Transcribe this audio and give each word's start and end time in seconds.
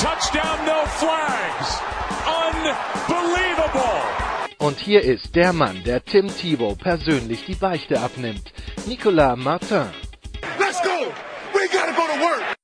touchdown, 0.00 0.64
no 0.64 0.86
flags. 0.86 1.78
Unbelievable. 2.48 4.00
Und 4.58 4.78
hier 4.78 5.02
ist 5.02 5.34
der 5.36 5.52
Mann, 5.52 5.82
der 5.84 6.02
Tim 6.02 6.28
Thibault 6.28 6.78
persönlich 6.78 7.44
die 7.46 7.54
Beichte 7.54 8.00
abnimmt. 8.00 8.52
Nicolas 8.86 9.36
Martin. 9.36 9.88
Let's 10.58 10.80
go. 10.82 11.12
We 11.52 11.68
gotta 11.70 11.92
go 11.92 12.06
to 12.06 12.20
work. 12.20 12.56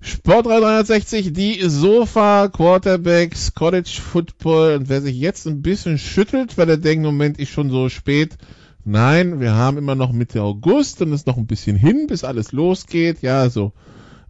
Sport 0.00 0.46
360, 0.46 1.32
die 1.32 1.60
Sofa 1.68 2.48
Quarterbacks, 2.48 3.52
College 3.54 4.00
Football. 4.00 4.76
Und 4.76 4.88
wer 4.88 5.00
sich 5.00 5.16
jetzt 5.16 5.46
ein 5.46 5.60
bisschen 5.60 5.98
schüttelt, 5.98 6.56
weil 6.56 6.70
er 6.70 6.76
denkt, 6.76 7.04
Moment, 7.04 7.38
ist 7.40 7.50
schon 7.50 7.70
so 7.70 7.88
spät. 7.88 8.38
Nein, 8.84 9.40
wir 9.40 9.54
haben 9.54 9.78
immer 9.78 9.94
noch 9.94 10.12
Mitte 10.12 10.42
August 10.42 11.02
und 11.02 11.12
es 11.12 11.20
ist 11.20 11.26
noch 11.26 11.36
ein 11.36 11.46
bisschen 11.46 11.76
hin, 11.76 12.06
bis 12.06 12.24
alles 12.24 12.52
losgeht. 12.52 13.22
Ja, 13.22 13.50
so 13.50 13.72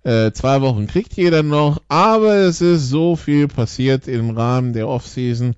äh, 0.03 0.33
zwei 0.33 0.61
Wochen 0.61 0.87
kriegt 0.87 1.15
jeder 1.15 1.43
noch. 1.43 1.83
Aber 1.89 2.35
es 2.35 2.61
ist 2.61 2.89
so 2.89 3.17
viel 3.17 3.49
passiert 3.49 4.09
im 4.09 4.31
Rahmen 4.31 4.73
der 4.73 4.89
Offseason, 4.89 5.55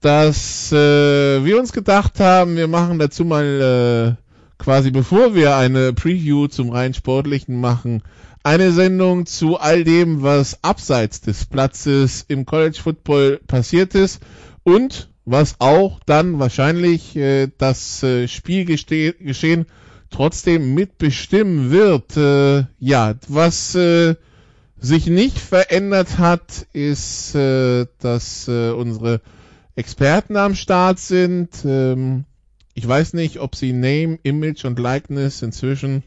dass 0.00 0.72
äh, 0.72 1.44
wir 1.44 1.58
uns 1.58 1.72
gedacht 1.72 2.20
haben, 2.20 2.56
wir 2.56 2.68
machen 2.68 2.98
dazu 2.98 3.24
mal 3.24 4.16
äh, 4.18 4.62
quasi, 4.62 4.90
bevor 4.90 5.34
wir 5.34 5.56
eine 5.56 5.92
Preview 5.92 6.46
zum 6.46 6.70
rein 6.70 6.94
sportlichen 6.94 7.60
machen, 7.60 8.02
eine 8.44 8.72
Sendung 8.72 9.26
zu 9.26 9.58
all 9.58 9.84
dem, 9.84 10.22
was 10.22 10.64
abseits 10.64 11.20
des 11.20 11.46
Platzes 11.46 12.24
im 12.28 12.46
College 12.46 12.78
Football 12.82 13.40
passiert 13.46 13.94
ist 13.94 14.20
und 14.64 15.11
was 15.24 15.56
auch 15.60 16.00
dann 16.06 16.38
wahrscheinlich 16.38 17.16
äh, 17.16 17.48
das 17.58 18.02
äh, 18.02 18.28
Spielgeschehen 18.28 19.66
trotzdem 20.10 20.74
mitbestimmen 20.74 21.70
wird. 21.70 22.16
Äh, 22.16 22.66
ja, 22.78 23.14
was 23.28 23.74
äh, 23.74 24.16
sich 24.76 25.06
nicht 25.06 25.38
verändert 25.38 26.18
hat, 26.18 26.66
ist, 26.72 27.34
äh, 27.34 27.86
dass 28.00 28.48
äh, 28.48 28.70
unsere 28.70 29.20
Experten 29.76 30.36
am 30.36 30.54
Start 30.54 30.98
sind. 30.98 31.64
Ähm, 31.64 32.24
ich 32.74 32.86
weiß 32.86 33.14
nicht, 33.14 33.38
ob 33.38 33.54
sie 33.54 33.72
Name, 33.72 34.18
Image 34.22 34.64
und 34.64 34.78
Likeness 34.78 35.42
inzwischen 35.42 36.02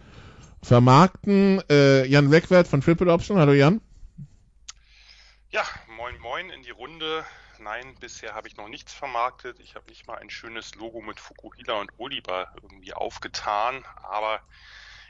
vermarkten. 0.61 1.61
Äh, 1.69 2.05
Jan 2.07 2.31
Wegwert 2.31 2.67
von 2.67 2.81
Triple 2.81 3.11
Option. 3.11 3.37
Hallo 3.37 3.53
Jan. 3.53 3.81
Ja, 5.51 5.63
moin 5.97 6.19
moin 6.19 6.49
in 6.49 6.63
die 6.63 6.71
Runde. 6.71 7.23
Nein, 7.65 7.95
bisher 7.99 8.35
habe 8.35 8.47
ich 8.47 8.57
noch 8.57 8.67
nichts 8.67 8.93
vermarktet. 8.93 9.59
Ich 9.59 9.73
habe 9.73 9.89
nicht 9.89 10.05
mal 10.05 10.19
ein 10.19 10.29
schönes 10.29 10.75
Logo 10.75 11.01
mit 11.01 11.19
Fukuhila 11.19 11.73
und 11.79 11.91
Oliver 11.97 12.53
irgendwie 12.61 12.93
aufgetan. 12.93 13.83
Aber 14.03 14.39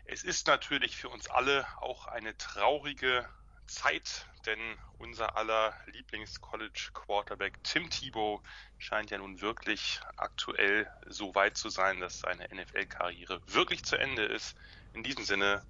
es 0.05 0.23
ist 0.23 0.47
natürlich 0.47 0.95
für 0.95 1.09
uns 1.09 1.27
alle 1.27 1.67
auch 1.81 2.07
eine 2.07 2.37
traurige 2.37 3.27
Zeit, 3.67 4.29
denn 4.45 4.79
unser 4.99 5.35
aller 5.35 5.77
Lieblings-College-Quarterback 5.87 7.61
Tim 7.65 7.89
Tebow 7.89 8.41
scheint 8.77 9.11
ja 9.11 9.17
nun 9.17 9.41
wirklich 9.41 9.99
aktuell 10.15 10.89
so 11.07 11.35
weit 11.35 11.57
zu 11.57 11.67
sein, 11.67 11.99
dass 11.99 12.19
seine 12.19 12.47
NFL-Karriere 12.55 13.41
wirklich 13.47 13.83
zu 13.83 13.97
Ende 13.97 14.23
ist. 14.23 14.55
In 14.93 15.03
diesem 15.03 15.25
Sinne, 15.25 15.61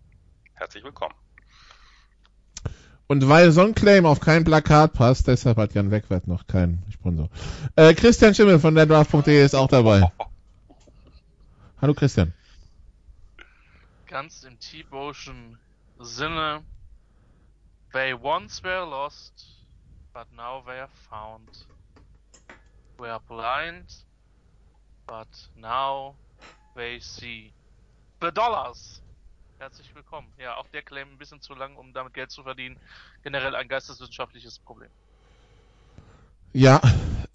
herzlich 0.54 0.84
willkommen. 0.84 1.25
Und 3.08 3.30
weil 3.30 3.52
so 3.52 3.62
ein 3.62 3.76
Claim 3.76 4.06
auf 4.06 4.20
kein 4.20 4.44
Plakat 4.44 4.94
passt, 4.94 5.28
deshalb 5.28 5.58
hat 5.58 5.74
Jan 5.76 5.92
Wegwert 5.92 6.28
noch 6.28 6.48
keinen 6.48 6.84
Sponsor. 6.92 7.30
Äh, 7.76 7.94
Christian 7.94 8.34
Schimmel 8.34 8.60
von 8.60 8.74
der 8.74 8.88
Draft.de 8.88 9.46
ist 9.46 9.54
auch 9.54 9.68
dabei. 9.68 10.12
Hallo 11.80 11.94
Christian. 11.94 12.34
Ganz 14.08 14.44
im 14.44 14.60
T-Boschen 14.60 15.60
Sinne. 16.00 16.64
They 17.94 18.14
once 18.14 18.64
were 18.64 18.86
lost, 18.86 19.46
but 20.14 20.26
now 20.36 20.64
they 20.66 20.80
are 20.80 20.90
found. 21.10 21.66
We 22.98 23.08
are 23.08 23.22
blind, 23.28 23.86
but 25.06 25.28
now 25.56 26.16
they 26.76 27.00
see. 27.00 27.54
The 28.20 28.32
dollars! 28.32 29.02
Herzlich 29.58 29.96
willkommen. 29.96 30.28
Ja, 30.38 30.58
auch 30.58 30.68
der 30.68 30.82
Claim 30.82 31.14
ein 31.14 31.18
bisschen 31.18 31.40
zu 31.40 31.56
lang, 31.56 31.78
um 31.78 31.94
damit 31.94 32.14
Geld 32.14 32.30
zu 32.30 32.44
verdienen. 32.44 32.78
Generell 33.24 33.56
ein 33.56 33.70
geisteswissenschaftliches 33.70 34.60
Problem. 34.60 34.90
Ja, 36.52 36.82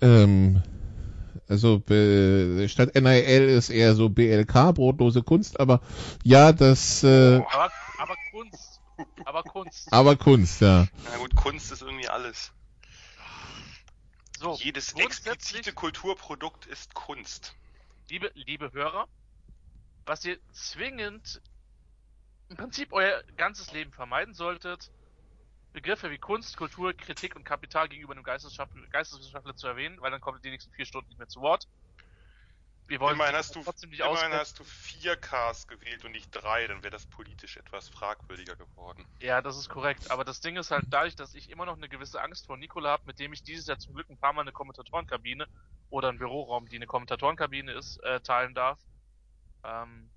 ähm, 0.02 0.62
also 1.48 1.76
äh, 1.88 2.68
statt 2.68 2.94
NIL 2.94 3.48
ist 3.48 3.70
eher 3.70 3.94
so 3.94 4.10
BLK, 4.10 4.74
brotlose 4.74 5.22
Kunst, 5.22 5.58
aber 5.58 5.80
ja, 6.22 6.52
das. 6.52 7.02
Äh, 7.04 7.36
aber, 7.50 7.72
aber 7.98 8.16
Kunst. 8.30 8.80
Aber 9.24 9.42
Kunst. 9.42 9.92
Aber 9.92 10.16
Kunst, 10.16 10.60
ja. 10.60 10.86
Na 11.10 11.16
gut, 11.16 11.34
Kunst 11.34 11.72
ist 11.72 11.80
irgendwie 11.80 12.08
alles. 12.08 12.52
So, 14.38 14.56
Jedes 14.56 14.92
explizite 14.92 15.72
Kulturprodukt 15.72 16.66
ist 16.66 16.94
Kunst. 16.94 17.54
liebe, 18.10 18.30
liebe 18.34 18.72
Hörer, 18.72 19.06
was 20.06 20.24
ihr 20.24 20.38
zwingend 20.52 21.40
im 22.50 22.56
Prinzip 22.56 22.92
euer 22.92 23.22
ganzes 23.36 23.72
Leben 23.72 23.92
vermeiden 23.92 24.34
solltet, 24.34 24.90
Begriffe 25.72 26.10
wie 26.10 26.18
Kunst, 26.18 26.56
Kultur, 26.56 26.92
Kritik 26.92 27.36
und 27.36 27.44
Kapital 27.44 27.88
gegenüber 27.88 28.12
einem 28.12 28.24
Geisteswissenschaftler, 28.24 28.86
Geisteswissenschaftler 28.88 29.54
zu 29.54 29.68
erwähnen, 29.68 30.00
weil 30.00 30.10
dann 30.10 30.20
kommt 30.20 30.38
ihr 30.38 30.42
die 30.42 30.50
nächsten 30.50 30.72
vier 30.72 30.84
Stunden 30.84 31.08
nicht 31.08 31.18
mehr 31.18 31.28
zu 31.28 31.40
Wort. 31.40 31.68
Wir 32.88 32.98
wollen 32.98 33.14
Immerhin 33.14 33.36
hast 33.36 33.54
du, 33.54 33.62
trotzdem 33.62 33.90
nicht 33.90 34.00
immerhin 34.00 34.32
hast 34.32 34.58
du 34.58 34.64
vier 34.64 35.14
Ks 35.14 35.68
gewählt 35.68 36.04
und 36.04 36.10
nicht 36.10 36.28
drei, 36.32 36.66
dann 36.66 36.82
wäre 36.82 36.90
das 36.90 37.06
politisch 37.06 37.56
etwas 37.56 37.88
fragwürdiger 37.88 38.56
geworden. 38.56 39.06
Ja, 39.20 39.40
das 39.40 39.56
ist 39.56 39.68
korrekt. 39.68 40.10
Aber 40.10 40.24
das 40.24 40.40
Ding 40.40 40.56
ist 40.56 40.72
halt 40.72 40.86
dadurch, 40.90 41.14
dass 41.14 41.34
ich 41.34 41.50
immer 41.50 41.66
noch 41.66 41.76
eine 41.76 41.88
gewisse 41.88 42.20
Angst 42.20 42.46
vor 42.46 42.56
Nikola 42.56 42.90
habe, 42.90 43.04
mit 43.06 43.20
dem 43.20 43.32
ich 43.32 43.44
dieses 43.44 43.68
Jahr 43.68 43.78
zum 43.78 43.94
Glück 43.94 44.10
ein 44.10 44.18
paar 44.18 44.32
Mal 44.32 44.40
eine 44.40 44.50
Kommentatorenkabine 44.50 45.46
oder 45.88 46.08
einen 46.08 46.18
Büroraum, 46.18 46.66
die 46.66 46.74
eine 46.74 46.86
Kommentatorenkabine 46.86 47.70
ist, 47.74 47.98
äh, 47.98 48.20
teilen 48.22 48.54
darf, 48.54 48.80
ähm, 49.62 50.10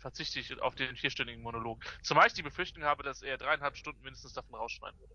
verzichte 0.00 0.40
ich 0.40 0.60
auf 0.60 0.74
den 0.74 0.96
vierstündigen 0.96 1.42
Monolog. 1.42 1.78
Zumal 2.02 2.26
ich 2.26 2.32
die 2.32 2.42
Befürchtung 2.42 2.82
habe, 2.84 3.02
dass 3.02 3.22
er 3.22 3.38
dreieinhalb 3.38 3.76
Stunden 3.76 4.02
mindestens 4.02 4.32
davon 4.32 4.54
rausschneiden 4.54 4.98
würde. 4.98 5.14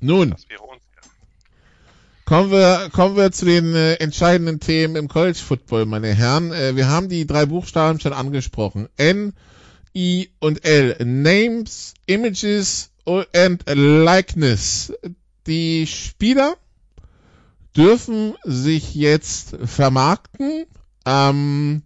Nun, 0.00 0.30
Das 0.30 0.48
wäre 0.48 0.62
unfair. 0.62 1.02
kommen 2.24 2.50
wir, 2.50 2.90
kommen 2.92 3.16
wir 3.16 3.30
zu 3.32 3.44
den 3.44 3.74
äh, 3.74 3.94
entscheidenden 3.94 4.60
Themen 4.60 4.96
im 4.96 5.08
College 5.08 5.38
Football, 5.38 5.86
meine 5.86 6.12
Herren. 6.14 6.52
Äh, 6.52 6.76
wir 6.76 6.88
haben 6.88 7.08
die 7.08 7.26
drei 7.26 7.46
Buchstaben 7.46 8.00
schon 8.00 8.12
angesprochen. 8.12 8.88
N, 8.96 9.34
I 9.94 10.30
und 10.40 10.64
L. 10.64 10.96
Names, 11.04 11.94
Images 12.06 12.90
and 13.06 13.62
Likeness. 13.66 14.92
Die 15.46 15.86
Spieler 15.86 16.56
dürfen 17.76 18.34
sich 18.44 18.94
jetzt 18.94 19.56
vermarkten. 19.64 20.66
Ähm, 21.06 21.82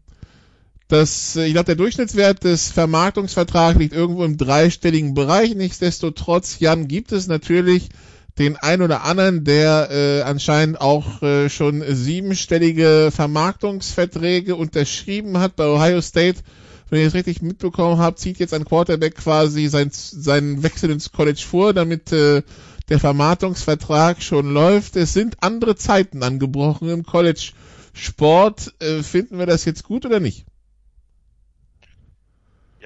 das, 0.88 1.37
ich 1.37 1.53
glaube, 1.53 1.66
der 1.66 1.75
Durchschnittswert 1.76 2.44
des 2.44 2.71
Vermarktungsvertrags 2.71 3.78
liegt 3.78 3.94
irgendwo 3.94 4.24
im 4.24 4.39
dreistelligen 4.39 5.12
Bereich. 5.12 5.54
Nichtsdestotrotz, 5.54 6.59
Jan, 6.60 6.89
gibt 6.89 7.12
es 7.12 7.27
natürlich 7.27 7.91
den 8.39 8.57
ein 8.57 8.80
oder 8.80 9.04
anderen, 9.04 9.45
der 9.45 9.89
äh, 9.91 10.22
anscheinend 10.22 10.80
auch 10.80 11.22
äh, 11.22 11.51
schon 11.51 11.83
siebenstellige 11.86 13.10
Vermarktungsverträge 13.12 14.57
unterschrieben 14.57 15.39
hat 15.39 15.57
bei 15.57 15.66
Ohio 15.66 16.01
State. 16.01 16.41
Wenn 16.89 17.01
ihr 17.01 17.09
es 17.09 17.15
richtig 17.15 17.42
mitbekommen 17.42 17.98
habt, 17.98 18.18
zieht 18.18 18.39
jetzt 18.39 18.54
ein 18.54 18.65
Quarterback 18.65 19.16
quasi 19.16 19.66
sein, 19.66 19.91
seinen 19.92 20.62
Wechsel 20.62 20.91
ins 20.91 21.12
College 21.12 21.45
vor, 21.47 21.74
damit 21.74 22.12
äh, 22.12 22.42
der 22.89 22.98
Vermarktungsvertrag 22.98 24.22
schon 24.22 24.54
läuft. 24.54 24.97
Es 24.97 25.12
sind 25.12 25.36
andere 25.42 25.77
Zeiten 25.77 26.22
angebrochen 26.22 26.89
im 26.89 27.04
College 27.04 27.51
Sport. 27.92 28.72
Äh, 28.78 29.03
finden 29.03 29.39
wir 29.39 29.45
das 29.45 29.66
jetzt 29.66 29.84
gut 29.84 30.07
oder 30.07 30.21
nicht? 30.21 30.47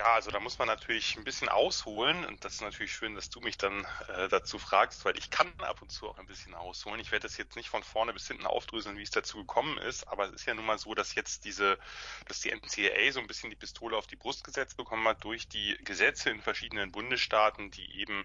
Ja, 0.02 0.14
also 0.14 0.32
da 0.32 0.40
muss 0.40 0.58
man 0.58 0.66
natürlich 0.66 1.16
ein 1.16 1.22
bisschen 1.22 1.48
ausholen 1.48 2.24
und 2.24 2.44
das 2.44 2.54
ist 2.54 2.60
natürlich 2.60 2.92
schön, 2.92 3.14
dass 3.14 3.30
du 3.30 3.38
mich 3.38 3.56
dann 3.56 3.86
äh, 4.08 4.26
dazu 4.26 4.58
fragst, 4.58 5.04
weil 5.04 5.16
ich 5.16 5.30
kann 5.30 5.46
ab 5.60 5.80
und 5.80 5.92
zu 5.92 6.08
auch 6.08 6.18
ein 6.18 6.26
bisschen 6.26 6.56
ausholen. 6.56 6.98
Ich 6.98 7.12
werde 7.12 7.22
das 7.28 7.36
jetzt 7.36 7.54
nicht 7.54 7.68
von 7.68 7.84
vorne 7.84 8.12
bis 8.12 8.26
hinten 8.26 8.44
aufdröseln, 8.44 8.98
wie 8.98 9.04
es 9.04 9.12
dazu 9.12 9.36
gekommen 9.36 9.78
ist, 9.78 10.08
aber 10.08 10.24
es 10.24 10.32
ist 10.32 10.46
ja 10.46 10.54
nun 10.54 10.66
mal 10.66 10.76
so, 10.76 10.92
dass 10.94 11.14
jetzt 11.14 11.44
diese, 11.44 11.78
dass 12.26 12.40
die 12.40 12.50
NCAA 12.50 13.12
so 13.12 13.20
ein 13.20 13.28
bisschen 13.28 13.50
die 13.50 13.56
Pistole 13.56 13.96
auf 13.96 14.08
die 14.08 14.16
Brust 14.16 14.42
gesetzt 14.42 14.76
bekommen 14.76 15.06
hat 15.06 15.22
durch 15.22 15.46
die 15.46 15.78
Gesetze 15.84 16.30
in 16.30 16.42
verschiedenen 16.42 16.90
Bundesstaaten, 16.90 17.70
die 17.70 18.00
eben 18.00 18.24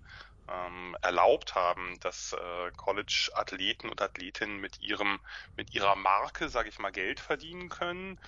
ähm, 0.50 0.96
erlaubt 1.02 1.56
haben, 1.56 2.00
dass 2.02 2.34
äh, 2.34 2.72
College-Athleten 2.76 3.90
und 3.90 4.02
Athletinnen 4.02 4.60
mit 4.60 4.82
ihrem 4.82 5.20
mit 5.56 5.74
ihrer 5.74 5.96
Marke, 5.96 6.50
sage 6.50 6.70
ich 6.70 6.80
mal, 6.80 6.92
Geld 6.92 7.20
verdienen 7.20 7.70
können. 7.70 8.20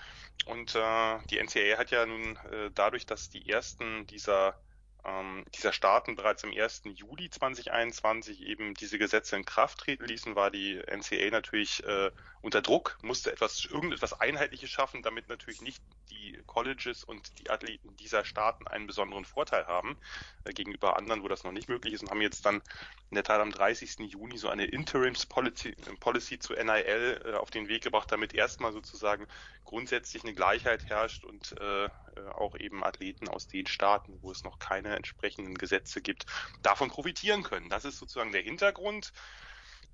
Und 0.46 0.74
äh, 0.74 1.18
die 1.30 1.38
NCAA 1.38 1.78
hat 1.78 1.90
ja 1.90 2.06
nun 2.06 2.36
äh, 2.50 2.70
dadurch, 2.74 3.06
dass 3.06 3.30
die 3.30 3.48
ersten 3.48 4.06
dieser 4.06 4.54
ähm, 5.04 5.44
dieser 5.54 5.72
Staaten 5.72 6.16
bereits 6.16 6.44
im 6.44 6.52
1. 6.52 6.82
Juli 6.94 7.30
2021 7.30 8.42
eben 8.42 8.74
diese 8.74 8.98
Gesetze 8.98 9.36
in 9.36 9.44
Kraft 9.44 9.78
treten 9.78 10.04
ließen, 10.04 10.34
war 10.36 10.50
die 10.50 10.80
NCA 10.86 11.30
natürlich 11.30 11.84
äh, 11.84 12.10
unter 12.42 12.62
Druck, 12.62 12.98
musste 13.02 13.32
etwas 13.32 13.64
irgendetwas 13.64 14.20
Einheitliches 14.20 14.70
schaffen, 14.70 15.02
damit 15.02 15.28
natürlich 15.28 15.60
nicht 15.60 15.82
die 16.10 16.38
Colleges 16.46 17.04
und 17.04 17.38
die 17.38 17.50
Athleten 17.50 17.96
dieser 17.96 18.24
Staaten 18.24 18.66
einen 18.66 18.86
besonderen 18.86 19.24
Vorteil 19.24 19.66
haben 19.66 19.96
äh, 20.44 20.52
gegenüber 20.52 20.96
anderen, 20.96 21.22
wo 21.22 21.28
das 21.28 21.44
noch 21.44 21.52
nicht 21.52 21.68
möglich 21.68 21.94
ist 21.94 22.02
und 22.02 22.10
haben 22.10 22.22
jetzt 22.22 22.44
dann 22.46 22.62
in 23.10 23.14
der 23.14 23.24
Tat 23.24 23.40
am 23.40 23.50
30. 23.50 23.98
Juni 24.00 24.38
so 24.38 24.48
eine 24.48 24.64
Interims 24.66 25.26
Policy, 25.26 25.74
Policy 26.00 26.38
zu 26.38 26.54
NIL 26.54 27.22
äh, 27.24 27.32
auf 27.34 27.50
den 27.50 27.68
Weg 27.68 27.82
gebracht, 27.82 28.10
damit 28.10 28.34
erstmal 28.34 28.72
sozusagen 28.72 29.26
grundsätzlich 29.70 30.24
eine 30.24 30.34
Gleichheit 30.34 30.86
herrscht 30.86 31.24
und 31.24 31.54
äh, 31.60 31.88
auch 32.34 32.56
eben 32.56 32.82
Athleten 32.82 33.28
aus 33.28 33.46
den 33.46 33.68
Staaten, 33.68 34.18
wo 34.20 34.32
es 34.32 34.42
noch 34.42 34.58
keine 34.58 34.96
entsprechenden 34.96 35.54
Gesetze 35.54 36.02
gibt, 36.02 36.26
davon 36.60 36.90
profitieren 36.90 37.44
können. 37.44 37.68
Das 37.68 37.84
ist 37.84 37.98
sozusagen 37.98 38.32
der 38.32 38.42
Hintergrund. 38.42 39.12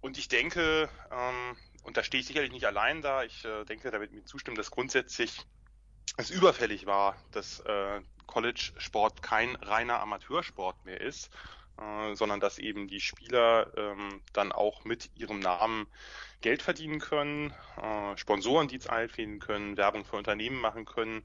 Und 0.00 0.16
ich 0.16 0.28
denke, 0.28 0.88
ähm, 1.10 1.58
und 1.82 1.98
da 1.98 2.02
stehe 2.02 2.22
ich 2.22 2.26
sicherlich 2.26 2.52
nicht 2.52 2.64
allein 2.64 3.02
da, 3.02 3.22
ich 3.22 3.44
äh, 3.44 3.64
denke, 3.64 3.90
damit 3.90 4.12
mir 4.12 4.24
zustimmen, 4.24 4.56
dass 4.56 4.70
grundsätzlich 4.70 5.42
es 6.16 6.30
überfällig 6.30 6.86
war, 6.86 7.14
dass 7.32 7.60
äh, 7.60 8.00
College-Sport 8.26 9.22
kein 9.22 9.56
reiner 9.56 10.00
Amateursport 10.00 10.86
mehr 10.86 11.02
ist, 11.02 11.28
äh, 11.80 12.14
sondern 12.14 12.40
dass 12.40 12.58
eben 12.58 12.88
die 12.88 13.00
Spieler 13.00 13.70
ähm, 13.76 14.20
dann 14.32 14.52
auch 14.52 14.84
mit 14.84 15.10
ihrem 15.14 15.40
Namen 15.40 15.86
Geld 16.40 16.62
verdienen 16.62 17.00
können, 17.00 17.52
äh, 17.80 18.16
Sponsoren, 18.16 18.68
die 18.68 18.80
einfädeln 18.88 19.40
können, 19.40 19.76
Werbung 19.76 20.04
für 20.04 20.16
Unternehmen 20.16 20.60
machen 20.60 20.84
können, 20.84 21.22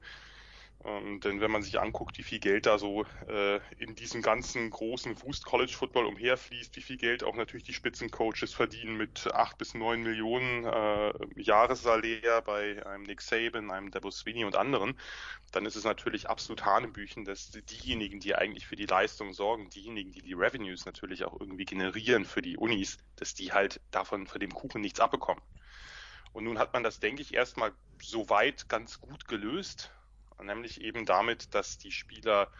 ähm, 0.84 1.20
denn 1.20 1.40
wenn 1.40 1.50
man 1.50 1.62
sich 1.62 1.78
anguckt, 1.78 2.18
wie 2.18 2.24
viel 2.24 2.40
Geld 2.40 2.66
da 2.66 2.76
so 2.76 3.04
äh, 3.28 3.60
in 3.78 3.94
diesem 3.94 4.20
ganzen 4.20 4.68
großen 4.70 5.22
Wust 5.22 5.44
College 5.44 5.72
Football 5.72 6.06
umherfließt, 6.06 6.74
wie 6.74 6.80
viel 6.80 6.96
Geld 6.96 7.22
auch 7.22 7.36
natürlich 7.36 7.62
die 7.62 7.72
Spitzencoaches 7.72 8.52
verdienen 8.52 8.96
mit 8.96 9.32
acht 9.32 9.58
bis 9.58 9.74
neun 9.74 10.02
Millionen 10.02 10.64
äh, 10.64 11.12
Jahressalär 11.40 12.42
bei 12.42 12.84
einem 12.84 13.04
Nick 13.04 13.20
Saban, 13.20 13.70
einem 13.70 13.92
Debo 13.92 14.10
Sweeney 14.10 14.44
und 14.44 14.56
anderen, 14.56 14.98
dann 15.52 15.66
ist 15.66 15.76
es 15.76 15.84
natürlich 15.84 16.28
absolut 16.28 16.64
Hanebüchen, 16.64 17.24
dass 17.24 17.50
diejenigen, 17.50 18.18
die 18.18 18.34
eigentlich 18.34 18.66
für 18.66 18.76
die 18.76 18.86
Leistung 18.86 19.32
sorgen, 19.32 19.70
diejenigen, 19.70 20.10
die 20.10 20.22
die 20.22 20.34
Revenues 20.34 20.84
natürlich 20.84 21.24
auch 21.24 21.38
irgendwie 21.38 21.64
generieren 21.64 22.24
für 22.24 22.42
die 22.42 22.56
Unis, 22.56 22.98
dass 23.16 23.34
die 23.34 23.52
halt 23.52 23.80
davon 23.92 24.26
von 24.26 24.40
dem 24.40 24.52
Kuchen 24.52 24.80
nichts 24.80 24.98
abbekommen. 24.98 25.42
Und 26.32 26.44
nun 26.44 26.58
hat 26.58 26.72
man 26.72 26.82
das, 26.82 26.98
denke 26.98 27.22
ich, 27.22 27.34
erstmal 27.34 27.72
soweit 28.00 28.68
ganz 28.68 29.00
gut 29.00 29.28
gelöst 29.28 29.92
nämlich 30.42 30.80
eben 30.80 31.04
damit, 31.06 31.54
dass 31.54 31.78
die 31.78 31.92
Spieler 31.92 32.50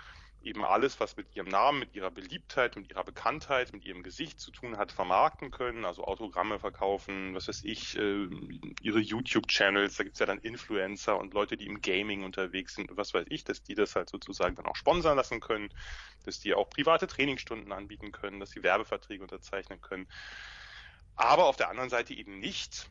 eben 0.44 0.64
alles, 0.64 0.98
was 1.00 1.16
mit 1.16 1.34
ihrem 1.34 1.48
Namen, 1.48 1.78
mit 1.78 1.94
ihrer 1.94 2.10
Beliebtheit, 2.10 2.76
mit 2.76 2.90
ihrer 2.90 3.04
Bekanntheit, 3.04 3.72
mit 3.72 3.84
ihrem 3.84 4.02
Gesicht 4.02 4.40
zu 4.40 4.50
tun 4.50 4.76
hat, 4.76 4.92
vermarkten 4.92 5.50
können, 5.50 5.84
also 5.84 6.04
Autogramme 6.04 6.58
verkaufen, 6.58 7.34
was 7.34 7.48
weiß 7.48 7.62
ich, 7.64 7.96
äh, 7.96 8.28
ihre 8.80 8.98
YouTube-Channels, 8.98 9.96
da 9.96 10.04
gibt's 10.04 10.19
ja 10.19 10.26
dann 10.26 10.38
Influencer 10.38 11.19
und 11.19 11.34
Leute, 11.34 11.56
die 11.56 11.66
im 11.66 11.80
Gaming 11.80 12.24
unterwegs 12.24 12.74
sind, 12.74 12.90
was 12.96 13.14
weiß 13.14 13.26
ich, 13.28 13.44
dass 13.44 13.62
die 13.62 13.74
das 13.74 13.94
halt 13.94 14.10
sozusagen 14.10 14.56
dann 14.56 14.66
auch 14.66 14.76
sponsern 14.76 15.16
lassen 15.16 15.40
können, 15.40 15.69
dass 16.24 16.40
die 16.40 16.54
auch 16.54 16.69
private 16.69 17.06
Trainingsstunden 17.06 17.72
anbieten 17.72 18.12
können, 18.12 18.40
dass 18.40 18.50
sie 18.50 18.62
Werbeverträge 18.62 19.22
unterzeichnen 19.22 19.80
können. 19.80 20.08
Aber 21.14 21.44
auf 21.46 21.56
der 21.56 21.69
anderen 21.69 21.90
Seite 21.90 22.14
eben 22.14 22.38
nicht, 22.38 22.90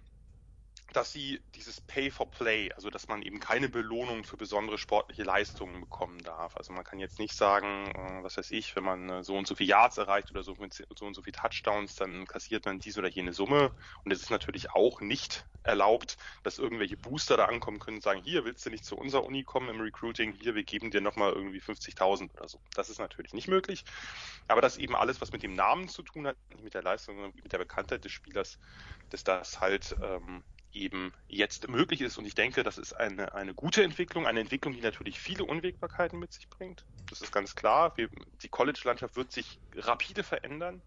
dass 0.93 1.11
sie 1.11 1.41
dieses 1.55 1.79
Pay 1.81 2.11
for 2.11 2.29
Play, 2.29 2.71
also 2.73 2.89
dass 2.89 3.07
man 3.07 3.21
eben 3.21 3.39
keine 3.39 3.69
Belohnung 3.69 4.23
für 4.23 4.37
besondere 4.37 4.77
sportliche 4.77 5.23
Leistungen 5.23 5.81
bekommen 5.81 6.19
darf. 6.19 6.57
Also 6.57 6.73
man 6.73 6.83
kann 6.83 6.99
jetzt 6.99 7.19
nicht 7.19 7.33
sagen, 7.33 7.87
äh, 7.91 8.23
was 8.23 8.37
weiß 8.37 8.51
ich, 8.51 8.75
wenn 8.75 8.83
man 8.83 9.09
äh, 9.09 9.23
so 9.23 9.37
und 9.37 9.47
so 9.47 9.55
viel 9.55 9.67
Yards 9.67 9.97
erreicht 9.97 10.31
oder 10.31 10.43
so, 10.43 10.55
so 10.55 11.05
und 11.05 11.13
so 11.13 11.21
viel 11.21 11.33
Touchdowns, 11.33 11.95
dann 11.95 12.25
kassiert 12.25 12.65
man 12.65 12.79
diese 12.79 12.99
oder 12.99 13.09
jene 13.09 13.33
Summe. 13.33 13.71
Und 14.03 14.11
es 14.11 14.21
ist 14.21 14.31
natürlich 14.31 14.71
auch 14.71 15.01
nicht 15.01 15.45
erlaubt, 15.63 16.17
dass 16.43 16.57
irgendwelche 16.57 16.97
Booster 16.97 17.37
da 17.37 17.45
ankommen 17.45 17.79
können 17.79 17.97
und 17.97 18.03
sagen, 18.03 18.21
hier 18.23 18.45
willst 18.45 18.65
du 18.65 18.69
nicht 18.69 18.83
zu 18.83 18.97
unserer 18.97 19.23
Uni 19.23 19.43
kommen 19.43 19.69
im 19.69 19.79
Recruiting, 19.79 20.33
hier, 20.33 20.55
wir 20.55 20.63
geben 20.63 20.91
dir 20.91 21.01
nochmal 21.01 21.33
irgendwie 21.33 21.59
50.000 21.59 22.33
oder 22.33 22.47
so. 22.47 22.59
Das 22.73 22.89
ist 22.89 22.99
natürlich 22.99 23.33
nicht 23.33 23.47
möglich. 23.47 23.85
Aber 24.47 24.61
dass 24.61 24.77
eben 24.77 24.95
alles, 24.95 25.21
was 25.21 25.31
mit 25.31 25.43
dem 25.43 25.53
Namen 25.53 25.87
zu 25.87 26.01
tun 26.01 26.27
hat, 26.27 26.37
nicht 26.49 26.63
mit 26.63 26.73
der 26.73 26.83
Leistung, 26.83 27.15
sondern 27.15 27.33
mit 27.35 27.51
der 27.51 27.59
Bekanntheit 27.59 28.03
des 28.03 28.11
Spielers, 28.11 28.59
dass 29.09 29.23
das 29.23 29.61
halt 29.61 29.95
ähm, 30.01 30.43
eben 30.73 31.13
jetzt 31.27 31.67
möglich 31.67 32.01
ist. 32.01 32.17
Und 32.17 32.25
ich 32.25 32.35
denke, 32.35 32.63
das 32.63 32.77
ist 32.77 32.93
eine, 32.93 33.33
eine 33.33 33.53
gute 33.53 33.83
Entwicklung, 33.83 34.27
eine 34.27 34.39
Entwicklung, 34.39 34.73
die 34.73 34.81
natürlich 34.81 35.19
viele 35.19 35.43
Unwägbarkeiten 35.43 36.19
mit 36.19 36.33
sich 36.33 36.49
bringt. 36.49 36.85
Das 37.09 37.21
ist 37.21 37.31
ganz 37.31 37.55
klar. 37.55 37.95
Wir, 37.97 38.09
die 38.41 38.49
College-Landschaft 38.49 39.15
wird 39.15 39.31
sich 39.31 39.59
rapide 39.75 40.23
verändern. 40.23 40.81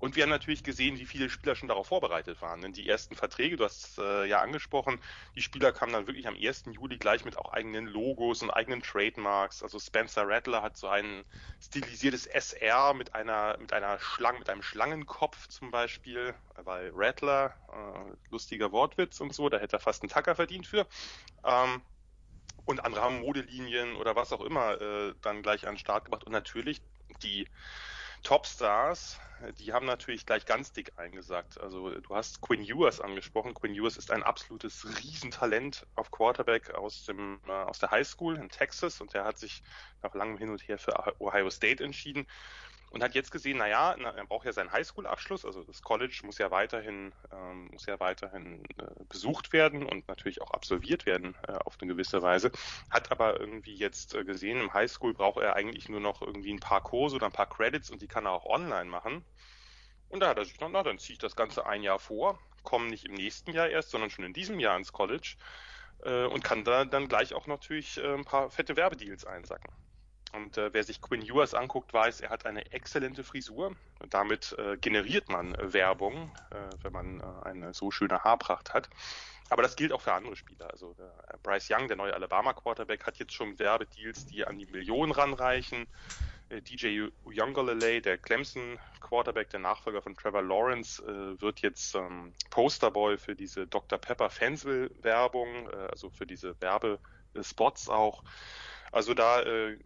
Und 0.00 0.16
wir 0.16 0.22
haben 0.22 0.30
natürlich 0.30 0.64
gesehen, 0.64 0.98
wie 0.98 1.04
viele 1.04 1.28
Spieler 1.28 1.54
schon 1.54 1.68
darauf 1.68 1.88
vorbereitet 1.88 2.40
waren. 2.40 2.62
Denn 2.62 2.72
die 2.72 2.88
ersten 2.88 3.14
Verträge, 3.14 3.56
du 3.56 3.64
hast 3.64 3.98
äh, 3.98 4.24
ja 4.24 4.40
angesprochen, 4.40 4.98
die 5.36 5.42
Spieler 5.42 5.72
kamen 5.72 5.92
dann 5.92 6.06
wirklich 6.06 6.26
am 6.26 6.34
1. 6.34 6.64
Juli 6.72 6.96
gleich 6.96 7.26
mit 7.26 7.36
auch 7.36 7.52
eigenen 7.52 7.86
Logos 7.86 8.42
und 8.42 8.50
eigenen 8.50 8.82
Trademarks. 8.82 9.62
Also 9.62 9.78
Spencer 9.78 10.26
Rattler 10.26 10.62
hat 10.62 10.78
so 10.78 10.88
ein 10.88 11.24
stilisiertes 11.60 12.26
SR 12.26 12.94
mit 12.94 13.14
einer 13.14 13.58
mit 13.58 13.74
einer 13.74 13.98
Schlange, 13.98 14.38
mit 14.38 14.48
einem 14.48 14.62
Schlangenkopf 14.62 15.48
zum 15.48 15.70
Beispiel, 15.70 16.34
weil 16.56 16.90
Rattler, 16.94 17.54
äh, 17.70 18.16
lustiger 18.30 18.72
Wortwitz 18.72 19.20
und 19.20 19.34
so, 19.34 19.50
da 19.50 19.58
hätte 19.58 19.76
er 19.76 19.80
fast 19.80 20.02
einen 20.02 20.10
Tacker 20.10 20.34
verdient 20.34 20.66
für. 20.66 20.86
Ähm, 21.44 21.82
und 22.64 22.84
andere 22.84 23.02
haben 23.02 23.20
Modelinien 23.20 23.96
oder 23.96 24.16
was 24.16 24.32
auch 24.32 24.40
immer 24.40 24.80
äh, 24.80 25.14
dann 25.20 25.42
gleich 25.42 25.66
an 25.66 25.74
den 25.74 25.78
Start 25.78 26.06
gebracht. 26.06 26.24
Und 26.24 26.32
natürlich 26.32 26.80
die 27.22 27.48
Topstars, 28.22 29.18
die 29.58 29.72
haben 29.72 29.86
natürlich 29.86 30.26
gleich 30.26 30.44
ganz 30.44 30.72
dick 30.72 30.92
eingesagt. 30.96 31.60
Also 31.60 31.90
du 31.90 32.14
hast 32.14 32.40
Quinn 32.40 32.62
Ewers 32.62 33.00
angesprochen. 33.00 33.54
Quinn 33.54 33.74
Ewers 33.74 33.96
ist 33.96 34.10
ein 34.10 34.22
absolutes 34.22 34.86
Riesentalent 35.02 35.86
auf 35.94 36.10
Quarterback 36.10 36.74
aus 36.74 37.04
dem 37.04 37.40
äh, 37.46 37.52
aus 37.52 37.78
der 37.78 37.90
High 37.90 38.06
School 38.06 38.36
in 38.36 38.48
Texas 38.48 39.00
und 39.00 39.14
der 39.14 39.24
hat 39.24 39.38
sich 39.38 39.62
nach 40.02 40.14
langem 40.14 40.36
Hin 40.38 40.50
und 40.50 40.66
Her 40.68 40.78
für 40.78 41.20
Ohio 41.20 41.50
State 41.50 41.82
entschieden 41.82 42.26
und 42.90 43.02
hat 43.04 43.14
jetzt 43.14 43.30
gesehen, 43.30 43.58
naja, 43.58 43.94
na, 43.98 44.10
er 44.10 44.26
braucht 44.26 44.46
ja 44.46 44.52
seinen 44.52 44.72
Highschool-Abschluss, 44.72 45.44
also 45.44 45.62
das 45.62 45.82
College 45.82 46.20
muss 46.24 46.38
ja 46.38 46.50
weiterhin, 46.50 47.12
ähm, 47.32 47.68
muss 47.72 47.86
ja 47.86 47.98
weiterhin 48.00 48.64
äh, 48.78 49.04
besucht 49.08 49.52
werden 49.52 49.86
und 49.86 50.08
natürlich 50.08 50.42
auch 50.42 50.50
absolviert 50.50 51.06
werden 51.06 51.36
äh, 51.46 51.52
auf 51.52 51.76
eine 51.80 51.92
gewisse 51.92 52.20
Weise. 52.20 52.50
Hat 52.90 53.12
aber 53.12 53.38
irgendwie 53.38 53.74
jetzt 53.74 54.14
äh, 54.14 54.24
gesehen, 54.24 54.60
im 54.60 54.74
Highschool 54.74 55.14
braucht 55.14 55.40
er 55.40 55.54
eigentlich 55.54 55.88
nur 55.88 56.00
noch 56.00 56.20
irgendwie 56.20 56.52
ein 56.52 56.60
paar 56.60 56.82
Kurse 56.82 57.16
oder 57.16 57.26
ein 57.26 57.32
paar 57.32 57.48
Credits 57.48 57.90
und 57.90 58.02
die 58.02 58.08
kann 58.08 58.26
er 58.26 58.32
auch 58.32 58.46
online 58.46 58.90
machen. 58.90 59.24
Und 60.08 60.20
da 60.20 60.28
hat 60.28 60.38
er 60.38 60.44
sich 60.44 60.54
gedacht, 60.54 60.72
na, 60.72 60.82
dann 60.82 60.98
ziehe 60.98 61.14
ich 61.14 61.20
das 61.20 61.36
Ganze 61.36 61.66
ein 61.66 61.84
Jahr 61.84 62.00
vor, 62.00 62.40
komme 62.64 62.88
nicht 62.88 63.04
im 63.04 63.14
nächsten 63.14 63.52
Jahr 63.52 63.68
erst, 63.68 63.90
sondern 63.90 64.10
schon 64.10 64.24
in 64.24 64.32
diesem 64.32 64.58
Jahr 64.58 64.76
ins 64.76 64.92
College 64.92 65.36
äh, 66.02 66.24
und 66.24 66.42
kann 66.42 66.64
da 66.64 66.84
dann 66.84 67.06
gleich 67.06 67.34
auch 67.34 67.46
natürlich 67.46 67.98
äh, 67.98 68.14
ein 68.14 68.24
paar 68.24 68.50
fette 68.50 68.76
Werbedeals 68.76 69.24
einsacken. 69.24 69.72
Und 70.32 70.58
äh, 70.58 70.72
wer 70.72 70.84
sich 70.84 71.00
Quinn 71.00 71.22
Ewers 71.22 71.54
anguckt, 71.54 71.92
weiß, 71.92 72.20
er 72.20 72.30
hat 72.30 72.46
eine 72.46 72.70
exzellente 72.72 73.24
Frisur. 73.24 73.74
Und 73.98 74.14
damit 74.14 74.56
äh, 74.58 74.76
generiert 74.76 75.28
man 75.28 75.56
Werbung, 75.60 76.32
äh, 76.50 76.56
wenn 76.82 76.92
man 76.92 77.20
äh, 77.20 77.48
eine 77.48 77.74
so 77.74 77.90
schöne 77.90 78.22
Haarpracht 78.22 78.72
hat. 78.72 78.88
Aber 79.48 79.62
das 79.62 79.74
gilt 79.74 79.92
auch 79.92 80.00
für 80.00 80.12
andere 80.12 80.36
Spieler. 80.36 80.70
Also 80.70 80.94
äh, 80.98 81.36
Bryce 81.42 81.70
Young, 81.70 81.88
der 81.88 81.96
neue 81.96 82.14
Alabama 82.14 82.52
Quarterback, 82.52 83.04
hat 83.04 83.18
jetzt 83.18 83.34
schon 83.34 83.58
Werbedeals, 83.58 84.26
die 84.26 84.46
an 84.46 84.58
die 84.58 84.66
Millionen 84.66 85.10
ranreichen. 85.10 85.88
Äh, 86.50 86.62
DJ 86.62 87.08
Uyunglele, 87.24 88.00
der 88.00 88.16
Clemson 88.16 88.78
Quarterback, 89.00 89.50
der 89.50 89.60
Nachfolger 89.60 90.02
von 90.02 90.14
Trevor 90.14 90.42
Lawrence, 90.42 91.02
äh, 91.02 91.40
wird 91.40 91.60
jetzt 91.60 91.96
ähm, 91.96 92.32
Posterboy 92.50 93.18
für 93.18 93.34
diese 93.34 93.66
Dr. 93.66 93.98
Pepper 93.98 94.30
Fansville 94.30 94.90
Werbung, 95.02 95.68
äh, 95.70 95.88
also 95.90 96.10
für 96.10 96.26
diese 96.26 96.54
Werbespots 96.60 97.88
auch. 97.88 98.22
Also 98.92 99.14
da 99.14 99.42
äh, 99.42 99.78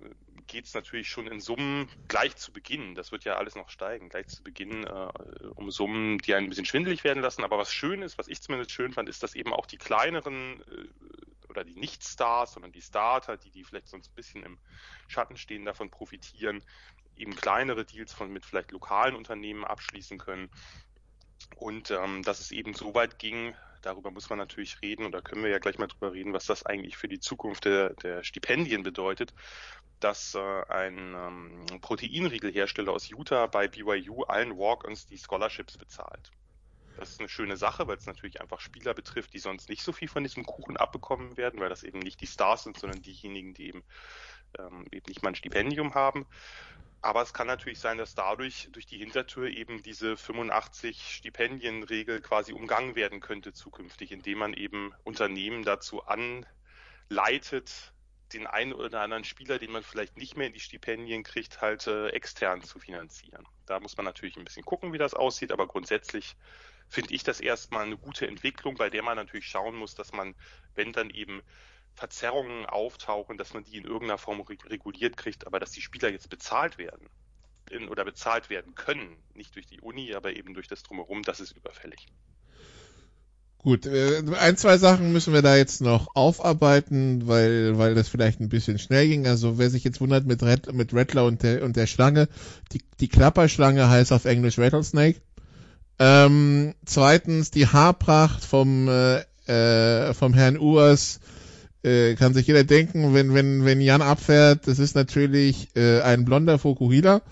geht 0.46 0.66
es 0.66 0.74
natürlich 0.74 1.08
schon 1.08 1.26
in 1.26 1.40
Summen 1.40 1.88
gleich 2.08 2.36
zu 2.36 2.52
Beginn, 2.52 2.94
das 2.94 3.12
wird 3.12 3.24
ja 3.24 3.36
alles 3.36 3.54
noch 3.54 3.68
steigen, 3.70 4.08
gleich 4.08 4.28
zu 4.28 4.42
Beginn 4.42 4.84
äh, 4.84 5.08
um 5.54 5.70
Summen, 5.70 6.18
die 6.18 6.34
ein 6.34 6.48
bisschen 6.48 6.66
schwindelig 6.66 7.04
werden 7.04 7.22
lassen. 7.22 7.44
Aber 7.44 7.58
was 7.58 7.72
schön 7.72 8.02
ist, 8.02 8.18
was 8.18 8.28
ich 8.28 8.40
zumindest 8.40 8.70
schön 8.70 8.92
fand, 8.92 9.08
ist, 9.08 9.22
dass 9.22 9.34
eben 9.34 9.52
auch 9.52 9.66
die 9.66 9.78
kleineren 9.78 10.62
äh, 10.62 11.48
oder 11.48 11.64
die 11.64 11.76
Nicht-Stars, 11.76 12.54
sondern 12.54 12.72
die 12.72 12.82
Starter, 12.82 13.36
die, 13.36 13.50
die 13.50 13.64
vielleicht 13.64 13.88
sonst 13.88 14.10
ein 14.10 14.14
bisschen 14.14 14.42
im 14.42 14.58
Schatten 15.06 15.36
stehen, 15.36 15.64
davon 15.64 15.90
profitieren, 15.90 16.62
eben 17.16 17.36
kleinere 17.36 17.84
Deals 17.84 18.12
von 18.12 18.32
mit 18.32 18.44
vielleicht 18.44 18.72
lokalen 18.72 19.14
Unternehmen 19.14 19.64
abschließen 19.64 20.18
können. 20.18 20.50
Und 21.56 21.90
ähm, 21.90 22.22
dass 22.22 22.40
es 22.40 22.50
eben 22.50 22.74
so 22.74 22.94
weit 22.94 23.18
ging, 23.18 23.54
darüber 23.84 24.10
muss 24.10 24.30
man 24.30 24.38
natürlich 24.38 24.80
reden, 24.82 25.06
oder 25.06 25.22
können 25.22 25.42
wir 25.42 25.50
ja 25.50 25.58
gleich 25.58 25.78
mal 25.78 25.86
drüber 25.86 26.12
reden, 26.12 26.32
was 26.32 26.46
das 26.46 26.64
eigentlich 26.64 26.96
für 26.96 27.08
die 27.08 27.20
Zukunft 27.20 27.64
der, 27.64 27.90
der 27.94 28.24
Stipendien 28.24 28.82
bedeutet, 28.82 29.34
dass 30.00 30.34
äh, 30.34 30.62
ein 30.68 31.14
ähm, 31.14 31.80
Proteinriegelhersteller 31.80 32.92
aus 32.92 33.08
Utah 33.08 33.46
bei 33.46 33.68
BYU 33.68 34.22
allen 34.24 34.56
Walk-ons 34.56 35.06
die 35.06 35.18
Scholarships 35.18 35.78
bezahlt. 35.78 36.30
Das 36.96 37.10
ist 37.10 37.20
eine 37.20 37.28
schöne 37.28 37.56
Sache, 37.56 37.88
weil 37.88 37.96
es 37.96 38.06
natürlich 38.06 38.40
einfach 38.40 38.60
Spieler 38.60 38.94
betrifft, 38.94 39.32
die 39.32 39.40
sonst 39.40 39.68
nicht 39.68 39.82
so 39.82 39.92
viel 39.92 40.08
von 40.08 40.22
diesem 40.22 40.44
Kuchen 40.44 40.76
abbekommen 40.76 41.36
werden, 41.36 41.58
weil 41.60 41.68
das 41.68 41.82
eben 41.82 41.98
nicht 41.98 42.20
die 42.20 42.26
Stars 42.26 42.64
sind, 42.64 42.78
sondern 42.78 43.02
diejenigen, 43.02 43.52
die 43.54 43.68
eben, 43.68 43.84
ähm, 44.58 44.86
eben 44.90 45.06
nicht 45.08 45.22
mal 45.22 45.30
ein 45.30 45.34
Stipendium 45.34 45.94
haben. 45.94 46.26
Aber 47.04 47.20
es 47.20 47.34
kann 47.34 47.46
natürlich 47.46 47.80
sein, 47.80 47.98
dass 47.98 48.14
dadurch 48.14 48.70
durch 48.72 48.86
die 48.86 48.96
Hintertür 48.96 49.48
eben 49.48 49.82
diese 49.82 50.16
85 50.16 51.16
Stipendienregel 51.16 52.22
quasi 52.22 52.54
umgangen 52.54 52.96
werden 52.96 53.20
könnte 53.20 53.52
zukünftig, 53.52 54.10
indem 54.10 54.38
man 54.38 54.54
eben 54.54 54.94
Unternehmen 55.04 55.64
dazu 55.64 56.02
anleitet, 56.06 57.92
den 58.32 58.46
einen 58.46 58.72
oder 58.72 59.02
anderen 59.02 59.24
Spieler, 59.24 59.58
den 59.58 59.70
man 59.70 59.82
vielleicht 59.82 60.16
nicht 60.16 60.36
mehr 60.36 60.46
in 60.46 60.54
die 60.54 60.60
Stipendien 60.60 61.24
kriegt, 61.24 61.60
halt 61.60 61.86
äh, 61.86 62.08
extern 62.08 62.62
zu 62.62 62.78
finanzieren. 62.78 63.46
Da 63.66 63.80
muss 63.80 63.98
man 63.98 64.04
natürlich 64.04 64.36
ein 64.36 64.44
bisschen 64.44 64.64
gucken, 64.64 64.94
wie 64.94 64.98
das 64.98 65.12
aussieht, 65.12 65.52
aber 65.52 65.66
grundsätzlich 65.66 66.36
finde 66.88 67.14
ich 67.14 67.22
das 67.22 67.40
erstmal 67.40 67.84
eine 67.84 67.96
gute 67.98 68.26
Entwicklung, 68.26 68.76
bei 68.76 68.90
der 68.90 69.02
man 69.02 69.16
natürlich 69.16 69.48
schauen 69.48 69.76
muss, 69.76 69.94
dass 69.94 70.12
man, 70.12 70.34
wenn 70.74 70.92
dann 70.92 71.10
eben 71.10 71.42
Verzerrungen 71.94 72.66
auftauchen, 72.66 73.38
dass 73.38 73.54
man 73.54 73.64
die 73.64 73.76
in 73.76 73.84
irgendeiner 73.84 74.18
Form 74.18 74.40
reguliert 74.40 75.16
kriegt, 75.16 75.46
aber 75.46 75.60
dass 75.60 75.70
die 75.70 75.80
Spieler 75.80 76.10
jetzt 76.10 76.28
bezahlt 76.28 76.76
werden 76.78 77.08
in, 77.70 77.88
oder 77.88 78.04
bezahlt 78.04 78.50
werden 78.50 78.74
können, 78.74 79.16
nicht 79.34 79.54
durch 79.54 79.66
die 79.66 79.80
Uni, 79.80 80.14
aber 80.14 80.34
eben 80.34 80.54
durch 80.54 80.68
das 80.68 80.82
Drumherum, 80.82 81.22
das 81.22 81.40
ist 81.40 81.52
überfällig. 81.52 82.06
Gut, 83.58 83.86
äh, 83.86 84.22
ein, 84.38 84.58
zwei 84.58 84.76
Sachen 84.76 85.12
müssen 85.12 85.32
wir 85.32 85.40
da 85.40 85.56
jetzt 85.56 85.80
noch 85.80 86.14
aufarbeiten, 86.14 87.26
weil, 87.26 87.78
weil 87.78 87.94
das 87.94 88.08
vielleicht 88.08 88.38
ein 88.40 88.50
bisschen 88.50 88.78
schnell 88.78 89.08
ging. 89.08 89.26
Also 89.26 89.56
wer 89.56 89.70
sich 89.70 89.84
jetzt 89.84 90.02
wundert 90.02 90.26
mit, 90.26 90.42
Red, 90.42 90.70
mit 90.74 90.92
Rattler 90.92 91.24
und 91.24 91.42
der, 91.42 91.62
und 91.62 91.74
der 91.74 91.86
Schlange, 91.86 92.28
die, 92.72 92.82
die 93.00 93.08
Klapperschlange 93.08 93.88
heißt 93.88 94.12
auf 94.12 94.26
Englisch 94.26 94.58
Rattlesnake. 94.58 95.22
Ähm, 95.98 96.74
zweitens, 96.84 97.52
die 97.52 97.66
Haarpracht 97.66 98.44
vom, 98.44 98.86
äh, 98.88 99.20
äh, 99.46 100.12
vom 100.12 100.34
Herrn 100.34 100.58
Urs 100.58 101.20
äh, 101.84 102.14
kann 102.14 102.34
sich 102.34 102.46
jeder 102.46 102.64
denken, 102.64 103.14
wenn, 103.14 103.34
wenn, 103.34 103.64
wenn 103.64 103.80
Jan 103.80 104.02
abfährt, 104.02 104.66
das 104.66 104.78
ist 104.78 104.94
natürlich 104.94 105.68
äh, 105.76 106.00
ein 106.00 106.24
blonder 106.24 106.58
Fokuhila. 106.58 107.22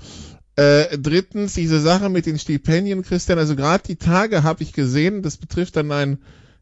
Äh, 0.55 0.99
drittens, 0.99 1.55
diese 1.55 1.81
Sache 1.81 2.11
mit 2.11 2.27
den 2.27 2.39
Stipendien, 2.39 3.03
Christian, 3.03 3.39
also 3.39 3.57
gerade 3.57 3.85
die 3.87 3.97
Tage 3.97 4.43
habe 4.43 4.63
ich 4.63 4.73
gesehen, 4.73 5.23
das 5.23 5.39
betrifft 5.39 5.77
dann 5.77 5.91
einen 5.91 6.19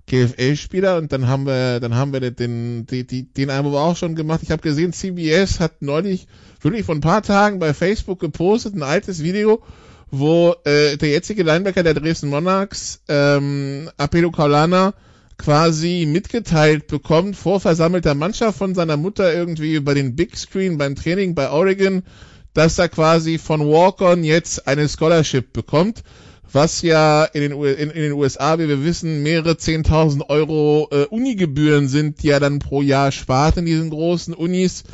GFL-Spieler 0.07 0.97
und 0.99 1.13
dann 1.13 1.27
haben 1.27 1.45
wir, 1.47 1.81
dann 1.81 1.95
haben 1.95 2.13
wir 2.13 2.21
den, 2.21 2.87
den, 2.87 3.07
den, 3.07 3.33
den 3.33 3.49
wir 3.49 3.65
auch 3.65 3.97
schon 3.97 4.15
gemacht. 4.15 4.41
Ich 4.43 4.51
habe 4.51 4.63
gesehen, 4.63 4.93
CBS 4.93 5.61
hat 5.61 5.83
neulich, 5.83 6.29
wirklich 6.61 6.85
vor 6.85 6.95
ein 6.95 7.01
paar 7.01 7.23
Tagen 7.23 7.59
bei 7.59 7.75
Facebook 7.75 8.21
gepostet, 8.21 8.75
ein 8.75 8.83
altes 8.83 9.23
Video, 9.23 9.63
wo 10.11 10.55
äh, 10.65 10.97
der 10.97 11.11
jetzige 11.11 11.43
Linebacker 11.43 11.83
der 11.83 11.95
Dresden 11.95 12.29
Monarchs, 12.29 13.03
ähm, 13.09 13.91
Apelo 13.97 14.31
Kaulana, 14.31 14.95
quasi 15.41 16.07
mitgeteilt 16.07 16.87
bekommt 16.87 17.35
vor 17.35 17.61
versammelter 17.61 18.15
Mannschaft 18.15 18.59
von 18.59 18.75
seiner 18.75 18.99
Mutter 18.99 19.33
irgendwie 19.33 19.75
über 19.75 19.95
den 19.95 20.15
Big 20.15 20.37
Screen 20.37 20.77
beim 20.77 20.97
Training 20.97 21.35
bei 21.35 21.51
Oregon, 21.51 22.03
dass 22.53 22.79
er 22.79 22.91
quasi 22.91 23.39
von 23.39 23.61
Walk-On 23.61 24.23
jetzt 24.23 24.69
eine 24.69 24.87
Scholarship 24.87 25.55
bekommt, 25.55 26.03
was 26.53 26.83
ja 26.83 27.25
in 27.25 27.41
den, 27.41 27.53
in, 27.53 27.91
in 27.91 28.03
den 28.03 28.13
USA, 28.13 28.59
wie 28.59 28.69
wir 28.69 28.85
wissen, 28.85 29.23
mehrere 29.23 29.53
10.000 29.53 30.29
Euro 30.29 30.89
äh, 30.91 31.05
Unigebühren 31.07 31.89
sind, 31.89 32.23
die 32.23 32.29
er 32.29 32.41
dann 32.41 32.59
pro 32.59 32.83
Jahr 32.83 33.11
spart 33.11 33.57
in 33.57 33.65
diesen 33.65 33.89
großen 33.89 34.35
Unis. 34.35 34.85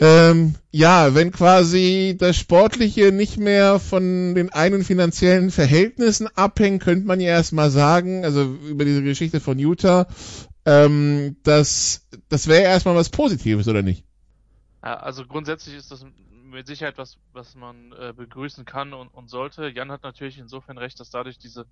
Ähm, 0.00 0.56
ja, 0.72 1.14
wenn 1.14 1.30
quasi 1.30 2.16
das 2.18 2.36
Sportliche 2.36 3.12
nicht 3.12 3.38
mehr 3.38 3.78
von 3.78 4.34
den 4.34 4.52
eigenen 4.52 4.84
finanziellen 4.84 5.52
Verhältnissen 5.52 6.26
abhängt, 6.36 6.82
könnte 6.82 7.06
man 7.06 7.20
ja 7.20 7.28
erstmal 7.28 7.70
sagen, 7.70 8.24
also 8.24 8.42
über 8.42 8.84
diese 8.84 9.02
Geschichte 9.04 9.38
von 9.38 9.58
Utah, 9.58 10.08
ähm, 10.64 11.36
das, 11.44 12.08
das 12.28 12.48
wäre 12.48 12.64
erstmal 12.64 12.96
was 12.96 13.10
Positives, 13.10 13.68
oder 13.68 13.82
nicht? 13.82 14.04
Also 14.80 15.24
grundsätzlich 15.26 15.76
ist 15.76 15.92
das 15.92 16.04
mit 16.44 16.66
Sicherheit 16.66 16.98
was, 16.98 17.18
was 17.32 17.54
man 17.54 17.92
äh, 17.92 18.12
begrüßen 18.12 18.64
kann 18.64 18.92
und, 18.92 19.08
und 19.08 19.28
sollte. 19.28 19.68
Jan 19.68 19.90
hat 19.92 20.02
natürlich 20.02 20.38
insofern 20.38 20.78
recht, 20.78 20.98
dass 21.00 21.10
dadurch 21.10 21.38
diese, 21.38 21.66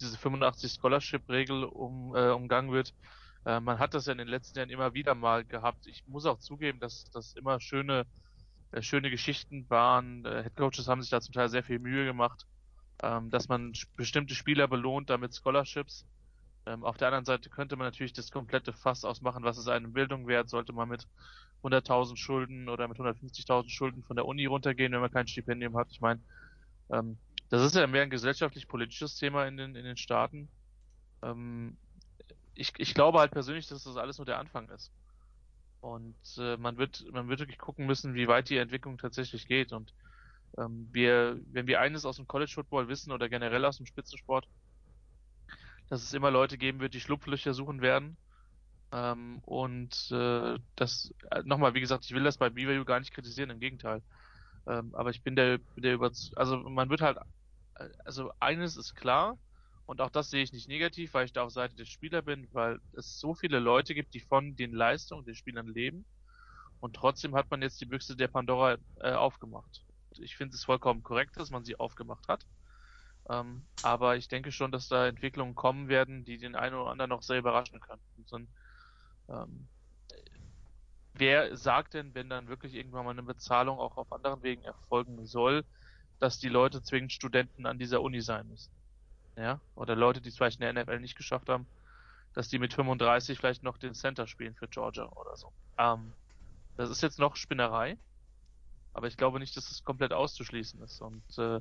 diese 0.00 0.18
85 0.18 0.72
Scholarship-Regel 0.72 1.64
um, 1.64 2.14
äh, 2.14 2.30
umgangen 2.30 2.72
wird. 2.72 2.94
Äh, 3.44 3.60
man 3.60 3.78
hat 3.78 3.94
das 3.94 4.06
ja 4.06 4.12
in 4.12 4.18
den 4.18 4.28
letzten 4.28 4.58
Jahren 4.58 4.70
immer 4.70 4.94
wieder 4.94 5.14
mal 5.14 5.44
gehabt. 5.44 5.86
Ich 5.86 6.06
muss 6.06 6.26
auch 6.26 6.38
zugeben, 6.38 6.80
dass 6.80 7.10
das 7.12 7.34
immer 7.34 7.60
schöne, 7.60 8.06
äh, 8.72 8.82
schöne 8.82 9.10
Geschichten 9.10 9.68
waren. 9.68 10.24
Äh, 10.24 10.44
Headcoaches 10.44 10.88
haben 10.88 11.02
sich 11.02 11.10
da 11.10 11.20
zum 11.20 11.32
Teil 11.32 11.48
sehr 11.48 11.62
viel 11.62 11.78
Mühe 11.78 12.04
gemacht, 12.04 12.46
ähm, 13.02 13.30
dass 13.30 13.48
man 13.48 13.72
bestimmte 13.96 14.34
Spieler 14.34 14.68
belohnt 14.68 15.10
damit 15.10 15.34
Scholarships. 15.34 16.06
Ähm, 16.66 16.84
auf 16.84 16.98
der 16.98 17.08
anderen 17.08 17.24
Seite 17.24 17.48
könnte 17.48 17.76
man 17.76 17.86
natürlich 17.86 18.12
das 18.12 18.30
komplette 18.30 18.72
Fass 18.72 19.04
ausmachen, 19.04 19.44
was 19.44 19.58
ist 19.58 19.68
eine 19.68 19.88
Bildung 19.88 20.26
wert, 20.26 20.50
sollte 20.50 20.72
man 20.72 20.88
mit 20.88 21.06
100.000 21.62 22.16
Schulden 22.16 22.68
oder 22.68 22.86
mit 22.88 22.98
150.000 22.98 23.68
Schulden 23.70 24.02
von 24.02 24.16
der 24.16 24.26
Uni 24.26 24.46
runtergehen, 24.46 24.92
wenn 24.92 25.00
man 25.00 25.10
kein 25.10 25.26
Stipendium 25.26 25.76
hat. 25.76 25.88
Ich 25.90 26.00
meine, 26.00 26.20
ähm, 26.90 27.18
das 27.48 27.62
ist 27.62 27.74
ja 27.74 27.86
mehr 27.86 28.02
ein 28.02 28.10
gesellschaftlich-politisches 28.10 29.16
Thema 29.16 29.46
in 29.46 29.56
den, 29.56 29.74
in 29.74 29.84
den 29.84 29.96
Staaten. 29.96 30.48
Ähm, 31.22 31.76
ich, 32.54 32.72
ich 32.78 32.94
glaube 32.94 33.18
halt 33.18 33.32
persönlich, 33.32 33.68
dass 33.68 33.84
das 33.84 33.96
alles 33.96 34.18
nur 34.18 34.26
der 34.26 34.38
Anfang 34.38 34.68
ist. 34.70 34.92
Und 35.80 36.16
äh, 36.38 36.56
man 36.58 36.76
wird 36.76 37.04
man 37.10 37.28
wird 37.28 37.40
wirklich 37.40 37.58
gucken 37.58 37.86
müssen, 37.86 38.14
wie 38.14 38.28
weit 38.28 38.50
die 38.50 38.58
Entwicklung 38.58 38.98
tatsächlich 38.98 39.46
geht. 39.46 39.72
Und 39.72 39.94
ähm, 40.58 40.88
wir, 40.92 41.40
wenn 41.52 41.66
wir 41.66 41.80
eines 41.80 42.04
aus 42.04 42.16
dem 42.16 42.26
College 42.26 42.52
Football 42.54 42.88
wissen 42.88 43.12
oder 43.12 43.28
generell 43.28 43.64
aus 43.64 43.78
dem 43.78 43.86
Spitzensport, 43.86 44.46
dass 45.88 46.02
es 46.02 46.12
immer 46.14 46.30
Leute 46.30 46.58
geben 46.58 46.80
wird, 46.80 46.94
die 46.94 47.00
Schlupflöcher 47.00 47.54
suchen 47.54 47.80
werden. 47.80 48.16
Ähm, 48.92 49.38
und 49.44 50.10
äh, 50.10 50.58
das 50.76 51.14
äh, 51.30 51.42
nochmal, 51.44 51.74
wie 51.74 51.80
gesagt, 51.80 52.04
ich 52.06 52.12
will 52.14 52.24
das 52.24 52.38
bei 52.38 52.50
BYU 52.50 52.84
gar 52.84 53.00
nicht 53.00 53.12
kritisieren, 53.14 53.50
im 53.50 53.60
Gegenteil. 53.60 54.02
Ähm, 54.66 54.94
aber 54.94 55.10
ich 55.10 55.22
bin 55.22 55.36
der, 55.36 55.58
der 55.76 55.94
über, 55.94 56.10
also 56.36 56.58
man 56.58 56.90
wird 56.90 57.00
halt, 57.00 57.18
äh, 57.76 57.88
also 58.04 58.32
eines 58.40 58.76
ist 58.76 58.94
klar, 58.94 59.38
und 59.90 60.00
auch 60.00 60.10
das 60.10 60.30
sehe 60.30 60.44
ich 60.44 60.52
nicht 60.52 60.68
negativ, 60.68 61.14
weil 61.14 61.24
ich 61.24 61.32
da 61.32 61.42
auf 61.42 61.50
Seite 61.50 61.74
des 61.74 61.88
Spielers 61.88 62.24
bin, 62.24 62.46
weil 62.52 62.78
es 62.92 63.18
so 63.18 63.34
viele 63.34 63.58
Leute 63.58 63.92
gibt, 63.92 64.14
die 64.14 64.20
von 64.20 64.54
den 64.54 64.72
Leistungen 64.72 65.24
der 65.24 65.34
Spielern 65.34 65.66
leben. 65.66 66.04
Und 66.78 66.94
trotzdem 66.94 67.34
hat 67.34 67.50
man 67.50 67.60
jetzt 67.60 67.80
die 67.80 67.86
Büchse 67.86 68.14
der 68.14 68.28
Pandora 68.28 68.78
äh, 69.00 69.10
aufgemacht. 69.10 69.84
Ich 70.20 70.36
finde 70.36 70.54
es 70.54 70.64
vollkommen 70.64 71.02
korrekt, 71.02 71.36
dass 71.38 71.50
man 71.50 71.64
sie 71.64 71.74
aufgemacht 71.74 72.28
hat. 72.28 72.46
Ähm, 73.28 73.66
aber 73.82 74.14
ich 74.14 74.28
denke 74.28 74.52
schon, 74.52 74.70
dass 74.70 74.86
da 74.86 75.08
Entwicklungen 75.08 75.56
kommen 75.56 75.88
werden, 75.88 76.24
die 76.24 76.38
den 76.38 76.54
einen 76.54 76.76
oder 76.76 76.92
anderen 76.92 77.08
noch 77.08 77.22
sehr 77.22 77.38
überraschen 77.38 77.80
können. 77.80 78.00
Und, 78.30 78.48
ähm, 79.28 79.66
wer 81.14 81.56
sagt 81.56 81.94
denn, 81.94 82.14
wenn 82.14 82.30
dann 82.30 82.46
wirklich 82.46 82.74
irgendwann 82.74 83.06
mal 83.06 83.10
eine 83.10 83.24
Bezahlung 83.24 83.80
auch 83.80 83.96
auf 83.96 84.12
anderen 84.12 84.44
Wegen 84.44 84.62
erfolgen 84.62 85.26
soll, 85.26 85.64
dass 86.20 86.38
die 86.38 86.48
Leute 86.48 86.80
zwingend 86.80 87.12
Studenten 87.12 87.66
an 87.66 87.80
dieser 87.80 88.02
Uni 88.02 88.20
sein 88.20 88.46
müssen? 88.46 88.79
Ja, 89.40 89.60
oder 89.74 89.96
Leute, 89.96 90.20
die 90.20 90.28
es 90.28 90.36
vielleicht 90.36 90.60
in 90.60 90.74
der 90.74 90.84
NFL 90.84 91.00
nicht 91.00 91.16
geschafft 91.16 91.48
haben, 91.48 91.66
dass 92.34 92.48
die 92.48 92.58
mit 92.58 92.74
35 92.74 93.38
vielleicht 93.38 93.62
noch 93.62 93.78
den 93.78 93.94
Center 93.94 94.26
spielen 94.26 94.54
für 94.54 94.68
Georgia 94.68 95.08
oder 95.12 95.36
so. 95.36 95.52
Ähm, 95.78 96.12
das 96.76 96.90
ist 96.90 97.02
jetzt 97.02 97.18
noch 97.18 97.36
Spinnerei, 97.36 97.98
aber 98.92 99.08
ich 99.08 99.16
glaube 99.16 99.38
nicht, 99.38 99.56
dass 99.56 99.70
es 99.70 99.84
komplett 99.84 100.12
auszuschließen 100.12 100.80
ist. 100.82 101.00
Und 101.00 101.22
äh, 101.38 101.60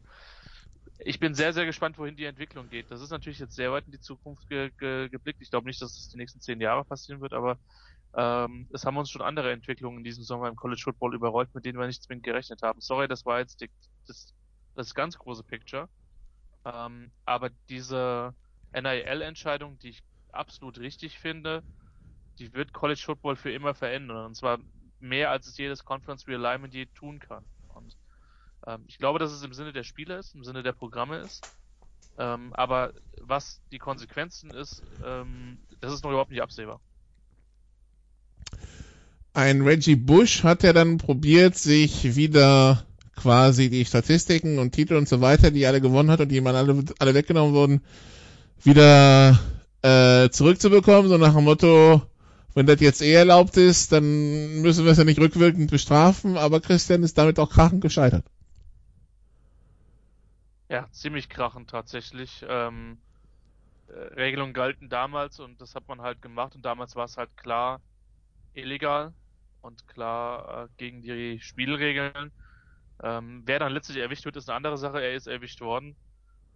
ich 1.00 1.20
bin 1.20 1.34
sehr, 1.34 1.54
sehr 1.54 1.66
gespannt, 1.66 1.98
wohin 1.98 2.18
die 2.18 2.26
Entwicklung 2.26 2.70
geht. 2.70 2.92
Das 2.92 3.02
ist 3.02 3.10
natürlich 3.10 3.40
jetzt 3.40 3.56
sehr 3.56 3.72
weit 3.72 3.86
in 3.86 3.92
die 3.92 4.00
Zukunft 4.00 4.48
ge 4.50 4.72
ge 4.78 5.10
geblickt. 5.10 5.42
Ich 5.42 5.50
glaube 5.50 5.68
nicht, 5.68 5.82
dass 5.82 5.98
es 5.98 6.10
die 6.10 6.18
nächsten 6.18 6.42
zehn 6.42 6.60
Jahre 6.60 6.84
passieren 6.84 7.22
wird, 7.22 7.34
aber 7.34 7.58
ähm, 8.16 8.68
es 8.74 8.86
haben 8.86 8.98
uns 8.98 9.10
schon 9.10 9.22
andere 9.22 9.52
Entwicklungen 9.52 10.00
in 10.00 10.04
diesem 10.04 10.24
Sommer 10.24 10.50
im 10.50 10.56
College 10.56 10.82
Football 10.84 11.16
überrollt, 11.16 11.54
mit 11.54 11.66
denen 11.66 11.80
wir 11.80 11.88
nicht 11.88 12.04
zwingend 12.04 12.26
gerechnet 12.26 12.62
haben. 12.64 12.82
Sorry, 12.82 13.08
das 13.08 13.26
war 13.26 13.40
jetzt 13.40 13.62
die, 13.62 13.70
das, 14.08 14.34
das 14.76 14.96
ganz 14.96 15.18
große 15.18 15.44
Picture. 15.44 15.88
Ähm, 16.66 17.12
aber 17.26 17.50
diese 17.70 18.34
NIL-Entscheidung, 18.74 19.80
die 19.80 19.90
ich 19.90 20.04
absolut 20.32 20.80
richtig 20.80 21.18
finde, 21.20 21.64
die 22.38 22.54
wird 22.54 22.74
College 22.74 23.02
Football 23.04 23.36
für 23.36 23.52
immer 23.52 23.74
verändern. 23.74 24.26
Und 24.26 24.36
zwar 24.36 24.60
mehr, 25.00 25.32
als 25.32 25.48
es 25.48 25.58
jedes 25.58 25.84
Conference 25.84 26.28
Realignment 26.28 26.74
je 26.74 26.86
tun 26.88 27.20
kann. 27.20 27.44
Und 27.70 27.96
ähm, 28.68 28.84
ich 28.88 28.98
glaube, 28.98 29.20
dass 29.20 29.32
es 29.32 29.44
im 29.44 29.54
Sinne 29.54 29.74
der 29.74 29.84
Spieler 29.84 30.20
ist, 30.20 30.36
im 30.36 30.44
Sinne 30.44 30.64
der 30.64 30.74
Programme 30.74 31.18
ist. 31.18 31.44
Ähm, 32.18 32.54
aber 32.54 32.94
was 33.22 33.62
die 33.72 33.80
Konsequenzen 33.80 34.52
ist, 34.52 34.84
ähm, 35.06 35.58
das 35.80 35.94
ist 35.94 36.04
noch 36.04 36.12
überhaupt 36.12 36.32
nicht 36.32 36.42
absehbar. 36.42 36.82
ein 39.34 39.62
Reggie 39.62 39.96
Bush 39.96 40.44
hat 40.44 40.64
ja 40.64 40.74
dann 40.74 40.98
probiert, 40.98 41.56
sich 41.56 42.16
wieder 42.16 42.86
quasi 43.20 43.70
die 43.70 43.86
Statistiken 43.86 44.60
und 44.60 44.72
Titel 44.72 44.96
und 44.96 45.08
so 45.08 45.22
weiter, 45.22 45.52
die 45.52 45.66
alle 45.66 45.82
gewonnen 45.82 46.12
hat 46.12 46.22
und 46.22 46.30
die 46.30 46.38
ihm 46.38 46.48
alle, 46.48 46.84
alle 47.00 47.14
weggenommen 47.14 47.54
wurden, 47.54 47.82
wieder 48.64 49.40
äh, 49.82 50.30
zurückzubekommen, 50.30 51.10
so 51.10 51.18
nach 51.18 51.36
dem 51.36 51.44
Motto, 51.44 52.02
wenn 52.54 52.66
das 52.66 52.82
jetzt 52.82 53.02
eh 53.02 53.14
erlaubt 53.14 53.58
ist, 53.58 53.92
dann 53.92 54.62
müssen 54.62 54.86
wir 54.86 54.92
es 54.92 54.98
ja 54.98 55.04
nicht 55.04 55.20
rückwirkend 55.20 55.72
bestrafen, 55.72 56.38
aber 56.38 56.60
Christian 56.60 57.04
ist 57.04 57.18
damit 57.18 57.40
auch 57.40 57.50
krachend 57.50 57.82
gescheitert. 57.82 58.26
Ja, 60.70 60.88
ziemlich 60.92 61.30
krachend 61.30 61.70
tatsächlich. 61.70 62.46
Ähm, 62.48 62.98
äh, 63.88 63.94
Regelungen 64.16 64.54
galten 64.54 64.90
damals 64.90 65.40
und 65.40 65.60
das 65.62 65.74
hat 65.76 65.88
man 65.88 66.02
halt 66.02 66.22
gemacht 66.22 66.56
und 66.56 66.64
damals 66.64 66.96
war 66.96 67.06
es 67.06 67.18
halt 67.18 67.36
klar 67.38 67.82
illegal 68.54 69.14
und 69.62 69.88
klar 69.88 70.66
äh, 70.66 70.68
gegen 70.78 71.02
die 71.02 71.40
Spielregeln. 71.42 72.32
Ähm, 73.02 73.44
wer 73.46 73.60
dann 73.60 73.72
letztlich 73.72 73.98
erwischt 73.98 74.26
wird, 74.26 74.36
ist 74.36 74.50
eine 74.50 74.58
andere 74.58 74.78
Sache. 74.78 75.02
Er 75.02 75.14
ist 75.14 75.28
erwischt 75.28 75.62
worden. 75.62 75.96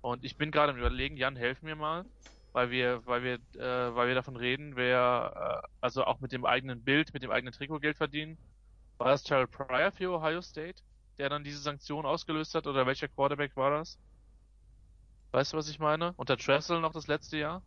Und 0.02 0.24
ich 0.26 0.38
bin 0.38 0.52
gerade 0.52 0.74
im 0.74 0.80
Überlegen, 0.80 1.16
Jan, 1.16 1.36
helf 1.36 1.62
mir 1.62 1.76
mal, 1.76 2.06
weil 2.52 2.70
wir, 2.72 3.06
weil 3.06 3.24
wir, 3.24 3.36
äh, 3.56 3.96
weil 3.96 4.10
wir 4.10 4.16
davon 4.16 4.36
reden, 4.36 4.76
wer 4.76 5.64
äh, 5.64 5.68
also 5.80 6.04
auch 6.04 6.20
mit 6.20 6.34
dem 6.34 6.46
eigenen 6.46 6.84
Bild, 6.84 7.14
mit 7.14 7.24
dem 7.24 7.32
eigenen 7.32 7.54
Trikot 7.54 7.80
Geld 7.80 7.98
verdienen. 7.98 8.38
War 8.98 9.08
das 9.08 9.24
Terrell 9.24 9.48
Pryor 9.48 9.92
für 9.92 10.12
Ohio 10.12 10.42
State, 10.42 10.82
der 11.18 11.30
dann 11.30 11.44
diese 11.44 11.60
Sanktion 11.60 12.06
ausgelöst 12.06 12.54
hat, 12.54 12.68
oder 12.68 12.86
welcher 12.86 13.08
Quarterback 13.08 13.56
war 13.56 13.72
das? 13.72 13.98
Weißt 15.32 15.54
du, 15.54 15.58
was 15.58 15.70
ich 15.70 15.80
meine? 15.80 16.14
Unter 16.18 16.38
Tressel 16.38 16.80
noch 16.80 16.92
das 16.92 17.08
letzte 17.08 17.38
Jahr? 17.38 17.64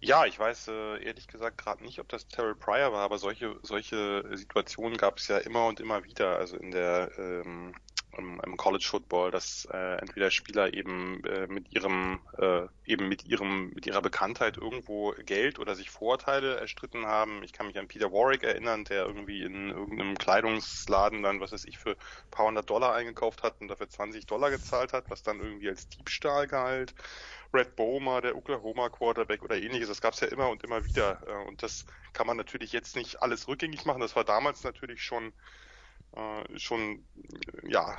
Ja, 0.00 0.26
ich 0.26 0.38
weiß 0.38 0.68
äh, 0.68 1.04
ehrlich 1.04 1.26
gesagt 1.26 1.58
gerade 1.58 1.82
nicht, 1.82 1.98
ob 1.98 2.08
das 2.08 2.28
Terrell 2.28 2.54
Pryor 2.54 2.92
war, 2.92 3.02
aber 3.04 3.18
solche 3.18 3.58
solche 3.62 4.24
Situationen 4.36 4.96
gab 4.96 5.18
es 5.18 5.26
ja 5.28 5.38
immer 5.38 5.66
und 5.66 5.80
immer 5.80 6.04
wieder. 6.04 6.36
Also 6.38 6.56
in 6.56 6.70
der 6.70 7.10
ähm, 7.18 7.74
im, 8.16 8.40
im 8.44 8.56
College 8.56 8.86
Football, 8.88 9.30
dass 9.30 9.66
äh, 9.72 9.96
entweder 9.96 10.30
Spieler 10.30 10.72
eben 10.72 11.22
äh, 11.24 11.46
mit 11.46 11.72
ihrem 11.74 12.20
äh, 12.38 12.66
eben 12.84 13.08
mit 13.08 13.24
ihrem 13.26 13.70
mit 13.70 13.86
ihrer 13.86 14.02
Bekanntheit 14.02 14.56
irgendwo 14.56 15.14
Geld 15.24 15.58
oder 15.58 15.74
sich 15.74 15.90
Vorteile 15.90 16.56
erstritten 16.56 17.06
haben. 17.06 17.42
Ich 17.42 17.52
kann 17.52 17.66
mich 17.66 17.78
an 17.78 17.88
Peter 17.88 18.12
Warwick 18.12 18.42
erinnern, 18.42 18.84
der 18.84 19.06
irgendwie 19.06 19.42
in 19.42 19.70
irgendeinem 19.70 20.16
Kleidungsladen 20.16 21.22
dann, 21.22 21.40
was 21.40 21.52
weiß 21.52 21.64
ich, 21.66 21.78
für 21.78 21.90
ein 21.90 22.30
paar 22.30 22.46
hundert 22.46 22.70
Dollar 22.70 22.94
eingekauft 22.94 23.42
hat 23.42 23.60
und 23.60 23.68
dafür 23.68 23.88
20 23.88 24.26
Dollar 24.26 24.50
gezahlt 24.50 24.92
hat, 24.92 25.10
was 25.10 25.22
dann 25.22 25.40
irgendwie 25.40 25.68
als 25.68 25.88
Diebstahl 25.88 26.46
galt. 26.46 26.94
Red 27.52 27.76
Bowmer, 27.76 28.20
der 28.20 28.36
Oklahoma 28.36 28.90
Quarterback 28.90 29.42
oder 29.42 29.56
ähnliches. 29.56 29.88
Das 29.88 30.00
gab 30.00 30.14
es 30.14 30.20
ja 30.20 30.28
immer 30.28 30.50
und 30.50 30.64
immer 30.64 30.84
wieder. 30.84 31.20
Äh, 31.26 31.48
und 31.48 31.62
das 31.62 31.86
kann 32.12 32.26
man 32.26 32.36
natürlich 32.36 32.72
jetzt 32.72 32.96
nicht 32.96 33.22
alles 33.22 33.48
rückgängig 33.48 33.84
machen. 33.84 34.00
Das 34.00 34.16
war 34.16 34.24
damals 34.24 34.64
natürlich 34.64 35.02
schon 35.02 35.32
äh, 36.12 36.58
schon 36.58 37.04
ja 37.62 37.96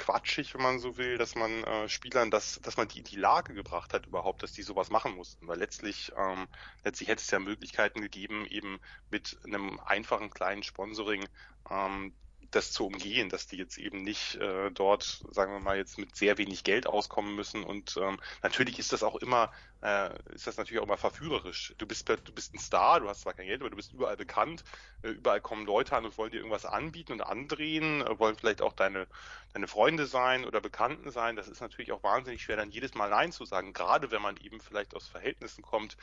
quatschig, 0.00 0.54
wenn 0.54 0.62
man 0.62 0.78
so 0.78 0.96
will, 0.96 1.18
dass 1.18 1.34
man 1.34 1.62
äh, 1.64 1.88
Spielern 1.88 2.30
das, 2.30 2.58
dass 2.62 2.76
man 2.76 2.88
die 2.88 2.98
in 2.98 3.04
die 3.04 3.16
Lage 3.16 3.52
gebracht 3.52 3.92
hat 3.92 4.06
überhaupt, 4.06 4.42
dass 4.42 4.52
die 4.52 4.62
sowas 4.62 4.90
machen 4.90 5.14
mussten. 5.14 5.46
Weil 5.46 5.58
letztlich, 5.58 6.10
ähm, 6.16 6.48
letztlich 6.84 7.08
hätte 7.08 7.20
es 7.22 7.30
ja 7.30 7.38
Möglichkeiten 7.38 8.00
gegeben, 8.00 8.46
eben 8.46 8.80
mit 9.10 9.38
einem 9.44 9.78
einfachen 9.80 10.30
kleinen 10.30 10.62
Sponsoring 10.62 11.28
ähm, 11.70 12.14
das 12.50 12.72
zu 12.72 12.86
umgehen, 12.86 13.28
dass 13.28 13.46
die 13.46 13.56
jetzt 13.56 13.78
eben 13.78 14.02
nicht 14.02 14.34
äh, 14.36 14.70
dort, 14.70 15.24
sagen 15.30 15.52
wir 15.52 15.60
mal, 15.60 15.76
jetzt 15.76 15.98
mit 15.98 16.16
sehr 16.16 16.38
wenig 16.38 16.64
Geld 16.64 16.86
auskommen 16.86 17.34
müssen. 17.34 17.62
Und 17.62 17.96
ähm, 17.96 18.18
natürlich 18.42 18.78
ist 18.78 18.92
das 18.92 19.02
auch 19.02 19.16
immer, 19.16 19.52
äh, 19.82 20.10
ist 20.34 20.46
das 20.46 20.56
natürlich 20.56 20.80
auch 20.80 20.86
immer 20.86 20.96
verführerisch. 20.96 21.74
Du 21.78 21.86
bist, 21.86 22.08
du 22.08 22.32
bist 22.32 22.54
ein 22.54 22.58
Star, 22.58 23.00
du 23.00 23.08
hast 23.08 23.22
zwar 23.22 23.34
kein 23.34 23.46
Geld, 23.46 23.60
aber 23.60 23.70
du 23.70 23.76
bist 23.76 23.92
überall 23.92 24.16
bekannt, 24.16 24.64
äh, 25.02 25.10
überall 25.10 25.40
kommen 25.40 25.64
Leute 25.64 25.96
an 25.96 26.04
und 26.04 26.18
wollen 26.18 26.32
dir 26.32 26.38
irgendwas 26.38 26.64
anbieten 26.64 27.12
und 27.12 27.20
andrehen, 27.20 28.02
äh, 28.02 28.18
wollen 28.18 28.36
vielleicht 28.36 28.62
auch 28.62 28.72
deine, 28.72 29.06
deine 29.52 29.68
Freunde 29.68 30.06
sein 30.06 30.44
oder 30.44 30.60
Bekannten 30.60 31.10
sein. 31.10 31.36
Das 31.36 31.48
ist 31.48 31.60
natürlich 31.60 31.92
auch 31.92 32.02
wahnsinnig 32.02 32.42
schwer, 32.42 32.56
dann 32.56 32.70
jedes 32.70 32.94
Mal 32.94 33.10
Nein 33.10 33.32
zu 33.32 33.44
sagen, 33.44 33.72
gerade 33.72 34.10
wenn 34.10 34.22
man 34.22 34.36
eben 34.38 34.60
vielleicht 34.60 34.94
aus 34.94 35.06
Verhältnissen 35.06 35.62
kommt, 35.62 35.96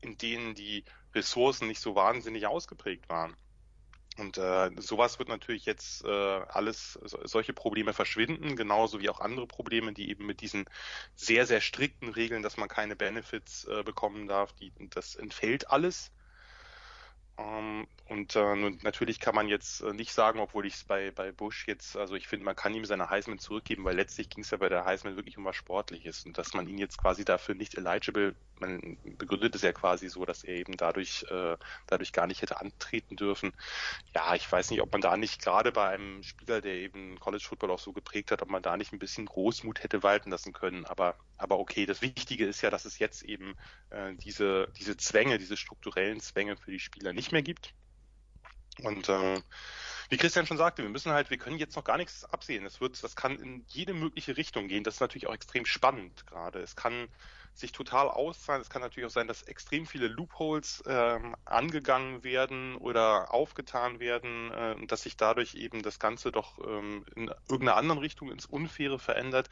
in 0.00 0.16
denen 0.18 0.54
die 0.54 0.84
Ressourcen 1.14 1.68
nicht 1.68 1.80
so 1.80 1.94
wahnsinnig 1.94 2.46
ausgeprägt 2.46 3.08
waren. 3.08 3.36
Und 4.18 4.36
äh, 4.36 4.70
sowas 4.76 5.18
wird 5.18 5.28
natürlich 5.28 5.64
jetzt 5.64 6.04
äh, 6.04 6.08
alles, 6.08 6.98
so, 7.02 7.18
solche 7.24 7.54
Probleme 7.54 7.94
verschwinden, 7.94 8.56
genauso 8.56 9.00
wie 9.00 9.08
auch 9.08 9.20
andere 9.20 9.46
Probleme, 9.46 9.92
die 9.94 10.10
eben 10.10 10.26
mit 10.26 10.40
diesen 10.42 10.66
sehr, 11.14 11.46
sehr 11.46 11.60
strikten 11.62 12.08
Regeln, 12.10 12.42
dass 12.42 12.56
man 12.58 12.68
keine 12.68 12.94
Benefits 12.96 13.64
äh, 13.64 13.82
bekommen 13.82 14.28
darf, 14.28 14.52
die, 14.52 14.72
das 14.90 15.14
entfällt 15.14 15.70
alles. 15.70 16.12
Ähm, 17.38 17.86
und 18.08 18.36
äh, 18.36 18.70
natürlich 18.82 19.20
kann 19.20 19.34
man 19.34 19.48
jetzt 19.48 19.80
äh, 19.80 19.92
nicht 19.94 20.12
sagen, 20.12 20.38
obwohl 20.38 20.66
ich 20.66 20.74
es 20.74 20.84
bei, 20.84 21.10
bei 21.10 21.32
Bush 21.32 21.66
jetzt, 21.66 21.96
also 21.96 22.14
ich 22.14 22.28
finde, 22.28 22.44
man 22.44 22.56
kann 22.56 22.74
ihm 22.74 22.84
seine 22.84 23.08
Heisman 23.08 23.38
zurückgeben, 23.38 23.84
weil 23.84 23.96
letztlich 23.96 24.28
ging 24.28 24.44
es 24.44 24.50
ja 24.50 24.58
bei 24.58 24.68
der 24.68 24.84
Heisman 24.84 25.16
wirklich 25.16 25.38
um 25.38 25.44
was 25.44 25.56
Sportliches 25.56 26.26
und 26.26 26.36
dass 26.36 26.52
man 26.52 26.68
ihn 26.68 26.78
jetzt 26.78 26.98
quasi 26.98 27.24
dafür 27.24 27.54
nicht 27.54 27.76
eligible, 27.76 28.34
man 28.62 28.96
begründet 29.18 29.54
es 29.54 29.62
ja 29.62 29.72
quasi 29.72 30.08
so, 30.08 30.24
dass 30.24 30.44
er 30.44 30.54
eben 30.54 30.76
dadurch, 30.76 31.24
äh, 31.30 31.56
dadurch 31.86 32.12
gar 32.12 32.26
nicht 32.26 32.42
hätte 32.42 32.60
antreten 32.60 33.16
dürfen. 33.16 33.52
Ja, 34.14 34.34
ich 34.34 34.50
weiß 34.50 34.70
nicht, 34.70 34.80
ob 34.82 34.92
man 34.92 35.00
da 35.00 35.16
nicht 35.16 35.42
gerade 35.42 35.72
bei 35.72 35.88
einem 35.88 36.22
Spieler, 36.22 36.60
der 36.60 36.74
eben 36.74 37.18
College 37.18 37.44
Football 37.46 37.72
auch 37.72 37.78
so 37.78 37.92
geprägt 37.92 38.30
hat, 38.30 38.42
ob 38.42 38.50
man 38.50 38.62
da 38.62 38.76
nicht 38.76 38.92
ein 38.92 38.98
bisschen 38.98 39.26
Großmut 39.26 39.82
hätte 39.82 40.02
walten 40.02 40.30
lassen 40.30 40.52
können. 40.52 40.84
Aber, 40.86 41.16
aber 41.38 41.58
okay, 41.58 41.86
das 41.86 42.02
Wichtige 42.02 42.46
ist 42.46 42.62
ja, 42.62 42.70
dass 42.70 42.84
es 42.84 42.98
jetzt 42.98 43.22
eben 43.22 43.54
äh, 43.90 44.14
diese, 44.14 44.68
diese 44.78 44.96
Zwänge, 44.96 45.38
diese 45.38 45.56
strukturellen 45.56 46.20
Zwänge 46.20 46.56
für 46.56 46.70
die 46.70 46.80
Spieler 46.80 47.12
nicht 47.12 47.21
mehr 47.30 47.42
gibt 47.42 47.74
und 48.78 49.08
äh, 49.08 49.40
wie 50.08 50.16
Christian 50.16 50.46
schon 50.46 50.56
sagte, 50.58 50.82
wir 50.82 50.90
müssen 50.90 51.12
halt, 51.12 51.30
wir 51.30 51.38
können 51.38 51.58
jetzt 51.58 51.76
noch 51.76 51.84
gar 51.84 51.96
nichts 51.96 52.24
absehen. 52.24 52.66
Es 52.66 52.80
wird, 52.80 53.02
das 53.02 53.16
kann 53.16 53.38
in 53.38 53.64
jede 53.68 53.94
mögliche 53.94 54.36
Richtung 54.36 54.68
gehen. 54.68 54.84
Das 54.84 54.94
ist 54.94 55.00
natürlich 55.00 55.26
auch 55.26 55.34
extrem 55.34 55.64
spannend 55.64 56.26
gerade. 56.26 56.60
Es 56.60 56.76
kann 56.76 57.08
sich 57.54 57.72
total 57.72 58.08
auszahlen. 58.08 58.62
Es 58.62 58.70
kann 58.70 58.82
natürlich 58.82 59.06
auch 59.06 59.12
sein, 59.12 59.28
dass 59.28 59.42
extrem 59.42 59.86
viele 59.86 60.08
Loopholes 60.08 60.82
ähm, 60.86 61.36
angegangen 61.44 62.24
werden 62.24 62.76
oder 62.76 63.32
aufgetan 63.32 64.00
werden 64.00 64.50
äh, 64.52 64.74
und 64.78 64.90
dass 64.90 65.02
sich 65.02 65.16
dadurch 65.16 65.54
eben 65.54 65.82
das 65.82 65.98
Ganze 65.98 66.32
doch 66.32 66.58
ähm, 66.58 67.04
in 67.14 67.28
irgendeiner 67.48 67.76
anderen 67.76 68.00
Richtung 68.00 68.30
ins 68.30 68.46
Unfaire 68.46 68.98
verändert. 68.98 69.48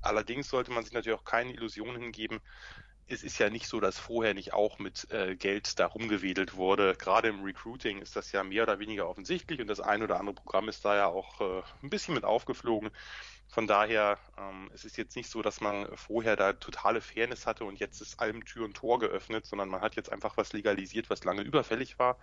Allerdings 0.00 0.48
sollte 0.48 0.70
man 0.70 0.84
sich 0.84 0.92
natürlich 0.92 1.18
auch 1.18 1.24
keine 1.24 1.52
Illusionen 1.52 2.00
hingeben, 2.00 2.40
es 3.06 3.22
ist 3.22 3.38
ja 3.38 3.50
nicht 3.50 3.66
so, 3.66 3.80
dass 3.80 3.98
vorher 3.98 4.34
nicht 4.34 4.54
auch 4.54 4.78
mit 4.78 5.10
äh, 5.10 5.36
Geld 5.36 5.78
da 5.78 5.86
rumgewedelt 5.86 6.56
wurde. 6.56 6.94
Gerade 6.96 7.28
im 7.28 7.42
Recruiting 7.42 8.00
ist 8.00 8.16
das 8.16 8.32
ja 8.32 8.42
mehr 8.42 8.62
oder 8.62 8.78
weniger 8.78 9.08
offensichtlich 9.08 9.60
und 9.60 9.66
das 9.66 9.80
ein 9.80 10.02
oder 10.02 10.18
andere 10.18 10.34
Programm 10.34 10.68
ist 10.68 10.84
da 10.84 10.96
ja 10.96 11.06
auch 11.06 11.40
äh, 11.40 11.62
ein 11.82 11.90
bisschen 11.90 12.14
mit 12.14 12.24
aufgeflogen. 12.24 12.90
Von 13.48 13.66
daher, 13.66 14.18
ähm, 14.38 14.70
es 14.74 14.84
ist 14.84 14.96
jetzt 14.96 15.16
nicht 15.16 15.28
so, 15.28 15.42
dass 15.42 15.60
man 15.60 15.86
vorher 15.96 16.34
da 16.34 16.54
totale 16.54 17.00
Fairness 17.00 17.46
hatte 17.46 17.64
und 17.64 17.78
jetzt 17.78 18.00
ist 18.00 18.20
allem 18.20 18.44
Tür 18.44 18.64
und 18.64 18.74
Tor 18.74 18.98
geöffnet, 18.98 19.44
sondern 19.46 19.68
man 19.68 19.82
hat 19.82 19.96
jetzt 19.96 20.10
einfach 20.10 20.36
was 20.36 20.52
legalisiert, 20.52 21.10
was 21.10 21.24
lange 21.24 21.42
überfällig 21.42 21.98
war. 21.98 22.18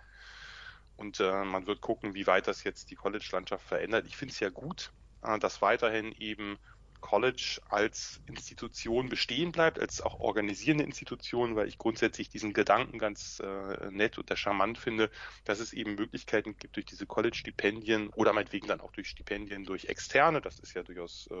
Und 0.96 1.20
äh, 1.20 1.44
man 1.44 1.66
wird 1.66 1.80
gucken, 1.80 2.14
wie 2.14 2.26
weit 2.26 2.48
das 2.48 2.64
jetzt 2.64 2.90
die 2.90 2.96
College-Landschaft 2.96 3.66
verändert. 3.66 4.06
Ich 4.06 4.16
finde 4.16 4.32
es 4.32 4.40
ja 4.40 4.50
gut, 4.50 4.92
äh, 5.22 5.38
dass 5.38 5.62
weiterhin 5.62 6.12
eben 6.12 6.58
College 7.02 7.60
als 7.68 8.22
Institution 8.26 9.10
bestehen 9.10 9.52
bleibt, 9.52 9.78
als 9.78 10.00
auch 10.00 10.20
organisierende 10.20 10.84
Institution, 10.84 11.56
weil 11.56 11.68
ich 11.68 11.76
grundsätzlich 11.76 12.30
diesen 12.30 12.54
Gedanken 12.54 12.98
ganz 12.98 13.40
äh, 13.44 13.90
nett 13.90 14.16
und 14.16 14.30
charmant 14.38 14.78
finde, 14.78 15.10
dass 15.44 15.60
es 15.60 15.74
eben 15.74 15.96
Möglichkeiten 15.96 16.56
gibt 16.56 16.76
durch 16.76 16.86
diese 16.86 17.06
College-Stipendien 17.06 18.08
oder 18.10 18.32
meinetwegen 18.32 18.68
dann 18.68 18.80
auch 18.80 18.92
durch 18.92 19.08
Stipendien 19.08 19.66
durch 19.66 19.86
Externe, 19.86 20.40
das 20.40 20.58
ist 20.58 20.72
ja 20.72 20.82
durchaus, 20.82 21.28
äh, 21.30 21.34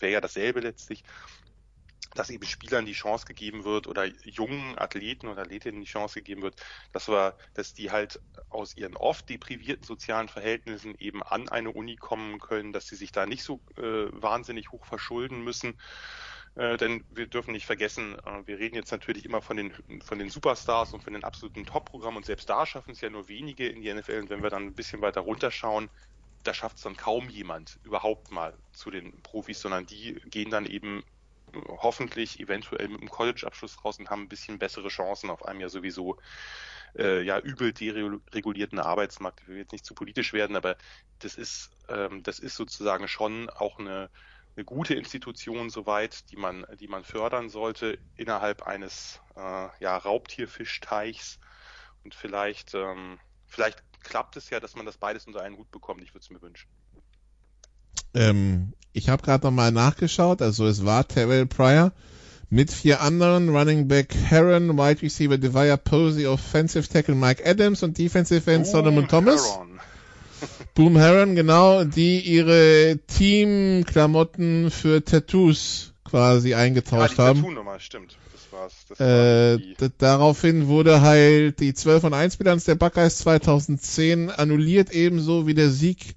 wäre 0.00 0.12
ja 0.12 0.20
dasselbe 0.20 0.60
letztlich, 0.60 1.04
dass 2.14 2.30
eben 2.30 2.46
Spielern 2.46 2.86
die 2.86 2.92
Chance 2.92 3.26
gegeben 3.26 3.64
wird 3.64 3.86
oder 3.86 4.06
jungen 4.24 4.78
Athleten 4.78 5.28
oder 5.28 5.42
Athletinnen 5.42 5.80
die 5.80 5.86
Chance 5.86 6.20
gegeben 6.20 6.42
wird, 6.42 6.56
dass 6.92 7.08
wir, 7.08 7.36
dass 7.54 7.74
die 7.74 7.90
halt 7.90 8.20
aus 8.48 8.76
ihren 8.76 8.96
oft 8.96 9.28
deprivierten 9.28 9.84
sozialen 9.84 10.28
Verhältnissen 10.28 10.94
eben 10.98 11.22
an 11.22 11.48
eine 11.48 11.70
Uni 11.70 11.96
kommen 11.96 12.38
können, 12.38 12.72
dass 12.72 12.86
sie 12.86 12.96
sich 12.96 13.12
da 13.12 13.26
nicht 13.26 13.42
so 13.42 13.60
äh, 13.76 14.08
wahnsinnig 14.10 14.70
hoch 14.72 14.84
verschulden 14.84 15.42
müssen. 15.42 15.78
Äh, 16.56 16.78
denn 16.78 17.04
wir 17.10 17.26
dürfen 17.26 17.52
nicht 17.52 17.66
vergessen, 17.66 18.16
äh, 18.24 18.46
wir 18.46 18.58
reden 18.58 18.76
jetzt 18.76 18.90
natürlich 18.90 19.24
immer 19.24 19.42
von 19.42 19.58
den, 19.58 19.74
von 20.02 20.18
den 20.18 20.30
Superstars 20.30 20.94
und 20.94 21.04
von 21.04 21.12
den 21.12 21.22
absoluten 21.22 21.66
Top-Programmen 21.66 22.18
und 22.18 22.26
selbst 22.26 22.48
da 22.48 22.64
schaffen 22.64 22.92
es 22.92 23.00
ja 23.02 23.10
nur 23.10 23.28
wenige 23.28 23.68
in 23.68 23.82
die 23.82 23.92
NFL. 23.92 24.20
Und 24.20 24.30
wenn 24.30 24.42
wir 24.42 24.50
dann 24.50 24.64
ein 24.64 24.74
bisschen 24.74 25.02
weiter 25.02 25.20
runterschauen, 25.20 25.90
da 26.42 26.54
schafft 26.54 26.76
es 26.76 26.82
dann 26.82 26.96
kaum 26.96 27.28
jemand 27.28 27.78
überhaupt 27.82 28.30
mal 28.30 28.56
zu 28.72 28.90
den 28.90 29.20
Profis, 29.22 29.60
sondern 29.60 29.84
die 29.86 30.14
gehen 30.26 30.50
dann 30.50 30.64
eben 30.64 31.04
hoffentlich 31.68 32.40
eventuell 32.40 32.88
mit 32.88 33.00
einem 33.00 33.10
College-Abschluss 33.10 33.84
raus 33.84 33.98
und 33.98 34.10
haben 34.10 34.22
ein 34.22 34.28
bisschen 34.28 34.58
bessere 34.58 34.88
Chancen 34.88 35.30
auf 35.30 35.44
einem 35.44 35.60
ja 35.60 35.68
sowieso 35.68 36.18
äh, 36.96 37.22
ja 37.22 37.38
übel 37.38 37.72
deregulierten 37.72 38.78
Arbeitsmarkt. 38.78 39.40
Ich 39.42 39.48
will 39.48 39.58
jetzt 39.58 39.72
nicht 39.72 39.84
zu 39.84 39.94
politisch 39.94 40.32
werden, 40.32 40.56
aber 40.56 40.76
das 41.20 41.34
ist 41.34 41.70
ähm, 41.88 42.22
das 42.22 42.38
ist 42.38 42.56
sozusagen 42.56 43.08
schon 43.08 43.50
auch 43.50 43.78
eine 43.78 44.10
eine 44.56 44.64
gute 44.64 44.94
Institution 44.94 45.68
soweit, 45.70 46.30
die 46.30 46.36
man, 46.36 46.66
die 46.80 46.88
man 46.88 47.04
fördern 47.04 47.50
sollte 47.50 47.98
innerhalb 48.16 48.62
eines 48.62 49.20
äh, 49.36 49.68
ja, 49.80 49.96
Raubtierfischteichs. 49.98 51.38
Und 52.04 52.14
vielleicht, 52.14 52.74
ähm, 52.74 53.18
vielleicht 53.46 53.82
klappt 54.02 54.36
es 54.36 54.48
ja, 54.50 54.58
dass 54.58 54.74
man 54.74 54.86
das 54.86 54.96
beides 54.96 55.26
unter 55.26 55.42
einen 55.42 55.58
Hut 55.58 55.70
bekommt. 55.70 56.02
Ich 56.02 56.14
würde 56.14 56.20
es 56.20 56.30
mir 56.30 56.40
wünschen. 56.40 56.68
Ähm, 58.14 58.72
ich 58.92 59.08
habe 59.08 59.22
gerade 59.22 59.44
nochmal 59.46 59.72
nachgeschaut, 59.72 60.40
also 60.42 60.66
es 60.66 60.84
war 60.84 61.06
Terrell 61.06 61.46
Pryor 61.46 61.92
mit 62.48 62.72
vier 62.72 63.00
anderen, 63.02 63.48
Running 63.48 63.88
Back 63.88 64.14
Heron, 64.14 64.78
Wide 64.78 65.02
Receiver 65.02 65.36
Devaya 65.36 65.76
Posey, 65.76 66.26
Offensive 66.26 66.88
Tackle 66.88 67.14
Mike 67.14 67.42
Adams 67.44 67.82
und 67.82 67.98
Defensive 67.98 68.50
End 68.50 68.66
Solomon 68.66 69.08
Thomas. 69.08 69.44
Heron. 69.54 69.80
Boom 70.74 70.96
Heron, 70.96 71.34
genau, 71.34 71.84
die 71.84 72.20
ihre 72.20 72.98
Teamklamotten 73.06 74.70
für 74.70 75.04
Tattoos 75.04 75.92
quasi 76.04 76.54
eingetauscht 76.54 77.18
die 77.18 77.22
haben. 77.22 77.40
Tattoo-Nummer, 77.40 77.80
stimmt. 77.80 78.16
Das 78.32 78.52
war's. 78.52 78.72
Das 78.88 79.00
Äh, 79.00 79.58
war 79.80 79.88
daraufhin 79.98 80.68
wurde 80.68 81.00
halt 81.00 81.60
die 81.60 81.74
12 81.74 82.04
und 82.04 82.14
1 82.14 82.36
Bilanz 82.36 82.64
der 82.64 82.74
Buckeyes 82.76 83.18
2010 83.18 84.30
annulliert, 84.30 84.90
ebenso 84.92 85.46
wie 85.46 85.54
der 85.54 85.70
Sieg, 85.70 86.14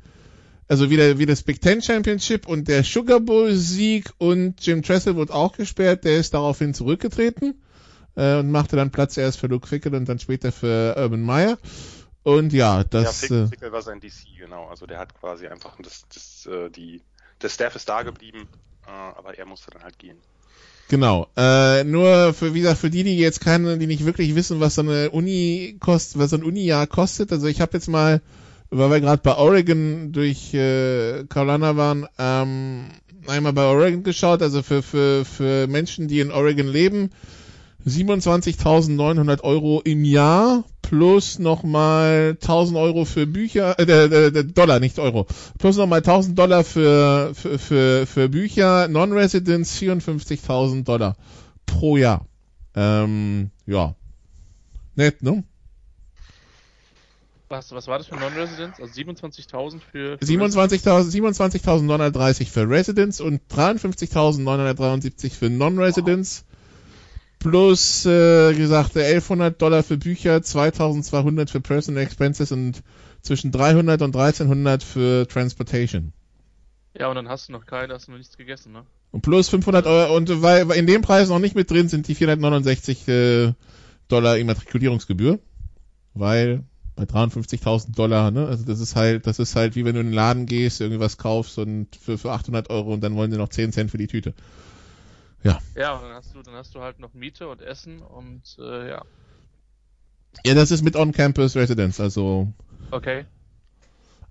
also 0.70 0.90
wie, 0.90 0.98
der, 0.98 1.18
wie 1.18 1.26
das 1.26 1.44
Big 1.44 1.62
Ten 1.62 1.82
Championship 1.82 2.48
und 2.48 2.68
der 2.68 2.84
Sugar 2.84 3.20
Bowl 3.20 3.52
Sieg 3.54 4.12
und 4.20 4.66
Jim 4.66 4.84
Tressel 4.84 5.16
wurde 5.16 5.34
auch 5.34 5.58
gesperrt, 5.58 6.06
der 6.06 6.18
ist 6.18 6.34
daraufhin 6.34 6.74
zurückgetreten 6.74 7.62
äh, 8.16 8.38
und 8.38 8.52
machte 8.52 8.76
dann 8.76 8.92
Platz 8.92 9.18
erst 9.18 9.40
für 9.40 9.48
Luke 9.48 9.68
Fickle 9.68 9.98
und 9.98 10.08
dann 10.08 10.20
später 10.20 10.52
für 10.52 10.96
Urban 10.96 11.22
Meyer. 11.22 11.58
Und 12.22 12.54
ja, 12.54 12.78
ja, 12.78 12.84
das, 12.84 13.22
Fick, 13.22 13.32
äh, 13.32 13.48
Fickel 13.48 13.72
war 13.72 13.82
sein 13.82 14.00
DC, 14.00 14.38
genau. 14.38 14.68
Also 14.68 14.86
der 14.86 15.00
hat 15.00 15.20
quasi 15.20 15.48
einfach 15.48 15.76
das, 15.82 16.06
das, 16.14 16.46
äh, 16.46 16.70
die, 16.70 17.02
der 17.42 17.50
Staff 17.50 17.76
ist 17.76 17.90
da 17.90 18.04
geblieben, 18.04 18.48
äh, 18.86 18.92
aber 18.92 19.38
er 19.38 19.46
musste 19.46 19.72
dann 19.72 19.84
halt 19.84 19.98
gehen. 19.98 20.18
Genau. 20.90 21.28
Äh, 21.36 21.84
nur 21.84 22.34
für 22.34 22.54
wie 22.54 22.62
gesagt, 22.62 22.80
für 22.80 22.90
die, 22.90 23.04
die 23.04 23.18
jetzt 23.18 23.42
keine, 23.42 23.78
die 23.78 23.88
nicht 23.88 24.06
wirklich 24.06 24.36
wissen, 24.36 24.60
was 24.60 24.76
so 24.76 24.82
eine 24.82 25.12
Uni 25.12 25.78
kostet, 25.80 26.20
was 26.20 26.32
so 26.32 26.38
ein 26.38 26.44
Uni-Jahr 26.44 26.88
kostet. 26.88 27.32
Also 27.32 27.48
ich 27.48 27.62
habe 27.62 27.74
jetzt 27.74 27.88
mal, 27.88 28.22
weil 28.70 28.92
wir 28.92 29.02
gerade 29.02 29.22
bei 29.24 29.36
Oregon 29.36 30.12
durch 30.12 30.54
äh, 30.54 31.26
Carolina 31.28 31.76
waren, 31.76 32.08
ähm, 32.18 32.86
einmal 33.28 33.54
bei 33.54 33.66
Oregon 33.66 34.04
geschaut. 34.04 34.42
Also 34.42 34.62
für 34.62 34.82
für 34.82 35.26
für 35.26 35.68
Menschen, 35.68 36.08
die 36.08 36.20
in 36.20 36.32
Oregon 36.32 36.68
leben, 36.68 37.10
27.900 37.86 39.42
Euro 39.44 39.82
im 39.84 40.04
Jahr 40.04 40.64
plus 40.82 41.40
nochmal 41.40 42.38
1000 42.42 42.78
Euro 42.78 43.06
für 43.06 43.28
Bücher, 43.28 43.78
äh, 43.80 43.84
äh, 43.84 44.44
Dollar, 44.44 44.80
nicht 44.80 45.00
Euro, 45.00 45.28
plus 45.58 45.78
nochmal 45.78 46.00
1000 46.00 46.38
Dollar 46.38 46.64
für, 46.64 47.32
für, 47.36 47.60
für, 47.60 48.08
für 48.08 48.30
Bücher, 48.30 48.88
Non-Residents 48.88 49.80
54.000 49.80 50.84
Dollar 50.84 51.16
pro 51.66 51.98
Jahr. 51.98 52.26
Ähm, 52.76 53.52
ja. 53.66 53.96
Nett, 54.96 55.22
ne? 55.22 55.44
Was, 57.50 57.72
was 57.72 57.88
war 57.88 57.98
das 57.98 58.08
für 58.08 58.16
Non-Residents? 58.16 58.80
Also 58.80 58.94
27.000 58.94 59.80
für... 59.80 60.20
für 60.20 60.26
27.000 60.26 61.10
27.930 61.10 62.46
für 62.46 62.70
Residents 62.70 63.20
und 63.20 63.42
53.973 63.52 65.32
für 65.32 65.50
Non-Residents. 65.50 66.46
Plus, 67.40 68.06
äh, 68.06 68.54
gesagt, 68.54 68.96
1100 68.96 69.60
Dollar 69.60 69.82
für 69.82 69.98
Bücher, 69.98 70.44
2200 70.44 71.50
für 71.50 71.60
Personal 71.60 72.04
Expenses 72.04 72.52
und 72.52 72.84
zwischen 73.22 73.52
300 73.52 74.02
und 74.04 74.16
1300 74.16 74.84
für 74.84 75.28
Transportation. 75.28 76.14
Ja, 76.94 77.08
und 77.08 77.16
dann 77.16 77.30
hast 77.30 77.48
du 77.48 77.54
noch 77.54 77.66
keinen, 77.66 77.92
hast 77.92 78.08
du 78.08 78.12
noch 78.12 78.18
nichts 78.20 78.38
gegessen, 78.38 78.74
ne? 78.74 78.86
Und 79.12 79.22
plus 79.22 79.50
500 79.50 79.88
Euro, 79.88 80.16
und 80.16 80.42
weil 80.44 80.68
weil 80.70 80.78
in 80.78 80.86
dem 80.86 81.02
Preis 81.02 81.30
noch 81.30 81.40
nicht 81.40 81.56
mit 81.56 81.72
drin 81.72 81.88
sind 81.88 82.08
die 82.08 82.14
469 82.14 83.08
äh, 83.08 83.54
Dollar 84.08 84.38
Immatrikulierungsgebühr. 84.38 85.40
Weil 86.14 86.64
bei 87.00 87.06
53.000 87.06 87.96
Dollar, 87.96 88.30
ne, 88.30 88.48
also 88.48 88.66
das 88.66 88.82
ist 88.82 88.96
halt, 88.96 89.26
das 89.26 89.40
ist 89.40 89.56
halt 89.56 89.76
wie 89.76 89.86
wenn 89.86 89.96
du 89.96 90.02
in 90.02 90.08
den 90.08 90.14
Laden 90.14 90.46
gehst, 90.46 90.82
irgendwas 90.82 91.18
kaufst 91.18 91.58
und 91.58 91.96
für, 91.96 92.18
für 92.18 92.32
800 92.32 92.70
Euro 92.70 92.94
und 92.94 93.02
dann 93.02 93.16
wollen 93.16 93.32
sie 93.32 93.38
noch 93.38 93.48
10 93.48 93.72
Cent 93.72 93.90
für 93.90 93.98
die 93.98 94.08
Tüte. 94.08 94.34
Ja, 95.76 95.94
und 95.94 96.02
dann 96.04 96.14
hast 96.14 96.36
du, 96.36 96.42
dann 96.42 96.56
hast 96.56 96.76
du 96.76 96.82
halt 96.82 97.00
noch 97.00 97.14
Miete 97.14 97.48
und 97.48 97.62
Essen 97.62 98.02
und 98.02 98.58
äh, 98.60 98.90
ja. 98.90 99.06
Ja, 100.46 100.54
das 100.54 100.72
ist 100.72 100.84
mit 100.84 100.98
On-Campus 100.98 101.56
Residence, 101.56 102.02
also, 102.02 102.52
Okay. 102.92 103.26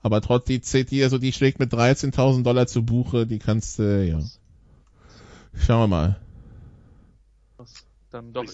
aber 0.03 0.21
trotz 0.21 0.45
die 0.45 0.61
die, 0.61 1.03
also 1.03 1.17
die 1.17 1.33
schlägt 1.33 1.59
mit 1.59 1.73
13.000 1.73 2.43
Dollar 2.43 2.67
zu 2.67 2.85
Buche, 2.85 3.27
die 3.27 3.39
kannst 3.39 3.79
du, 3.79 4.07
ja. 4.07 4.21
Schauen 5.57 5.81
wir 5.81 5.87
mal. 5.89 6.21
Dann 8.11 8.33
doch 8.33 8.45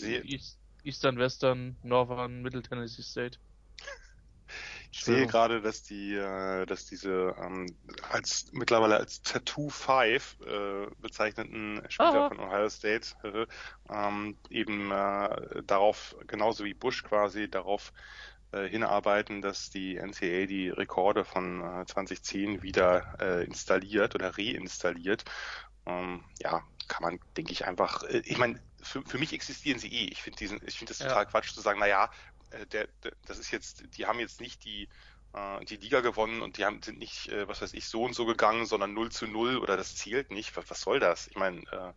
Eastern, 0.84 1.18
Western, 1.18 1.76
Northern, 1.82 2.42
Middle 2.42 2.62
Tennessee 2.62 3.02
State. 3.02 3.38
Ich 4.96 5.02
sehe 5.04 5.26
gerade, 5.26 5.60
dass 5.60 5.82
die, 5.82 6.14
äh, 6.14 6.66
dass 6.66 6.86
diese 6.86 7.34
ähm, 7.36 7.66
als 8.10 8.46
mittlerweile 8.52 8.96
als 8.96 9.22
Tattoo 9.22 9.68
5 9.68 10.38
äh, 10.46 10.86
bezeichneten 10.98 11.82
Spieler 11.88 12.22
Ah. 12.22 12.28
von 12.28 12.38
Ohio 12.38 12.68
State 12.68 13.08
äh, 13.24 13.46
ähm, 13.92 14.38
eben 14.50 14.92
äh, 14.92 15.62
darauf, 15.64 16.14
genauso 16.28 16.64
wie 16.64 16.74
Bush 16.74 17.02
quasi, 17.02 17.50
darauf 17.50 17.92
äh, 18.52 18.68
hinarbeiten, 18.68 19.42
dass 19.42 19.68
die 19.68 19.96
NCAA 19.96 20.46
die 20.46 20.68
Rekorde 20.68 21.24
von 21.24 21.60
äh, 21.82 21.86
2010 21.86 22.62
wieder 22.62 23.04
äh, 23.18 23.44
installiert 23.44 24.14
oder 24.14 24.38
reinstalliert. 24.38 25.24
Ähm, 25.86 26.24
ja, 26.38 26.62
kann 26.88 27.02
man, 27.02 27.18
denke 27.36 27.52
ich, 27.52 27.66
einfach, 27.66 28.02
äh, 28.04 28.22
ich 28.24 28.38
meine, 28.38 28.60
für, 28.82 29.02
für 29.04 29.18
mich 29.18 29.32
existieren 29.32 29.78
sie 29.78 29.88
eh. 29.92 30.06
Ich 30.12 30.22
finde 30.22 30.38
diesen, 30.38 30.60
ich 30.66 30.78
finde 30.78 30.92
das 30.92 30.98
Ja. 30.98 31.06
total 31.06 31.26
Quatsch 31.26 31.52
zu 31.52 31.60
sagen, 31.60 31.78
na 31.80 31.86
ja, 31.86 32.04
äh, 32.04 32.08
der, 32.72 32.86
der, 33.02 33.12
das 33.26 33.38
ist 33.38 33.50
jetzt, 33.50 33.84
die 33.96 34.06
haben 34.06 34.18
jetzt 34.18 34.40
nicht 34.40 34.64
die, 34.64 34.88
äh, 35.32 35.64
die 35.64 35.76
Liga 35.76 36.00
gewonnen 36.00 36.42
und 36.42 36.58
die 36.58 36.64
haben, 36.64 36.82
sind 36.82 36.98
nicht, 36.98 37.28
äh, 37.28 37.48
was 37.48 37.60
weiß 37.60 37.74
ich, 37.74 37.86
so 37.86 38.02
und 38.02 38.14
so 38.14 38.26
gegangen, 38.26 38.66
sondern 38.66 38.94
0 38.94 39.10
zu 39.10 39.26
0 39.26 39.58
oder 39.58 39.76
das 39.76 39.96
zählt 39.96 40.30
nicht. 40.30 40.56
Was, 40.56 40.70
was 40.70 40.80
soll 40.80 41.00
das? 41.00 41.26
Ich 41.28 41.36
meine, 41.36 41.60
äh, 41.72 41.92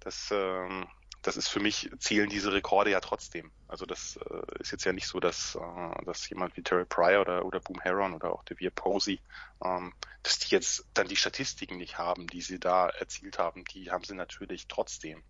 das, 0.00 0.30
ähm, 0.32 0.86
das 1.24 1.36
ist 1.38 1.48
für 1.48 1.60
mich, 1.60 1.90
zählen 1.98 2.28
diese 2.28 2.52
Rekorde 2.52 2.90
ja 2.90 3.00
trotzdem. 3.00 3.50
Also 3.66 3.86
das 3.86 4.18
äh, 4.30 4.60
ist 4.60 4.72
jetzt 4.72 4.84
ja 4.84 4.92
nicht 4.92 5.06
so, 5.06 5.20
dass, 5.20 5.54
äh, 5.54 6.04
dass 6.04 6.28
jemand 6.28 6.56
wie 6.56 6.62
Terry 6.62 6.84
Pryor 6.84 7.22
oder, 7.22 7.44
oder 7.44 7.60
Boom 7.60 7.80
Heron 7.80 8.14
oder 8.14 8.32
auch 8.32 8.44
Devere 8.44 8.70
Posey, 8.70 9.20
ähm, 9.64 9.94
dass 10.22 10.38
die 10.38 10.54
jetzt 10.54 10.86
dann 10.92 11.08
die 11.08 11.16
Statistiken 11.16 11.78
nicht 11.78 11.96
haben, 11.96 12.26
die 12.26 12.42
sie 12.42 12.60
da 12.60 12.88
erzielt 12.88 13.38
haben. 13.38 13.64
Die 13.64 13.90
haben 13.90 14.04
sie 14.04 14.14
natürlich 14.14 14.68
trotzdem. 14.68 15.22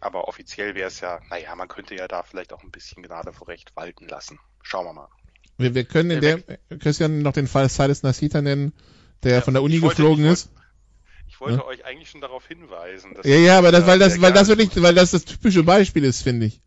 Aber 0.00 0.28
offiziell 0.28 0.74
wäre 0.74 0.88
es 0.88 1.00
ja, 1.00 1.20
naja, 1.30 1.54
man 1.54 1.68
könnte 1.68 1.94
ja 1.94 2.08
da 2.08 2.22
vielleicht 2.22 2.52
auch 2.52 2.62
ein 2.62 2.70
bisschen 2.70 3.02
Gnade 3.02 3.32
vor 3.32 3.48
Recht 3.48 3.76
walten 3.76 4.08
lassen. 4.08 4.38
Schauen 4.62 4.86
wir 4.86 4.92
mal. 4.94 5.08
Wir, 5.58 5.74
wir 5.74 5.84
können 5.84 6.10
in 6.10 6.20
der, 6.22 6.38
Christian 6.78 7.20
noch 7.20 7.32
den 7.34 7.46
Fall 7.46 7.68
Silas 7.68 8.02
Nasita 8.02 8.40
nennen, 8.40 8.72
der 9.22 9.34
Ja, 9.36 9.40
von 9.42 9.52
der 9.54 9.62
Uni 9.62 9.76
ich 9.76 9.82
wollte- 9.82 9.96
geflogen 9.96 10.24
ich 10.24 10.32
ist. 10.32 10.52
Ich 11.28 11.38
wollte 11.40 11.58
Ja. 11.58 11.64
euch 11.66 11.84
eigentlich 11.84 12.10
schon 12.10 12.22
darauf 12.22 12.46
hinweisen. 12.48 13.14
Dass 13.14 13.26
Ja, 13.26 13.36
ja, 13.36 13.58
aber 13.58 13.70
das, 13.72 13.86
weil 13.86 13.98
das, 13.98 14.20
weil 14.20 14.32
das 14.32 14.48
wirklich, 14.48 14.70
weil 14.82 14.94
das 14.94 15.10
das 15.12 15.24
typische 15.26 15.62
Beispiel 15.62 16.04
ist, 16.04 16.22
finde 16.22 16.46
ich. 16.46 16.60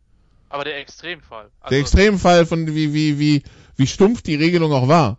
Aber 0.49 0.63
der 0.63 0.77
Extremfall. 0.77 1.49
Also, 1.59 1.69
Der 1.71 1.79
Extremfall 1.79 2.45
von 2.45 2.67
wie, 2.67 2.93
wie, 2.93 3.17
wie, 3.19 3.43
wie 3.75 3.87
stumpf 3.87 4.21
die 4.21 4.35
Regelung 4.35 4.71
auch 4.71 4.87
war. 4.87 5.17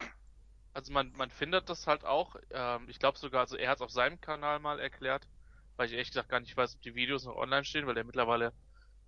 Also 0.73 0.93
man, 0.93 1.13
man 1.17 1.31
findet 1.31 1.69
das 1.69 1.87
halt 1.89 2.05
auch, 2.05 2.37
ähm, 2.53 2.87
ich 2.89 2.99
glaube 3.01 3.19
sogar, 3.19 3.41
also 3.43 3.57
er 3.57 3.71
hat 3.71 3.77
es 3.79 3.83
auf 3.83 3.91
seinem 3.91 4.21
Kanal 4.21 4.61
mal 4.61 4.79
erklärt, 4.81 5.27
weil 5.77 5.87
ich 5.87 5.93
ehrlich 5.93 6.09
gesagt 6.09 6.29
gar 6.29 6.41
nicht 6.41 6.57
weiß, 6.57 6.77
ob 6.77 6.83
die 6.83 6.95
Videos 6.95 7.25
noch 7.25 7.37
online 7.37 7.65
stehen, 7.65 7.87
weil 7.87 7.95
der 7.95 8.05
mittlerweile 8.05 8.53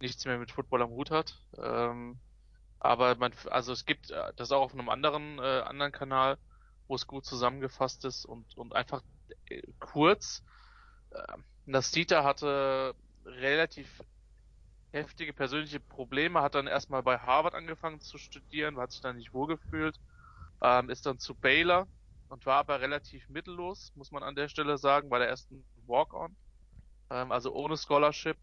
nichts 0.00 0.24
mehr 0.24 0.38
mit 0.38 0.50
Football 0.50 0.82
am 0.82 0.90
Hut 0.90 1.10
hat. 1.10 1.38
Ähm, 1.58 2.18
aber 2.78 3.14
man, 3.16 3.32
also 3.50 3.72
es 3.72 3.84
gibt 3.86 4.10
äh, 4.10 4.32
das 4.36 4.52
auch 4.52 4.62
auf 4.62 4.74
einem 4.74 4.88
anderen, 4.88 5.38
äh, 5.38 5.60
anderen 5.60 5.92
Kanal, 5.92 6.38
wo 6.88 6.94
es 6.94 7.06
gut 7.06 7.24
zusammengefasst 7.24 8.04
ist 8.04 8.24
und, 8.24 8.56
und 8.56 8.74
einfach 8.74 9.02
äh, 9.48 9.62
kurz. 9.78 10.44
Äh, 11.10 11.22
Nastita 11.64 12.22
hatte 12.24 12.94
relativ 13.24 14.02
heftige 14.92 15.32
persönliche 15.32 15.80
Probleme, 15.80 16.42
hat 16.42 16.54
dann 16.54 16.66
erstmal 16.66 17.02
bei 17.02 17.18
Harvard 17.18 17.54
angefangen 17.54 18.00
zu 18.00 18.18
studieren, 18.18 18.78
hat 18.78 18.92
sich 18.92 19.00
dann 19.00 19.16
nicht 19.16 19.32
wohlgefühlt, 19.32 19.98
ähm, 20.62 20.90
ist 20.90 21.06
dann 21.06 21.18
zu 21.18 21.34
Baylor 21.34 21.88
und 22.28 22.46
war 22.46 22.58
aber 22.58 22.80
relativ 22.80 23.28
mittellos, 23.28 23.92
muss 23.94 24.10
man 24.10 24.22
an 24.22 24.36
der 24.36 24.48
Stelle 24.48 24.78
sagen, 24.78 25.08
bei 25.08 25.18
der 25.18 25.28
ersten 25.28 25.64
Walk-On. 25.86 26.36
Ähm, 27.10 27.32
also 27.32 27.52
ohne 27.54 27.76
Scholarship. 27.76 28.38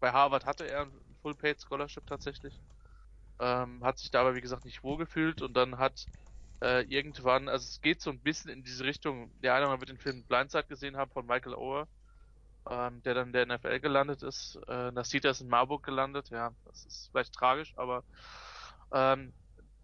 Bei 0.00 0.12
Harvard 0.12 0.46
hatte 0.46 0.66
er 0.68 0.82
ein 0.82 1.16
Full-Paid 1.22 1.60
Scholarship 1.60 2.06
tatsächlich. 2.06 2.60
Ähm, 3.40 3.84
hat 3.84 3.98
sich 3.98 4.10
da 4.10 4.20
aber 4.22 4.34
wie 4.34 4.40
gesagt 4.40 4.64
nicht 4.64 4.82
wohlgefühlt 4.82 5.42
und 5.42 5.54
dann 5.54 5.78
hat 5.78 6.08
äh, 6.62 6.82
irgendwann, 6.84 7.48
also 7.48 7.64
es 7.64 7.80
geht 7.80 8.00
so 8.00 8.10
ein 8.10 8.20
bisschen 8.20 8.50
in 8.50 8.64
diese 8.64 8.84
Richtung, 8.84 9.32
der 9.40 9.54
eine 9.54 9.68
oder 9.68 9.80
wird 9.80 9.90
den 9.90 9.98
Film 9.98 10.24
Blindside 10.26 10.64
gesehen 10.66 10.96
haben 10.96 11.10
von 11.12 11.26
Michael 11.26 11.54
Oher, 11.54 11.88
ähm, 12.68 13.02
der 13.02 13.14
dann 13.14 13.28
in 13.28 13.32
der 13.32 13.46
NFL 13.46 13.80
gelandet 13.80 14.22
ist. 14.22 14.58
Äh, 14.68 14.90
Nasita 14.92 15.30
ist 15.30 15.40
in 15.40 15.48
Marburg 15.48 15.84
gelandet, 15.84 16.30
ja, 16.30 16.52
das 16.64 16.84
ist 16.86 17.10
vielleicht 17.12 17.32
tragisch, 17.34 17.74
aber 17.76 18.04
ähm, 18.92 19.32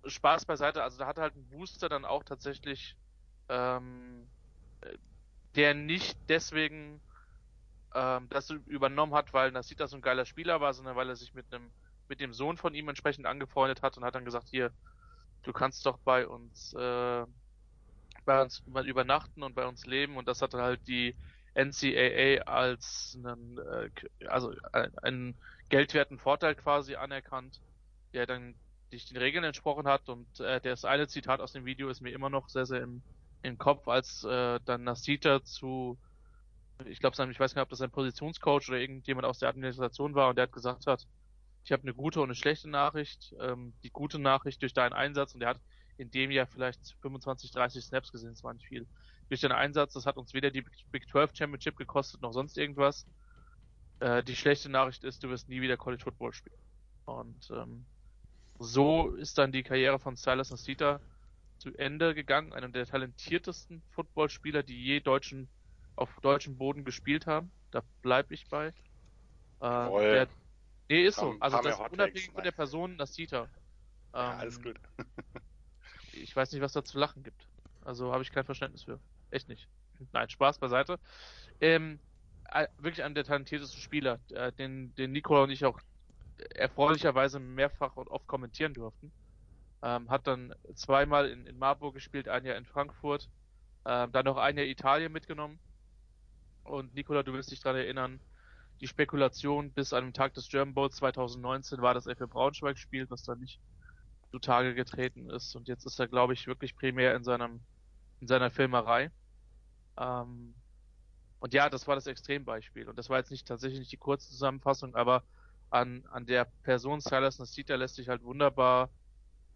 Spaß 0.07 0.47
beiseite, 0.47 0.83
also 0.83 0.99
da 0.99 1.07
hat 1.07 1.19
halt 1.19 1.37
ein 1.37 1.49
Booster 1.49 1.89
dann 1.89 2.05
auch 2.05 2.25
tatsächlich 2.25 2.97
ähm, 3.49 4.29
äh, 4.83 4.99
der 5.57 5.75
nicht 5.75 6.19
deswegen 6.29 7.01
ähm, 7.95 8.29
das 8.31 8.51
übernommen 8.51 9.15
hat, 9.15 9.33
weil 9.33 9.53
Nasita 9.53 9.87
so 9.87 9.97
ein 9.97 10.03
geiler 10.03 10.25
Spieler 10.25 10.61
war, 10.61 10.75
sondern 10.75 10.97
weil 10.97 11.09
er 11.09 11.17
sich 11.17 11.35
mit 11.35 11.53
einem 11.53 11.71
mit 12.09 12.21
dem 12.21 12.35
Sohn 12.35 12.59
von 12.59 12.75
ihm 12.75 12.89
entsprechend 12.89 13.25
angefreundet 13.25 13.81
hat 13.81 13.97
und 13.97 14.05
hat 14.05 14.15
dann 14.15 14.27
gesagt, 14.27 14.49
hier, 14.51 14.73
du 15.43 15.55
kannst 15.55 15.87
doch 15.87 15.99
bei 15.99 16.27
uns 16.29 16.75
äh, 16.75 17.25
bei 18.25 18.43
uns 18.43 18.63
übernachten 18.85 19.43
und 19.43 19.55
bei 19.55 19.67
uns 19.67 19.87
leben. 19.87 20.17
Und 20.17 20.29
das 20.29 20.43
hat 20.43 20.55
dann 20.55 20.63
halt 20.63 20.87
die 20.87 21.15
NCAA 21.55 22.43
als 22.45 23.19
einen, 23.19 23.59
äh, 23.59 23.91
also 24.27 24.53
äh, 24.73 24.89
einen 25.03 25.37
geldwerten 25.69 26.19
Vorteil 26.19 26.55
quasi 26.55 26.97
anerkannt, 26.97 27.61
der 28.13 28.27
dann 28.27 28.55
nicht 28.91 29.11
den 29.11 29.17
Regeln 29.19 29.45
entsprochen 29.45 29.87
hat. 29.87 30.09
Und 30.09 30.41
äh, 30.41 30.61
das 30.61 30.85
eine 30.85 31.09
Zitat 31.09 31.41
aus 31.41 31.53
dem 31.53 31.65
Video 31.65 31.89
ist 31.89 32.01
mir 32.01 32.13
immer 32.13 32.31
noch 32.31 32.49
sehr, 32.49 32.67
sehr 32.67 32.83
im, 32.83 33.03
im 33.43 33.59
Kopf, 33.59 33.89
als 33.89 34.25
äh, 34.25 34.61
dann 34.65 34.85
Nasita 34.85 35.43
zu 35.45 35.99
ich 36.87 37.01
glaube, 37.01 37.31
ich 37.31 37.41
weiß 37.41 37.55
nicht, 37.55 37.63
ob 37.63 37.69
das 37.69 37.81
ein 37.81 37.91
Positionscoach 37.91 38.69
oder 38.69 38.79
irgendjemand 38.79 39.27
aus 39.27 39.39
der 39.39 39.49
Administration 39.49 40.15
war 40.15 40.29
und 40.29 40.37
der 40.37 40.45
hat 40.45 40.53
gesagt 40.53 40.87
hat, 40.87 41.07
ich 41.65 41.73
habe 41.73 41.83
eine 41.83 41.95
gute 41.95 42.21
und 42.21 42.27
eine 42.27 42.35
schlechte 42.35 42.69
Nachricht. 42.69 43.35
Ähm, 43.41 43.73
die 43.83 43.91
gute 43.91 44.19
Nachricht 44.19 44.61
durch 44.61 44.75
deinen 44.75 44.93
Einsatz 44.93 45.35
und 45.35 45.41
der 45.41 45.51
hat 45.51 45.61
in 45.97 46.11
dem 46.11 46.31
Jahr 46.31 46.47
vielleicht 46.47 46.97
25, 47.01 47.53
30 47.53 47.85
Snaps 47.85 48.13
gesehen, 48.13 48.31
das 48.31 48.45
war 48.45 48.53
nicht 48.53 48.67
viel. 48.67 48.87
Durch 49.29 49.41
deinen 49.41 49.53
Einsatz, 49.53 49.95
das 49.95 50.07
hat 50.07 50.17
uns 50.17 50.35
weder 50.35 50.51
die 50.51 50.65
Big 50.91 51.09
12 51.09 51.31
Championship 51.35 51.77
gekostet 51.77 52.21
noch 52.21 52.33
sonst 52.33 52.59
irgendwas. 52.59 53.07
Äh, 54.01 54.23
die 54.23 54.37
schlechte 54.37 54.69
Nachricht 54.69 55.05
ist, 55.05 55.23
du 55.23 55.31
wirst 55.31 55.49
nie 55.49 55.63
wieder 55.63 55.77
College 55.77 56.03
Football 56.03 56.35
spielen. 56.35 56.59
Und 57.07 57.51
ähm, 57.51 57.87
so 58.59 59.11
ist 59.15 59.39
dann 59.39 59.53
die 59.53 59.63
Karriere 59.63 59.99
von 59.99 60.17
Silas 60.17 60.51
Nasita 60.51 61.01
zu 61.59 61.75
Ende 61.77 62.15
gegangen, 62.15 62.53
einem 62.53 62.73
der 62.73 62.87
talentiertesten 62.87 63.83
Footballspieler, 63.91 64.63
die 64.63 64.83
je 64.83 65.01
deutschen 65.01 65.49
auf 65.97 66.11
deutschem 66.23 66.57
Boden 66.57 66.85
gespielt 66.85 67.27
haben. 67.27 67.51
Da 67.71 67.83
bleibe 68.03 68.35
ich 68.35 68.49
bei. 68.49 68.69
Äh, 68.69 68.73
der, 69.61 70.29
nee, 70.89 71.05
ist 71.05 71.17
so. 71.17 71.37
Also 71.41 71.61
das 71.63 71.79
unabhängig 71.81 72.31
von 72.31 72.45
der 72.45 72.53
Person, 72.53 72.99
das 72.99 73.15
sieht 73.15 73.33
er. 73.33 73.43
Ähm, 73.43 73.49
ja, 74.13 74.37
alles 74.37 74.63
gut. 74.63 74.79
ich 76.13 76.35
weiß 76.35 76.53
nicht, 76.53 76.63
was 76.63 76.73
da 76.73 76.85
zu 76.85 76.99
lachen 76.99 77.23
gibt. 77.23 77.49
Also 77.85 78.13
habe 78.13 78.23
ich 78.23 78.31
kein 78.31 78.45
Verständnis 78.45 78.85
für. 78.85 79.01
Echt 79.31 79.49
nicht. 79.49 79.69
Nein, 80.13 80.29
Spaß 80.29 80.59
beiseite. 80.59 80.99
Ähm, 81.61 82.01
wirklich 82.79 83.03
einer 83.03 83.15
der 83.15 83.25
talentiertesten 83.25 83.81
Spieler, 83.81 84.21
äh, 84.31 84.53
den, 84.53 84.95
den 84.95 85.13
Nikola 85.13 85.45
und 85.45 85.51
ich 85.51 85.65
auch 85.65 85.81
erfreulicherweise 86.55 87.41
mehrfach 87.41 87.97
und 87.97 88.09
oft 88.09 88.27
kommentieren 88.27 88.75
durften. 88.75 89.13
Ähm, 89.83 90.11
hat 90.11 90.27
dann 90.27 90.55
zweimal 90.75 91.29
in, 91.29 91.47
in 91.47 91.59
Marburg 91.59 91.95
gespielt, 91.95 92.29
ein 92.29 92.45
Jahr 92.45 92.57
in 92.57 92.65
Frankfurt, 92.65 93.29
ähm, 93.85 94.13
dann 94.13 94.25
noch 94.25 94.37
ein 94.37 94.57
Jahr 94.57 94.67
Italien 94.67 95.13
mitgenommen. 95.13 95.59
Und 96.65 96.95
Nikola, 96.95 97.23
du 97.23 97.33
wirst 97.33 97.51
dich 97.51 97.61
daran 97.61 97.79
erinnern, 97.79 98.21
die 98.81 98.89
Spekulation 98.89 99.73
bis 99.73 99.93
an 99.93 100.05
den 100.05 100.13
Tag 100.13 100.35
des 100.35 100.49
German 100.49 100.75
Bowls 100.75 100.97
2019 100.97 101.81
war, 101.81 101.95
dass 101.95 102.07
er 102.07 102.17
für 102.17 102.29
Braunschweig 102.29 102.79
spielt, 102.79 103.11
was 103.11 103.23
dann 103.23 103.41
nicht 103.41 103.61
zutage 104.31 104.75
getreten 104.75 105.31
ist. 105.31 105.55
Und 105.55 105.69
jetzt 105.69 105.87
ist 105.87 106.01
er, 106.01 106.09
glaube 106.09 106.33
ich, 106.35 106.47
wirklich 106.47 106.75
primär 106.77 107.15
in 107.15 107.25
seinem, 107.25 107.65
in 108.21 108.27
seiner 108.27 108.51
Filmerei. 108.51 109.11
Ähm, 109.99 110.55
und 111.41 111.55
ja, 111.55 111.69
das 111.71 111.87
war 111.87 111.95
das 111.95 112.07
Extrembeispiel. 112.07 112.89
Und 112.89 112.99
das 112.99 113.11
war 113.11 113.19
jetzt 113.19 113.31
nicht 113.31 113.47
tatsächlich 113.47 113.81
nicht 113.81 113.93
die 113.93 113.99
kurze 113.99 114.29
Zusammenfassung, 114.29 114.95
aber 114.95 115.25
an, 115.71 116.07
an 116.11 116.27
der 116.27 116.47
Person 116.63 117.01
Silas 117.01 117.39
Nasita 117.39 117.75
lässt 117.77 117.97
sich 117.97 118.09
halt 118.09 118.23
wunderbar 118.23 118.91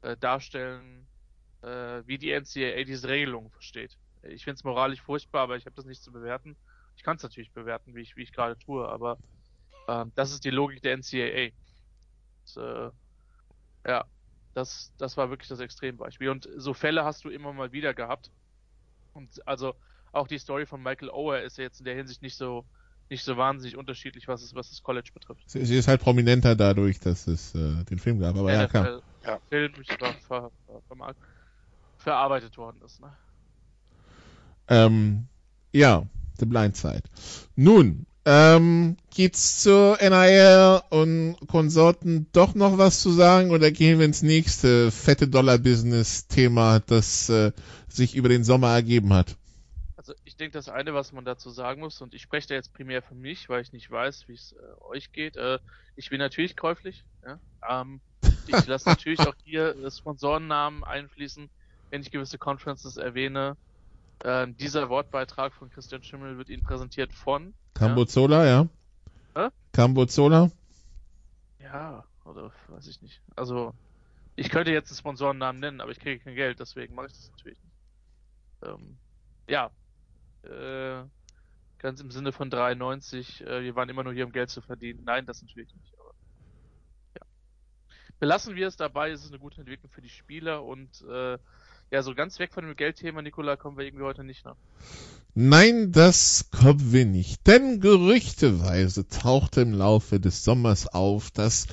äh, 0.03 0.17
darstellen, 0.17 1.09
äh, 1.63 2.03
wie 2.07 2.19
die 2.19 2.31
NCAA 2.33 2.85
diese 2.85 3.09
Regelungen 3.09 3.51
versteht. 3.51 3.99
Ich 4.23 4.45
finde 4.45 4.57
es 4.57 4.65
moralisch 4.65 5.03
furchtbar, 5.03 5.43
aber 5.43 5.57
ich 5.57 5.67
habe 5.67 5.77
das 5.77 5.87
nicht 5.87 6.03
zu 6.03 6.13
bewerten. 6.13 6.57
Ich 6.99 7.05
kann 7.05 7.17
es 7.17 7.23
natürlich 7.23 7.53
bewerten, 7.53 7.95
wie 7.95 8.01
ich, 8.01 8.17
wie 8.17 8.23
ich 8.23 8.33
gerade 8.33 8.59
tue, 8.59 8.87
aber 8.87 9.19
äh, 9.87 10.05
das 10.17 10.33
ist 10.33 10.45
die 10.45 10.51
Logik 10.51 10.83
der 10.83 10.97
NCAA. 10.97 11.51
Und, 12.57 12.63
äh, 12.63 12.91
ja, 13.89 14.05
das, 14.55 14.93
das 14.99 15.17
war 15.17 15.31
wirklich 15.31 15.49
das 15.49 15.61
Extrembeispiel. 15.61 16.29
Und 16.29 16.49
so 16.57 16.75
Fälle 16.75 17.05
hast 17.05 17.25
du 17.25 17.31
immer 17.31 17.53
mal 17.53 17.71
wieder 17.71 17.95
gehabt. 17.95 18.33
Und 19.15 19.47
also 19.47 19.75
auch 20.11 20.27
die 20.27 20.39
Story 20.39 20.67
von 20.67 20.83
Michael 20.83 21.11
Ower 21.11 21.41
ist 21.41 21.57
ja 21.57 21.65
jetzt 21.65 21.79
in 21.79 21.85
der 21.85 21.95
Hinsicht 21.95 22.21
nicht 22.21 22.37
so 22.37 22.65
nicht 23.11 23.25
so 23.25 23.39
wahnsinnig 23.39 23.75
unterschiedlich, 23.77 24.29
was 24.29 24.43
es, 24.43 24.55
was 24.55 24.69
das 24.69 24.83
College 24.83 25.11
betrifft. 25.15 25.49
Sie, 25.49 25.65
sie 25.65 25.79
ist 25.79 25.89
halt 25.89 26.03
prominenter 26.03 26.55
dadurch, 26.55 27.01
dass 27.01 27.27
es 27.27 27.55
äh, 27.55 27.85
den 27.85 27.99
Film 27.99 28.21
gab, 28.21 28.37
aber 28.37 28.53
NFL, 28.53 28.61
ja, 28.61 28.67
klar. 28.67 29.03
Ja. 29.25 29.39
Film 29.49 29.73
ver, 29.73 30.15
ver, 30.27 30.51
ver, 30.89 31.15
verarbeitet 31.97 32.59
worden 32.59 32.83
ist. 32.85 33.01
Ne? 33.01 33.17
Ähm, 34.69 35.27
ja, 35.73 36.05
The 36.39 36.47
Blind 36.47 36.77
Side. 36.77 37.03
Nun, 37.57 38.07
ähm, 38.31 38.99
geht's 39.09 39.63
zur 39.63 39.97
NIL 40.03 40.83
und 40.91 41.37
Konsorten 41.47 42.27
doch 42.33 42.55
noch 42.55 42.77
was 42.77 43.01
zu 43.01 43.11
sagen 43.11 43.51
oder 43.51 43.71
gehen 43.71 43.99
wir 43.99 44.05
ins 44.05 44.23
nächste 44.23 44.91
fette 44.91 45.29
Dollar-Business-Thema, 45.29 46.81
das 46.81 47.31
äh, 47.31 47.53
sich 47.89 48.15
über 48.15 48.29
den 48.29 48.45
Sommer 48.45 48.75
ergeben 48.75 49.15
hat? 49.15 49.37
Also 49.97 50.13
ich 50.25 50.37
denke, 50.37 50.59
das 50.59 50.69
eine, 50.69 50.93
was 50.93 51.13
man 51.13 51.25
dazu 51.25 51.49
sagen 51.49 51.81
muss, 51.81 52.03
und 52.03 52.13
ich 52.13 52.21
spreche 52.21 52.49
da 52.49 52.55
jetzt 52.55 52.75
primär 52.75 53.01
für 53.01 53.15
mich, 53.15 53.49
weil 53.49 53.63
ich 53.63 53.73
nicht 53.73 53.91
weiß, 53.91 54.29
wie 54.29 54.35
es 54.35 54.53
äh, 54.53 54.85
euch 54.91 55.13
geht. 55.13 55.37
Äh, 55.37 55.59
ich 55.97 56.11
bin 56.11 56.19
natürlich 56.19 56.55
käuflich. 56.55 57.05
Ja? 57.25 57.39
Ähm, 57.67 58.01
ich 58.47 58.67
lasse 58.67 58.91
natürlich 58.91 59.21
auch 59.27 59.35
hier 59.43 59.75
Sponsorennamen 59.91 60.85
einfließen, 60.85 61.49
wenn 61.89 62.03
ich 62.03 62.11
gewisse 62.11 62.37
Conferences 62.37 62.99
erwähne. 62.99 63.57
Äh, 64.25 64.49
dieser 64.49 64.89
Wortbeitrag 64.89 65.55
von 65.55 65.71
Christian 65.71 66.03
Schimmel 66.03 66.39
wird 66.39 66.49
Ihnen 66.49 66.63
präsentiert 66.63 67.13
von 67.13 67.55
Cambozola, 67.75 68.45
ja. 68.45 68.69
ja? 69.37 69.53
Cambozola? 69.73 70.51
Ja, 71.61 72.05
oder 72.25 72.51
weiß 72.69 72.89
ich 72.89 73.01
nicht. 73.03 73.21
Also, 73.37 73.75
ich 74.35 74.51
könnte 74.51 74.73
jetzt 74.73 74.91
einen 74.91 74.99
Sponsorennamen 74.99 75.61
nennen, 75.61 75.81
aber 75.81 75.93
ich 75.93 76.01
kriege 76.01 76.23
kein 76.23 76.35
Geld, 76.35 76.59
deswegen 76.59 76.95
mache 76.95 77.07
ich 77.07 77.13
das 77.13 77.31
natürlich 77.31 77.59
nicht. 77.63 77.77
Ähm, 78.63 78.97
ja, 79.49 79.71
äh, 80.43 81.05
ganz 81.79 82.01
im 82.01 82.11
Sinne 82.11 82.33
von 82.33 82.51
93, 82.51 83.47
äh, 83.47 83.63
wir 83.63 83.77
waren 83.77 83.89
immer 83.89 84.03
nur 84.05 84.13
hier, 84.13 84.27
um 84.27 84.33
Geld 84.33 84.51
zu 84.51 84.61
verdienen. 84.61 85.05
Nein, 85.05 85.27
das 85.27 85.43
natürlich 85.43 85.73
nicht. 85.75 85.95
Aber, 85.99 86.15
ja. 87.17 87.27
Belassen 88.19 88.57
wir 88.57 88.67
es 88.67 88.77
dabei, 88.77 89.11
es 89.11 89.25
ist 89.25 89.31
eine 89.31 89.39
gute 89.39 89.61
Entwicklung 89.61 89.91
für 89.93 90.03
die 90.03 90.09
Spieler 90.09 90.65
und 90.65 91.03
äh, 91.03 91.39
ja, 91.91 92.03
so 92.03 92.15
ganz 92.15 92.39
weg 92.39 92.53
von 92.53 92.65
dem 92.65 92.77
Geldthema, 92.77 93.23
Nikola, 93.23 93.57
kommen 93.57 93.79
wir 93.79 93.85
irgendwie 93.85 94.05
heute 94.05 94.25
nicht, 94.25 94.45
ne? 94.45 94.55
Nein, 95.35 95.93
das 95.93 96.47
kommen 96.51 96.93
wir 96.93 97.07
nicht. 97.07 97.47
Denn 97.47 97.81
gerüchteweise 97.81 99.09
tauchte 99.09 99.61
im 99.61 99.73
Laufe 99.73 100.19
des 100.19 100.43
Sommers 100.43 100.89
auf, 100.89 101.31
dass 101.31 101.67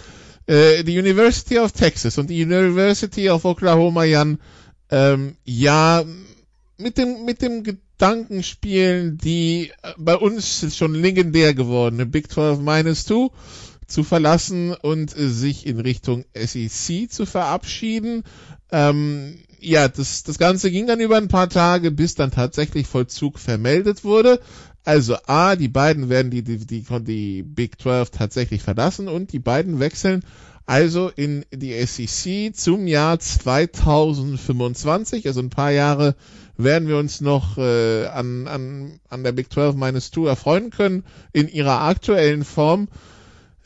äh, 0.45 0.83
die 0.83 0.99
University 0.99 1.57
of 1.59 1.71
Texas 1.71 2.17
und 2.17 2.29
die 2.29 2.43
University 2.43 3.29
of 3.29 3.45
Oklahoma 3.45 4.03
Jan 4.03 4.39
ähm, 4.91 5.35
ja 5.43 6.03
mit 6.77 6.97
dem 6.97 7.25
mit 7.25 7.41
dem 7.41 7.63
Gedanken 7.63 8.43
spielen, 8.43 9.17
die 9.17 9.71
äh, 9.81 9.93
bei 9.97 10.15
uns 10.15 10.75
schon 10.75 10.93
legendär 10.93 11.53
gewordene 11.53 12.05
Big 12.05 12.31
12 12.31 12.59
Minus 12.59 13.05
2 13.05 13.29
zu 13.87 14.03
verlassen 14.03 14.73
und 14.73 15.17
äh, 15.17 15.29
sich 15.29 15.65
in 15.65 15.79
Richtung 15.79 16.25
SEC 16.33 17.11
zu 17.11 17.25
verabschieden. 17.25 18.23
Ähm, 18.71 19.39
ja, 19.59 19.87
das, 19.87 20.23
das 20.23 20.37
Ganze 20.37 20.71
ging 20.71 20.87
dann 20.87 20.99
über 20.99 21.17
ein 21.17 21.27
paar 21.27 21.49
Tage, 21.49 21.91
bis 21.91 22.15
dann 22.15 22.31
tatsächlich 22.31 22.87
Vollzug 22.87 23.39
vermeldet 23.39 24.03
wurde. 24.03 24.39
Also 24.83 25.15
A, 25.25 25.55
die 25.55 25.67
beiden 25.67 26.09
werden 26.09 26.29
die, 26.29 26.43
die, 26.43 26.65
die, 26.65 26.85
die 27.01 27.43
Big 27.43 27.81
12 27.81 28.11
tatsächlich 28.11 28.61
verlassen 28.61 29.07
und 29.07 29.33
die 29.33 29.39
beiden 29.39 29.79
wechseln 29.79 30.23
also 30.65 31.11
in 31.15 31.45
die 31.51 31.73
SEC 31.85 32.55
zum 32.55 32.87
Jahr 32.87 33.19
2025. 33.19 35.27
Also 35.27 35.41
ein 35.41 35.51
paar 35.51 35.71
Jahre 35.71 36.15
werden 36.57 36.87
wir 36.87 36.97
uns 36.97 37.19
noch 37.21 37.57
äh, 37.57 38.05
an, 38.07 38.47
an, 38.47 38.99
an 39.09 39.23
der 39.23 39.31
Big 39.31 39.51
12 39.51 39.75
minus 39.75 40.11
2 40.11 40.27
erfreuen 40.27 40.69
können 40.71 41.03
in 41.33 41.47
ihrer 41.47 41.81
aktuellen 41.81 42.43
Form. 42.43 42.87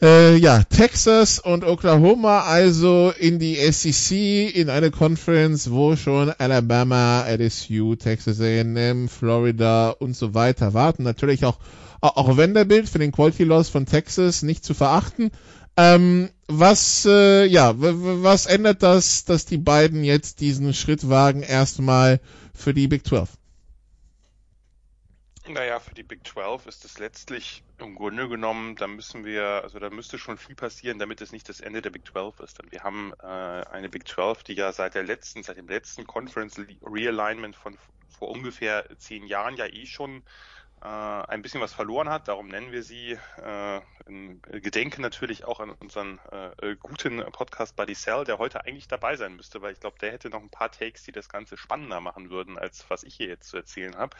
Äh, 0.01 0.37
ja, 0.37 0.63
Texas 0.63 1.39
und 1.39 1.65
Oklahoma 1.65 2.43
also 2.43 3.11
in 3.19 3.37
die 3.37 3.55
SEC, 3.55 4.55
in 4.55 4.69
eine 4.69 4.91
Conference, 4.91 5.71
wo 5.71 5.97
schon 5.97 6.31
Alabama, 6.37 7.25
LSU, 7.27 7.95
Texas 7.95 8.39
A&M, 8.39 9.09
Florida 9.09 9.89
und 9.89 10.15
so 10.15 10.33
weiter 10.33 10.73
warten. 10.73 11.03
Natürlich 11.03 11.43
auch, 11.43 11.57
auch 11.99 12.37
Vanderbilt 12.37 12.87
für 12.87 12.99
den 12.99 13.11
Quality 13.11 13.43
Loss 13.43 13.67
von 13.67 13.85
Texas 13.85 14.41
nicht 14.41 14.63
zu 14.63 14.73
verachten. 14.73 15.31
Ähm, 15.75 16.29
was, 16.47 17.05
äh, 17.05 17.45
ja, 17.45 17.73
was 17.75 18.45
ändert 18.45 18.83
das, 18.83 19.25
dass 19.25 19.45
die 19.45 19.57
beiden 19.57 20.05
jetzt 20.05 20.39
diesen 20.39 20.73
Schritt 20.73 21.09
wagen, 21.09 21.41
erstmal 21.41 22.21
für 22.53 22.73
die 22.73 22.87
Big 22.87 23.05
12? 23.05 23.29
Naja, 25.49 25.79
für 25.79 25.95
die 25.95 26.03
Big 26.03 26.27
12 26.27 26.67
ist 26.67 26.85
es 26.85 26.99
letztlich 26.99 27.63
im 27.79 27.95
Grunde 27.95 28.29
genommen, 28.29 28.75
da 28.75 28.85
müssen 28.85 29.25
wir, 29.25 29.63
also 29.63 29.79
da 29.79 29.89
müsste 29.89 30.19
schon 30.19 30.37
viel 30.37 30.53
passieren, 30.53 30.99
damit 30.99 31.21
es 31.21 31.31
nicht 31.31 31.49
das 31.49 31.59
Ende 31.59 31.81
der 31.81 31.89
Big 31.89 32.05
12 32.05 32.39
ist. 32.41 32.59
Denn 32.59 32.71
wir 32.71 32.83
haben 32.83 33.13
äh, 33.19 33.25
eine 33.25 33.89
Big 33.89 34.07
12, 34.07 34.43
die 34.43 34.53
ja 34.53 34.71
seit 34.71 34.93
der 34.93 35.01
letzten, 35.01 35.41
seit 35.41 35.57
dem 35.57 35.67
letzten 35.67 36.05
Conference 36.05 36.61
Realignment 36.83 37.55
von 37.55 37.75
vor 38.09 38.29
ungefähr 38.29 38.85
zehn 38.99 39.25
Jahren 39.25 39.55
ja 39.55 39.65
eh 39.65 39.87
schon 39.87 40.21
äh, 40.83 40.85
ein 40.85 41.41
bisschen 41.41 41.61
was 41.61 41.73
verloren 41.73 42.09
hat. 42.09 42.27
Darum 42.27 42.47
nennen 42.47 42.71
wir 42.71 42.83
sie 42.83 43.17
äh, 43.43 43.81
in 44.05 44.43
Gedenken 44.43 45.01
natürlich 45.01 45.45
auch 45.45 45.59
an 45.59 45.71
unseren 45.71 46.19
äh, 46.31 46.75
guten 46.75 47.23
Podcast 47.31 47.75
Buddy 47.75 47.95
Cell, 47.95 48.23
der 48.23 48.37
heute 48.37 48.65
eigentlich 48.65 48.87
dabei 48.87 49.15
sein 49.15 49.35
müsste, 49.35 49.63
weil 49.63 49.73
ich 49.73 49.79
glaube, 49.79 49.97
der 49.97 50.11
hätte 50.11 50.29
noch 50.29 50.43
ein 50.43 50.51
paar 50.51 50.71
Takes, 50.71 51.05
die 51.05 51.11
das 51.11 51.27
Ganze 51.27 51.57
spannender 51.57 52.01
machen 52.01 52.29
würden, 52.29 52.59
als 52.59 52.87
was 52.89 53.01
ich 53.01 53.15
hier 53.15 53.27
jetzt 53.27 53.49
zu 53.49 53.57
erzählen 53.57 53.95
habe 53.95 54.15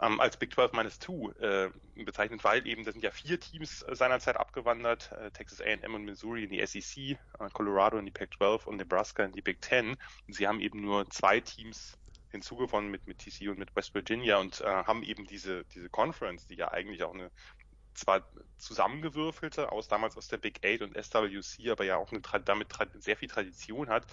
ähm, 0.00 0.20
als 0.20 0.36
Big 0.36 0.52
12 0.52 0.72
minus 0.72 0.98
2 1.00 1.12
äh, 1.40 1.70
bezeichnet, 2.04 2.44
weil 2.44 2.66
eben, 2.66 2.84
da 2.84 2.92
sind 2.92 3.02
ja 3.02 3.10
vier 3.10 3.40
Teams 3.40 3.84
seinerzeit 3.90 4.36
abgewandert, 4.36 5.12
äh, 5.12 5.30
Texas 5.30 5.60
A&M 5.60 5.94
und 5.94 6.04
Missouri 6.04 6.44
in 6.44 6.50
die 6.50 6.64
SEC, 6.64 6.96
äh, 6.98 7.16
Colorado 7.52 7.98
in 7.98 8.06
die 8.06 8.12
Pac-12 8.12 8.64
und 8.64 8.76
Nebraska 8.76 9.24
in 9.24 9.32
die 9.32 9.42
Big 9.42 9.64
10. 9.64 9.90
Und 9.90 10.34
sie 10.34 10.46
haben 10.46 10.60
eben 10.60 10.80
nur 10.80 11.08
zwei 11.10 11.40
Teams 11.40 11.98
hinzugewonnen 12.30 12.90
mit, 12.90 13.06
mit 13.06 13.18
TCU 13.18 13.50
und 13.50 13.58
mit 13.58 13.74
West 13.74 13.94
Virginia 13.94 14.38
und 14.38 14.60
äh, 14.60 14.66
haben 14.66 15.02
eben 15.02 15.26
diese, 15.26 15.64
diese 15.74 15.88
Conference, 15.88 16.46
die 16.46 16.56
ja 16.56 16.70
eigentlich 16.70 17.02
auch 17.02 17.14
eine 17.14 17.30
zwar 17.98 18.22
zusammengewürfelte 18.56 19.70
aus 19.72 19.88
damals 19.88 20.16
aus 20.16 20.28
der 20.28 20.38
Big 20.38 20.64
Eight 20.64 20.82
und 20.82 20.96
SWC, 20.96 21.70
aber 21.70 21.84
ja 21.84 21.96
auch 21.96 22.10
eine, 22.12 22.20
damit 22.44 22.68
sehr 22.98 23.16
viel 23.16 23.28
Tradition 23.28 23.88
hat, 23.88 24.06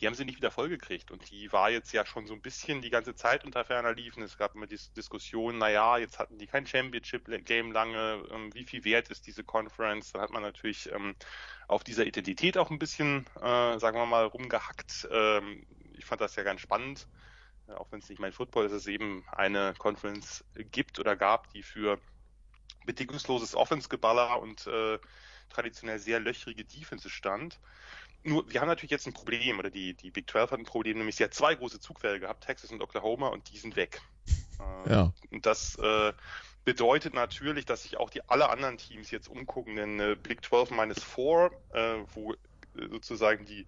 die 0.00 0.06
haben 0.06 0.14
sie 0.14 0.24
nicht 0.24 0.38
wieder 0.38 0.50
vollgekriegt. 0.50 1.10
Und 1.10 1.30
die 1.30 1.52
war 1.52 1.70
jetzt 1.70 1.92
ja 1.92 2.04
schon 2.04 2.26
so 2.26 2.34
ein 2.34 2.40
bisschen 2.40 2.82
die 2.82 2.90
ganze 2.90 3.14
Zeit 3.14 3.44
unter 3.44 3.64
ferner 3.64 3.92
liefen. 3.94 4.22
Es 4.22 4.38
gab 4.38 4.54
immer 4.54 4.66
die 4.66 4.78
Diskussion, 4.96 5.58
naja, 5.58 5.98
jetzt 5.98 6.18
hatten 6.18 6.38
die 6.38 6.46
kein 6.46 6.66
Championship-Game 6.66 7.72
lange, 7.72 8.24
ähm, 8.30 8.52
wie 8.54 8.64
viel 8.64 8.84
wert 8.84 9.08
ist 9.10 9.26
diese 9.26 9.44
Conference? 9.44 10.12
Da 10.12 10.20
hat 10.20 10.30
man 10.30 10.42
natürlich 10.42 10.90
ähm, 10.92 11.14
auf 11.68 11.84
dieser 11.84 12.06
Identität 12.06 12.58
auch 12.58 12.70
ein 12.70 12.78
bisschen, 12.78 13.26
äh, 13.36 13.78
sagen 13.78 13.98
wir 13.98 14.06
mal, 14.06 14.24
rumgehackt. 14.24 15.08
Ähm, 15.10 15.66
ich 15.96 16.04
fand 16.04 16.20
das 16.20 16.36
ja 16.36 16.42
ganz 16.42 16.60
spannend, 16.60 17.06
äh, 17.68 17.72
auch 17.72 17.86
wenn 17.92 18.00
es 18.00 18.08
nicht 18.08 18.20
mein 18.20 18.32
Football 18.32 18.66
ist, 18.66 18.72
dass 18.72 18.82
es 18.82 18.88
eben 18.88 19.24
eine 19.30 19.74
Conference 19.78 20.44
gibt 20.70 20.98
oder 20.98 21.16
gab, 21.16 21.52
die 21.52 21.62
für 21.62 22.00
bedingungsloses 22.86 23.54
Offense-Geballer 23.54 24.40
und 24.40 24.66
äh, 24.66 24.98
traditionell 25.50 25.98
sehr 25.98 26.20
löchrige 26.20 26.64
Defense 26.64 27.10
stand. 27.10 27.58
Nur, 28.24 28.48
wir 28.50 28.60
haben 28.60 28.68
natürlich 28.68 28.90
jetzt 28.90 29.06
ein 29.06 29.12
Problem, 29.12 29.58
oder 29.58 29.70
die, 29.70 29.94
die 29.94 30.10
Big 30.10 30.30
12 30.30 30.52
hat 30.52 30.58
ein 30.58 30.64
Problem, 30.64 30.98
nämlich 30.98 31.16
sie 31.16 31.24
hat 31.24 31.34
zwei 31.34 31.54
große 31.54 31.80
Zugfälle 31.80 32.20
gehabt, 32.20 32.44
Texas 32.44 32.70
und 32.70 32.80
Oklahoma, 32.80 33.28
und 33.28 33.50
die 33.50 33.58
sind 33.58 33.76
weg. 33.76 34.00
Äh, 34.86 34.90
ja. 34.90 35.12
Und 35.30 35.44
das 35.44 35.76
äh, 35.76 36.12
bedeutet 36.64 37.14
natürlich, 37.14 37.64
dass 37.64 37.82
sich 37.82 37.96
auch 37.96 38.10
die 38.10 38.28
alle 38.28 38.48
anderen 38.50 38.78
Teams 38.78 39.10
jetzt 39.10 39.28
umgucken, 39.28 39.76
denn 39.76 40.00
äh, 40.00 40.16
Big 40.20 40.44
12 40.44 40.70
minus 40.70 41.02
4, 41.02 41.50
äh, 41.72 41.94
wo 42.14 42.32
äh, 42.32 42.36
sozusagen 42.90 43.44
die, 43.44 43.66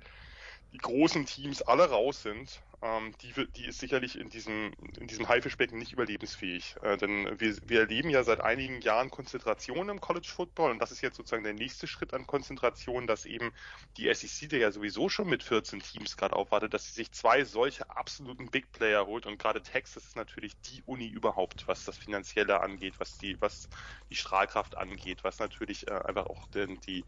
die 0.72 0.78
großen 0.78 1.26
Teams 1.26 1.62
alle 1.62 1.90
raus 1.90 2.22
sind, 2.22 2.62
ähm, 2.84 3.14
die, 3.22 3.32
die 3.52 3.66
ist 3.66 3.78
sicherlich 3.78 4.18
in 4.18 4.28
diesem, 4.28 4.72
in 5.00 5.06
diesem 5.06 5.26
Haifischbecken 5.26 5.78
nicht 5.78 5.92
überlebensfähig. 5.92 6.76
Äh, 6.82 6.98
denn 6.98 7.40
wir, 7.40 7.56
wir 7.66 7.80
erleben 7.80 8.10
ja 8.10 8.22
seit 8.24 8.42
einigen 8.42 8.82
Jahren 8.82 9.10
Konzentration 9.10 9.88
im 9.88 10.02
College 10.02 10.28
Football 10.30 10.70
und 10.72 10.80
das 10.80 10.92
ist 10.92 11.00
jetzt 11.00 11.16
sozusagen 11.16 11.44
der 11.44 11.54
nächste 11.54 11.86
Schritt 11.86 12.12
an 12.12 12.26
Konzentration, 12.26 13.06
dass 13.06 13.24
eben 13.24 13.52
die 13.96 14.12
SEC, 14.12 14.50
der 14.50 14.58
ja 14.58 14.70
sowieso 14.70 15.08
schon 15.08 15.28
mit 15.28 15.42
14 15.42 15.80
Teams 15.80 16.18
gerade 16.18 16.36
aufwartet, 16.36 16.74
dass 16.74 16.84
sie 16.86 16.92
sich 16.92 17.10
zwei 17.10 17.44
solche 17.44 17.88
absoluten 17.88 18.50
Big 18.50 18.70
Player 18.72 19.06
holt 19.06 19.24
und 19.24 19.38
gerade 19.38 19.62
Texas 19.62 20.04
ist 20.04 20.16
natürlich 20.16 20.52
die 20.66 20.82
Uni 20.84 21.06
überhaupt, 21.06 21.66
was 21.66 21.86
das 21.86 21.96
Finanzielle 21.96 22.60
angeht, 22.60 22.94
was 22.98 23.16
die, 23.16 23.40
was 23.40 23.70
die 24.10 24.16
Strahlkraft 24.16 24.76
angeht, 24.76 25.24
was 25.24 25.38
natürlich 25.38 25.88
äh, 25.88 25.92
einfach 25.92 26.26
auch 26.26 26.46
den, 26.48 26.78
die, 26.82 27.02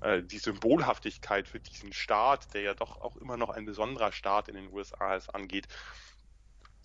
äh, 0.00 0.22
die 0.22 0.38
Symbolhaftigkeit 0.38 1.46
für 1.46 1.60
diesen 1.60 1.92
Staat, 1.92 2.52
der 2.52 2.62
ja 2.62 2.74
doch 2.74 3.00
auch 3.00 3.16
immer 3.16 3.36
noch 3.36 3.50
ein 3.50 3.64
besonderer 3.64 4.10
Staat 4.10 4.48
in 4.48 4.56
den 4.56 4.72
USA 4.72 5.03
AS 5.04 5.28
angeht. 5.28 5.68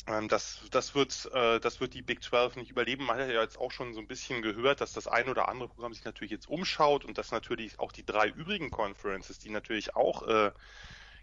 Ähm, 0.07 0.27
das, 0.27 0.61
das, 0.71 0.95
wird, 0.95 1.29
äh, 1.33 1.59
das 1.59 1.79
wird 1.79 1.93
die 1.93 2.01
Big 2.01 2.23
12 2.23 2.55
nicht 2.55 2.71
überleben. 2.71 3.05
Man 3.05 3.19
hat 3.19 3.29
ja 3.29 3.41
jetzt 3.41 3.59
auch 3.59 3.71
schon 3.71 3.93
so 3.93 3.99
ein 3.99 4.07
bisschen 4.07 4.41
gehört, 4.41 4.81
dass 4.81 4.93
das 4.93 5.07
ein 5.07 5.29
oder 5.29 5.49
andere 5.49 5.69
Programm 5.69 5.93
sich 5.93 6.05
natürlich 6.05 6.31
jetzt 6.31 6.49
umschaut 6.49 7.05
und 7.05 7.17
dass 7.17 7.31
natürlich 7.31 7.79
auch 7.79 7.91
die 7.91 8.05
drei 8.05 8.27
übrigen 8.27 8.71
Conferences, 8.71 9.39
die 9.39 9.49
natürlich 9.49 9.95
auch 9.95 10.27
äh, 10.27 10.51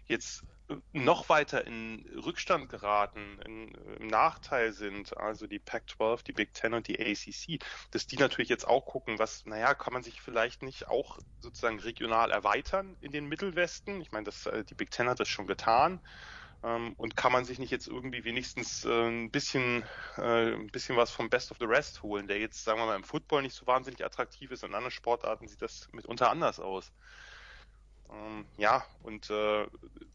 jetzt 0.07 0.43
noch 0.91 1.29
weiter 1.29 1.65
in 1.65 2.05
Rückstand 2.25 2.69
geraten, 2.69 3.39
in, 3.45 3.73
im 3.99 4.07
Nachteil 4.07 4.73
sind, 4.73 5.15
also 5.15 5.47
die 5.47 5.59
Pac-12, 5.59 6.23
die 6.23 6.33
Big 6.33 6.53
Ten 6.53 6.73
und 6.73 6.87
die 6.87 6.99
ACC, 6.99 7.59
dass 7.91 8.07
die 8.07 8.17
natürlich 8.17 8.49
jetzt 8.49 8.67
auch 8.67 8.85
gucken, 8.85 9.17
was, 9.17 9.45
naja, 9.45 9.73
kann 9.75 9.93
man 9.93 10.03
sich 10.03 10.21
vielleicht 10.21 10.63
nicht 10.63 10.89
auch 10.89 11.19
sozusagen 11.39 11.79
regional 11.79 12.31
erweitern 12.31 12.97
in 12.99 13.11
den 13.11 13.27
Mittelwesten? 13.27 14.01
Ich 14.01 14.11
meine, 14.11 14.25
das, 14.25 14.45
äh, 14.45 14.65
die 14.65 14.75
Big 14.75 14.91
Ten 14.91 15.07
hat 15.07 15.19
das 15.19 15.29
schon 15.29 15.47
getan. 15.47 16.01
Ähm, 16.63 16.93
und 16.97 17.15
kann 17.15 17.31
man 17.31 17.45
sich 17.45 17.59
nicht 17.59 17.71
jetzt 17.71 17.87
irgendwie 17.87 18.23
wenigstens 18.23 18.83
äh, 18.85 19.07
ein 19.07 19.29
bisschen 19.29 19.83
äh, 20.17 20.53
ein 20.53 20.67
bisschen 20.67 20.97
was 20.97 21.11
vom 21.11 21.29
Best 21.29 21.51
of 21.51 21.57
the 21.59 21.65
Rest 21.65 22.01
holen, 22.01 22.27
der 22.27 22.39
jetzt, 22.39 22.63
sagen 22.63 22.79
wir 22.79 22.87
mal, 22.87 22.95
im 22.95 23.03
Football 23.03 23.43
nicht 23.43 23.55
so 23.55 23.67
wahnsinnig 23.67 24.03
attraktiv 24.03 24.51
ist 24.51 24.63
in 24.63 24.73
anderen 24.73 24.91
Sportarten 24.91 25.47
sieht 25.47 25.61
das 25.61 25.87
mitunter 25.91 26.31
anders 26.31 26.59
aus. 26.59 26.91
Ähm, 28.09 28.45
ja, 28.57 28.85
und 29.03 29.29
äh, 29.29 29.67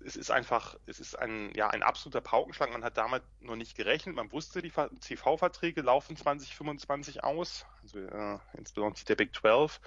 es 0.04 0.16
ist 0.16 0.30
einfach, 0.30 0.76
es 0.86 0.98
ist 0.98 1.18
ein, 1.18 1.52
ja, 1.54 1.68
ein 1.68 1.82
absoluter 1.82 2.20
Paukenschlag. 2.20 2.72
Man 2.72 2.84
hat 2.84 2.96
damit 2.96 3.22
noch 3.40 3.56
nicht 3.56 3.76
gerechnet. 3.76 4.16
Man 4.16 4.32
wusste, 4.32 4.62
die 4.62 4.72
TV-Verträge 5.00 5.82
laufen 5.82 6.16
2025 6.16 7.22
aus, 7.22 7.66
also 7.82 7.98
äh, 7.98 8.38
insbesondere 8.54 9.04
der 9.04 9.16
Big 9.16 9.34
12. 9.34 9.80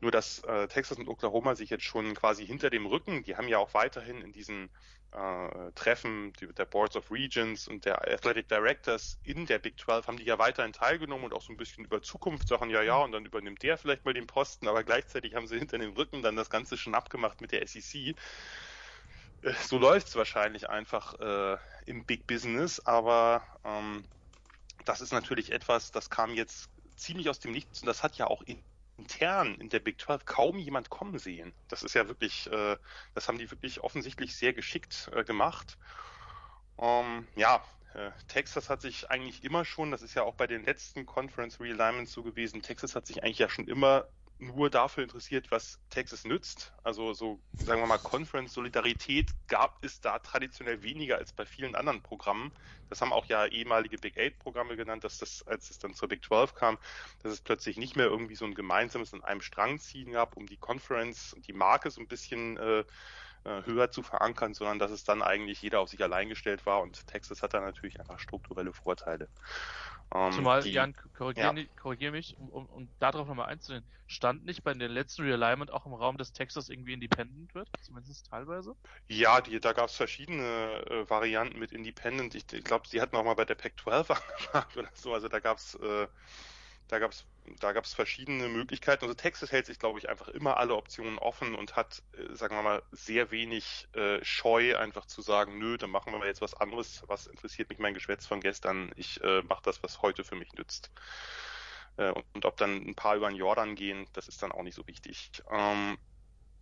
Nur 0.00 0.10
dass 0.10 0.40
äh, 0.44 0.68
Texas 0.68 0.98
und 0.98 1.08
Oklahoma 1.08 1.54
sich 1.54 1.70
jetzt 1.70 1.84
schon 1.84 2.14
quasi 2.14 2.46
hinter 2.46 2.70
dem 2.70 2.86
Rücken, 2.86 3.22
die 3.22 3.36
haben 3.36 3.48
ja 3.48 3.58
auch 3.58 3.74
weiterhin 3.74 4.22
in 4.22 4.32
diesen 4.32 4.70
äh, 5.12 5.72
Treffen 5.74 6.32
der 6.56 6.64
Boards 6.64 6.96
of 6.96 7.10
Regions 7.10 7.66
und 7.66 7.84
der 7.84 8.00
Athletic 8.08 8.48
Directors 8.48 9.18
in 9.22 9.46
der 9.46 9.58
Big 9.58 9.78
12 9.78 10.06
haben 10.06 10.16
die 10.16 10.24
ja 10.24 10.38
weiterhin 10.38 10.72
teilgenommen 10.72 11.24
und 11.24 11.34
auch 11.34 11.42
so 11.42 11.52
ein 11.52 11.56
bisschen 11.56 11.84
über 11.84 12.02
Zukunft 12.02 12.48
Sachen, 12.48 12.70
ja, 12.70 12.82
ja, 12.82 12.96
und 12.98 13.12
dann 13.12 13.24
übernimmt 13.24 13.62
der 13.62 13.76
vielleicht 13.76 14.04
mal 14.04 14.14
den 14.14 14.26
Posten, 14.26 14.68
aber 14.68 14.84
gleichzeitig 14.84 15.34
haben 15.34 15.46
sie 15.46 15.58
hinter 15.58 15.78
dem 15.78 15.92
Rücken 15.94 16.22
dann 16.22 16.36
das 16.36 16.50
Ganze 16.50 16.76
schon 16.76 16.94
abgemacht 16.94 17.40
mit 17.40 17.52
der 17.52 17.66
SEC. 17.66 18.16
Äh, 19.42 19.52
so 19.64 19.78
läuft's 19.78 20.16
wahrscheinlich 20.16 20.68
einfach 20.68 21.14
äh, 21.18 21.58
im 21.86 22.04
Big 22.04 22.26
Business, 22.26 22.80
aber 22.80 23.42
ähm, 23.64 24.04
das 24.84 25.00
ist 25.00 25.12
natürlich 25.12 25.52
etwas, 25.52 25.90
das 25.90 26.10
kam 26.10 26.34
jetzt 26.34 26.70
ziemlich 26.96 27.28
aus 27.28 27.40
dem 27.40 27.52
Nichts 27.52 27.80
und 27.82 27.86
das 27.86 28.02
hat 28.02 28.16
ja 28.16 28.26
auch 28.26 28.42
in 28.42 28.62
intern 29.00 29.54
in 29.56 29.68
der 29.68 29.80
Big 29.80 30.00
12 30.00 30.24
kaum 30.24 30.58
jemand 30.58 30.90
kommen 30.90 31.18
sehen. 31.18 31.52
Das 31.68 31.82
ist 31.82 31.94
ja 31.94 32.06
wirklich, 32.08 32.50
äh, 32.52 32.76
das 33.14 33.28
haben 33.28 33.38
die 33.38 33.50
wirklich 33.50 33.80
offensichtlich 33.80 34.36
sehr 34.36 34.52
geschickt 34.52 35.10
äh, 35.14 35.24
gemacht. 35.24 35.78
Ähm, 36.78 37.26
ja, 37.34 37.64
äh, 37.94 38.10
Texas 38.28 38.70
hat 38.70 38.80
sich 38.80 39.10
eigentlich 39.10 39.42
immer 39.42 39.64
schon, 39.64 39.90
das 39.90 40.02
ist 40.02 40.14
ja 40.14 40.22
auch 40.22 40.34
bei 40.34 40.46
den 40.46 40.64
letzten 40.64 41.06
Conference 41.06 41.60
Realignments 41.60 42.12
so 42.12 42.22
gewesen, 42.22 42.62
Texas 42.62 42.94
hat 42.94 43.06
sich 43.06 43.22
eigentlich 43.22 43.38
ja 43.38 43.48
schon 43.48 43.66
immer 43.66 44.06
nur 44.40 44.70
dafür 44.70 45.04
interessiert, 45.04 45.50
was 45.50 45.78
Texas 45.90 46.24
nützt. 46.24 46.72
Also 46.82 47.12
so, 47.12 47.40
sagen 47.58 47.80
wir 47.80 47.86
mal, 47.86 47.98
Conference-Solidarität 47.98 49.30
gab 49.48 49.84
es 49.84 50.00
da 50.00 50.18
traditionell 50.18 50.82
weniger 50.82 51.16
als 51.18 51.32
bei 51.32 51.44
vielen 51.44 51.74
anderen 51.74 52.02
Programmen. 52.02 52.52
Das 52.88 53.00
haben 53.00 53.12
auch 53.12 53.26
ja 53.26 53.46
ehemalige 53.46 53.98
Big 53.98 54.16
Eight-Programme 54.16 54.76
genannt, 54.76 55.04
dass 55.04 55.18
das, 55.18 55.46
als 55.46 55.70
es 55.70 55.78
dann 55.78 55.94
zur 55.94 56.08
Big 56.08 56.24
12 56.24 56.54
kam, 56.54 56.78
dass 57.22 57.32
es 57.32 57.40
plötzlich 57.40 57.76
nicht 57.76 57.96
mehr 57.96 58.06
irgendwie 58.06 58.34
so 58.34 58.44
ein 58.44 58.54
gemeinsames 58.54 59.14
an 59.14 59.22
einem 59.22 59.42
Strang 59.42 59.78
ziehen 59.78 60.12
gab, 60.12 60.36
um 60.36 60.46
die 60.46 60.56
Conference 60.56 61.34
und 61.34 61.46
die 61.46 61.52
Marke 61.52 61.90
so 61.90 62.00
ein 62.00 62.08
bisschen 62.08 62.56
äh, 62.56 62.84
äh, 63.44 63.62
höher 63.64 63.90
zu 63.90 64.02
verankern, 64.02 64.52
sondern 64.52 64.78
dass 64.78 64.90
es 64.90 65.04
dann 65.04 65.22
eigentlich 65.22 65.62
jeder 65.62 65.80
auf 65.80 65.88
sich 65.88 66.02
allein 66.02 66.28
gestellt 66.28 66.66
war 66.66 66.82
und 66.82 67.06
Texas 67.06 67.42
hat 67.42 67.54
da 67.54 67.60
natürlich 67.60 67.98
einfach 67.98 68.18
strukturelle 68.18 68.72
Vorteile. 68.72 69.28
Ähm, 70.12 70.32
Zumal, 70.32 70.62
die, 70.62 70.72
Jan, 70.72 70.94
korrigier, 71.14 71.52
ja. 71.56 71.64
korrigier 71.76 72.10
mich, 72.10 72.36
um, 72.36 72.48
um, 72.48 72.66
um 72.66 72.94
darauf 72.98 73.28
nochmal 73.28 73.46
einzugehen, 73.46 73.88
stand 74.06 74.44
nicht 74.44 74.62
bei 74.64 74.74
den 74.74 74.90
letzten 74.90 75.22
Realignment 75.22 75.70
auch 75.70 75.86
im 75.86 75.94
Raum, 75.94 76.18
dass 76.18 76.32
Texas 76.32 76.68
irgendwie 76.68 76.94
independent 76.94 77.54
wird, 77.54 77.70
zumindest 77.80 78.26
teilweise? 78.26 78.74
Ja, 79.08 79.40
die, 79.40 79.60
da 79.60 79.72
gab 79.72 79.88
es 79.88 79.96
verschiedene 79.96 80.84
äh, 80.88 81.10
Varianten 81.10 81.58
mit 81.58 81.72
Independent. 81.72 82.34
Ich, 82.34 82.52
ich 82.52 82.64
glaube, 82.64 82.88
sie 82.88 83.00
hatten 83.00 83.16
auch 83.16 83.24
mal 83.24 83.34
bei 83.34 83.44
der 83.44 83.54
Pac-12 83.56 84.10
angefragt 84.10 84.76
oder 84.76 84.90
so, 84.94 85.12
also 85.14 85.28
da 85.28 85.38
gab 85.40 85.58
es 85.58 85.74
äh, 85.74 86.08
da 86.90 86.98
gab 86.98 87.12
es 87.12 87.24
da 87.58 87.72
gab 87.72 87.84
es 87.84 87.94
verschiedene 87.94 88.48
Möglichkeiten. 88.48 89.04
Also 89.04 89.14
Texas 89.14 89.50
hält 89.50 89.66
sich, 89.66 89.78
glaube 89.78 89.98
ich, 89.98 90.08
einfach 90.08 90.28
immer 90.28 90.58
alle 90.58 90.74
Optionen 90.74 91.18
offen 91.18 91.54
und 91.54 91.74
hat, 91.76 92.02
äh, 92.12 92.34
sagen 92.34 92.54
wir 92.54 92.62
mal, 92.62 92.82
sehr 92.92 93.30
wenig 93.30 93.88
äh, 93.94 94.22
Scheu, 94.24 94.76
einfach 94.76 95.06
zu 95.06 95.22
sagen, 95.22 95.58
nö, 95.58 95.76
dann 95.76 95.90
machen 95.90 96.12
wir 96.12 96.18
mal 96.18 96.28
jetzt 96.28 96.42
was 96.42 96.54
anderes. 96.54 97.02
Was 97.06 97.26
interessiert 97.26 97.68
mich 97.68 97.78
mein 97.78 97.94
Geschwätz 97.94 98.26
von 98.26 98.40
gestern? 98.40 98.92
Ich 98.96 99.22
äh, 99.22 99.42
mache 99.42 99.62
das, 99.64 99.82
was 99.82 100.02
heute 100.02 100.22
für 100.22 100.36
mich 100.36 100.52
nützt. 100.52 100.90
Äh, 101.96 102.12
und, 102.34 102.44
ob 102.44 102.56
dann 102.56 102.76
ein 102.76 102.94
paar 102.94 103.16
über 103.16 103.28
den 103.28 103.36
Jordan 103.36 103.74
gehen, 103.74 104.06
das 104.12 104.28
ist 104.28 104.42
dann 104.42 104.52
auch 104.52 104.62
nicht 104.62 104.76
so 104.76 104.86
wichtig. 104.86 105.30
Ähm, 105.50 105.98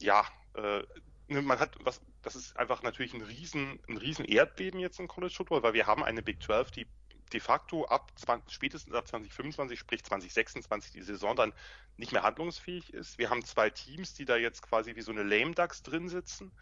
ja, 0.01 0.25
äh, 0.55 0.83
ne, 1.29 1.43
man 1.43 1.59
hat 1.59 1.77
was, 1.81 2.01
das 2.23 2.35
ist 2.35 2.57
einfach 2.57 2.83
natürlich 2.83 3.15
ein 3.15 3.23
riesen, 3.23 3.79
ein 3.89 3.99
riesen 3.99 4.25
Erdbeben 4.25 4.81
jetzt 4.81 5.01
im 5.01 5.09
College 5.09 5.35
Football, 5.35 5.63
weil 5.63 5.75
wir 5.75 5.87
haben 5.87 6.03
eine 6.03 6.23
Big 6.23 6.43
12, 6.43 6.71
die 6.71 6.87
de 7.29 7.41
facto 7.41 7.87
ab 7.87 8.13
20, 8.17 8.53
spätestens 8.53 8.95
ab 8.95 9.07
2025, 9.07 9.79
sprich 9.79 10.05
2026, 10.05 10.93
die 10.93 11.03
Saison 11.03 11.37
dann 11.37 11.53
nicht 11.97 12.13
mehr 12.13 12.23
handlungsfähig 12.23 12.93
ist. 12.93 13.19
Wir 13.19 13.31
haben 13.31 13.45
zwei 13.45 13.71
Teams, 13.71 14.15
die 14.15 14.25
da 14.25 14.37
jetzt 14.37 14.63
quasi 14.63 14.97
wie 14.97 15.03
so 15.03 15.13
eine 15.13 15.23
Lame 15.23 15.55
Ducks 15.55 15.83
drin 15.83 16.09
sitzen, 16.09 16.53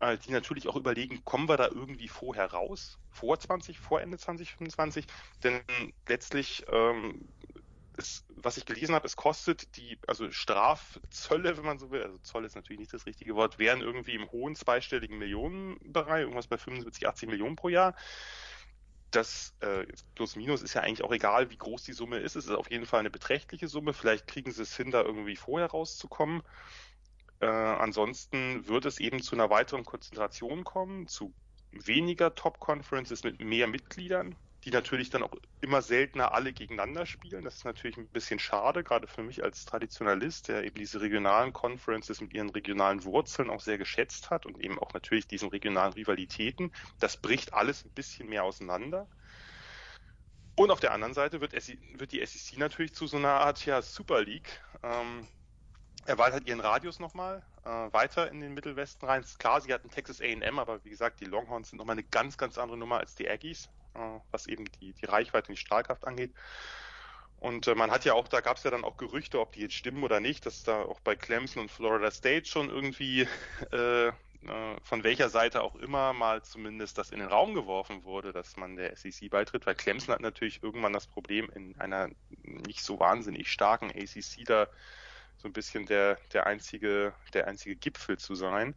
äh, 0.00 0.18
die 0.18 0.32
natürlich 0.32 0.68
auch 0.68 0.76
überlegen, 0.76 1.24
kommen 1.24 1.48
wir 1.48 1.56
da 1.56 1.66
irgendwie 1.66 2.08
vorher 2.08 2.52
raus, 2.52 2.98
vor 3.10 3.38
20, 3.38 3.78
vor 3.78 4.00
Ende 4.00 4.18
2025? 4.18 5.06
Denn 5.42 5.60
letztlich 6.06 6.64
ähm, 6.68 7.28
es, 7.96 8.24
was 8.28 8.56
ich 8.56 8.66
gelesen 8.66 8.94
habe, 8.94 9.06
es 9.06 9.16
kostet 9.16 9.76
die, 9.76 9.98
also 10.06 10.30
Strafzölle, 10.30 11.56
wenn 11.56 11.64
man 11.64 11.78
so 11.78 11.90
will, 11.90 12.02
also 12.02 12.18
Zoll 12.18 12.44
ist 12.44 12.56
natürlich 12.56 12.80
nicht 12.80 12.92
das 12.92 13.06
richtige 13.06 13.34
Wort, 13.34 13.58
wären 13.58 13.80
irgendwie 13.80 14.14
im 14.14 14.30
hohen 14.30 14.56
zweistelligen 14.56 15.18
Millionenbereich, 15.18 16.22
irgendwas 16.22 16.46
bei 16.46 16.58
75, 16.58 17.06
80 17.06 17.28
Millionen 17.28 17.56
pro 17.56 17.68
Jahr. 17.68 17.94
Das 19.14 19.54
äh, 19.60 19.86
plus 20.16 20.34
minus 20.34 20.62
ist 20.62 20.74
ja 20.74 20.80
eigentlich 20.80 21.04
auch 21.04 21.12
egal, 21.12 21.48
wie 21.50 21.56
groß 21.56 21.84
die 21.84 21.92
Summe 21.92 22.18
ist. 22.18 22.34
Es 22.34 22.46
ist 22.46 22.50
auf 22.50 22.68
jeden 22.70 22.84
Fall 22.84 22.98
eine 22.98 23.10
beträchtliche 23.10 23.68
Summe. 23.68 23.92
Vielleicht 23.92 24.26
kriegen 24.26 24.50
sie 24.50 24.62
es 24.62 24.76
hin, 24.76 24.90
da 24.90 25.02
irgendwie 25.02 25.36
vorher 25.36 25.68
rauszukommen. 25.68 26.42
Äh, 27.38 27.46
ansonsten 27.46 28.66
wird 28.66 28.86
es 28.86 28.98
eben 28.98 29.22
zu 29.22 29.36
einer 29.36 29.50
weiteren 29.50 29.84
Konzentration 29.84 30.64
kommen, 30.64 31.06
zu 31.06 31.32
weniger 31.70 32.34
Top-Conferences 32.34 33.22
mit 33.22 33.40
mehr 33.40 33.68
Mitgliedern 33.68 34.34
die 34.64 34.70
natürlich 34.70 35.10
dann 35.10 35.22
auch 35.22 35.34
immer 35.60 35.82
seltener 35.82 36.32
alle 36.32 36.52
gegeneinander 36.52 37.04
spielen. 37.04 37.44
Das 37.44 37.56
ist 37.56 37.64
natürlich 37.64 37.98
ein 37.98 38.08
bisschen 38.08 38.38
schade, 38.38 38.82
gerade 38.82 39.06
für 39.06 39.22
mich 39.22 39.44
als 39.44 39.64
Traditionalist, 39.66 40.48
der 40.48 40.64
eben 40.64 40.76
diese 40.76 41.00
regionalen 41.00 41.52
Conferences 41.52 42.20
mit 42.20 42.32
ihren 42.32 42.50
regionalen 42.50 43.04
Wurzeln 43.04 43.50
auch 43.50 43.60
sehr 43.60 43.76
geschätzt 43.76 44.30
hat 44.30 44.46
und 44.46 44.58
eben 44.60 44.78
auch 44.78 44.94
natürlich 44.94 45.26
diesen 45.26 45.50
regionalen 45.50 45.92
Rivalitäten. 45.92 46.72
Das 46.98 47.18
bricht 47.18 47.52
alles 47.52 47.84
ein 47.84 47.90
bisschen 47.90 48.28
mehr 48.28 48.44
auseinander. 48.44 49.06
Und 50.56 50.70
auf 50.70 50.80
der 50.80 50.92
anderen 50.92 51.14
Seite 51.14 51.40
wird, 51.40 51.52
wird 51.52 52.12
die 52.12 52.24
SEC 52.24 52.58
natürlich 52.58 52.94
zu 52.94 53.06
so 53.06 53.16
einer 53.16 53.40
Art 53.40 53.66
ja, 53.66 53.82
Super 53.82 54.22
League. 54.22 54.62
Ähm, 54.82 55.26
erweitert 56.06 56.46
ihren 56.46 56.60
Radius 56.60 57.00
nochmal 57.00 57.42
äh, 57.64 57.68
weiter 57.68 58.30
in 58.30 58.40
den 58.40 58.54
Mittelwesten 58.54 59.06
rein. 59.06 59.24
Klar, 59.38 59.60
sie 59.60 59.72
hatten 59.72 59.90
Texas 59.90 60.20
A&M, 60.20 60.58
aber 60.58 60.84
wie 60.84 60.90
gesagt, 60.90 61.20
die 61.20 61.24
Longhorns 61.24 61.70
sind 61.70 61.78
nochmal 61.78 61.94
eine 61.94 62.04
ganz, 62.04 62.38
ganz 62.38 62.56
andere 62.56 62.78
Nummer 62.78 62.98
als 62.98 63.14
die 63.14 63.28
Aggies. 63.28 63.68
Äh, 63.94 64.20
was 64.30 64.46
eben 64.46 64.64
die, 64.80 64.92
die 64.92 65.06
Reichweite 65.06 65.48
und 65.48 65.58
die 65.58 65.60
Strahlkraft 65.60 66.06
angeht. 66.06 66.34
Und 67.38 67.66
äh, 67.66 67.74
man 67.74 67.90
hat 67.90 68.04
ja 68.04 68.14
auch, 68.14 68.28
da 68.28 68.40
gab 68.40 68.56
es 68.56 68.64
ja 68.64 68.70
dann 68.70 68.84
auch 68.84 68.96
Gerüchte, 68.96 69.40
ob 69.40 69.52
die 69.52 69.60
jetzt 69.60 69.74
stimmen 69.74 70.02
oder 70.02 70.20
nicht, 70.20 70.46
dass 70.46 70.62
da 70.62 70.82
auch 70.82 71.00
bei 71.00 71.14
Clemson 71.14 71.62
und 71.62 71.70
Florida 71.70 72.10
State 72.10 72.46
schon 72.46 72.70
irgendwie 72.70 73.28
äh, 73.72 74.08
äh, 74.08 74.12
von 74.82 75.04
welcher 75.04 75.28
Seite 75.28 75.62
auch 75.62 75.76
immer 75.76 76.12
mal 76.12 76.42
zumindest 76.42 76.98
das 76.98 77.10
in 77.10 77.20
den 77.20 77.28
Raum 77.28 77.54
geworfen 77.54 78.04
wurde, 78.04 78.32
dass 78.32 78.56
man 78.56 78.76
der 78.76 78.96
SEC 78.96 79.30
beitritt, 79.30 79.66
weil 79.66 79.74
Clemson 79.74 80.14
hat 80.14 80.20
natürlich 80.20 80.62
irgendwann 80.62 80.92
das 80.92 81.06
Problem, 81.06 81.50
in 81.54 81.78
einer 81.78 82.08
nicht 82.42 82.82
so 82.82 82.98
wahnsinnig 82.98 83.50
starken 83.50 83.90
ACC 83.90 84.44
da 84.44 84.66
so 85.36 85.48
ein 85.48 85.52
bisschen 85.52 85.86
der, 85.86 86.18
der 86.32 86.46
einzige, 86.46 87.14
der 87.32 87.46
einzige 87.46 87.76
Gipfel 87.76 88.18
zu 88.18 88.34
sein. 88.34 88.74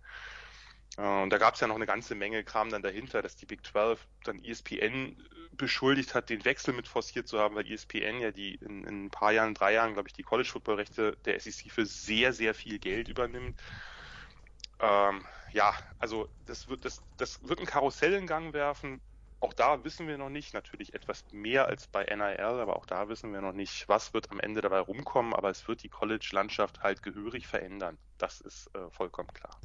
Äh, 0.98 1.22
und 1.24 1.30
da 1.30 1.38
gab 1.38 1.56
es 1.56 1.60
ja 1.60 1.68
noch 1.68 1.76
eine 1.76 1.86
ganze 1.86 2.16
Menge 2.16 2.44
Kram 2.44 2.70
dann 2.70 2.82
dahinter, 2.82 3.22
dass 3.22 3.36
die 3.36 3.46
Big 3.46 3.66
12 3.66 4.06
dann 4.24 4.44
ESPN 4.44 5.18
beschuldigt 5.52 6.14
hat, 6.14 6.30
den 6.30 6.46
Wechsel 6.46 6.74
mit 6.74 6.88
forciert 6.88 7.28
zu 7.28 7.40
haben, 7.40 7.56
weil 7.56 7.70
ESPN 7.70 8.20
ja 8.20 8.32
die 8.32 8.56
in, 8.56 8.84
in 8.84 9.06
ein 9.06 9.10
paar 9.10 9.32
Jahren, 9.32 9.54
drei 9.54 9.74
Jahren, 9.74 9.94
glaube 9.94 10.08
ich, 10.08 10.14
die 10.14 10.24
College-Football-Rechte 10.24 11.18
der 11.26 11.40
SEC 11.40 11.72
für 11.72 11.86
sehr, 11.86 12.34
sehr 12.34 12.54
viel 12.54 12.80
Geld 12.80 13.10
übernimmt. 13.10 13.60
Ähm, 14.80 15.26
ja, 15.54 15.74
also 16.00 16.30
das 16.46 16.68
wird, 16.68 16.86
das, 16.86 17.02
das 17.18 17.48
wird 17.48 17.60
ein 17.60 17.66
Karussell 17.66 18.14
in 18.14 18.28
Gang 18.28 18.54
werfen. 18.54 19.02
Auch 19.40 19.54
da 19.54 19.84
wissen 19.84 20.08
wir 20.08 20.18
noch 20.18 20.30
nicht, 20.30 20.54
natürlich 20.54 20.96
etwas 20.96 21.24
mehr 21.32 21.68
als 21.68 21.88
bei 21.88 22.04
NIL, 22.04 22.40
aber 22.40 22.76
auch 22.76 22.88
da 22.88 23.08
wissen 23.08 23.34
wir 23.34 23.42
noch 23.42 23.54
nicht, 23.54 23.88
was 23.88 24.14
wird 24.14 24.32
am 24.32 24.40
Ende 24.40 24.62
dabei 24.62 24.80
rumkommen, 24.80 25.34
aber 25.34 25.50
es 25.52 25.68
wird 25.68 25.84
die 25.84 25.90
College-Landschaft 25.90 26.82
halt 26.82 27.04
gehörig 27.04 27.46
verändern. 27.46 27.98
Das 28.18 28.42
ist 28.42 28.68
äh, 28.76 28.90
vollkommen 28.90 29.32
klar. 29.34 29.56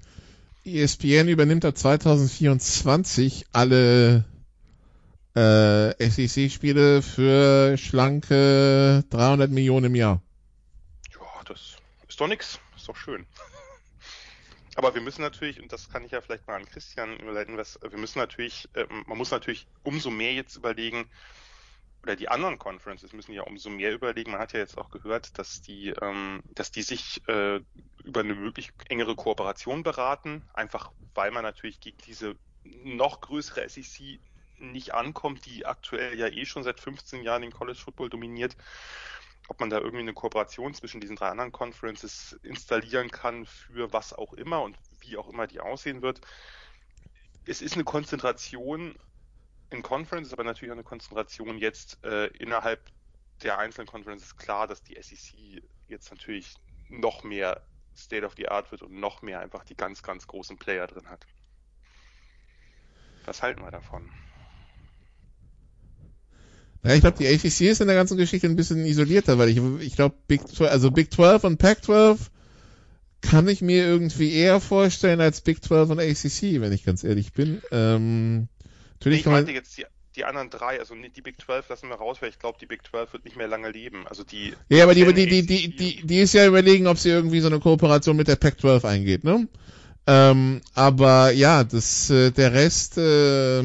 ESPN 0.65 1.29
übernimmt 1.29 1.65
ab 1.65 1.77
2024 1.77 3.47
alle 3.53 4.25
äh, 5.35 6.11
SEC-Spiele 6.11 7.03
für 7.03 7.77
schlanke 7.79 9.05
300 9.11 9.51
Millionen 9.51 9.87
im 9.87 9.95
Jahr. 9.95 10.23
Ja, 11.13 11.27
das 11.47 11.77
ist 12.09 12.21
doch 12.21 12.29
nix. 12.29 12.61
Ist 12.77 12.89
doch 12.89 12.97
schön. 12.97 13.27
Aber 14.75 14.95
wir 14.95 15.03
müssen 15.03 15.23
natürlich, 15.23 15.61
und 15.61 15.73
das 15.73 15.91
kann 15.91 16.05
ich 16.05 16.13
ja 16.13 16.21
vielleicht 16.21 16.47
mal 16.47 16.57
an 16.57 16.67
Christian 16.67 17.19
überleiten, 17.19 17.57
was, 17.57 17.79
wir 17.83 17.99
müssen 17.99 18.19
natürlich, 18.19 18.69
äh, 18.75 18.87
man 19.07 19.19
muss 19.19 19.31
natürlich 19.31 19.67
umso 19.83 20.11
mehr 20.11 20.33
jetzt 20.33 20.57
überlegen, 20.57 21.07
oder 22.03 22.17
die 22.17 22.29
anderen 22.29 22.59
Conferences 22.59 23.13
müssen 23.13 23.33
ja 23.33 23.43
umso 23.43 23.71
mehr 23.71 23.93
überlegen. 23.93 24.33
Man 24.33 24.41
hat 24.41 24.53
ja 24.53 24.59
jetzt 24.59 24.77
auch 24.77 24.91
gehört, 24.91 25.39
dass 25.39 25.63
die, 25.63 25.91
ähm, 26.01 26.43
dass 26.55 26.73
die 26.73 26.83
sich 26.83 27.23
äh, 27.29 27.61
über 28.03 28.21
eine 28.21 28.35
möglich 28.35 28.73
engere 28.89 29.15
Kooperation 29.15 29.83
beraten, 29.83 30.43
einfach 30.53 30.91
weil 31.15 31.31
man 31.31 31.45
natürlich 31.45 31.81
gegen 31.81 31.99
diese 31.99 32.37
noch 32.65 33.21
größere 33.21 33.69
SEC 33.69 34.21
nicht 34.59 34.95
ankommt, 34.95 35.47
die 35.47 35.67
aktuell 35.67 36.19
ja 36.19 36.29
eh 36.29 36.45
schon 36.45 36.63
seit 36.63 36.81
15 36.81 37.23
Jahren 37.23 37.43
den 37.43 37.53
College 37.53 37.79
Football 37.79 38.11
dominiert. 38.11 38.57
Ob 39.49 39.61
man 39.61 39.71
da 39.71 39.79
irgendwie 39.79 40.01
eine 40.01 40.15
Kooperation 40.15 40.73
zwischen 40.75 41.01
diesen 41.01 41.17
drei 41.17 41.29
anderen 41.29 41.53
Conferences 41.53 42.39
installieren 42.43 43.11
kann 43.11 43.45
für 43.45 43.93
was 43.93 44.13
auch 44.13 44.33
immer 44.33 44.63
und 44.63 44.77
wie 45.01 45.17
auch 45.17 45.29
immer 45.29 45.47
die 45.47 45.61
aussehen 45.61 46.01
wird. 46.01 46.21
Es 47.45 47.61
ist 47.61 47.75
eine 47.75 47.85
Konzentration 47.85 48.97
in 49.73 49.83
Conferences, 49.83 50.33
aber 50.33 50.45
natürlich 50.45 50.71
auch 50.71 50.77
eine 50.77 50.85
Konzentration 50.85 51.59
jetzt 51.59 52.03
äh, 52.05 52.27
innerhalb 52.39 52.81
der 53.43 53.59
einzelnen 53.59 53.87
Conferences 53.87 54.37
klar, 54.37 54.67
dass 54.67 54.83
die 54.83 54.97
SEC 55.01 55.63
jetzt 55.89 56.11
natürlich 56.11 56.55
noch 56.89 57.25
mehr 57.25 57.63
State 57.97 58.25
of 58.25 58.35
the 58.37 58.49
Art 58.49 58.71
wird 58.71 58.83
und 58.83 58.93
noch 58.93 59.23
mehr 59.23 59.41
einfach 59.41 59.65
die 59.65 59.77
ganz, 59.77 60.03
ganz 60.03 60.27
großen 60.27 60.59
Player 60.59 60.87
drin 60.87 61.09
hat. 61.09 61.27
Was 63.25 63.43
halten 63.43 63.63
wir 63.63 63.71
davon? 63.71 64.11
Ja, 66.85 66.95
ich 66.95 67.01
glaube, 67.01 67.19
die 67.19 67.29
ACC 67.29 67.61
ist 67.71 67.81
in 67.81 67.87
der 67.87 67.97
ganzen 67.97 68.17
Geschichte 68.17 68.49
ein 68.49 68.57
bisschen 68.57 68.85
isolierter, 68.85 69.39
weil 69.39 69.49
ich, 69.49 69.59
ich 69.81 69.95
glaube, 69.95 70.17
Big 70.27 70.49
12, 70.49 70.71
also 70.71 70.91
Big 70.91 71.13
12 71.13 71.45
und 71.45 71.59
Pac 71.59 71.85
12 71.85 72.31
kann 73.21 73.47
ich 73.47 73.63
mir 73.63 73.87
irgendwie 73.87 74.33
eher 74.33 74.61
vorstellen 74.61 75.21
als 75.21 75.43
Big 75.43 75.63
12 75.63 75.91
und 75.91 76.01
ACC, 76.01 76.61
wenn 76.61 76.73
ich 76.73 76.83
ganz 76.83 77.05
ehrlich 77.05 77.33
bin. 77.33 77.63
Ähm, 77.71 78.49
Natürlich 79.05 79.21
ich 79.21 79.27
meinte 79.27 79.53
jetzt 79.53 79.77
die, 79.77 79.85
die 80.17 80.25
anderen 80.25 80.51
drei, 80.51 80.79
also 80.79 80.95
die 80.95 81.23
Big 81.23 81.41
12 81.41 81.69
lassen 81.69 81.89
wir 81.89 81.97
raus, 81.97 82.19
weil 82.21 82.29
ich 82.29 82.39
glaube, 82.39 82.59
die 82.61 82.67
Big 82.67 82.87
12 82.87 83.13
wird 83.13 83.25
nicht 83.25 83.37
mehr 83.37 83.49
lange 83.49 83.71
leben. 83.71 84.07
Also 84.07 84.25
die. 84.25 84.55
Ja, 84.69 84.85
aber 84.85 84.95
die, 84.95 85.05
die, 85.13 85.27
die, 85.27 85.47
die, 85.47 85.77
die, 85.77 86.07
die 86.07 86.19
ist 86.21 86.35
ja 86.35 86.47
überlegen, 86.47 86.87
ob 86.87 86.99
sie 86.99 87.11
irgendwie 87.11 87.41
so 87.41 87.49
eine 87.49 87.61
Kooperation 87.61 88.17
mit 88.17 88.29
der 88.29 88.37
Pac 88.37 88.61
12 88.61 88.85
eingeht, 88.85 89.25
ne? 89.25 89.49
Ähm, 90.07 90.61
aber 90.75 91.31
ja, 91.31 91.65
das, 91.65 92.11
äh, 92.11 92.31
der 92.33 92.53
Rest, 92.53 92.99
äh, 92.99 93.63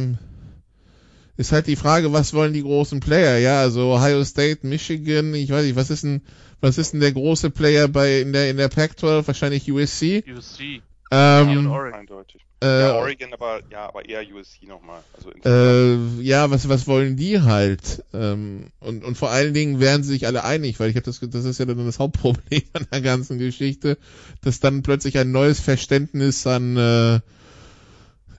ist 1.38 1.52
halt 1.52 1.68
die 1.68 1.76
Frage, 1.76 2.12
was 2.12 2.34
wollen 2.34 2.54
die 2.54 2.64
großen 2.64 3.00
Player? 3.00 3.38
Ja, 3.38 3.62
also 3.62 3.94
Ohio 3.94 4.24
State, 4.24 4.66
Michigan, 4.66 5.34
ich 5.36 5.52
weiß 5.52 5.66
nicht, 5.66 5.76
was 5.76 5.92
ist 5.92 6.04
denn, 6.04 6.22
was 6.62 6.80
ist 6.80 6.94
denn 6.94 7.00
der 7.00 7.12
große 7.12 7.52
Player 7.52 7.88
bei 7.88 8.22
in 8.22 8.34
der 8.34 8.50
in 8.50 8.58
der 8.58 8.70
Pac-12? 8.70 9.28
Wahrscheinlich 9.28 9.72
USC. 9.72 10.24
USC. 10.28 10.82
Ähm, 11.12 11.72
Eindeutig. 11.94 12.47
Äh, 12.64 12.82
ja, 12.82 12.96
Oregon, 12.96 13.34
aber 13.34 13.62
ja, 13.72 13.88
aber 13.88 14.10
eher 14.10 14.24
USC 14.34 14.66
nochmal. 14.66 15.04
Also 15.14 15.32
äh, 15.46 16.24
ja, 16.24 16.50
was 16.50 16.68
was 16.68 16.88
wollen 16.88 17.16
die 17.16 17.42
halt? 17.42 18.04
Ähm, 18.14 18.72
und 18.80 19.04
und 19.04 19.16
vor 19.16 19.30
allen 19.30 19.54
Dingen 19.54 19.80
wären 19.80 20.02
sie 20.02 20.10
sich 20.10 20.26
alle 20.26 20.44
einig, 20.44 20.80
weil 20.80 20.90
ich 20.90 20.96
habe 20.96 21.06
das 21.06 21.20
das 21.20 21.46
ist 21.46 21.60
ja 21.60 21.66
dann 21.66 21.86
das 21.86 22.00
Hauptproblem 22.00 22.64
an 22.74 22.88
der 22.92 23.02
ganzen 23.02 23.38
Geschichte, 23.38 24.00
dass 24.42 24.60
dann 24.60 24.82
plötzlich 24.82 25.20
ein 25.20 25.32
neues 25.32 25.60
Verständnis 25.60 26.48
an 26.48 26.78
äh, 26.78 27.20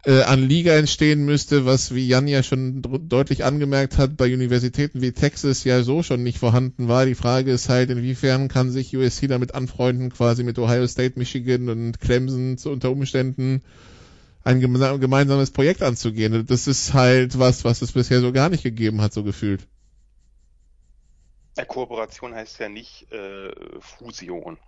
äh, 0.04 0.22
an 0.22 0.42
Liga 0.42 0.74
entstehen 0.74 1.24
müsste, 1.24 1.64
was 1.64 1.94
wie 1.94 2.08
Jan 2.08 2.26
ja 2.26 2.42
schon 2.42 2.82
deutlich 2.82 3.44
angemerkt 3.44 3.98
hat, 3.98 4.16
bei 4.16 4.32
Universitäten 4.32 5.00
wie 5.00 5.12
Texas 5.12 5.62
ja 5.62 5.82
so 5.82 6.02
schon 6.02 6.24
nicht 6.24 6.38
vorhanden 6.38 6.88
war. 6.88 7.06
Die 7.06 7.14
Frage 7.14 7.52
ist 7.52 7.68
halt, 7.68 7.90
inwiefern 7.90 8.48
kann 8.48 8.70
sich 8.70 8.96
USC 8.96 9.28
damit 9.28 9.54
anfreunden, 9.54 10.10
quasi 10.10 10.42
mit 10.42 10.58
Ohio 10.58 10.86
State, 10.88 11.18
Michigan 11.18 11.68
und 11.68 12.00
Clemson 12.00 12.58
zu 12.58 12.70
unter 12.70 12.90
Umständen 12.90 13.62
ein 14.48 14.60
gemeinsames 15.00 15.50
Projekt 15.50 15.82
anzugehen. 15.82 16.46
Das 16.46 16.66
ist 16.66 16.94
halt 16.94 17.38
was, 17.38 17.64
was 17.64 17.82
es 17.82 17.92
bisher 17.92 18.20
so 18.20 18.32
gar 18.32 18.48
nicht 18.48 18.62
gegeben 18.62 19.00
hat, 19.02 19.12
so 19.12 19.22
gefühlt. 19.22 19.66
Ja, 21.56 21.64
Kooperation 21.64 22.34
heißt 22.34 22.58
ja 22.60 22.68
nicht 22.68 23.12
äh, 23.12 23.50
Fusion. 23.80 24.58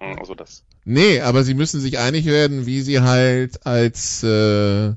Hm, 0.00 0.18
also 0.18 0.34
das. 0.34 0.64
Nee, 0.84 1.20
aber 1.20 1.44
sie 1.44 1.54
müssen 1.54 1.80
sich 1.80 1.98
einig 1.98 2.24
werden, 2.26 2.66
wie 2.66 2.80
sie 2.80 3.00
halt 3.00 3.66
als 3.66 4.22
äh, 4.24 4.94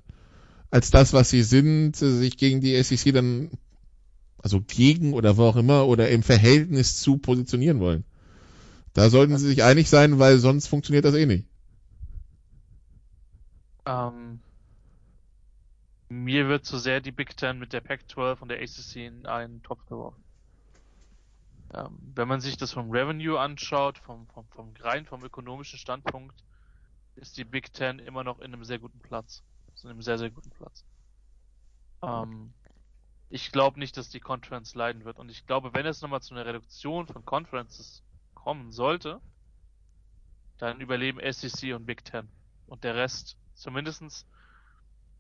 als 0.71 0.89
das, 0.89 1.13
was 1.13 1.29
sie 1.29 1.43
sind, 1.43 1.95
sich 1.97 2.37
gegen 2.37 2.61
die 2.61 2.81
SEC 2.81 3.13
dann 3.13 3.51
also 4.37 4.61
gegen 4.61 5.13
oder 5.13 5.37
wo 5.37 5.43
auch 5.43 5.57
immer 5.57 5.85
oder 5.85 6.09
im 6.09 6.23
Verhältnis 6.23 6.99
zu 6.99 7.17
positionieren 7.17 7.79
wollen. 7.79 8.03
Da 8.93 9.09
sollten 9.09 9.37
sie 9.37 9.47
sich 9.47 9.63
einig 9.63 9.89
sein, 9.89 10.17
weil 10.17 10.39
sonst 10.39 10.67
funktioniert 10.67 11.05
das 11.05 11.13
eh 11.13 11.25
nicht. 11.25 11.45
Ähm, 13.85 14.41
Mir 16.11 16.49
wird 16.49 16.65
zu 16.65 16.77
sehr 16.77 16.99
die 16.99 17.13
Big 17.13 17.37
Ten 17.37 17.57
mit 17.57 17.71
der 17.71 17.79
Pac-12 17.79 18.41
und 18.41 18.49
der 18.49 18.61
ACC 18.61 18.97
in 18.97 19.25
einen 19.25 19.63
Topf 19.63 19.85
geworfen. 19.85 20.21
Ähm, 21.73 21.97
wenn 22.15 22.27
man 22.27 22.41
sich 22.41 22.57
das 22.57 22.73
vom 22.73 22.91
Revenue 22.91 23.39
anschaut, 23.39 23.97
vom, 23.97 24.27
vom, 24.27 24.45
vom 24.49 24.73
rein 24.81 25.05
vom 25.05 25.23
ökonomischen 25.23 25.79
Standpunkt, 25.79 26.43
ist 27.15 27.37
die 27.37 27.45
Big 27.45 27.71
Ten 27.71 27.99
immer 27.99 28.25
noch 28.25 28.39
in 28.39 28.53
einem 28.53 28.65
sehr 28.65 28.77
guten 28.77 28.99
Platz. 28.99 29.41
Ist 29.73 29.85
in 29.85 29.91
einem 29.91 30.01
sehr, 30.01 30.17
sehr 30.17 30.31
guten 30.31 30.49
Platz. 30.49 30.83
Ähm, 32.03 32.51
ich 33.29 33.53
glaube 33.53 33.79
nicht, 33.79 33.95
dass 33.95 34.09
die 34.09 34.19
Conference 34.19 34.75
leiden 34.75 35.05
wird. 35.05 35.17
Und 35.17 35.29
ich 35.29 35.45
glaube, 35.47 35.73
wenn 35.73 35.85
es 35.85 36.01
nochmal 36.01 36.21
zu 36.21 36.33
einer 36.33 36.45
Reduktion 36.45 37.07
von 37.07 37.23
Conferences 37.23 38.03
kommen 38.33 38.73
sollte, 38.73 39.21
dann 40.57 40.81
überleben 40.81 41.21
SEC 41.31 41.73
und 41.73 41.85
Big 41.85 42.03
Ten. 42.03 42.27
Und 42.67 42.83
der 42.83 42.95
Rest 42.95 43.37
zumindestens 43.61 44.25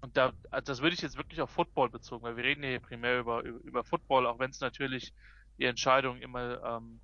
und 0.01 0.17
da, 0.17 0.33
das 0.63 0.81
würde 0.81 0.95
ich 0.95 1.01
jetzt 1.01 1.17
wirklich 1.17 1.41
auf 1.41 1.51
Football 1.51 1.89
bezogen, 1.89 2.23
weil 2.23 2.35
wir 2.35 2.43
reden 2.43 2.63
hier 2.63 2.79
primär 2.79 3.19
über, 3.19 3.43
über 3.43 3.83
Football, 3.83 4.25
auch 4.25 4.39
wenn 4.39 4.49
es 4.49 4.59
natürlich 4.59 5.13
die 5.59 5.65
Entscheidung 5.65 6.17
immer 6.17 6.61
ähm, 6.63 6.99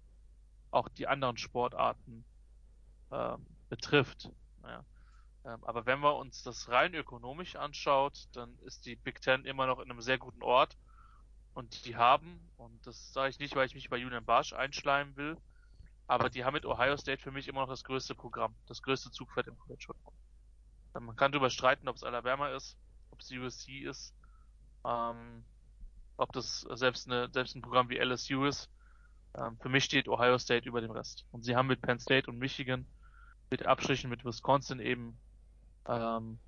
auch 0.71 0.89
die 0.89 1.07
anderen 1.07 1.37
Sportarten 1.37 2.25
ähm, 3.11 3.45
betrifft. 3.69 4.31
Ja. 4.63 4.83
Ähm, 5.45 5.63
aber 5.63 5.85
wenn 5.85 5.99
man 5.99 6.15
uns 6.15 6.41
das 6.41 6.69
rein 6.69 6.95
ökonomisch 6.95 7.55
anschaut, 7.55 8.27
dann 8.33 8.57
ist 8.65 8.87
die 8.87 8.95
Big 8.95 9.21
Ten 9.21 9.45
immer 9.45 9.67
noch 9.67 9.79
in 9.79 9.91
einem 9.91 10.01
sehr 10.01 10.17
guten 10.17 10.41
Ort. 10.41 10.75
Und 11.53 11.85
die 11.85 11.95
haben, 11.95 12.39
und 12.57 12.85
das 12.85 13.13
sage 13.13 13.29
ich 13.29 13.39
nicht, 13.39 13.55
weil 13.55 13.67
ich 13.67 13.75
mich 13.75 13.89
bei 13.89 13.97
Julian 13.97 14.25
Barsch 14.25 14.53
einschleimen 14.53 15.15
will, 15.15 15.37
aber 16.07 16.29
die 16.29 16.45
haben 16.45 16.53
mit 16.53 16.65
Ohio 16.65 16.97
State 16.97 17.21
für 17.21 17.31
mich 17.31 17.47
immer 17.47 17.61
noch 17.61 17.69
das 17.69 17.83
größte 17.83 18.15
Programm, 18.15 18.55
das 18.67 18.81
größte 18.81 19.11
Zugpferd 19.11 19.47
im 19.47 19.57
College 19.59 19.85
Football. 19.85 20.16
Man 20.99 21.15
kann 21.15 21.31
darüber 21.31 21.49
streiten, 21.49 21.87
ob 21.87 21.95
es 21.95 22.03
Alabama 22.03 22.49
ist, 22.49 22.77
ob 23.11 23.19
es 23.19 23.31
USC 23.31 23.79
ist, 23.79 24.13
ähm, 24.85 25.43
ob 26.17 26.31
das 26.33 26.61
selbst, 26.73 27.07
eine, 27.07 27.29
selbst 27.31 27.55
ein 27.55 27.61
Programm 27.61 27.89
wie 27.89 27.97
LSU 27.97 28.45
ist. 28.45 28.69
Ähm, 29.35 29.57
für 29.59 29.69
mich 29.69 29.83
steht 29.83 30.07
Ohio 30.07 30.37
State 30.37 30.67
über 30.67 30.81
dem 30.81 30.91
Rest. 30.91 31.25
Und 31.31 31.43
sie 31.43 31.55
haben 31.55 31.67
mit 31.67 31.81
Penn 31.81 31.99
State 31.99 32.29
und 32.29 32.39
Michigan, 32.39 32.85
mit 33.49 33.65
Abstrichen 33.65 34.09
mit 34.09 34.25
Wisconsin 34.25 34.79
eben 34.79 35.17
ähm, 35.87 36.39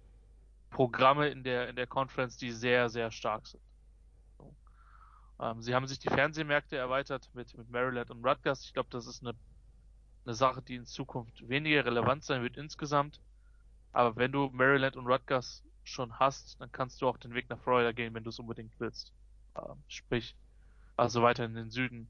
Programme 0.69 1.29
in 1.29 1.43
der 1.43 1.69
in 1.69 1.75
der 1.75 1.87
Conference, 1.87 2.37
die 2.37 2.51
sehr 2.51 2.89
sehr 2.89 3.11
stark 3.11 3.47
sind. 3.47 3.63
Ähm, 5.39 5.61
sie 5.61 5.73
haben 5.73 5.87
sich 5.87 5.99
die 5.99 6.09
Fernsehmärkte 6.09 6.77
erweitert 6.77 7.29
mit 7.33 7.57
mit 7.57 7.69
Maryland 7.69 8.11
und 8.11 8.25
Rutgers. 8.25 8.65
Ich 8.65 8.73
glaube, 8.73 8.89
das 8.91 9.07
ist 9.07 9.21
eine 9.23 9.35
eine 10.25 10.35
Sache, 10.35 10.61
die 10.61 10.75
in 10.75 10.85
Zukunft 10.85 11.47
weniger 11.47 11.85
relevant 11.85 12.23
sein 12.23 12.43
wird 12.43 12.57
insgesamt. 12.57 13.19
Aber 13.91 14.15
wenn 14.15 14.31
du 14.31 14.49
Maryland 14.51 14.95
und 14.95 15.07
Rutgers 15.07 15.63
schon 15.83 16.17
hast, 16.19 16.59
dann 16.61 16.71
kannst 16.71 17.01
du 17.01 17.07
auch 17.07 17.17
den 17.17 17.33
Weg 17.33 17.49
nach 17.49 17.59
Florida 17.59 17.91
gehen, 17.91 18.13
wenn 18.13 18.23
du 18.23 18.29
es 18.29 18.39
unbedingt 18.39 18.73
willst. 18.79 19.11
Ähm, 19.55 19.83
sprich, 19.87 20.35
also 20.95 21.21
weiter 21.23 21.45
in 21.45 21.55
den 21.55 21.71
Süden, 21.71 22.09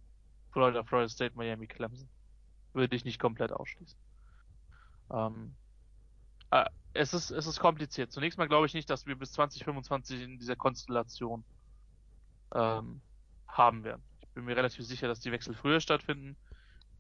Florida, 0.51 0.83
Florida 0.83 1.09
State, 1.09 1.35
Miami, 1.35 1.67
Clemson. 1.67 2.09
Würde 2.73 2.95
ich 2.95 3.05
nicht 3.05 3.19
komplett 3.19 3.51
ausschließen. 3.51 3.97
Ähm, 5.11 5.55
äh, 6.51 6.65
es 6.93 7.13
ist, 7.13 7.31
es 7.31 7.47
ist 7.47 7.59
kompliziert. 7.59 8.11
Zunächst 8.11 8.37
mal 8.37 8.47
glaube 8.47 8.65
ich 8.65 8.73
nicht, 8.73 8.89
dass 8.89 9.05
wir 9.05 9.15
bis 9.15 9.31
2025 9.31 10.21
in 10.21 10.39
dieser 10.39 10.55
Konstellation 10.55 11.43
ähm, 12.53 13.01
haben 13.47 13.83
werden. 13.83 14.03
Ich 14.21 14.29
bin 14.29 14.45
mir 14.45 14.55
relativ 14.55 14.85
sicher, 14.85 15.07
dass 15.07 15.19
die 15.19 15.31
Wechsel 15.31 15.53
früher 15.53 15.79
stattfinden. 15.79 16.35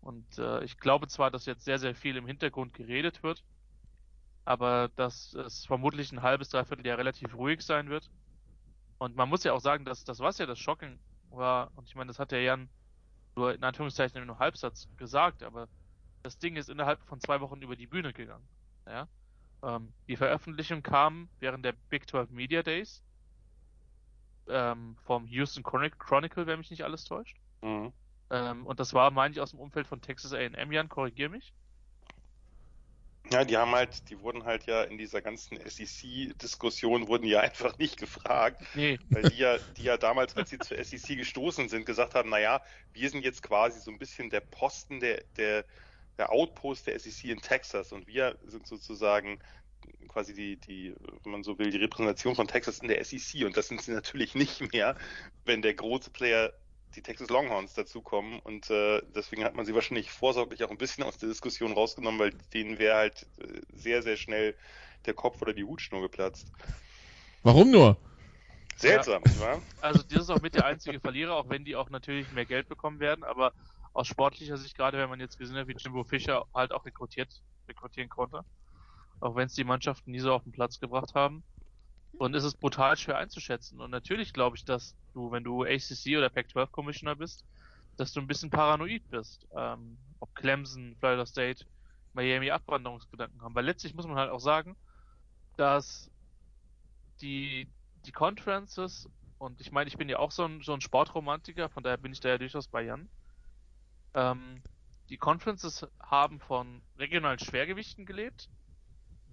Und 0.01 0.37
äh, 0.37 0.63
ich 0.63 0.77
glaube 0.77 1.07
zwar, 1.07 1.31
dass 1.31 1.45
jetzt 1.45 1.65
sehr, 1.65 1.79
sehr 1.79 1.95
viel 1.95 2.15
im 2.15 2.27
Hintergrund 2.27 2.73
geredet 2.73 3.21
wird, 3.23 3.43
aber 4.49 4.89
dass 4.95 5.35
es 5.35 5.67
vermutlich 5.67 6.11
ein 6.11 6.23
halbes, 6.23 6.49
dreiviertel 6.49 6.83
Jahr 6.83 6.97
relativ 6.97 7.35
ruhig 7.35 7.61
sein 7.61 7.87
wird. 7.91 8.09
Und 8.97 9.15
man 9.15 9.29
muss 9.29 9.43
ja 9.43 9.53
auch 9.53 9.59
sagen, 9.59 9.85
dass 9.85 10.05
das, 10.05 10.21
was 10.21 10.39
ja 10.39 10.47
das 10.47 10.57
Shocking 10.57 10.97
war, 11.29 11.71
und 11.75 11.87
ich 11.87 11.93
meine, 11.93 12.07
das 12.07 12.17
hat 12.17 12.31
der 12.31 12.41
Jan 12.41 12.67
nur 13.35 13.53
in 13.53 13.63
Anführungszeichen 13.63 14.25
nur 14.25 14.39
Halbsatz 14.39 14.87
gesagt, 14.97 15.43
aber 15.43 15.67
das 16.23 16.39
Ding 16.39 16.55
ist 16.55 16.67
innerhalb 16.67 16.99
von 17.03 17.19
zwei 17.19 17.39
Wochen 17.41 17.61
über 17.61 17.75
die 17.75 17.85
Bühne 17.85 18.11
gegangen. 18.11 18.43
Ja? 18.87 19.07
Ähm, 19.61 19.93
die 20.07 20.15
Veröffentlichung 20.15 20.81
kam 20.81 21.29
während 21.39 21.63
der 21.63 21.73
Big 21.91 22.09
12 22.09 22.31
Media 22.31 22.63
Days 22.63 23.03
ähm, 24.47 24.97
vom 25.03 25.27
Houston 25.27 25.61
Chronicle, 25.61 26.47
wenn 26.47 26.57
mich 26.57 26.71
nicht 26.71 26.83
alles 26.83 27.03
täuscht. 27.03 27.37
Mhm. 27.61 27.93
Ähm, 28.31 28.65
und 28.65 28.79
das 28.79 28.95
war, 28.95 29.11
meine 29.11 29.31
ich, 29.31 29.41
aus 29.41 29.51
dem 29.51 29.59
Umfeld 29.59 29.85
von 29.85 30.01
Texas 30.01 30.33
A&M, 30.33 30.71
Jan, 30.71 30.89
korrigier 30.89 31.29
mich. 31.29 31.53
Ja, 33.31 33.45
die 33.45 33.57
haben 33.57 33.71
halt, 33.71 34.09
die 34.09 34.19
wurden 34.21 34.43
halt 34.45 34.65
ja 34.65 34.83
in 34.83 34.97
dieser 34.97 35.21
ganzen 35.21 35.59
SEC-Diskussion 35.63 37.07
wurden 37.07 37.25
ja 37.25 37.39
einfach 37.41 37.77
nicht 37.77 37.97
gefragt, 37.97 38.61
nee. 38.73 38.99
weil 39.09 39.23
die 39.23 39.37
ja, 39.37 39.57
die 39.77 39.83
ja 39.83 39.97
damals, 39.97 40.35
als 40.35 40.49
sie 40.49 40.59
zur 40.59 40.83
SEC 40.83 41.17
gestoßen 41.17 41.69
sind, 41.69 41.85
gesagt 41.85 42.15
haben, 42.15 42.29
naja, 42.29 42.61
wir 42.93 43.09
sind 43.09 43.23
jetzt 43.23 43.43
quasi 43.43 43.79
so 43.79 43.91
ein 43.91 43.99
bisschen 43.99 44.29
der 44.29 44.41
Posten 44.41 44.99
der, 44.99 45.23
der, 45.37 45.65
der 46.17 46.31
Outpost 46.31 46.87
der 46.87 46.99
SEC 46.99 47.25
in 47.25 47.41
Texas 47.41 47.91
und 47.91 48.07
wir 48.07 48.37
sind 48.45 48.67
sozusagen 48.67 49.39
quasi 50.07 50.33
die, 50.33 50.57
die, 50.57 50.95
wenn 51.23 51.31
man 51.31 51.43
so 51.43 51.57
will, 51.59 51.71
die 51.71 51.77
Repräsentation 51.77 52.35
von 52.35 52.47
Texas 52.47 52.79
in 52.79 52.87
der 52.87 53.03
SEC 53.03 53.45
und 53.45 53.55
das 53.55 53.67
sind 53.67 53.81
sie 53.81 53.91
natürlich 53.91 54.35
nicht 54.35 54.73
mehr, 54.73 54.95
wenn 55.45 55.61
der 55.61 55.73
große 55.73 56.09
Player 56.09 56.53
die 56.95 57.01
Texas 57.01 57.29
Longhorns 57.29 57.73
dazukommen 57.73 58.39
und 58.39 58.69
äh, 58.69 59.01
deswegen 59.15 59.43
hat 59.43 59.55
man 59.55 59.65
sie 59.65 59.75
wahrscheinlich 59.75 60.11
vorsorglich 60.11 60.63
auch 60.63 60.71
ein 60.71 60.77
bisschen 60.77 61.03
aus 61.03 61.17
der 61.17 61.29
Diskussion 61.29 61.73
rausgenommen, 61.73 62.19
weil 62.19 62.31
denen 62.53 62.79
wäre 62.79 62.97
halt 62.97 63.27
äh, 63.39 63.61
sehr, 63.73 64.01
sehr 64.01 64.17
schnell 64.17 64.55
der 65.05 65.13
Kopf 65.13 65.41
oder 65.41 65.53
die 65.53 65.63
Hutschnur 65.63 66.01
geplatzt. 66.01 66.51
Warum 67.43 67.71
nur? 67.71 67.97
Seltsam, 68.75 69.21
ja. 69.25 69.39
Wa? 69.39 69.61
Also 69.81 70.03
das 70.03 70.23
ist 70.23 70.29
auch 70.29 70.41
mit 70.41 70.55
der 70.55 70.65
einzige 70.65 70.99
Verlierer, 70.99 71.35
auch 71.35 71.49
wenn 71.49 71.63
die 71.63 71.75
auch 71.75 71.89
natürlich 71.89 72.29
mehr 72.33 72.45
Geld 72.45 72.67
bekommen 72.67 72.99
werden, 72.99 73.23
aber 73.23 73.53
aus 73.93 74.07
sportlicher 74.07 74.57
Sicht, 74.57 74.75
gerade 74.75 74.97
wenn 74.97 75.09
man 75.09 75.19
jetzt 75.19 75.37
gesehen 75.37 75.57
hat, 75.57 75.67
wie 75.67 75.75
Jimbo 75.77 76.03
Fischer 76.03 76.45
halt 76.53 76.71
auch 76.71 76.85
rekrutiert, 76.85 77.29
rekrutieren 77.67 78.09
konnte, 78.09 78.41
auch 79.19 79.35
wenn 79.35 79.47
es 79.47 79.53
die 79.53 79.63
Mannschaften 79.63 80.11
nie 80.11 80.19
so 80.19 80.33
auf 80.33 80.43
den 80.43 80.51
Platz 80.51 80.79
gebracht 80.79 81.13
haben, 81.15 81.43
und 82.19 82.35
es 82.35 82.43
ist 82.43 82.59
brutal 82.59 82.97
schwer 82.97 83.17
einzuschätzen. 83.17 83.79
Und 83.79 83.91
natürlich 83.91 84.33
glaube 84.33 84.57
ich, 84.57 84.65
dass 84.65 84.93
du, 85.13 85.31
wenn 85.31 85.45
du 85.45 85.63
ACC 85.63 86.17
oder 86.17 86.29
Pac-12 86.29 86.67
Commissioner 86.67 87.15
bist, 87.15 87.45
dass 87.95 88.11
du 88.11 88.19
ein 88.19 88.27
bisschen 88.27 88.49
paranoid 88.49 89.09
bist. 89.09 89.47
Ähm, 89.55 89.97
ob 90.19 90.35
Clemson, 90.35 90.97
Florida 90.99 91.25
State, 91.25 91.65
Miami 92.11 92.51
Abwanderungsgedanken 92.51 93.41
haben. 93.41 93.55
Weil 93.55 93.63
letztlich 93.63 93.93
muss 93.95 94.05
man 94.05 94.17
halt 94.17 94.31
auch 94.31 94.41
sagen, 94.41 94.75
dass 95.55 96.11
die, 97.21 97.69
die 98.05 98.11
Conferences, 98.11 99.09
und 99.37 99.61
ich 99.61 99.71
meine, 99.71 99.87
ich 99.87 99.97
bin 99.97 100.09
ja 100.09 100.19
auch 100.19 100.31
so 100.31 100.43
ein, 100.43 100.61
so 100.61 100.73
ein 100.73 100.81
Sportromantiker, 100.81 101.69
von 101.69 101.83
daher 101.83 101.97
bin 101.97 102.11
ich 102.11 102.19
da 102.19 102.27
ja 102.27 102.37
durchaus 102.37 102.67
bei 102.67 102.81
Jan. 102.81 103.07
Ähm, 104.13 104.61
die 105.07 105.17
Conferences 105.17 105.87
haben 106.01 106.41
von 106.41 106.81
regionalen 106.97 107.39
Schwergewichten 107.39 108.05
gelebt 108.05 108.49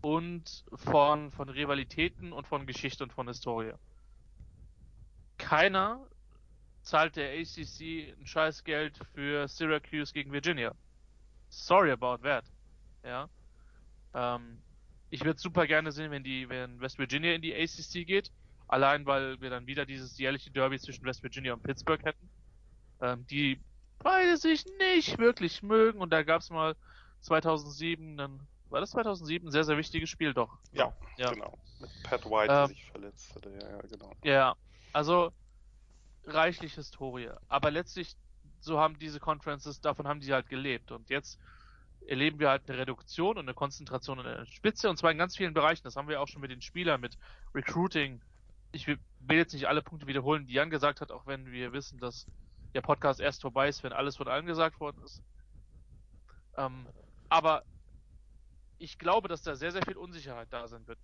und 0.07 0.65
von, 0.73 1.33
von 1.33 1.49
Rivalitäten 1.49 2.33
und 2.33 2.47
von 2.47 2.65
Geschichte 2.65 3.03
und 3.03 3.13
von 3.13 3.27
Historie. 3.27 3.73
Keiner 5.37 6.07
zahlt 6.83 7.17
der 7.17 7.33
ACC 7.33 8.15
ein 8.17 8.25
scheiß 8.25 8.63
Geld 8.63 9.01
für 9.15 9.49
Syracuse 9.49 10.13
gegen 10.13 10.31
Virginia. 10.31 10.77
Sorry 11.49 11.91
about 11.91 12.19
that. 12.19 12.45
Ja. 13.03 13.29
Ähm, 14.15 14.59
ich 15.11 15.25
würde 15.25 15.41
super 15.41 15.67
gerne 15.67 15.91
sehen, 15.91 16.13
wenn 16.13 16.23
die, 16.23 16.49
wenn 16.49 16.81
West 16.81 17.01
Virginia 17.01 17.33
in 17.33 17.43
die 17.43 17.53
ACC 17.53 18.07
geht. 18.07 18.31
Allein, 18.69 19.07
weil 19.07 19.41
wir 19.41 19.51
dann 19.51 19.67
wieder 19.67 19.87
dieses 19.87 20.17
jährliche 20.19 20.53
Derby 20.53 20.79
zwischen 20.79 21.05
West 21.05 21.25
Virginia 21.25 21.53
und 21.53 21.65
Pittsburgh 21.65 22.05
hätten. 22.05 22.31
Ähm, 23.01 23.27
die 23.27 23.61
beide 23.99 24.37
sich 24.37 24.65
nicht 24.79 25.19
wirklich 25.19 25.65
mögen 25.65 25.99
und 26.01 26.11
da 26.13 26.23
gab 26.23 26.43
es 26.43 26.51
mal 26.51 26.77
2007 27.23 28.21
einen 28.21 28.47
war 28.71 28.81
das 28.81 28.91
2007 28.91 29.49
ein 29.49 29.53
sehr, 29.53 29.65
sehr 29.65 29.77
wichtiges 29.77 30.09
Spiel, 30.11 30.35
doch. 30.35 30.59
Ja, 30.73 30.93
ja. 31.17 31.33
genau. 31.33 31.59
Mit 31.81 31.91
Pat 32.03 32.25
White, 32.25 32.49
der 32.49 32.63
ähm, 32.63 32.69
sich 32.69 32.85
verletzt 32.91 33.35
hatte. 33.35 33.51
Ja, 33.51 33.71
ja, 33.71 33.81
genau. 33.83 34.13
Ja, 34.25 34.57
also 34.93 35.33
reichlich 36.25 36.75
Historie. 36.75 37.31
Aber 37.49 37.71
letztlich, 37.71 38.17
so 38.61 38.81
haben 38.81 38.99
diese 38.99 39.21
Conferences, 39.21 39.81
davon 39.81 40.09
haben 40.09 40.21
die 40.21 40.33
halt 40.33 40.49
gelebt. 40.49 40.91
Und 40.91 41.11
jetzt 41.11 41.39
erleben 42.07 42.39
wir 42.39 42.51
halt 42.51 42.69
eine 42.69 42.79
Reduktion 42.79 43.37
und 43.37 43.45
eine 43.45 43.55
Konzentration 43.55 44.19
in 44.19 44.25
der 44.25 44.47
Spitze 44.47 44.89
und 44.89 44.97
zwar 44.97 45.11
in 45.11 45.19
ganz 45.19 45.37
vielen 45.37 45.55
Bereichen. 45.55 45.83
Das 45.85 45.97
haben 45.97 46.09
wir 46.09 46.21
auch 46.21 46.29
schon 46.29 46.41
mit 46.41 46.51
den 46.51 46.63
Spielern, 46.63 47.01
mit 47.01 47.19
Recruiting. 47.55 48.21
Ich 48.73 48.87
will 48.87 48.99
jetzt 49.31 49.55
nicht 49.55 49.69
alle 49.69 49.83
Punkte 49.83 50.07
wiederholen, 50.07 50.47
die 50.47 50.55
Jan 50.55 50.71
gesagt 50.71 51.01
hat, 51.01 51.11
auch 51.11 51.27
wenn 51.27 51.47
wir 51.47 51.73
wissen, 51.73 51.99
dass 51.99 52.27
der 52.75 52.83
Podcast 52.83 53.21
erst 53.21 53.43
vorbei 53.43 53.69
ist, 53.69 53.83
wenn 53.83 53.93
alles 53.93 54.17
von 54.17 54.29
allen 54.29 54.47
gesagt 54.47 54.81
worden 54.81 55.03
ist. 55.05 55.23
Ähm, 56.57 56.87
aber 57.29 57.65
ich 58.79 58.99
glaube, 58.99 59.29
dass 59.29 59.43
da 59.43 59.55
sehr, 59.55 59.73
sehr 59.73 59.83
viel 59.83 59.97
Unsicherheit 59.97 60.49
da 60.51 60.67
sein 60.69 60.87
wird. 60.87 60.99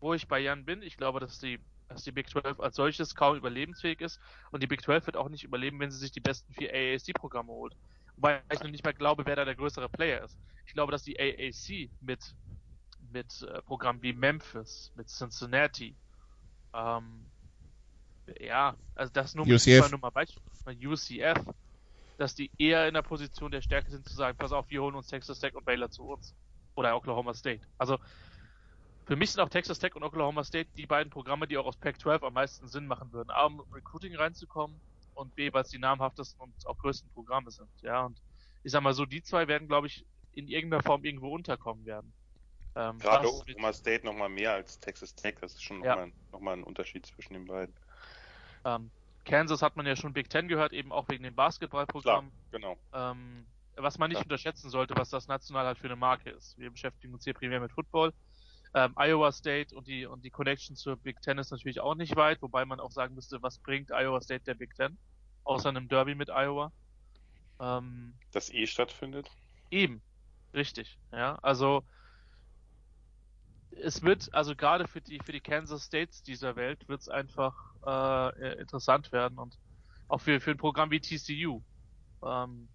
Wo 0.00 0.14
ich 0.14 0.28
bei 0.28 0.38
Jan 0.38 0.64
bin, 0.64 0.82
ich 0.82 0.96
glaube, 0.96 1.20
dass 1.20 1.38
die, 1.38 1.58
dass 1.88 2.04
die 2.04 2.12
Big 2.12 2.28
12 2.28 2.60
als 2.60 2.76
solches 2.76 3.14
kaum 3.14 3.36
überlebensfähig 3.36 4.00
ist 4.00 4.20
und 4.50 4.62
die 4.62 4.66
Big 4.66 4.82
12 4.82 5.06
wird 5.06 5.16
auch 5.16 5.28
nicht 5.28 5.44
überleben, 5.44 5.80
wenn 5.80 5.90
sie 5.90 5.98
sich 5.98 6.12
die 6.12 6.20
besten 6.20 6.52
vier 6.52 6.70
AAC-Programme 6.72 7.52
holt. 7.52 7.74
Wobei 8.16 8.42
ich 8.52 8.62
noch 8.62 8.70
nicht 8.70 8.84
mehr 8.84 8.94
glaube, 8.94 9.26
wer 9.26 9.36
da 9.36 9.44
der 9.44 9.56
größere 9.56 9.88
Player 9.88 10.24
ist. 10.24 10.38
Ich 10.66 10.72
glaube, 10.72 10.92
dass 10.92 11.02
die 11.02 11.18
AAC 11.18 11.90
mit, 12.00 12.34
mit 13.12 13.42
äh, 13.42 13.62
Programmen 13.62 14.02
wie 14.02 14.12
Memphis, 14.12 14.92
mit 14.96 15.08
Cincinnati, 15.08 15.94
ähm, 16.74 17.26
ja, 18.40 18.76
also 18.94 19.12
das 19.12 19.34
nur 19.34 19.46
UCF. 19.46 19.90
nur 19.90 20.00
mal 20.00 20.10
Beispiel, 20.10 20.42
UCF, 20.66 21.44
dass 22.18 22.34
die 22.34 22.50
eher 22.58 22.88
in 22.88 22.94
der 22.94 23.02
Position 23.02 23.50
der 23.50 23.60
Stärke 23.62 23.90
sind 23.90 24.06
zu 24.08 24.14
sagen, 24.14 24.36
pass 24.36 24.52
auf, 24.52 24.68
wir 24.68 24.82
holen 24.82 24.94
uns 24.94 25.06
Texas 25.06 25.38
Tech 25.38 25.54
und 25.54 25.64
Baylor 25.64 25.90
zu 25.90 26.04
uns. 26.04 26.34
Oder 26.76 26.96
Oklahoma 26.96 27.34
State. 27.34 27.66
Also 27.78 27.98
für 29.06 29.16
mich 29.16 29.32
sind 29.32 29.40
auch 29.40 29.48
Texas 29.48 29.78
Tech 29.78 29.94
und 29.96 30.02
Oklahoma 30.02 30.44
State 30.44 30.68
die 30.76 30.86
beiden 30.86 31.10
Programme, 31.10 31.46
die 31.46 31.56
auch 31.58 31.66
aus 31.66 31.76
Pac-12 31.76 32.24
am 32.26 32.34
meisten 32.34 32.68
Sinn 32.68 32.86
machen 32.86 33.12
würden. 33.12 33.30
A, 33.30 33.44
um 33.46 33.60
Recruiting 33.72 34.14
reinzukommen 34.16 34.80
und 35.14 35.34
B, 35.34 35.52
weil 35.52 35.62
es 35.62 35.70
die 35.70 35.78
namhaftesten 35.78 36.40
und 36.40 36.54
auch 36.66 36.76
größten 36.78 37.10
Programme 37.10 37.50
sind. 37.50 37.70
Ja, 37.82 38.04
und 38.04 38.20
ich 38.62 38.72
sag 38.72 38.82
mal 38.82 38.94
so, 38.94 39.06
die 39.06 39.22
zwei 39.22 39.48
werden, 39.48 39.68
glaube 39.68 39.86
ich, 39.86 40.04
in 40.32 40.48
irgendeiner 40.48 40.82
Form 40.82 41.04
irgendwo 41.04 41.34
unterkommen 41.34 41.86
werden. 41.86 42.12
Ähm, 42.74 42.98
Gerade 42.98 43.32
Oklahoma 43.32 43.72
State 43.72 44.04
nochmal 44.04 44.28
mehr 44.28 44.52
als 44.52 44.78
Texas 44.80 45.14
Tech, 45.14 45.36
das 45.40 45.54
ist 45.54 45.62
schon 45.62 45.78
nochmal 45.78 46.08
ja. 46.08 46.12
noch 46.32 46.40
mal 46.40 46.52
ein 46.52 46.62
Unterschied 46.62 47.06
zwischen 47.06 47.32
den 47.32 47.46
beiden. 47.46 47.74
Ähm, 48.64 48.90
Kansas 49.24 49.62
hat 49.62 49.76
man 49.76 49.86
ja 49.86 49.96
schon 49.96 50.12
Big 50.12 50.28
Ten 50.28 50.48
gehört, 50.48 50.72
eben 50.72 50.92
auch 50.92 51.08
wegen 51.08 51.24
dem 51.24 51.34
Basketballprogramm. 51.34 52.30
genau. 52.50 52.76
Ähm, 52.92 53.46
was 53.76 53.98
man 53.98 54.08
nicht 54.08 54.18
ja. 54.18 54.22
unterschätzen 54.22 54.70
sollte, 54.70 54.94
was 54.96 55.10
das 55.10 55.28
national 55.28 55.66
halt 55.66 55.78
für 55.78 55.86
eine 55.86 55.96
Marke 55.96 56.30
ist. 56.30 56.58
Wir 56.58 56.70
beschäftigen 56.70 57.12
uns 57.14 57.24
hier 57.24 57.34
primär 57.34 57.60
mit 57.60 57.72
Football. 57.72 58.12
Ähm, 58.74 58.92
Iowa 58.96 59.32
State 59.32 59.74
und 59.74 59.86
die, 59.86 60.06
und 60.06 60.24
die 60.24 60.30
Connection 60.30 60.76
zur 60.76 60.96
Big 60.96 61.20
Ten 61.22 61.38
ist 61.38 61.50
natürlich 61.50 61.80
auch 61.80 61.94
nicht 61.94 62.16
weit, 62.16 62.42
wobei 62.42 62.64
man 62.64 62.80
auch 62.80 62.90
sagen 62.90 63.14
müsste, 63.14 63.42
was 63.42 63.58
bringt 63.58 63.90
Iowa 63.90 64.20
State 64.20 64.44
der 64.44 64.54
Big 64.54 64.74
Ten? 64.74 64.98
Außer 65.44 65.68
einem 65.68 65.88
Derby 65.88 66.14
mit 66.14 66.28
Iowa. 66.30 66.72
Ähm, 67.60 68.14
das 68.32 68.52
eh 68.52 68.66
stattfindet? 68.66 69.30
Eben. 69.70 70.02
Richtig. 70.52 70.98
Ja, 71.12 71.38
also, 71.42 71.84
es 73.70 74.02
wird, 74.02 74.32
also 74.32 74.56
gerade 74.56 74.88
für 74.88 75.00
die, 75.00 75.20
für 75.24 75.32
die 75.32 75.40
Kansas 75.40 75.84
States 75.84 76.22
dieser 76.22 76.56
Welt 76.56 76.88
wird 76.88 77.00
es 77.00 77.08
einfach 77.08 77.54
äh, 77.86 78.60
interessant 78.60 79.12
werden 79.12 79.38
und 79.38 79.58
auch 80.08 80.20
für, 80.20 80.40
für 80.40 80.52
ein 80.52 80.56
Programm 80.56 80.90
wie 80.90 81.00
TCU 81.00 81.62
ähm, 82.24 82.68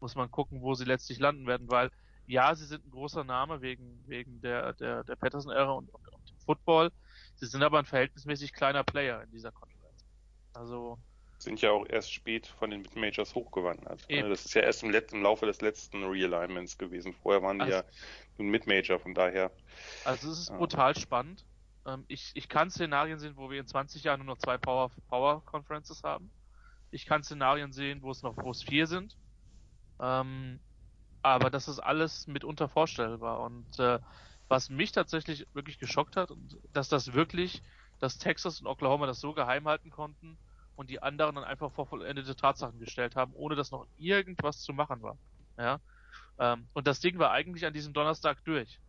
muss 0.00 0.14
man 0.14 0.30
gucken, 0.30 0.60
wo 0.62 0.74
sie 0.74 0.84
letztlich 0.84 1.18
landen 1.18 1.46
werden, 1.46 1.70
weil 1.70 1.90
ja, 2.26 2.54
sie 2.54 2.64
sind 2.64 2.86
ein 2.86 2.90
großer 2.90 3.24
Name 3.24 3.60
wegen, 3.60 4.02
wegen 4.06 4.40
der, 4.40 4.72
der, 4.74 5.04
der 5.04 5.16
Patterson-Ära 5.16 5.72
und, 5.72 5.92
und, 5.92 6.08
und 6.08 6.30
dem 6.30 6.38
Football. 6.38 6.90
Sie 7.34 7.46
sind 7.46 7.62
aber 7.62 7.78
ein 7.78 7.84
verhältnismäßig 7.84 8.52
kleiner 8.52 8.84
Player 8.84 9.22
in 9.22 9.30
dieser 9.30 9.52
Konferenz. 9.52 10.06
Also, 10.54 10.98
sind 11.38 11.60
ja 11.60 11.70
auch 11.70 11.84
erst 11.86 12.12
spät 12.12 12.46
von 12.46 12.70
den 12.70 12.82
Mid-Majors 12.82 13.34
hochgewandert. 13.34 14.04
Eben. 14.08 14.30
Das 14.30 14.44
ist 14.44 14.54
ja 14.54 14.62
erst 14.62 14.82
im, 14.82 14.94
im, 14.94 15.22
Laufe 15.22 15.46
des 15.46 15.60
letzten 15.60 16.02
Realignments 16.04 16.78
gewesen. 16.78 17.12
Vorher 17.12 17.42
waren 17.42 17.58
die 17.58 17.64
also, 17.64 17.76
ja 17.76 17.84
ein 18.38 18.48
Mid-Major, 18.48 18.98
von 18.98 19.14
daher. 19.14 19.52
Also 20.04 20.30
es 20.30 20.38
ist 20.40 20.48
ja. 20.48 20.56
brutal 20.56 20.96
spannend. 20.96 21.44
Ähm, 21.86 22.04
ich, 22.08 22.32
ich 22.34 22.48
kann 22.48 22.70
Szenarien 22.70 23.18
sehen, 23.18 23.36
wo 23.36 23.50
wir 23.50 23.60
in 23.60 23.66
20 23.66 24.02
Jahren 24.02 24.20
nur 24.20 24.34
noch 24.34 24.38
zwei 24.38 24.58
Power, 24.58 24.90
Power 25.08 25.44
Conferences 25.44 26.02
haben. 26.02 26.30
Ich 26.90 27.06
kann 27.06 27.22
Szenarien 27.22 27.72
sehen, 27.72 28.02
wo 28.02 28.10
es 28.10 28.22
noch, 28.22 28.36
wo 28.36 28.50
es 28.50 28.62
vier 28.62 28.86
sind. 28.86 29.16
Ähm, 30.00 30.60
aber 31.22 31.50
das 31.50 31.68
ist 31.68 31.78
alles 31.78 32.26
mitunter 32.26 32.68
vorstellbar. 32.68 33.40
Und 33.40 33.78
äh, 33.78 33.98
was 34.48 34.68
mich 34.68 34.92
tatsächlich 34.92 35.46
wirklich 35.54 35.78
geschockt 35.78 36.16
hat, 36.16 36.30
dass 36.72 36.88
das 36.88 37.14
wirklich, 37.14 37.62
dass 37.98 38.18
Texas 38.18 38.60
und 38.60 38.66
Oklahoma 38.66 39.06
das 39.06 39.20
so 39.20 39.32
geheim 39.32 39.66
halten 39.66 39.90
konnten 39.90 40.36
und 40.76 40.90
die 40.90 41.02
anderen 41.02 41.36
dann 41.36 41.44
einfach 41.44 41.72
vor 41.72 41.86
vollendete 41.86 42.36
Tatsachen 42.36 42.78
gestellt 42.78 43.16
haben, 43.16 43.32
ohne 43.34 43.54
dass 43.54 43.70
noch 43.70 43.86
irgendwas 43.96 44.60
zu 44.60 44.72
machen 44.72 45.02
war. 45.02 45.16
Ja. 45.56 45.80
Ähm, 46.38 46.68
und 46.72 46.86
das 46.86 47.00
Ding 47.00 47.18
war 47.18 47.30
eigentlich 47.30 47.64
an 47.64 47.72
diesem 47.72 47.92
Donnerstag 47.92 48.44
durch. 48.44 48.80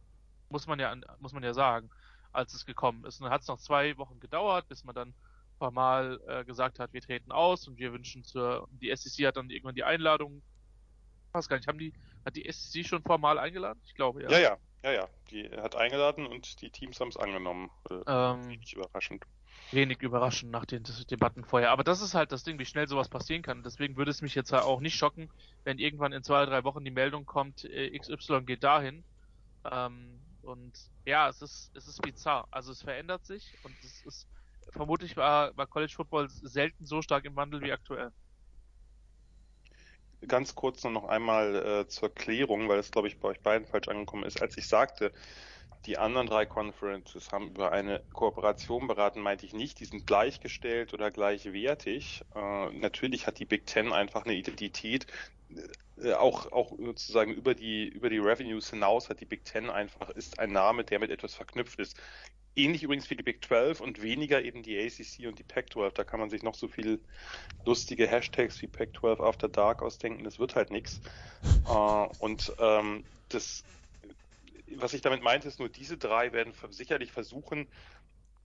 Muss 0.50 0.68
man 0.68 0.80
ja, 0.80 0.96
muss 1.20 1.34
man 1.34 1.44
ja 1.44 1.54
sagen, 1.54 1.90
als 2.32 2.54
es 2.54 2.66
gekommen 2.66 3.06
ist. 3.06 3.20
Und 3.20 3.26
dann 3.26 3.34
hat 3.34 3.42
es 3.42 3.48
noch 3.48 3.60
zwei 3.60 3.98
Wochen 3.98 4.20
gedauert, 4.20 4.68
bis 4.68 4.84
man 4.84 4.96
dann 4.96 5.14
formal 5.58 6.20
äh, 6.28 6.44
gesagt 6.44 6.80
hat, 6.80 6.92
wir 6.94 7.02
treten 7.02 7.32
aus 7.32 7.68
und 7.68 7.78
wir 7.78 7.94
wünschen 7.94 8.24
zur, 8.24 8.68
die 8.72 8.94
SEC 8.94 9.26
hat 9.26 9.38
dann 9.38 9.50
irgendwann 9.50 9.76
die 9.76 9.84
Einladung, 9.84 10.42
weiß 11.36 11.48
gar 11.50 11.58
nicht, 11.58 11.68
haben 11.68 11.80
die, 11.80 11.94
hat 12.26 12.36
die 12.36 12.50
SEC 12.52 12.86
schon 12.86 13.04
formal 13.04 13.38
eingeladen? 13.38 13.80
Ich 13.86 13.94
glaube, 13.94 14.24
ja. 14.24 14.30
Ja, 14.30 14.40
ja, 14.40 14.58
ja, 14.84 14.92
ja. 14.92 15.10
Die 15.32 15.50
hat 15.50 15.76
eingeladen 15.76 16.26
und 16.26 16.62
die 16.62 16.70
Teams 16.70 17.00
haben 17.00 17.10
es 17.10 17.18
angenommen. 17.18 17.70
Äh, 17.90 18.02
ähm, 18.08 18.48
wenig 18.48 18.74
überraschend 18.74 19.26
wenig 19.72 20.02
überraschend 20.02 20.52
nach 20.52 20.66
den 20.66 20.84
Debatten 21.10 21.44
vorher. 21.44 21.72
Aber 21.72 21.84
das 21.84 22.02
ist 22.02 22.14
halt 22.14 22.32
das 22.32 22.44
Ding, 22.44 22.60
wie 22.60 22.66
schnell 22.66 22.88
sowas 22.88 23.10
passieren 23.10 23.42
kann. 23.42 23.64
Deswegen 23.64 23.98
würde 23.98 24.12
es 24.12 24.22
mich 24.22 24.36
jetzt 24.36 24.54
auch 24.54 24.80
nicht 24.80 24.96
schocken, 24.96 25.30
wenn 25.64 25.80
irgendwann 25.80 26.14
in 26.14 26.24
zwei, 26.24 26.46
drei 26.46 26.64
Wochen 26.64 26.84
die 26.86 26.92
Meldung 26.92 27.26
kommt, 27.26 27.66
äh, 27.66 27.98
XY 27.98 28.44
geht 28.44 28.64
dahin. 28.64 29.04
Ähm, 29.70 30.20
und 30.42 30.74
ja, 31.06 31.28
es 31.28 31.42
ist, 31.42 31.72
es 31.76 31.88
ist 31.88 32.02
bizarr. 32.02 32.48
Also 32.52 32.72
es 32.72 32.82
verändert 32.82 33.26
sich 33.26 33.58
und 33.64 33.76
es 33.84 34.06
ist, 34.06 34.28
vermutlich 34.72 35.18
war, 35.18 35.56
war 35.58 35.68
College 35.68 35.94
Football 35.96 36.30
selten 36.30 36.86
so 36.86 37.02
stark 37.02 37.26
im 37.26 37.36
Wandel 37.36 37.62
wie 37.62 37.72
aktuell. 37.72 38.12
Ganz 40.28 40.56
kurz 40.56 40.84
nur 40.84 40.94
noch 40.94 41.06
einmal 41.06 41.56
äh, 41.56 41.88
zur 41.88 42.14
Klärung, 42.14 42.70
weil 42.70 42.80
es 42.80 42.92
glaube 42.92 43.08
ich 43.08 43.20
bei 43.20 43.30
euch 43.30 43.42
beiden 43.42 43.68
falsch 43.68 43.88
angekommen 43.88 44.24
ist. 44.24 44.42
Als 44.42 44.58
ich 44.58 44.68
sagte, 44.68 45.12
die 45.86 45.98
anderen 45.98 46.28
drei 46.28 46.46
Conferences 46.46 47.32
haben 47.32 47.50
über 47.50 47.72
eine 47.72 48.04
Kooperation 48.14 48.88
beraten, 48.88 49.22
meinte 49.22 49.46
ich 49.46 49.54
nicht, 49.54 49.80
die 49.80 49.86
sind 49.86 50.08
gleichgestellt 50.08 50.94
oder 50.94 51.12
gleichwertig. 51.12 52.24
Äh, 52.34 52.70
natürlich 52.72 53.28
hat 53.28 53.40
die 53.40 53.46
Big 53.46 53.66
Ten 53.68 53.94
einfach 53.94 54.26
eine 54.26 54.34
Identität, 54.36 55.08
äh, 55.98 56.14
auch, 56.14 56.52
auch 56.52 56.72
sozusagen 56.78 57.34
über 57.34 57.54
die, 57.56 57.88
über 57.88 58.10
die 58.10 58.18
Revenues 58.18 58.70
hinaus 58.70 59.10
hat 59.10 59.20
die 59.22 59.26
Big 59.26 59.46
Ten 59.46 59.70
einfach, 59.70 60.10
ist 60.10 60.40
ein 60.40 60.52
Name, 60.52 60.84
der 60.84 61.00
mit 61.00 61.12
etwas 61.12 61.36
verknüpft 61.36 61.80
ist. 61.80 61.98
Ähnlich 62.56 62.84
übrigens 62.84 63.10
wie 63.10 63.16
die 63.16 63.24
Big 63.24 63.44
12 63.44 63.82
und 63.82 64.02
weniger 64.02 64.42
eben 64.44 64.64
die 64.64 64.80
ACC 64.80 65.28
und 65.28 65.40
die 65.40 65.44
Pac-12. 65.44 65.92
Da 65.94 66.04
kann 66.04 66.20
man 66.20 66.30
sich 66.30 66.42
noch 66.42 66.56
so 66.56 66.68
viel 66.68 67.00
lustige 67.66 68.08
Hashtags 68.08 68.62
wie 68.62 68.68
Pac-12 68.68 69.22
After 69.22 69.50
Dark 69.50 69.82
ausdenken. 69.82 70.24
Das 70.24 70.40
wird 70.40 70.56
halt 70.56 70.72
nichts. 70.72 71.02
Äh, 71.68 72.08
und 72.20 72.54
ähm, 72.60 73.04
das 73.30 73.64
was 74.78 74.94
ich 74.94 75.02
damit 75.02 75.22
meinte, 75.24 75.48
ist 75.48 75.60
nur, 75.60 75.70
diese 75.70 75.98
drei 75.98 76.34
werden 76.34 76.54
sicherlich 76.70 77.12
versuchen, 77.12 77.68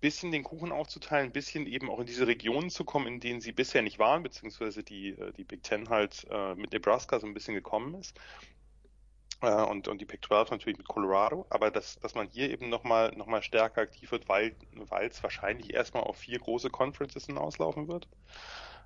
bisschen 0.01 0.33
den 0.33 0.45
Kuchen 0.45 0.73
aufzuteilen, 0.73 1.27
ein 1.27 1.33
bisschen 1.33 1.67
eben 1.67 1.91
auch 1.91 2.01
in 2.01 2.07
diese 2.07 2.27
Regionen 2.27 2.71
zu 2.71 2.85
kommen, 2.85 3.07
in 3.07 3.21
denen 3.21 3.41
sie 3.41 3.53
bisher 3.53 3.83
nicht 3.83 3.99
waren, 3.99 4.23
beziehungsweise 4.23 4.83
die, 4.83 5.11
äh, 5.11 5.33
die 5.33 5.45
Big 5.45 5.63
Ten 5.63 5.91
halt 5.91 6.27
äh, 6.31 6.55
mit 6.55 6.73
Nebraska 6.73 7.21
so 7.21 7.27
ein 7.27 7.35
bisschen 7.35 7.55
gekommen 7.55 7.95
ist. 7.95 8.19
Äh, 9.43 9.63
und, 9.65 9.89
und 9.89 10.01
die 10.01 10.05
Big 10.05 10.25
12 10.25 10.51
natürlich 10.51 10.79
mit 10.79 10.89
Colorado, 10.89 11.47
aber 11.51 11.71
dass, 11.71 11.99
dass 12.01 12.15
man 12.15 12.29
hier 12.29 12.51
eben 12.51 12.69
nochmal 12.69 13.13
noch 13.17 13.27
mal 13.27 13.43
stärker 13.43 13.83
aktiv 13.83 14.11
wird, 14.13 14.29
weil 14.29 14.55
es 15.09 15.23
wahrscheinlich 15.23 15.73
erstmal 15.73 16.05
auf 16.05 16.19
vier 16.19 16.39
große 16.39 16.71
Conferences 16.71 17.27
hinauslaufen 17.27 17.89
wird. 17.89 18.09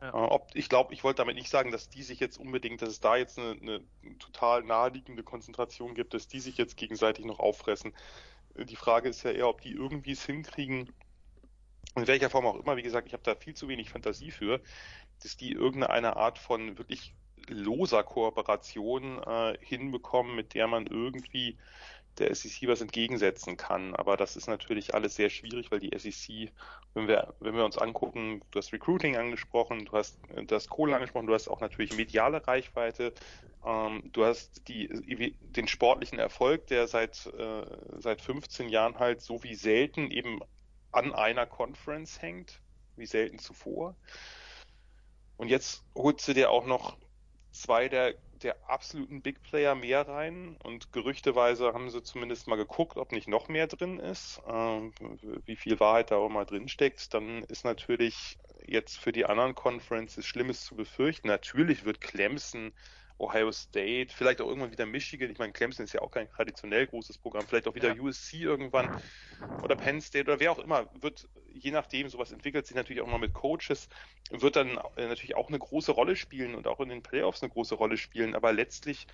Ja. 0.00 0.10
Äh, 0.10 0.12
ob, 0.12 0.50
ich 0.54 0.68
glaube, 0.68 0.94
ich 0.94 1.02
wollte 1.02 1.18
damit 1.18 1.36
nicht 1.36 1.50
sagen, 1.50 1.70
dass 1.70 1.88
die 1.88 2.02
sich 2.02 2.20
jetzt 2.20 2.38
unbedingt, 2.38 2.82
dass 2.82 2.90
es 2.90 3.00
da 3.00 3.16
jetzt 3.16 3.38
eine, 3.38 3.52
eine 3.52 3.80
total 4.18 4.62
naheliegende 4.62 5.22
Konzentration 5.22 5.94
gibt, 5.94 6.14
dass 6.14 6.28
die 6.28 6.40
sich 6.40 6.56
jetzt 6.56 6.76
gegenseitig 6.76 7.24
noch 7.24 7.40
auffressen. 7.40 7.92
Äh, 8.54 8.64
die 8.64 8.76
Frage 8.76 9.08
ist 9.08 9.22
ja 9.24 9.32
eher, 9.32 9.48
ob 9.48 9.60
die 9.60 9.72
irgendwie 9.72 10.12
es 10.12 10.24
hinkriegen, 10.24 10.92
in 11.96 12.06
welcher 12.06 12.30
Form 12.30 12.46
auch 12.46 12.56
immer, 12.56 12.76
wie 12.76 12.82
gesagt, 12.82 13.06
ich 13.06 13.12
habe 13.12 13.22
da 13.22 13.34
viel 13.34 13.54
zu 13.54 13.68
wenig 13.68 13.90
Fantasie 13.90 14.30
für, 14.30 14.60
dass 15.22 15.36
die 15.36 15.52
irgendeine 15.52 16.16
Art 16.16 16.38
von 16.38 16.76
wirklich 16.78 17.14
loser 17.48 18.02
Kooperation 18.02 19.22
äh, 19.22 19.56
hinbekommen, 19.60 20.34
mit 20.34 20.54
der 20.54 20.66
man 20.66 20.86
irgendwie 20.86 21.56
der 22.18 22.34
SEC 22.34 22.68
was 22.68 22.80
entgegensetzen 22.80 23.56
kann. 23.56 23.94
Aber 23.94 24.16
das 24.16 24.36
ist 24.36 24.46
natürlich 24.46 24.94
alles 24.94 25.16
sehr 25.16 25.30
schwierig, 25.30 25.70
weil 25.70 25.80
die 25.80 25.96
SEC, 25.96 26.52
wenn 26.94 27.08
wir, 27.08 27.34
wenn 27.40 27.56
wir 27.56 27.64
uns 27.64 27.78
angucken, 27.78 28.42
du 28.50 28.58
hast 28.58 28.72
Recruiting 28.72 29.16
angesprochen, 29.16 29.84
du 29.84 29.92
hast 29.92 30.18
das 30.46 30.68
Kohle 30.68 30.94
angesprochen, 30.94 31.26
du 31.26 31.34
hast 31.34 31.48
auch 31.48 31.60
natürlich 31.60 31.96
mediale 31.96 32.46
Reichweite, 32.46 33.12
ähm, 33.64 34.10
du 34.12 34.24
hast 34.24 34.68
die, 34.68 34.88
den 35.40 35.68
sportlichen 35.68 36.18
Erfolg, 36.18 36.66
der 36.68 36.86
seit, 36.86 37.26
äh, 37.26 37.64
seit 37.98 38.20
15 38.20 38.68
Jahren 38.68 38.98
halt 38.98 39.20
so 39.20 39.42
wie 39.42 39.54
selten 39.54 40.10
eben 40.10 40.40
an 40.92 41.12
einer 41.12 41.46
Conference 41.46 42.22
hängt, 42.22 42.60
wie 42.96 43.06
selten 43.06 43.38
zuvor. 43.38 43.96
Und 45.36 45.48
jetzt 45.48 45.82
holst 45.96 46.28
du 46.28 46.32
dir 46.32 46.50
auch 46.50 46.66
noch 46.66 46.96
zwei 47.54 47.88
der 47.88 48.14
der 48.42 48.56
absoluten 48.68 49.22
Big 49.22 49.42
Player 49.42 49.74
mehr 49.74 50.06
rein 50.06 50.56
und 50.62 50.92
gerüchteweise 50.92 51.72
haben 51.72 51.88
sie 51.88 52.02
zumindest 52.02 52.46
mal 52.48 52.56
geguckt, 52.56 52.96
ob 52.96 53.12
nicht 53.12 53.28
noch 53.28 53.48
mehr 53.48 53.66
drin 53.66 53.98
ist, 53.98 54.42
äh, 54.46 54.50
wie 55.46 55.56
viel 55.56 55.80
Wahrheit 55.80 56.10
da 56.10 56.16
auch 56.16 56.28
mal 56.28 56.44
drin 56.44 56.68
steckt, 56.68 57.14
dann 57.14 57.44
ist 57.44 57.64
natürlich 57.64 58.38
jetzt 58.66 58.98
für 58.98 59.12
die 59.12 59.24
anderen 59.24 59.54
Conferences 59.54 60.26
Schlimmes 60.26 60.64
zu 60.64 60.74
befürchten. 60.76 61.28
Natürlich 61.28 61.84
wird 61.84 62.00
Clemson 62.00 62.72
Ohio 63.18 63.52
State, 63.52 64.12
vielleicht 64.14 64.40
auch 64.40 64.48
irgendwann 64.48 64.72
wieder 64.72 64.86
Michigan. 64.86 65.30
Ich 65.30 65.38
meine, 65.38 65.52
Clemson 65.52 65.84
ist 65.84 65.92
ja 65.92 66.02
auch 66.02 66.10
kein 66.10 66.28
traditionell 66.28 66.86
großes 66.86 67.18
Programm. 67.18 67.46
Vielleicht 67.46 67.68
auch 67.68 67.74
wieder 67.74 67.94
ja. 67.94 68.02
USC 68.02 68.38
irgendwann 68.42 68.90
oder 69.62 69.76
Penn 69.76 70.00
State 70.00 70.24
oder 70.24 70.40
wer 70.40 70.52
auch 70.52 70.58
immer 70.58 70.88
wird, 71.00 71.28
je 71.52 71.70
nachdem, 71.70 72.08
sowas 72.08 72.32
entwickelt 72.32 72.66
sich 72.66 72.76
natürlich 72.76 73.02
auch 73.02 73.06
mal 73.06 73.18
mit 73.18 73.32
Coaches, 73.32 73.88
wird 74.30 74.56
dann 74.56 74.78
äh, 74.96 75.06
natürlich 75.06 75.36
auch 75.36 75.48
eine 75.48 75.58
große 75.58 75.92
Rolle 75.92 76.16
spielen 76.16 76.54
und 76.54 76.66
auch 76.66 76.80
in 76.80 76.88
den 76.88 77.02
Playoffs 77.02 77.42
eine 77.42 77.50
große 77.50 77.74
Rolle 77.74 77.96
spielen. 77.96 78.34
Aber 78.34 78.52
letztlich 78.52 79.06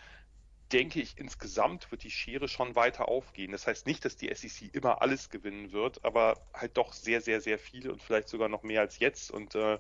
denke 0.73 1.01
ich, 1.01 1.19
insgesamt 1.19 1.91
wird 1.91 2.05
die 2.05 2.11
Schere 2.11 2.49
schon 2.49 2.75
weiter 2.75 3.09
aufgehen. 3.09 3.53
Das 3.53 3.67
heißt 3.67 3.87
nicht, 3.87 4.05
dass 4.05 4.17
die 4.17 4.33
SEC 4.33 4.73
immer 4.73 5.03
alles 5.03 5.29
gewinnen 5.29 5.73
wird, 5.73 6.05
aber 6.05 6.41
halt 6.55 6.77
doch 6.77 6.93
sehr, 6.93 7.21
sehr, 7.21 7.41
sehr 7.41 7.59
viel 7.59 7.91
und 7.91 8.03
vielleicht 8.03 8.29
sogar 8.29 8.49
noch 8.49 8.63
mehr 8.63 8.81
als 8.81 8.99
jetzt. 8.99 9.31
Und 9.31 9.55
äh, 9.55 9.79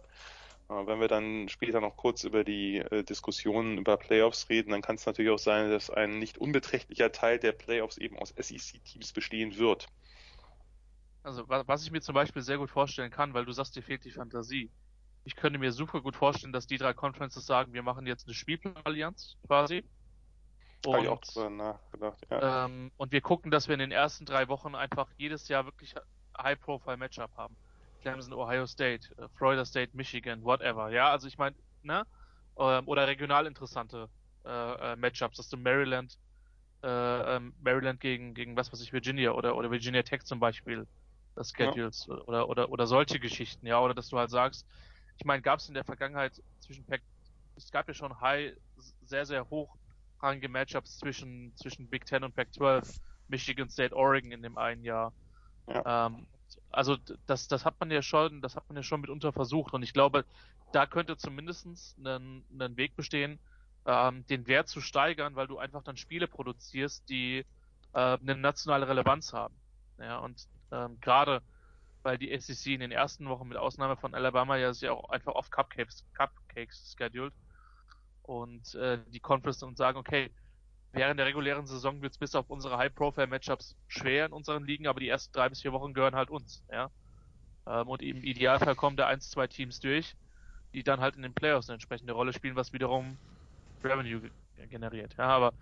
wenn 0.71 1.01
wir 1.01 1.09
dann 1.09 1.49
später 1.49 1.81
noch 1.81 1.97
kurz 1.97 2.25
über 2.25 2.45
die 2.45 2.79
äh, 2.79 3.03
Diskussionen 3.03 3.79
über 3.79 3.97
Playoffs 3.97 4.49
reden, 4.49 4.71
dann 4.71 4.83
kann 4.83 4.97
es 4.97 5.07
natürlich 5.07 5.31
auch 5.31 5.39
sein, 5.39 5.71
dass 5.71 5.91
ein 5.91 6.19
nicht 6.19 6.39
unbeträchtlicher 6.39 7.13
Teil 7.13 7.39
der 7.39 7.53
Playoffs 7.53 7.99
eben 7.99 8.19
aus 8.19 8.35
SEC-Teams 8.37 9.13
bestehen 9.13 9.57
wird. 9.57 9.89
Also 11.23 11.45
was 11.49 11.85
ich 11.85 11.91
mir 11.91 12.01
zum 12.01 12.15
Beispiel 12.15 12.43
sehr 12.43 12.59
gut 12.59 12.71
vorstellen 12.71 13.11
kann, 13.11 13.35
weil 13.35 13.45
du 13.45 13.53
sagst, 13.53 13.77
dir 13.77 13.83
fehlt 13.83 14.05
die 14.05 14.11
Fantasie. 14.11 14.71
Ich 15.25 15.37
könnte 15.37 15.59
mir 15.59 15.73
super 15.73 16.01
gut 16.01 16.17
vorstellen, 16.17 16.53
dass 16.53 16.67
die 16.67 16.79
drei 16.79 16.95
Conferences 16.95 17.45
sagen, 17.45 17.75
wir 17.75 17.83
machen 17.83 18.07
jetzt 18.07 18.27
eine 18.27 18.35
Spielplan-Allianz 18.35 19.37
quasi 19.47 19.85
und, 20.87 21.03
ich 21.03 21.09
auch 21.09 21.21
drüber 21.21 21.51
nachgedacht, 21.51 22.27
ja. 22.31 22.65
Ähm, 22.65 22.91
und 22.97 23.13
wir 23.13 23.21
gucken, 23.21 23.51
dass 23.51 23.69
wir 23.69 23.75
in 23.75 23.81
den 23.81 23.93
ersten 23.93 24.25
drei 24.25 24.49
Wochen 24.49 24.75
einfach 24.75 25.11
jedes 25.19 25.49
Jahr 25.49 25.67
wirklich 25.67 25.95
High-Profile-Matchup 26.39 27.37
haben. 27.37 27.57
Clemson, 28.01 28.33
Ohio 28.33 28.67
State, 28.67 29.09
äh, 29.19 29.29
Florida 29.37 29.65
State, 29.65 29.91
Michigan, 29.95 30.43
whatever. 30.43 30.91
Ja, 30.91 31.11
also 31.11 31.29
ich 31.29 31.39
meine, 31.39 31.57
ne? 31.83 32.05
Ähm, 32.59 32.87
oder 32.87 33.07
regional 33.07 33.47
interessante 33.47 34.09
äh, 34.45 34.93
äh, 34.93 34.97
Matchups, 34.97 35.37
dass 35.37 35.49
du 35.49 35.57
Maryland, 35.57 36.19
äh, 36.83 36.89
ähm, 37.37 37.55
Maryland 37.63 38.01
gegen, 38.01 38.35
gegen 38.35 38.57
was 38.57 38.73
weiß 38.73 38.81
ich, 38.83 38.93
Virginia 38.93 39.33
oder, 39.33 39.57
oder 39.57 39.71
Virginia 39.71 40.03
Tech 40.03 40.23
zum 40.25 40.41
Beispiel 40.41 40.87
das 41.37 41.53
äh, 41.53 41.65
Schedules 41.65 42.07
ja. 42.09 42.17
oder, 42.17 42.49
oder, 42.49 42.71
oder 42.71 42.87
solche 42.87 43.21
Geschichten, 43.21 43.67
ja, 43.67 43.81
oder 43.81 43.95
dass 43.95 44.09
du 44.09 44.19
halt 44.19 44.31
sagst, 44.31 44.67
ich 45.19 45.25
meine, 45.25 45.43
gab 45.43 45.59
es 45.59 45.69
in 45.69 45.75
der 45.75 45.85
Vergangenheit 45.85 46.43
zwischen 46.61 46.85
Pac 46.87 47.03
es 47.57 47.71
gab 47.71 47.87
ja 47.89 47.93
schon 47.93 48.19
High, 48.21 48.55
sehr, 49.03 49.27
sehr 49.27 49.51
hoch 49.51 49.77
hochrangige 50.21 50.49
Matchups 50.49 50.99
zwischen, 50.99 51.53
zwischen 51.57 51.89
Big 51.89 52.05
Ten 52.05 52.25
und 52.25 52.35
Pac-12, 52.35 53.01
Michigan 53.29 53.69
State, 53.69 53.95
Oregon 53.95 54.33
in 54.33 54.43
dem 54.43 54.59
einen 54.59 54.85
Jahr. 54.85 55.13
Ja. 55.67 56.07
Ähm, 56.07 56.27
also 56.71 56.97
das, 57.27 57.49
das 57.49 57.65
hat 57.65 57.79
man 57.81 57.91
ja 57.91 58.03
schon, 58.03 58.43
das 58.43 58.57
hat 58.57 58.69
man 58.69 58.77
ja 58.77 58.83
schon 58.83 59.01
mitunter 59.01 59.33
versucht 59.33 59.75
und 59.75 59.83
ich 59.83 59.93
glaube, 59.93 60.25
da 60.73 60.87
könnte 60.87 61.17
zumindest 61.17 61.67
ein, 61.99 62.45
ein 62.59 62.77
Weg 62.77 62.97
bestehen, 62.97 63.39
ähm, 63.87 64.27
den 64.29 64.47
Wert 64.47 64.69
zu 64.69 64.81
steigern, 64.81 65.35
weil 65.37 65.47
du 65.47 65.59
einfach 65.59 65.83
dann 65.83 65.97
Spiele 65.97 66.29
produzierst, 66.29 67.09
die 67.09 67.45
äh, 67.93 68.19
eine 68.19 68.37
nationale 68.37 68.89
Relevanz 68.89 69.33
haben. 69.33 69.55
Ja, 69.99 70.19
und 70.19 70.47
ähm, 70.71 70.99
gerade 71.01 71.43
weil 72.03 72.19
die 72.19 72.39
SEC 72.39 72.73
in 72.73 72.81
den 72.81 72.93
ersten 72.93 73.29
Wochen 73.29 73.49
mit 73.49 73.59
Ausnahme 73.59 73.97
von 73.97 74.15
Alabama 74.15 74.57
ja 74.57 74.73
sich 74.73 74.89
auch 74.89 75.11
einfach 75.11 75.35
auf 75.35 75.51
Cupcakes, 75.51 76.05
Cupcakes 76.15 76.95
scheduled 76.97 77.35
und 78.23 78.75
äh, 78.75 78.99
die 79.09 79.21
Conference 79.21 79.63
und 79.63 79.77
sagen, 79.77 79.99
okay, 79.99 80.31
während 80.93 81.19
der 81.19 81.27
regulären 81.27 81.67
Saison 81.67 82.03
wird 82.03 82.13
es 82.13 82.19
bis 82.19 82.35
auf 82.35 82.51
unsere 82.51 82.77
High-Profile-Matchups 82.79 83.77
schwer 83.89 84.27
in 84.27 84.33
unseren 84.33 84.65
Ligen, 84.65 84.87
aber 84.87 85.01
die 85.01 85.09
ersten 85.09 85.33
drei 85.33 85.49
bis 85.49 85.63
vier 85.63 85.73
Wochen 85.73 85.95
gehören 85.95 86.15
halt 86.15 86.31
uns, 86.31 86.65
ja. 86.71 86.91
Ähm, 87.67 87.89
und 87.89 88.03
im 88.03 88.23
Idealfall 88.23 88.75
kommen 88.75 88.97
da 88.97 89.07
eins, 89.07 89.31
zwei 89.31 89.47
Teams 89.47 89.81
durch, 89.81 90.15
die 90.73 90.83
dann 90.83 91.01
halt 91.01 91.17
in 91.17 91.23
den 91.23 91.35
Playoffs 91.35 91.69
eine 91.69 91.75
entsprechende 91.75 92.13
Rolle 92.13 92.33
spielen, 92.33 92.57
was 92.57 92.73
wiederum 92.73 93.19
Revenue 93.83 94.31
generiert. 94.69 95.15
Ja, 95.17 95.27
aber 95.27 95.53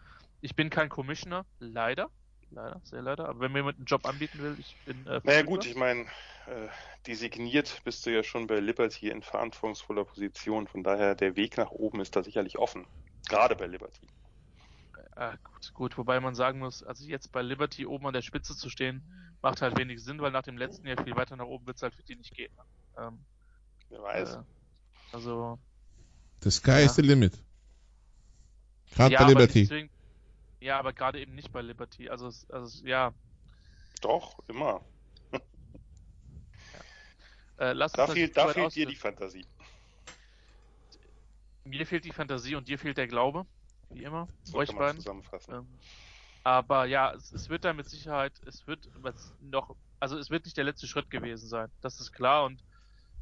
ich 0.41 0.55
bin 0.55 0.71
kein 0.71 0.89
Commissioner, 0.89 1.45
leider. 1.59 2.11
Leider, 2.51 2.81
sehr 2.85 3.03
leider. 3.03 3.29
Aber 3.29 3.41
wenn 3.41 3.53
mir 3.53 3.59
jemand 3.59 3.77
einen 3.77 3.85
Job 3.85 4.07
anbieten 4.07 4.39
will, 4.39 4.57
ich 4.59 4.75
bin. 4.87 5.07
Äh, 5.07 5.21
naja, 5.23 5.43
gut, 5.43 5.67
ich 5.67 5.77
meine, 5.77 6.07
äh, 6.47 6.69
designiert 7.07 7.83
bist 7.85 8.07
du 8.07 8.11
ja 8.11 8.23
schon 8.23 8.47
bei 8.47 8.59
Liberty 8.59 9.11
in 9.11 9.23
verantwortungsvoller 9.23 10.05
Position. 10.05 10.67
Von 10.67 10.83
daher, 10.83 11.15
der 11.15 11.37
Weg 11.37 11.59
nach 11.59 11.71
oben 11.71 12.01
ist 12.01 12.17
da 12.17 12.23
sicherlich 12.23 12.59
offen. 12.59 12.87
Gerade 13.29 13.55
bei 13.55 13.67
Liberty. 13.67 14.07
Äh, 15.19 15.37
gut, 15.43 15.75
gut, 15.75 15.99
wobei 15.99 16.21
man 16.21 16.37
sagen 16.37 16.61
muss, 16.61 16.85
also 16.85 17.05
jetzt 17.05 17.33
bei 17.33 17.43
Liberty 17.43 17.85
oben 17.87 18.07
an 18.07 18.13
der 18.13 18.23
Spitze 18.23 18.57
zu 18.57 18.71
stehen, 18.71 19.03
macht 19.43 19.63
halt 19.63 19.77
wenig 19.77 20.01
Sinn, 20.01 20.21
weil 20.21 20.31
nach 20.31 20.45
dem 20.45 20.57
letzten 20.57 20.87
Jahr 20.87 21.03
viel 21.03 21.17
weiter 21.17 21.35
nach 21.35 21.47
oben 21.47 21.67
wird 21.67 21.77
es 21.77 21.83
halt 21.83 21.97
für 21.97 22.05
die 22.05 22.15
nicht 22.15 22.33
gehen. 22.33 22.53
Ähm, 22.97 23.19
Wer 23.89 24.01
weiß. 24.01 24.35
Äh, 24.37 24.43
also. 25.11 25.59
The 26.45 26.53
sky 26.53 26.71
ja. 26.71 26.79
is 26.79 26.95
the 26.95 27.03
limit. 27.03 27.33
Gerade 28.93 29.15
ja, 29.15 29.23
bei 29.25 29.29
Liberty. 29.31 29.63
Deswegen, 29.63 29.91
ja, 30.61 30.79
aber 30.79 30.93
gerade 30.93 31.21
eben 31.21 31.35
nicht 31.35 31.51
bei 31.51 31.63
Liberty. 31.63 32.09
Also, 32.09 32.31
also 32.51 32.87
ja. 32.87 33.13
Doch, 34.01 34.39
immer. 34.49 34.85
Äh, 37.59 37.73
lass 37.73 37.91
da 37.91 38.07
fehlt, 38.07 38.37
da 38.37 38.47
fehlt 38.47 38.73
dir 38.77 38.87
die 38.87 38.95
Fantasie. 38.95 39.45
Mir 41.65 41.85
fehlt 41.85 42.05
die 42.05 42.13
Fantasie 42.13 42.55
und 42.55 42.69
dir 42.69 42.79
fehlt 42.79 42.97
der 42.97 43.09
Glaube, 43.09 43.47
wie 43.91 44.05
immer. 44.05 44.29
So 44.45 44.59
euch 44.59 44.75
beiden. 44.75 45.01
Zusammenfassen. 45.01 45.55
Ähm, 45.55 45.69
aber 46.45 46.87
ja, 46.87 47.13
es, 47.13 47.33
es, 47.33 47.49
wird 47.49 47.65
da 47.65 47.73
mit 47.73 47.89
Sicherheit, 47.89 48.33
es 48.47 48.67
wird 48.67 48.89
noch, 49.41 49.77
also 50.01 50.17
es 50.19 50.31
wird 50.31 50.45
nicht 50.45 50.57
der 50.57 50.65
letzte 50.65 50.87
Schritt 50.87 51.11
gewesen 51.11 51.49
sein. 51.49 51.71
Das 51.81 52.01
ist 52.01 52.13
klar 52.13 52.45
und 52.45 52.63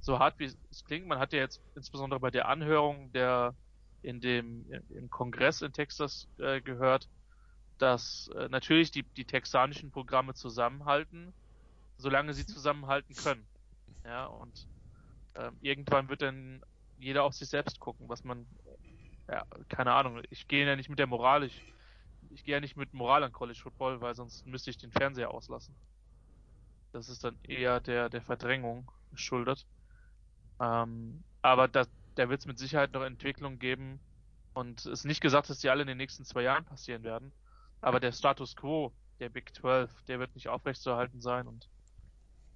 so 0.00 0.18
hart 0.18 0.38
wie 0.38 0.44
es 0.44 0.84
klingt, 0.84 1.06
man 1.06 1.18
hat 1.18 1.32
ja 1.32 1.40
jetzt 1.40 1.60
insbesondere 1.74 2.20
bei 2.20 2.30
der 2.30 2.48
Anhörung 2.48 3.10
der 3.12 3.54
in 4.02 4.20
dem 4.20 4.70
im 4.90 5.10
Kongress 5.10 5.62
in 5.62 5.72
Texas 5.72 6.28
äh, 6.38 6.60
gehört, 6.60 7.08
dass 7.78 8.30
äh, 8.36 8.48
natürlich 8.48 8.90
die, 8.90 9.02
die 9.02 9.24
texanischen 9.24 9.90
Programme 9.90 10.34
zusammenhalten, 10.34 11.32
solange 11.98 12.32
sie 12.34 12.46
zusammenhalten 12.46 13.14
können. 13.16 13.44
Ja, 14.04 14.26
und 14.26 14.66
äh, 15.34 15.50
irgendwann 15.60 16.08
wird 16.08 16.22
dann 16.22 16.62
jeder 16.98 17.24
auf 17.24 17.34
sich 17.34 17.48
selbst 17.48 17.80
gucken, 17.80 18.08
was 18.08 18.24
man, 18.24 18.46
ja, 19.28 19.44
keine 19.68 19.92
Ahnung, 19.92 20.22
ich 20.30 20.48
gehe 20.48 20.66
ja 20.66 20.76
nicht 20.76 20.88
mit 20.88 20.98
der 20.98 21.06
Moral, 21.06 21.44
ich, 21.44 21.74
ich 22.30 22.44
gehe 22.44 22.54
ja 22.54 22.60
nicht 22.60 22.76
mit 22.76 22.94
Moral 22.94 23.24
an 23.24 23.32
College 23.32 23.58
Football, 23.60 24.00
weil 24.00 24.14
sonst 24.14 24.46
müsste 24.46 24.70
ich 24.70 24.78
den 24.78 24.92
Fernseher 24.92 25.30
auslassen. 25.30 25.74
Das 26.92 27.08
ist 27.08 27.24
dann 27.24 27.38
eher 27.42 27.80
der, 27.80 28.08
der 28.08 28.22
Verdrängung 28.22 28.90
geschuldet. 29.10 29.66
Ähm, 30.60 31.24
aber 31.42 31.68
da, 31.68 31.86
da 32.14 32.28
wird 32.28 32.40
es 32.40 32.46
mit 32.46 32.58
Sicherheit 32.58 32.92
noch 32.92 33.02
Entwicklungen 33.02 33.58
geben 33.58 34.00
und 34.54 34.80
es 34.80 34.86
ist 34.86 35.04
nicht 35.04 35.20
gesagt, 35.20 35.50
dass 35.50 35.58
die 35.58 35.68
alle 35.68 35.82
in 35.82 35.88
den 35.88 35.98
nächsten 35.98 36.24
zwei 36.24 36.42
Jahren 36.42 36.64
passieren 36.64 37.02
werden. 37.02 37.32
Aber 37.80 38.00
der 38.00 38.12
Status 38.12 38.56
quo 38.56 38.92
der 39.20 39.28
Big 39.28 39.54
12, 39.54 39.90
der 40.04 40.18
wird 40.18 40.34
nicht 40.34 40.48
aufrechtzuerhalten 40.48 41.20
sein 41.20 41.46
und 41.46 41.68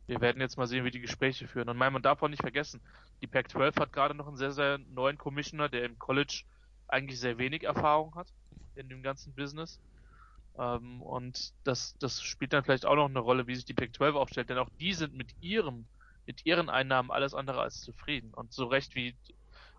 wir 0.06 0.20
werden 0.20 0.40
jetzt 0.40 0.56
mal 0.56 0.66
sehen, 0.66 0.84
wie 0.84 0.90
die 0.90 1.00
Gespräche 1.00 1.46
führen. 1.46 1.68
Und 1.68 1.76
man 1.76 2.02
darf 2.02 2.22
auch 2.22 2.28
nicht 2.28 2.42
vergessen, 2.42 2.80
die 3.22 3.28
Pac-12 3.28 3.78
hat 3.78 3.92
gerade 3.92 4.14
noch 4.14 4.26
einen 4.26 4.36
sehr, 4.36 4.50
sehr 4.50 4.78
neuen 4.78 5.16
Commissioner, 5.16 5.68
der 5.68 5.84
im 5.84 5.98
College 5.98 6.42
eigentlich 6.92 7.20
sehr 7.20 7.38
wenig 7.38 7.64
Erfahrung 7.64 8.14
hat 8.14 8.28
in 8.74 8.88
dem 8.88 9.02
ganzen 9.02 9.34
Business. 9.34 9.80
Ähm, 10.58 11.02
und 11.02 11.52
das, 11.64 11.96
das 11.98 12.22
spielt 12.22 12.52
dann 12.52 12.64
vielleicht 12.64 12.86
auch 12.86 12.96
noch 12.96 13.08
eine 13.08 13.20
Rolle, 13.20 13.46
wie 13.46 13.54
sich 13.54 13.64
die 13.64 13.74
Pac-12 13.74 14.14
aufstellt, 14.14 14.50
denn 14.50 14.58
auch 14.58 14.70
die 14.80 14.92
sind 14.92 15.14
mit 15.14 15.34
ihrem, 15.40 15.86
mit 16.26 16.44
ihren 16.46 16.68
Einnahmen 16.68 17.10
alles 17.10 17.34
andere 17.34 17.60
als 17.60 17.80
zufrieden. 17.80 18.34
Und 18.34 18.52
so 18.52 18.66
recht 18.66 18.94
wie, 18.94 19.16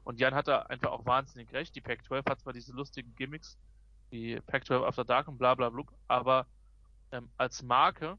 und 0.04 0.20
Jan 0.20 0.36
hat 0.36 0.48
da 0.48 0.64
einfach 0.64 0.92
auch 0.92 1.06
wahnsinnig 1.06 1.52
recht, 1.54 1.76
die 1.76 1.82
Pac-12 1.82 2.30
hat 2.30 2.40
zwar 2.40 2.54
diese 2.54 2.74
lustigen 2.74 3.14
Gimmicks, 3.16 3.58
wie 4.10 4.40
Pac-12 4.42 4.86
After 4.86 5.06
Dark 5.06 5.28
und 5.28 5.38
bla 5.38 5.56
bla 5.56 5.70
bla, 5.70 5.84
aber 6.08 6.48
ähm, 7.12 7.30
als 7.38 7.62
Marke 7.64 8.18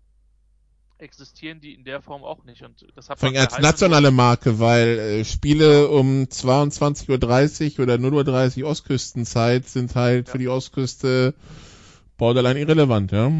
existieren 1.02 1.60
die 1.60 1.74
in 1.74 1.84
der 1.84 2.00
Form 2.00 2.24
auch 2.24 2.44
nicht. 2.44 2.62
Und 2.62 2.86
das 2.94 3.10
hat 3.10 3.20
man 3.20 3.36
als 3.36 3.58
nationale 3.58 4.10
Marke, 4.10 4.58
weil 4.58 4.98
äh, 4.98 5.24
Spiele 5.24 5.88
um 5.88 6.24
22.30 6.24 7.78
Uhr 7.78 7.82
oder 7.82 7.94
0.30 7.94 8.62
Uhr 8.62 8.70
Ostküstenzeit 8.70 9.66
sind 9.66 9.94
halt 9.94 10.28
ja. 10.28 10.32
für 10.32 10.38
die 10.38 10.48
Ostküste 10.48 11.34
borderline 12.16 12.60
irrelevant, 12.60 13.12
ja. 13.12 13.30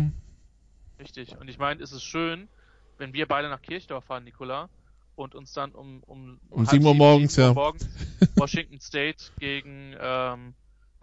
Richtig. 0.98 1.36
Und 1.38 1.48
ich 1.48 1.58
meine, 1.58 1.82
es 1.82 1.92
ist 1.92 2.02
schön, 2.02 2.48
wenn 2.98 3.12
wir 3.12 3.26
beide 3.26 3.48
nach 3.48 3.62
Kirchdorf 3.62 4.04
fahren, 4.04 4.24
Nikola, 4.24 4.68
und 5.14 5.34
uns 5.34 5.52
dann 5.52 5.72
um 5.72 6.02
um, 6.04 6.40
um, 6.50 6.60
um 6.60 6.66
7 6.66 6.84
Uhr 6.84 6.94
morgens, 6.94 7.36
ja. 7.36 7.52
Morgens 7.52 7.88
Washington 8.36 8.80
State 8.80 9.24
gegen 9.38 9.94
ähm, 10.00 10.54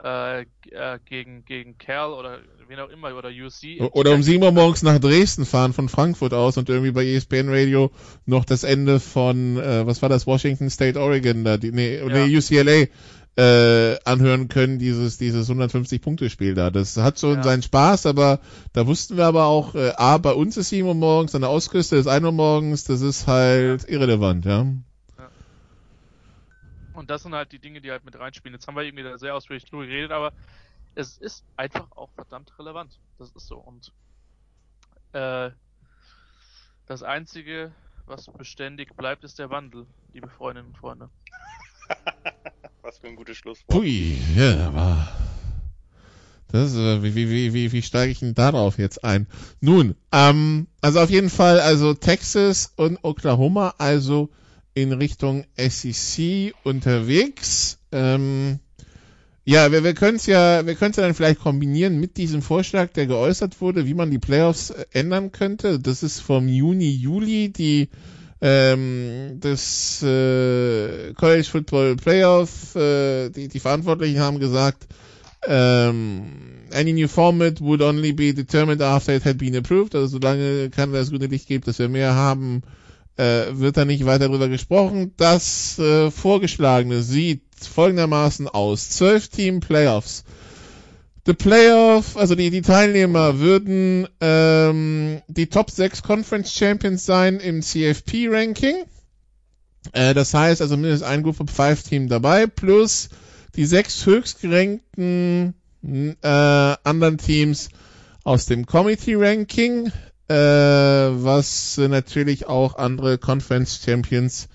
äh, 0.03 0.41
äh, 0.41 0.99
gegen, 1.05 1.45
gegen 1.45 1.77
Kerl 1.77 2.13
oder 2.13 2.39
wen 2.67 2.79
auch 2.79 2.89
immer 2.89 3.15
oder 3.15 3.29
UC. 3.29 3.81
Oder 3.93 4.13
um 4.13 4.23
7 4.23 4.43
Uhr 4.43 4.51
morgens 4.51 4.83
nach 4.83 4.99
Dresden 4.99 5.45
fahren 5.45 5.73
von 5.73 5.89
Frankfurt 5.89 6.33
aus 6.33 6.57
und 6.57 6.69
irgendwie 6.69 6.91
bei 6.91 7.05
ESPN 7.05 7.49
Radio 7.49 7.91
noch 8.25 8.45
das 8.45 8.63
Ende 8.63 8.99
von, 8.99 9.57
äh, 9.57 9.85
was 9.85 10.01
war 10.01 10.09
das, 10.09 10.27
Washington 10.27 10.69
State, 10.69 10.99
Oregon, 10.99 11.43
da, 11.43 11.57
die, 11.57 11.71
nee, 11.71 11.97
ja. 11.97 12.05
nee 12.05 12.37
UCLA 12.37 12.87
äh, 13.39 13.97
anhören 14.03 14.49
können, 14.49 14.79
dieses, 14.79 15.17
dieses 15.17 15.49
150-Punkte-Spiel 15.49 16.55
da. 16.55 16.69
Das 16.71 16.97
hat 16.97 17.17
so 17.17 17.33
ja. 17.33 17.43
seinen 17.43 17.61
Spaß, 17.61 18.05
aber 18.05 18.39
da 18.73 18.85
wussten 18.85 19.17
wir 19.17 19.25
aber 19.25 19.45
auch, 19.45 19.75
äh, 19.75 19.93
A, 19.95 20.17
bei 20.17 20.33
uns 20.33 20.57
ist 20.57 20.69
7 20.69 20.87
Uhr 20.87 20.93
morgens, 20.93 21.35
an 21.35 21.41
der 21.41 21.51
Ostküste 21.51 21.95
ist 21.95 22.07
1 22.07 22.25
Uhr 22.25 22.31
morgens, 22.31 22.83
das 22.83 23.01
ist 23.01 23.27
halt 23.27 23.83
ja. 23.83 23.89
irrelevant, 23.89 24.45
ja. 24.45 24.65
Und 26.99 27.09
das 27.09 27.23
sind 27.23 27.33
halt 27.33 27.53
die 27.53 27.59
Dinge, 27.59 27.79
die 27.79 27.91
halt 27.91 28.03
mit 28.03 28.19
reinspielen. 28.19 28.53
Jetzt 28.53 28.67
haben 28.67 28.75
wir 28.75 28.83
irgendwie 28.83 29.03
da 29.03 29.17
sehr 29.17 29.33
ausführlich 29.33 29.63
drüber 29.63 29.85
geredet, 29.85 30.11
aber 30.11 30.33
es 30.95 31.17
ist 31.17 31.45
einfach 31.55 31.89
auch 31.93 32.09
verdammt 32.11 32.51
relevant. 32.59 32.99
Das 33.17 33.31
ist 33.31 33.47
so. 33.47 33.57
Und 33.57 33.93
äh, 35.13 35.49
das 36.87 37.01
Einzige, 37.01 37.71
was 38.05 38.27
beständig 38.27 38.97
bleibt, 38.97 39.23
ist 39.23 39.39
der 39.39 39.49
Wandel, 39.49 39.87
liebe 40.11 40.27
Freundinnen 40.27 40.67
und 40.67 40.77
Freunde. 40.77 41.09
was 42.81 42.99
für 42.99 43.07
ein 43.07 43.15
gutes 43.15 43.37
Schlusswort. 43.37 43.79
Ui, 43.79 44.17
ja, 44.35 44.73
war. 44.73 45.07
Das, 46.49 46.75
äh, 46.75 47.01
wie, 47.01 47.15
wie, 47.15 47.29
wie, 47.29 47.53
wie, 47.53 47.71
wie 47.71 47.81
steige 47.81 48.11
ich 48.11 48.19
denn 48.19 48.33
darauf 48.33 48.77
jetzt 48.77 49.05
ein? 49.05 49.27
Nun, 49.61 49.95
ähm, 50.11 50.67
also 50.81 50.99
auf 50.99 51.09
jeden 51.09 51.29
Fall, 51.29 51.61
also 51.61 51.93
Texas 51.93 52.73
und 52.75 52.99
Oklahoma, 53.03 53.75
also 53.77 54.29
in 54.73 54.93
Richtung 54.93 55.45
SEC 55.57 56.53
unterwegs. 56.63 57.79
Ähm, 57.91 58.59
ja, 59.45 59.71
wir, 59.71 59.83
wir 59.83 59.93
können 59.93 60.17
es 60.17 60.25
ja, 60.25 60.65
wir 60.65 60.75
können 60.75 60.91
es 60.91 60.97
ja 60.97 61.03
dann 61.03 61.15
vielleicht 61.15 61.39
kombinieren 61.39 61.99
mit 61.99 62.17
diesem 62.17 62.41
Vorschlag, 62.41 62.89
der 62.93 63.07
geäußert 63.07 63.61
wurde, 63.61 63.87
wie 63.87 63.95
man 63.95 64.11
die 64.11 64.19
Playoffs 64.19 64.69
äh, 64.69 64.85
ändern 64.91 65.31
könnte. 65.31 65.79
Das 65.79 66.03
ist 66.03 66.19
vom 66.19 66.47
Juni, 66.47 66.91
Juli 66.91 67.49
die 67.49 67.89
ähm, 68.41 69.37
das 69.39 70.01
äh, 70.01 71.13
College 71.13 71.47
Football 71.49 71.95
Playoff, 71.97 72.75
äh, 72.75 73.29
die, 73.29 73.47
die 73.47 73.59
Verantwortlichen 73.59 74.19
haben 74.19 74.39
gesagt, 74.39 74.87
ähm, 75.47 76.67
any 76.71 76.93
new 76.93 77.07
format 77.07 77.61
would 77.61 77.81
only 77.81 78.11
be 78.11 78.33
determined 78.33 78.81
after 78.81 79.15
it 79.15 79.25
had 79.25 79.37
been 79.37 79.55
approved. 79.55 79.95
Also 79.95 80.19
solange 80.19 80.69
Kanada 80.69 80.99
das 80.99 81.09
grüne 81.09 81.27
Licht 81.27 81.47
gibt, 81.47 81.67
dass 81.67 81.79
wir 81.79 81.89
mehr 81.89 82.13
haben, 82.15 82.61
äh, 83.19 83.59
wird 83.59 83.75
da 83.75 83.83
nicht 83.83 84.05
weiter 84.05 84.29
darüber 84.29 84.47
gesprochen. 84.47 85.13
Das 85.17 85.77
äh, 85.77 86.09
Vorgeschlagene 86.09 87.03
sieht 87.03 87.41
folgendermaßen 87.59 88.47
aus. 88.47 88.89
Zwölf 88.91 89.27
Team 89.27 89.59
Playoffs. 89.59 90.23
The 91.25 91.33
Playoff, 91.33 92.15
also 92.15 92.35
die, 92.35 92.49
die 92.49 92.61
Teilnehmer 92.61 93.39
würden 93.39 94.07
ähm, 94.21 95.21
die 95.27 95.47
Top 95.47 95.69
6 95.69 96.01
Conference 96.01 96.53
Champions 96.53 97.05
sein 97.05 97.39
im 97.39 97.61
CFP-Ranking. 97.61 98.85
Äh, 99.91 100.13
das 100.13 100.33
heißt 100.33 100.61
also 100.61 100.77
mindestens 100.77 101.07
ein 101.07 101.21
Group 101.21 101.41
of 101.41 101.49
Five 101.49 101.83
Team 101.83 102.07
dabei, 102.07 102.47
plus 102.47 103.09
die 103.55 103.65
sechs 103.65 104.05
höchstgerankten 104.05 105.55
äh, 105.83 106.27
anderen 106.27 107.17
Teams 107.17 107.69
aus 108.23 108.45
dem 108.45 108.65
Committee-Ranking, 108.65 109.91
äh, 110.29 110.33
was 110.33 111.77
natürlich 111.77 112.47
auch 112.47 112.75
andere 112.75 113.17
Conference 113.17 113.81
Champions 113.83 114.47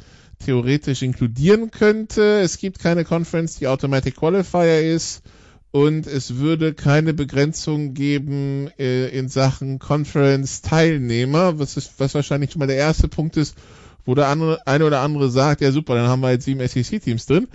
theoretisch 0.45 1.03
inkludieren 1.03 1.71
könnte. 1.71 2.41
Es 2.41 2.59
gibt 2.59 2.79
keine 2.79 3.05
Conference, 3.05 3.57
die 3.57 3.69
Automatic 3.69 4.17
Qualifier 4.17 4.95
ist 4.95 5.23
und 5.71 6.07
es 6.07 6.37
würde 6.37 6.73
keine 6.75 7.15
Begrenzung 7.15 7.95
geben 7.95 8.71
äh, 8.79 9.09
in 9.09 9.29
Sachen 9.29 9.81
Conference-Teilnehmer, 9.81 11.59
was, 11.59 11.77
ist, 11.77 11.95
was 11.99 12.15
wahrscheinlich 12.15 12.53
schon 12.53 12.61
mal 12.61 12.69
der 12.69 12.77
erste 12.77 13.09
Punkt 13.09 13.37
ist, 13.37 13.57
wo 14.05 14.15
der 14.15 14.29
andere, 14.29 14.65
eine 14.67 14.85
oder 14.85 15.01
andere 15.01 15.31
sagt, 15.31 15.61
ja 15.61 15.73
super, 15.73 15.97
dann 15.97 16.07
haben 16.07 16.21
wir 16.21 16.31
jetzt 16.31 16.45
sieben 16.45 16.67
SEC-Teams 16.67 17.27
drin. 17.27 17.49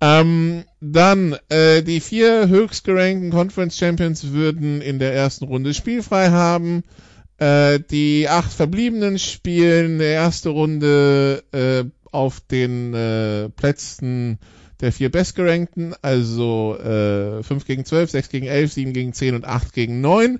Ähm, 0.00 0.64
dann 0.80 1.36
äh, 1.48 1.82
die 1.82 2.00
vier 2.00 2.48
höchstgerankten 2.48 3.30
Conference 3.30 3.76
Champions 3.76 4.32
würden 4.32 4.80
in 4.80 4.98
der 4.98 5.12
ersten 5.12 5.44
Runde 5.44 5.74
spielfrei 5.74 6.30
haben. 6.30 6.84
Äh, 7.38 7.80
die 7.90 8.28
acht 8.28 8.52
verbliebenen 8.52 9.18
spielen 9.18 9.98
der 9.98 10.12
erste 10.12 10.48
Runde 10.48 11.44
äh, 11.52 11.84
auf 12.10 12.40
den 12.40 12.94
äh, 12.94 13.48
Plätzen 13.50 14.38
der 14.80 14.92
vier 14.92 15.10
bestgerankten, 15.10 15.94
also 16.02 16.76
äh, 16.78 17.42
5 17.42 17.64
gegen 17.64 17.84
12, 17.84 18.10
6 18.10 18.28
gegen 18.28 18.46
11, 18.46 18.72
7 18.72 18.92
gegen 18.92 19.12
10 19.12 19.34
und 19.34 19.44
8 19.44 19.72
gegen 19.72 20.00
9. 20.00 20.38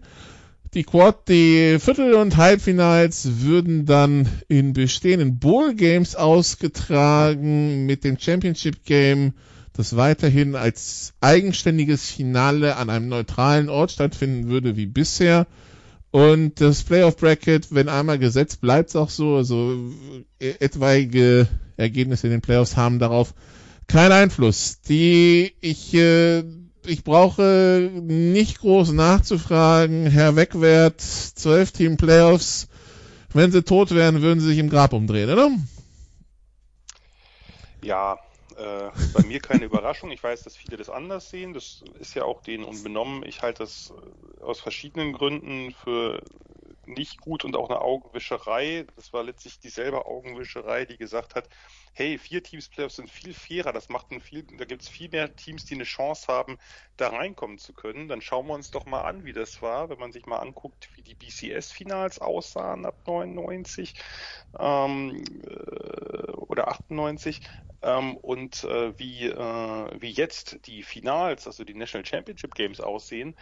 Die 0.74 0.84
Quad, 0.84 1.28
die 1.28 1.78
Viertel- 1.78 2.14
und 2.14 2.36
Halbfinals 2.36 3.40
würden 3.40 3.86
dann 3.86 4.28
in 4.49 4.74
bestehenden 4.74 5.38
Bowl 5.38 5.74
Games 5.74 6.14
ausgetragen 6.14 7.86
mit 7.86 8.05
dem 8.05 8.18
Championship 8.18 8.84
Game, 8.84 9.32
das 9.72 9.96
weiterhin 9.96 10.55
als 10.57 11.14
eigenständiges 11.20 12.11
Finale 12.11 12.76
an 12.76 12.90
einem 12.90 13.09
neutralen 13.09 13.68
Ort 13.68 13.92
stattfinden 13.92 14.49
würde 14.49 14.76
wie 14.76 14.86
bisher. 14.86 15.46
Und 16.11 16.61
das 16.61 16.82
Playoff 16.84 17.16
Bracket, 17.16 17.74
wenn 17.74 17.88
einmal 17.88 18.18
gesetzt, 18.18 18.61
bleibt 18.61 18.90
es 18.90 18.96
auch 18.96 19.11
so. 19.11 19.36
Also 19.36 19.92
äh, 20.38 20.54
etwaige 20.61 21.48
Ergebnisse 21.76 22.28
in 22.28 22.32
den 22.32 22.40
Playoffs 22.40 22.76
haben 22.76 22.98
darauf 22.98 23.34
keinen 23.86 24.12
Einfluss. 24.12 24.80
Die 24.80 25.52
ich 25.61 25.94
äh, 25.94 26.42
ich 26.86 27.04
brauche 27.04 27.90
nicht 27.92 28.61
groß 28.61 28.92
nachzufragen. 28.92 30.06
Herr 30.06 30.36
Wegwert, 30.36 31.00
12 31.00 31.72
Team 31.72 31.96
Playoffs. 31.98 32.68
Wenn 33.34 33.52
sie 33.52 33.62
tot 33.62 33.90
wären, 33.90 34.22
würden 34.22 34.40
sie 34.40 34.48
sich 34.48 34.59
im 34.59 34.70
Grab 34.70 34.94
umdrehen, 34.94 35.28
oder? 35.28 35.50
Ja, 37.82 38.18
äh, 38.59 38.90
bei 39.14 39.22
mir 39.24 39.40
keine 39.40 39.64
Überraschung. 39.64 40.11
Ich 40.11 40.22
weiß, 40.22 40.42
dass 40.42 40.56
viele 40.56 40.76
das 40.76 40.90
anders 40.90 41.30
sehen. 41.30 41.54
Das 41.54 41.82
ist 42.00 42.14
ja 42.14 42.24
auch 42.24 42.42
denen 42.42 42.64
unbenommen. 42.64 43.24
Ich 43.24 43.42
halte 43.42 43.62
das 43.62 43.92
äh, 44.40 44.42
aus 44.42 44.61
verschiedenen 44.61 45.12
Gründen 45.12 45.72
für 45.72 46.22
nicht 46.89 47.20
gut 47.20 47.45
und 47.45 47.57
auch 47.57 47.68
eine 47.68 47.80
Augenwischerei. 47.80 48.86
Das 48.97 49.12
war 49.12 49.22
letztlich 49.22 49.61
dieselbe 49.61 50.07
Augenwischerei, 50.07 50.84
die 50.84 50.97
gesagt 50.97 51.34
hat, 51.34 51.49
hey, 51.93 52.18
vier 52.18 52.43
Teams 52.43 52.68
Playoffs 52.68 52.97
sind 52.97 53.11
viel 53.11 53.34
fairer, 53.34 53.72
das 53.72 53.89
macht 53.89 54.11
ein 54.11 54.20
viel, 54.20 54.43
da 54.43 54.64
gibt 54.64 54.82
es 54.82 54.89
viel 54.89 55.09
mehr 55.09 55.34
Teams, 55.36 55.64
die 55.64 55.74
eine 55.74 55.84
Chance 55.84 56.26
haben, 56.28 56.59
da 56.97 57.09
reinkommen 57.09 57.59
zu 57.59 57.72
können. 57.72 58.09
Dann 58.09 58.20
schauen 58.20 58.47
wir 58.47 58.55
uns 58.55 58.70
doch 58.70 58.86
mal 58.86 59.03
an, 59.03 59.24
wie 59.24 59.32
das 59.32 59.62
war, 59.62 59.89
wenn 59.91 59.99
man 59.99 60.12
sich 60.12 60.26
mal 60.26 60.39
anguckt, 60.39 60.89
wie 60.95 61.03
die 61.03 61.14
BCS-Finals 61.14 62.20
aussahen 62.20 62.86
ab 62.86 62.97
99 63.07 63.95
ähm, 64.59 65.22
äh, 65.45 66.30
oder 66.32 66.68
98 66.68 67.41
ähm, 67.82 68.16
und 68.16 68.64
äh, 68.64 68.99
wie, 68.99 69.26
äh, 69.26 70.01
wie 70.01 70.11
jetzt 70.11 70.66
die 70.66 70.82
Finals, 70.82 71.47
also 71.47 71.64
die 71.64 71.74
National 71.74 72.07
Championship 72.07 72.55
Games 72.55 72.80
aussehen 72.80 73.36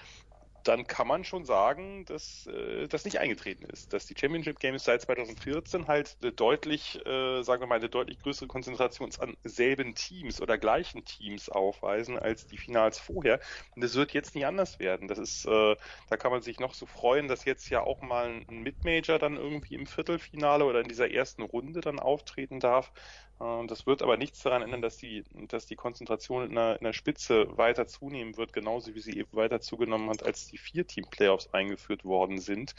dann 0.68 0.86
kann 0.86 1.06
man 1.06 1.24
schon 1.24 1.44
sagen, 1.44 2.04
dass 2.06 2.46
äh, 2.46 2.88
das 2.88 3.04
nicht 3.04 3.18
eingetreten 3.18 3.64
ist, 3.66 3.92
dass 3.92 4.06
die 4.06 4.14
Championship 4.18 4.58
Games 4.60 4.84
seit 4.84 5.02
2014 5.02 5.86
halt 5.86 6.16
deutlich, 6.40 7.04
äh, 7.06 7.42
sagen 7.42 7.62
wir 7.62 7.66
mal, 7.66 7.76
eine 7.76 7.88
deutlich 7.88 8.18
größere 8.18 8.48
Konzentration 8.48 9.10
an 9.18 9.36
selben 9.44 9.94
Teams 9.94 10.40
oder 10.40 10.58
gleichen 10.58 11.04
Teams 11.04 11.48
aufweisen 11.48 12.18
als 12.18 12.46
die 12.46 12.58
Finals 12.58 12.98
vorher. 12.98 13.40
Und 13.74 13.82
das 13.84 13.94
wird 13.94 14.12
jetzt 14.12 14.34
nicht 14.34 14.46
anders 14.46 14.78
werden. 14.78 15.08
Das 15.08 15.18
ist, 15.18 15.44
äh, 15.46 15.76
da 16.08 16.16
kann 16.16 16.32
man 16.32 16.42
sich 16.42 16.58
noch 16.60 16.74
so 16.74 16.86
freuen, 16.86 17.28
dass 17.28 17.44
jetzt 17.44 17.68
ja 17.70 17.82
auch 17.82 18.02
mal 18.02 18.42
ein 18.48 18.58
Mid-Major 18.62 19.18
dann 19.18 19.36
irgendwie 19.36 19.74
im 19.74 19.86
Viertelfinale 19.86 20.64
oder 20.64 20.80
in 20.80 20.88
dieser 20.88 21.10
ersten 21.10 21.42
Runde 21.42 21.80
dann 21.80 21.98
auftreten 22.00 22.60
darf. 22.60 22.92
Äh, 23.40 23.66
das 23.66 23.86
wird 23.86 24.02
aber 24.02 24.16
nichts 24.16 24.42
daran 24.42 24.62
ändern, 24.62 24.82
dass 24.82 24.96
die, 24.98 25.24
dass 25.48 25.66
die 25.66 25.76
Konzentration 25.76 26.44
in 26.44 26.54
der, 26.54 26.78
in 26.78 26.84
der 26.84 26.92
Spitze 26.92 27.46
weiter 27.56 27.86
zunehmen 27.86 28.36
wird, 28.36 28.52
genauso 28.52 28.94
wie 28.94 29.00
sie 29.00 29.16
eben 29.18 29.32
weiter 29.32 29.60
zugenommen 29.60 30.10
hat, 30.10 30.22
als 30.22 30.46
die 30.46 30.58
Vier-Team-Playoffs 30.58 31.48
eingeführt 31.52 32.04
worden 32.04 32.38
sind. 32.38 32.74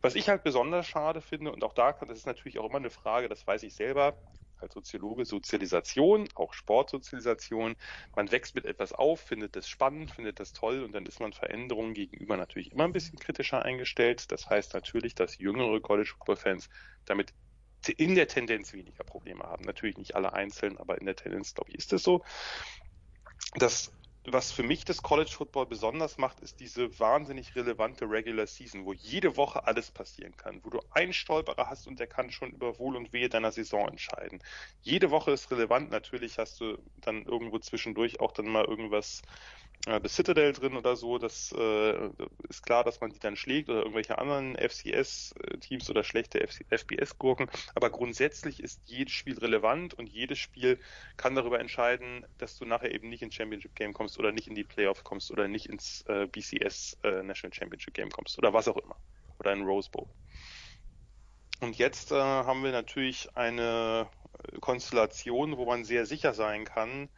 Was 0.00 0.14
ich 0.14 0.28
halt 0.28 0.42
besonders 0.44 0.86
schade 0.86 1.20
finde, 1.20 1.52
und 1.52 1.64
auch 1.64 1.74
da 1.74 1.92
kann, 1.92 2.08
das 2.08 2.18
ist 2.18 2.26
natürlich 2.26 2.58
auch 2.58 2.68
immer 2.68 2.78
eine 2.78 2.90
Frage, 2.90 3.28
das 3.28 3.46
weiß 3.46 3.62
ich 3.64 3.74
selber, 3.74 4.16
als 4.58 4.74
Soziologe 4.74 5.24
Sozialisation, 5.26 6.28
auch 6.34 6.54
Sportsozialisation. 6.54 7.76
Man 8.14 8.30
wächst 8.32 8.54
mit 8.54 8.64
etwas 8.64 8.92
auf, 8.92 9.20
findet 9.20 9.54
das 9.56 9.68
spannend, 9.68 10.10
findet 10.10 10.40
das 10.40 10.52
toll 10.52 10.82
und 10.82 10.92
dann 10.92 11.04
ist 11.06 11.20
man 11.20 11.32
Veränderungen 11.32 11.94
gegenüber 11.94 12.36
natürlich 12.38 12.72
immer 12.72 12.84
ein 12.84 12.92
bisschen 12.92 13.18
kritischer 13.18 13.62
eingestellt. 13.62 14.32
Das 14.32 14.48
heißt 14.48 14.74
natürlich, 14.74 15.14
dass 15.14 15.38
jüngere 15.38 15.80
College 15.80 16.10
Football 16.16 16.36
Fans 16.36 16.68
damit 17.04 17.34
in 17.92 18.14
der 18.14 18.28
Tendenz 18.28 18.72
weniger 18.72 19.04
Probleme 19.04 19.44
haben. 19.44 19.64
Natürlich 19.64 19.96
nicht 19.96 20.14
alle 20.14 20.32
einzeln, 20.32 20.78
aber 20.78 20.98
in 20.98 21.06
der 21.06 21.16
Tendenz, 21.16 21.54
glaube 21.54 21.70
ich, 21.70 21.78
ist 21.78 21.92
es 21.92 22.02
so. 22.02 22.24
Das, 23.54 23.92
was 24.28 24.52
für 24.52 24.62
mich 24.62 24.84
das 24.84 25.02
College 25.02 25.30
Football 25.30 25.66
besonders 25.66 26.18
macht, 26.18 26.40
ist 26.40 26.60
diese 26.60 26.98
wahnsinnig 26.98 27.54
relevante 27.54 28.08
Regular 28.08 28.46
Season, 28.46 28.84
wo 28.84 28.92
jede 28.92 29.36
Woche 29.36 29.66
alles 29.66 29.90
passieren 29.90 30.36
kann, 30.36 30.60
wo 30.64 30.70
du 30.70 30.80
einen 30.90 31.12
Stolperer 31.12 31.68
hast 31.68 31.86
und 31.86 32.00
der 32.00 32.06
kann 32.06 32.30
schon 32.30 32.50
über 32.50 32.78
Wohl 32.78 32.96
und 32.96 33.12
Wehe 33.12 33.28
deiner 33.28 33.52
Saison 33.52 33.88
entscheiden. 33.88 34.42
Jede 34.82 35.10
Woche 35.10 35.30
ist 35.30 35.50
relevant. 35.50 35.90
Natürlich 35.90 36.38
hast 36.38 36.60
du 36.60 36.78
dann 36.96 37.24
irgendwo 37.24 37.58
zwischendurch 37.58 38.20
auch 38.20 38.32
dann 38.32 38.48
mal 38.48 38.64
irgendwas 38.64 39.22
äh, 39.86 40.00
The 40.02 40.08
Citadel 40.08 40.52
drin 40.52 40.76
oder 40.76 40.96
so, 40.96 41.18
das 41.18 41.52
äh, 41.56 42.10
ist 42.48 42.62
klar, 42.64 42.82
dass 42.84 43.00
man 43.00 43.10
die 43.10 43.18
dann 43.18 43.36
schlägt 43.36 43.68
oder 43.68 43.80
irgendwelche 43.80 44.18
anderen 44.18 44.56
FCS-Teams 44.56 45.90
oder 45.90 46.02
schlechte 46.02 46.46
FBS-Gurken. 46.46 47.48
Aber 47.74 47.90
grundsätzlich 47.90 48.60
ist 48.62 48.80
jedes 48.86 49.12
Spiel 49.12 49.38
relevant 49.38 49.94
und 49.94 50.08
jedes 50.08 50.38
Spiel 50.38 50.80
kann 51.16 51.34
darüber 51.34 51.60
entscheiden, 51.60 52.26
dass 52.38 52.58
du 52.58 52.64
nachher 52.64 52.92
eben 52.92 53.08
nicht 53.08 53.22
ins 53.22 53.34
Championship 53.34 53.74
Game 53.74 53.92
kommst 54.16 54.18
oder 54.18 54.32
nicht 54.32 54.48
in 54.48 54.54
die 54.54 54.64
Playoffs 54.64 55.04
kommst 55.04 55.30
oder 55.30 55.48
nicht 55.48 55.66
ins 55.66 56.02
äh, 56.08 56.26
BCS 56.26 56.98
äh, 57.02 57.22
National 57.22 57.54
Championship 57.54 57.94
Game 57.94 58.10
kommst 58.10 58.38
oder 58.38 58.52
was 58.52 58.68
auch 58.68 58.76
immer. 58.76 58.96
Oder 59.38 59.52
in 59.52 59.64
Rose 59.64 59.90
Bowl. 59.90 60.08
Und 61.60 61.76
jetzt 61.76 62.12
äh, 62.12 62.14
haben 62.14 62.62
wir 62.64 62.72
natürlich 62.72 63.28
eine 63.34 64.08
Konstellation, 64.60 65.56
wo 65.56 65.66
man 65.66 65.84
sehr 65.84 66.06
sicher 66.06 66.34
sein 66.34 66.64
kann, 66.64 67.08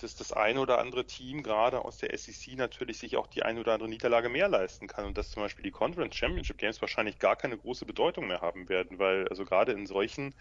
dass 0.00 0.16
das 0.16 0.32
eine 0.32 0.60
oder 0.60 0.78
andere 0.78 1.06
Team 1.06 1.42
gerade 1.42 1.84
aus 1.84 1.98
der 1.98 2.16
SEC 2.16 2.56
natürlich 2.56 2.98
sich 2.98 3.16
auch 3.16 3.28
die 3.28 3.42
eine 3.42 3.60
oder 3.60 3.74
andere 3.74 3.88
Niederlage 3.88 4.28
mehr 4.28 4.48
leisten 4.48 4.88
kann 4.88 5.04
und 5.04 5.16
dass 5.16 5.30
zum 5.30 5.42
Beispiel 5.42 5.62
die 5.62 5.70
Conference 5.70 6.16
Championship 6.16 6.58
Games 6.58 6.80
wahrscheinlich 6.80 7.18
gar 7.18 7.36
keine 7.36 7.56
große 7.56 7.86
Bedeutung 7.86 8.26
mehr 8.26 8.40
haben 8.40 8.68
werden, 8.68 8.98
weil 8.98 9.28
also 9.28 9.44
gerade 9.44 9.72
in 9.72 9.86
solchen 9.86 10.34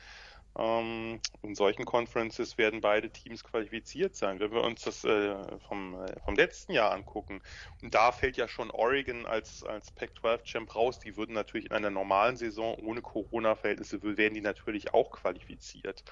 Ähm, 0.55 1.19
in 1.41 1.55
solchen 1.55 1.83
Conferences 1.83 2.59
werden 2.59 2.79
beide 2.81 3.09
Teams 3.09 3.43
qualifiziert 3.43 4.15
sein. 4.15 4.39
Wenn 4.39 4.51
wir 4.51 4.61
uns 4.61 4.83
das 4.83 5.03
äh, 5.03 5.35
vom, 5.67 5.95
äh, 5.95 6.19
vom 6.23 6.35
letzten 6.35 6.73
Jahr 6.73 6.91
angucken, 6.91 7.41
und 7.81 7.95
da 7.95 8.11
fällt 8.11 8.37
ja 8.37 8.47
schon 8.47 8.69
Oregon 8.69 9.25
als, 9.25 9.63
als 9.63 9.91
Pac-12-Champ 9.91 10.75
raus, 10.75 10.99
die 10.99 11.17
würden 11.17 11.33
natürlich 11.33 11.65
in 11.67 11.71
einer 11.71 11.89
normalen 11.89 12.37
Saison 12.37 12.75
ohne 12.75 13.01
Corona-Verhältnisse, 13.01 14.01
werden 14.03 14.35
die 14.35 14.41
natürlich 14.41 14.93
auch 14.93 15.09
qualifiziert. 15.09 16.03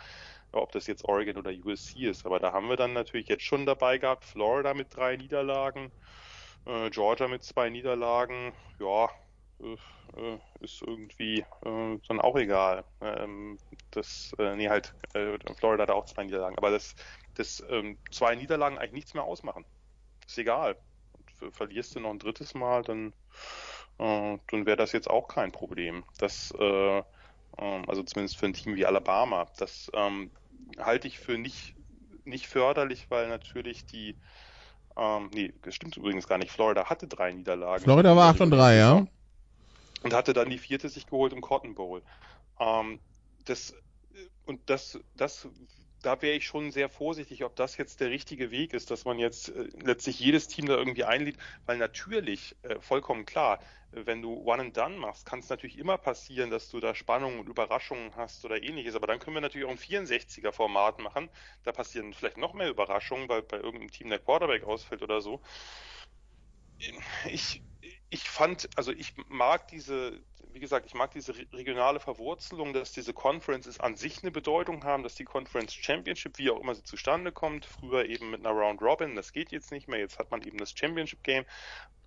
Ob 0.53 0.71
das 0.71 0.87
jetzt 0.87 1.05
Oregon 1.05 1.37
oder 1.37 1.51
USC 1.51 2.07
ist. 2.07 2.25
Aber 2.25 2.39
da 2.39 2.51
haben 2.51 2.67
wir 2.67 2.75
dann 2.75 2.93
natürlich 2.93 3.27
jetzt 3.27 3.43
schon 3.43 3.65
dabei 3.65 3.99
gehabt, 3.99 4.25
Florida 4.25 4.73
mit 4.73 4.95
drei 4.95 5.17
Niederlagen, 5.17 5.91
äh, 6.65 6.89
Georgia 6.89 7.27
mit 7.27 7.43
zwei 7.43 7.69
Niederlagen, 7.69 8.53
ja, 8.79 9.09
ist 10.59 10.81
irgendwie 10.81 11.39
äh, 11.65 11.99
dann 12.07 12.19
auch 12.19 12.35
egal. 12.35 12.83
Ähm, 13.01 13.57
das, 13.91 14.33
äh, 14.37 14.55
nee, 14.55 14.69
halt, 14.69 14.93
äh, 15.13 15.37
Florida 15.55 15.83
hat 15.83 15.91
auch 15.91 16.05
zwei 16.05 16.23
Niederlagen, 16.23 16.57
aber 16.57 16.71
das, 16.71 16.95
das 17.35 17.63
ähm, 17.69 17.97
zwei 18.11 18.35
Niederlagen 18.35 18.77
eigentlich 18.77 18.93
nichts 18.93 19.13
mehr 19.13 19.23
ausmachen. 19.23 19.65
Ist 20.27 20.37
egal. 20.37 20.77
Und 21.41 21.55
verlierst 21.55 21.95
du 21.95 21.99
noch 21.99 22.11
ein 22.11 22.19
drittes 22.19 22.53
Mal, 22.53 22.83
dann, 22.83 23.13
äh, 23.99 24.37
dann 24.49 24.65
wäre 24.65 24.77
das 24.77 24.91
jetzt 24.91 25.09
auch 25.09 25.27
kein 25.27 25.51
Problem. 25.51 26.03
Das, 26.17 26.53
äh, 26.59 26.99
äh, 26.99 27.03
also 27.57 28.03
zumindest 28.03 28.37
für 28.37 28.47
ein 28.47 28.53
Team 28.53 28.75
wie 28.75 28.85
Alabama, 28.85 29.47
das 29.57 29.91
ähm, 29.93 30.31
halte 30.77 31.07
ich 31.07 31.19
für 31.19 31.37
nicht, 31.37 31.75
nicht 32.25 32.47
förderlich, 32.47 33.07
weil 33.09 33.27
natürlich 33.27 33.85
die 33.85 34.15
ähm, 34.97 35.29
nee, 35.33 35.53
das 35.61 35.75
stimmt 35.75 35.95
übrigens 35.95 36.27
gar 36.27 36.37
nicht. 36.37 36.51
Florida 36.51 36.89
hatte 36.89 37.07
drei 37.07 37.31
Niederlagen. 37.31 37.81
Florida 37.81 38.13
war 38.13 38.29
8 38.29 38.41
und 38.41 38.51
3, 38.51 38.75
ja 38.75 39.07
und 40.03 40.13
hatte 40.13 40.33
dann 40.33 40.49
die 40.49 40.57
vierte 40.57 40.89
sich 40.89 41.05
geholt 41.05 41.33
im 41.33 41.41
Cotton 41.41 41.75
Bowl. 41.75 42.01
Ähm, 42.59 42.99
das, 43.45 43.75
und 44.45 44.69
das, 44.69 44.99
das, 45.15 45.47
da 46.01 46.21
wäre 46.21 46.35
ich 46.35 46.45
schon 46.45 46.71
sehr 46.71 46.89
vorsichtig, 46.89 47.43
ob 47.43 47.55
das 47.55 47.77
jetzt 47.77 47.99
der 47.99 48.09
richtige 48.09 48.51
Weg 48.51 48.73
ist, 48.73 48.91
dass 48.91 49.05
man 49.05 49.19
jetzt 49.19 49.49
äh, 49.49 49.69
letztlich 49.83 50.19
jedes 50.19 50.47
Team 50.47 50.65
da 50.65 50.75
irgendwie 50.75 51.03
einlädt, 51.03 51.37
weil 51.65 51.77
natürlich, 51.77 52.55
äh, 52.63 52.79
vollkommen 52.79 53.25
klar, 53.25 53.59
wenn 53.91 54.21
du 54.21 54.33
One 54.45 54.61
and 54.61 54.77
Done 54.77 54.97
machst, 54.97 55.25
kann 55.25 55.39
es 55.39 55.49
natürlich 55.49 55.77
immer 55.77 55.97
passieren, 55.97 56.49
dass 56.49 56.69
du 56.69 56.79
da 56.79 56.95
Spannungen 56.95 57.39
und 57.39 57.49
Überraschungen 57.49 58.15
hast 58.15 58.45
oder 58.45 58.61
ähnliches. 58.63 58.95
Aber 58.95 59.07
dann 59.07 59.19
können 59.19 59.35
wir 59.35 59.41
natürlich 59.41 59.67
auch 59.67 59.71
ein 59.71 59.77
64er 59.77 60.53
Format 60.53 60.99
machen. 60.99 61.29
Da 61.63 61.73
passieren 61.73 62.13
vielleicht 62.13 62.37
noch 62.37 62.53
mehr 62.53 62.69
Überraschungen, 62.69 63.27
weil 63.27 63.41
bei 63.41 63.57
irgendeinem 63.57 63.91
Team 63.91 64.09
der 64.09 64.19
Quarterback 64.19 64.63
ausfällt 64.63 65.01
oder 65.03 65.19
so. 65.21 65.41
Ich, 67.25 67.61
ich 68.11 68.29
fand, 68.29 68.69
also 68.75 68.91
ich 68.91 69.13
mag 69.29 69.69
diese, 69.69 70.19
wie 70.51 70.59
gesagt, 70.59 70.85
ich 70.85 70.93
mag 70.93 71.11
diese 71.11 71.33
regionale 71.53 72.01
Verwurzelung, 72.01 72.73
dass 72.73 72.91
diese 72.91 73.13
Conferences 73.13 73.79
an 73.79 73.95
sich 73.95 74.21
eine 74.21 74.31
Bedeutung 74.31 74.83
haben, 74.83 75.01
dass 75.01 75.15
die 75.15 75.23
Conference 75.23 75.73
Championship, 75.73 76.37
wie 76.37 76.51
auch 76.51 76.59
immer 76.59 76.75
sie 76.75 76.83
zustande 76.83 77.31
kommt, 77.31 77.65
früher 77.65 78.05
eben 78.05 78.29
mit 78.29 78.45
einer 78.45 78.53
Round 78.53 78.81
Robin, 78.81 79.15
das 79.15 79.31
geht 79.31 79.53
jetzt 79.53 79.71
nicht 79.71 79.87
mehr, 79.87 79.99
jetzt 79.99 80.19
hat 80.19 80.29
man 80.29 80.41
eben 80.41 80.57
das 80.57 80.71
Championship 80.77 81.23
Game, 81.23 81.45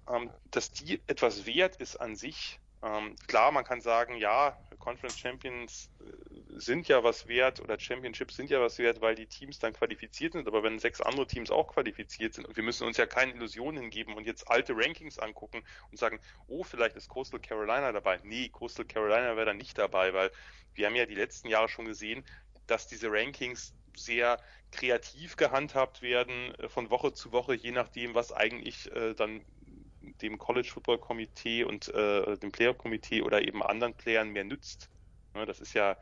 ähm, 0.07 0.31
dass 0.51 0.73
die 0.73 1.01
etwas 1.07 1.47
wert 1.47 1.77
ist 1.77 1.97
an 1.97 2.17
sich, 2.17 2.61
ähm, 2.85 3.17
klar, 3.27 3.51
man 3.51 3.65
kann 3.65 3.81
sagen, 3.81 4.17
ja, 4.17 4.59
Conference 4.79 5.19
Champions 5.19 5.91
äh, 6.01 6.59
sind 6.59 6.87
ja 6.87 7.03
was 7.03 7.27
wert 7.27 7.61
oder 7.61 7.79
Championships 7.81 8.37
sind 8.37 8.51
ja 8.51 8.61
was 8.61 8.79
wert, 8.79 9.01
weil 9.01 9.15
die 9.15 9.27
Teams 9.27 9.59
dann 9.59 9.73
qualifiziert 9.73 10.35
sind. 10.35 10.47
Aber 10.47 10.63
wenn 10.63 10.79
sechs 10.79 11.01
andere 11.01 11.27
Teams 11.27 11.51
auch 11.51 11.69
qualifiziert 11.69 12.35
sind 12.35 12.47
und 12.47 12.57
wir 12.57 12.63
müssen 12.63 12.87
uns 12.87 12.99
ja 12.99 13.07
keine 13.07 13.33
Illusionen 13.33 13.81
hingeben 13.81 14.15
und 14.15 14.27
jetzt 14.27 14.51
alte 14.51 14.75
Rankings 14.77 15.19
angucken 15.19 15.65
und 15.91 15.99
sagen, 15.99 16.21
oh, 16.47 16.63
vielleicht 16.63 16.97
ist 16.97 17.09
Coastal 17.09 17.41
Carolina 17.41 17.91
dabei. 17.91 18.21
Nee, 18.23 18.51
Coastal 18.51 18.85
Carolina 18.85 19.35
wäre 19.35 19.47
da 19.47 19.55
nicht 19.55 19.79
dabei, 19.79 20.13
weil 20.13 20.31
wir 20.75 20.87
haben 20.87 20.97
ja 20.97 21.07
die 21.07 21.15
letzten 21.15 21.49
Jahre 21.49 21.71
schon 21.71 21.87
gesehen, 21.87 22.23
dass 22.67 22.87
diese 22.87 23.11
Rankings 23.11 23.75
sehr 23.97 24.39
kreativ 24.73 25.37
gehandhabt 25.37 26.03
werden 26.03 26.55
äh, 26.57 26.69
von 26.69 26.91
Woche 26.91 27.15
zu 27.15 27.33
Woche, 27.33 27.55
je 27.55 27.71
nachdem, 27.71 28.15
was 28.15 28.33
eigentlich 28.33 28.93
äh, 28.93 29.15
dann 29.15 29.43
dem 30.23 30.39
College 30.39 30.69
Football 30.73 30.99
Komitee 30.99 31.65
und 31.65 31.89
äh, 31.89 32.37
dem 32.39 32.53
Player 32.53 32.75
Komitee 32.75 33.23
oder 33.23 33.43
eben 33.43 33.63
anderen 33.63 33.95
Playern 33.95 34.31
mehr 34.31 34.45
nützt. 34.45 34.91
Ne, 35.35 35.47
das 35.47 35.61
ist 35.61 35.75
ja, 35.75 35.97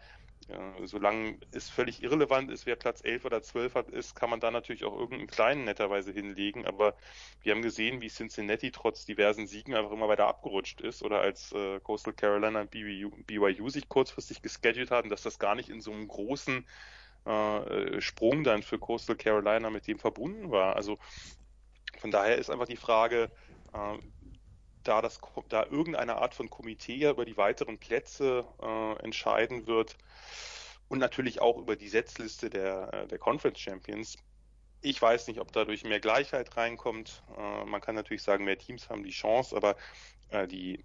äh, 0.49 0.87
solange 0.87 1.39
es 1.53 1.71
völlig 1.71 2.03
irrelevant 2.03 2.51
ist, 2.51 2.67
wer 2.67 2.77
Platz 2.77 3.03
11 3.05 3.25
oder 3.25 3.43
12 3.43 3.75
hat, 3.75 3.91
ist, 3.91 4.15
kann 4.15 4.31
man 4.31 4.41
da 4.41 4.51
natürlich 4.51 4.85
auch 4.85 4.93
irgendeinen 4.93 5.29
kleinen 5.29 5.65
netterweise 5.65 6.13
hinlegen. 6.13 6.67
Aber 6.67 6.95
wir 7.43 7.53
haben 7.53 7.63
gesehen, 7.63 8.01
wie 8.01 8.09
Cincinnati 8.09 8.71
trotz 8.71 9.05
diversen 9.05 9.47
Siegen 9.47 9.75
einfach 9.75 9.93
immer 9.93 10.09
weiter 10.09 10.27
abgerutscht 10.27 10.81
ist 10.81 11.03
oder 11.03 11.21
als 11.21 11.53
äh, 11.53 11.81
Coastal 11.81 12.13
Carolina 12.13 12.61
und 12.61 12.71
BYU, 12.71 13.11
BYU 13.27 13.69
sich 13.71 13.89
kurzfristig 13.89 14.43
gescheduled 14.43 14.91
haben, 14.91 15.09
dass 15.11 15.23
das 15.23 15.39
gar 15.39 15.55
nicht 15.55 15.69
in 15.69 15.81
so 15.81 15.93
einem 15.93 16.09
großen 16.09 16.67
äh, 17.25 18.01
Sprung 18.01 18.43
dann 18.43 18.63
für 18.63 18.79
Coastal 18.79 19.17
Carolina 19.17 19.71
mit 19.71 19.87
dem 19.87 19.99
verbunden 19.99 20.51
war. 20.51 20.77
Also 20.77 20.99
von 21.99 22.11
daher 22.11 22.37
ist 22.37 22.51
einfach 22.51 22.67
die 22.67 22.77
Frage, 22.77 23.31
äh, 23.73 23.99
da, 24.83 25.01
das, 25.01 25.21
da 25.49 25.65
irgendeine 25.65 26.17
Art 26.17 26.35
von 26.35 26.51
Komitee 26.51 27.09
über 27.09 27.25
die 27.25 27.37
weiteren 27.37 27.79
Plätze 27.79 28.45
äh, 28.61 29.05
entscheiden 29.05 29.67
wird 29.67 29.97
und 30.89 30.99
natürlich 30.99 31.41
auch 31.41 31.59
über 31.59 31.77
die 31.77 31.89
Setzliste 31.89 32.51
der, 32.51 32.93
äh, 32.93 33.07
der 33.07 33.19
Conference 33.19 33.61
Champions. 33.61 34.17
Ich 34.81 35.01
weiß 35.01 35.29
nicht, 35.29 35.41
ob 35.41 35.53
dadurch 35.53 35.85
mehr 35.85 36.01
Gleichheit 36.01 36.57
reinkommt. 36.57 37.23
Äh, 37.39 37.65
man 37.65 37.81
kann 37.81 37.95
natürlich 37.95 38.23
sagen, 38.23 38.45
mehr 38.45 38.59
Teams 38.59 38.91
haben 38.91 39.05
die 39.05 39.11
Chance, 39.11 39.57
aber 39.57 39.77
äh, 40.31 40.49
die, 40.49 40.85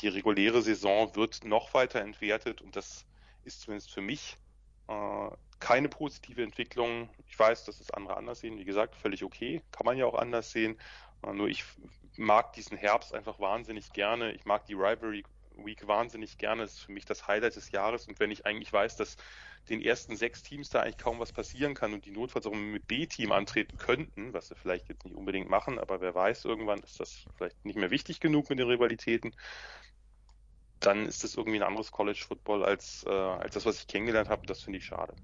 die 0.00 0.08
reguläre 0.08 0.62
Saison 0.62 1.14
wird 1.16 1.44
noch 1.44 1.72
weiter 1.74 2.00
entwertet 2.00 2.60
und 2.60 2.76
das 2.76 3.06
ist 3.44 3.62
zumindest 3.62 3.92
für 3.92 4.00
mich 4.00 4.38
äh, 4.88 5.30
keine 5.60 5.88
positive 5.88 6.42
Entwicklung. 6.42 7.08
Ich 7.26 7.38
weiß, 7.38 7.64
dass 7.64 7.80
es 7.80 7.90
andere 7.90 8.16
anders 8.16 8.40
sehen. 8.40 8.58
Wie 8.58 8.64
gesagt, 8.64 8.94
völlig 8.96 9.24
okay. 9.24 9.62
Kann 9.72 9.86
man 9.86 9.96
ja 9.96 10.04
auch 10.06 10.14
anders 10.14 10.50
sehen. 10.50 10.78
Nur 11.32 11.48
ich 11.48 11.64
mag 12.16 12.52
diesen 12.52 12.76
Herbst 12.76 13.14
einfach 13.14 13.38
wahnsinnig 13.38 13.92
gerne. 13.92 14.32
Ich 14.32 14.44
mag 14.44 14.66
die 14.66 14.74
Rivalry 14.74 15.24
Week 15.56 15.86
wahnsinnig 15.86 16.38
gerne. 16.38 16.62
Das 16.62 16.74
ist 16.74 16.80
für 16.80 16.92
mich 16.92 17.04
das 17.04 17.26
Highlight 17.28 17.56
des 17.56 17.70
Jahres. 17.70 18.06
Und 18.06 18.18
wenn 18.20 18.30
ich 18.30 18.46
eigentlich 18.46 18.72
weiß, 18.72 18.96
dass 18.96 19.16
den 19.68 19.80
ersten 19.80 20.16
sechs 20.16 20.42
Teams 20.42 20.68
da 20.68 20.80
eigentlich 20.80 20.98
kaum 20.98 21.20
was 21.20 21.32
passieren 21.32 21.74
kann 21.74 21.94
und 21.94 22.04
die 22.04 22.10
notfalls 22.10 22.46
auch 22.46 22.54
mit 22.54 22.86
B-Team 22.86 23.32
antreten 23.32 23.78
könnten, 23.78 24.32
was 24.32 24.48
sie 24.48 24.54
vielleicht 24.54 24.88
jetzt 24.88 25.04
nicht 25.04 25.16
unbedingt 25.16 25.48
machen, 25.48 25.78
aber 25.78 26.00
wer 26.00 26.14
weiß, 26.14 26.44
irgendwann 26.44 26.80
ist 26.80 27.00
das 27.00 27.24
vielleicht 27.36 27.64
nicht 27.64 27.76
mehr 27.76 27.90
wichtig 27.90 28.20
genug 28.20 28.50
mit 28.50 28.58
den 28.58 28.68
Rivalitäten, 28.68 29.34
dann 30.80 31.06
ist 31.06 31.24
das 31.24 31.34
irgendwie 31.34 31.58
ein 31.58 31.62
anderes 31.62 31.90
College 31.92 32.22
Football 32.26 32.64
als, 32.64 33.04
äh, 33.06 33.10
als 33.10 33.54
das, 33.54 33.64
was 33.64 33.78
ich 33.78 33.86
kennengelernt 33.86 34.28
habe. 34.28 34.46
Das 34.46 34.62
finde 34.62 34.78
ich 34.78 34.84
schade. 34.84 35.14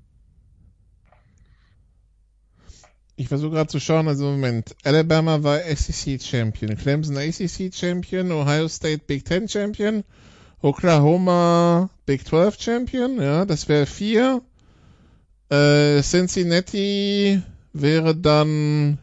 Ich 3.20 3.28
versuche 3.28 3.50
gerade 3.50 3.68
zu 3.68 3.80
schauen, 3.80 4.08
also 4.08 4.24
Moment. 4.30 4.74
Alabama 4.82 5.42
war 5.42 5.58
SEC 5.60 6.22
Champion, 6.22 6.74
Clemson 6.78 7.18
ACC 7.18 7.70
Champion, 7.70 8.32
Ohio 8.32 8.66
State 8.66 9.02
Big 9.06 9.26
Ten 9.26 9.46
Champion, 9.46 10.04
Oklahoma 10.62 11.90
Big 12.06 12.26
12 12.26 12.58
Champion, 12.58 13.20
ja, 13.20 13.44
das 13.44 13.68
wäre 13.68 13.84
vier. 13.84 14.40
Äh, 15.50 16.00
Cincinnati 16.00 17.42
wäre 17.74 18.16
dann 18.16 18.96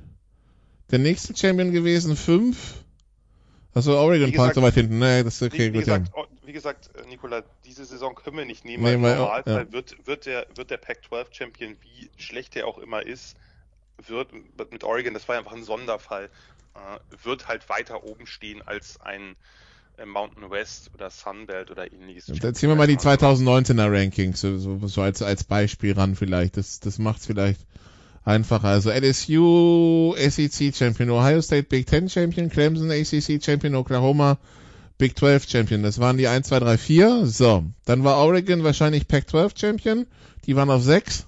der 0.90 0.98
nächste 0.98 1.38
Champion 1.38 1.72
gewesen, 1.72 2.16
fünf. 2.16 2.74
Also 3.76 4.00
Oregon 4.00 4.32
Park 4.32 4.56
so 4.56 4.64
weit 4.64 4.74
hinten, 4.74 4.98
ne, 4.98 5.24
das 5.26 5.36
ist 5.36 5.44
okay, 5.44 5.68
wie, 5.70 5.74
wie 5.74 5.78
gut. 5.78 5.86
Gesagt, 5.86 6.12
ja. 6.18 6.24
Wie 6.44 6.54
gesagt, 6.54 6.90
äh, 6.96 7.08
Nikola, 7.08 7.44
diese 7.66 7.86
Saison 7.86 8.16
können 8.16 8.38
wir 8.38 8.46
nicht 8.46 8.66
nehmen, 8.66 8.84
nee, 8.84 8.94
Normalfall 8.94 9.68
ja. 9.68 9.72
wird, 9.72 10.08
wird 10.08 10.26
der, 10.26 10.48
wird 10.56 10.72
der 10.72 10.78
Pac-12 10.78 11.28
Champion, 11.30 11.76
wie 11.82 12.10
schlecht 12.18 12.56
er 12.56 12.66
auch 12.66 12.80
immer 12.80 13.06
ist, 13.06 13.38
wird 14.06 14.30
mit 14.72 14.84
Oregon, 14.84 15.14
das 15.14 15.28
war 15.28 15.38
einfach 15.38 15.54
ein 15.54 15.64
Sonderfall, 15.64 16.30
äh, 16.76 17.26
wird 17.26 17.48
halt 17.48 17.68
weiter 17.70 18.04
oben 18.04 18.28
stehen 18.28 18.62
als 18.62 19.02
ein 19.02 19.36
äh, 19.98 20.06
Mountain 20.06 20.50
West 20.50 20.92
oder 20.94 21.10
Sunbelt 21.10 21.72
oder 21.72 21.92
ähnliches. 21.92 22.26
Dann 22.40 22.56
ziehen 22.56 22.70
wir 22.70 22.76
mal 22.76 22.88
die 22.88 22.98
2019er 22.98 23.92
Rankings 23.92 24.42
so, 24.42 24.58
so, 24.58 24.88
so 24.88 25.02
als, 25.02 25.22
als 25.22 25.44
Beispiel 25.44 25.94
ran 25.94 26.16
vielleicht. 26.16 26.58
Das, 26.58 26.80
das 26.80 27.00
macht's 27.00 27.26
vielleicht 27.26 27.62
einfacher. 28.24 28.68
Also 28.68 28.92
LSU 28.92 30.16
SEC 30.18 30.76
Champion, 30.76 31.10
Ohio 31.10 31.42
State 31.42 31.64
Big 31.64 31.88
Ten 31.88 32.10
Champion, 32.10 32.50
Clemson 32.50 32.92
ACC 32.92 33.44
Champion, 33.44 33.76
Oklahoma 33.76 34.38
Big 34.98 35.18
12 35.18 35.48
Champion. 35.48 35.84
Das 35.84 36.00
waren 36.00 36.18
die 36.18 36.28
1, 36.28 36.48
2, 36.48 36.60
3, 36.60 36.78
4. 36.78 37.26
So. 37.26 37.64
Dann 37.86 38.04
war 38.04 38.18
Oregon 38.18 38.64
wahrscheinlich 38.64 39.08
Pac 39.08 39.30
12 39.30 39.54
Champion. 39.58 40.08
Die 40.46 40.56
waren 40.56 40.70
auf 40.70 40.84
6. 40.84 41.28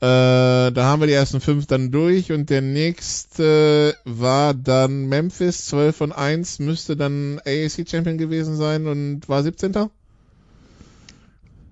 Äh, 0.00 0.70
da 0.70 0.84
haben 0.84 1.00
wir 1.00 1.08
die 1.08 1.12
ersten 1.12 1.40
fünf 1.40 1.66
dann 1.66 1.90
durch 1.90 2.30
und 2.30 2.50
der 2.50 2.60
nächste 2.62 3.96
war 4.04 4.54
dann 4.54 5.06
Memphis, 5.06 5.66
12 5.66 6.00
und 6.02 6.12
1, 6.12 6.60
müsste 6.60 6.96
dann 6.96 7.40
AAC 7.44 7.88
Champion 7.88 8.16
gewesen 8.16 8.56
sein 8.56 8.86
und 8.86 9.28
war 9.28 9.42
17. 9.42 9.90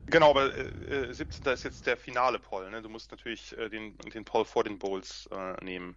Genau, 0.07 0.31
aber 0.31 0.57
äh, 0.57 1.13
17. 1.13 1.53
ist 1.53 1.65
jetzt 1.65 1.87
der 1.87 1.97
finale 1.97 2.41
Poll, 2.41 2.69
ne? 2.71 2.83
Du 2.83 2.89
musst 2.89 3.13
natürlich 3.13 3.57
äh, 3.59 3.69
den, 3.69 3.97
den 4.13 4.25
Poll 4.25 4.45
vor 4.45 4.65
den 4.65 4.79
Bowls 4.79 5.29
äh, 5.31 5.65
nehmen. 5.65 5.95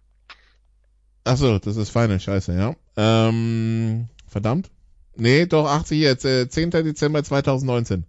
Achso, 1.24 1.58
das 1.58 1.76
ist 1.76 1.90
feine 1.90 2.20
Scheiße, 2.20 2.54
ja. 2.54 2.76
Ähm, 2.96 4.08
verdammt. 4.28 4.70
Nee, 5.16 5.46
doch, 5.46 5.66
80 5.66 5.98
jetzt, 5.98 6.24
äh, 6.24 6.48
10. 6.48 6.70
Dezember 6.70 7.24
2019. 7.24 8.04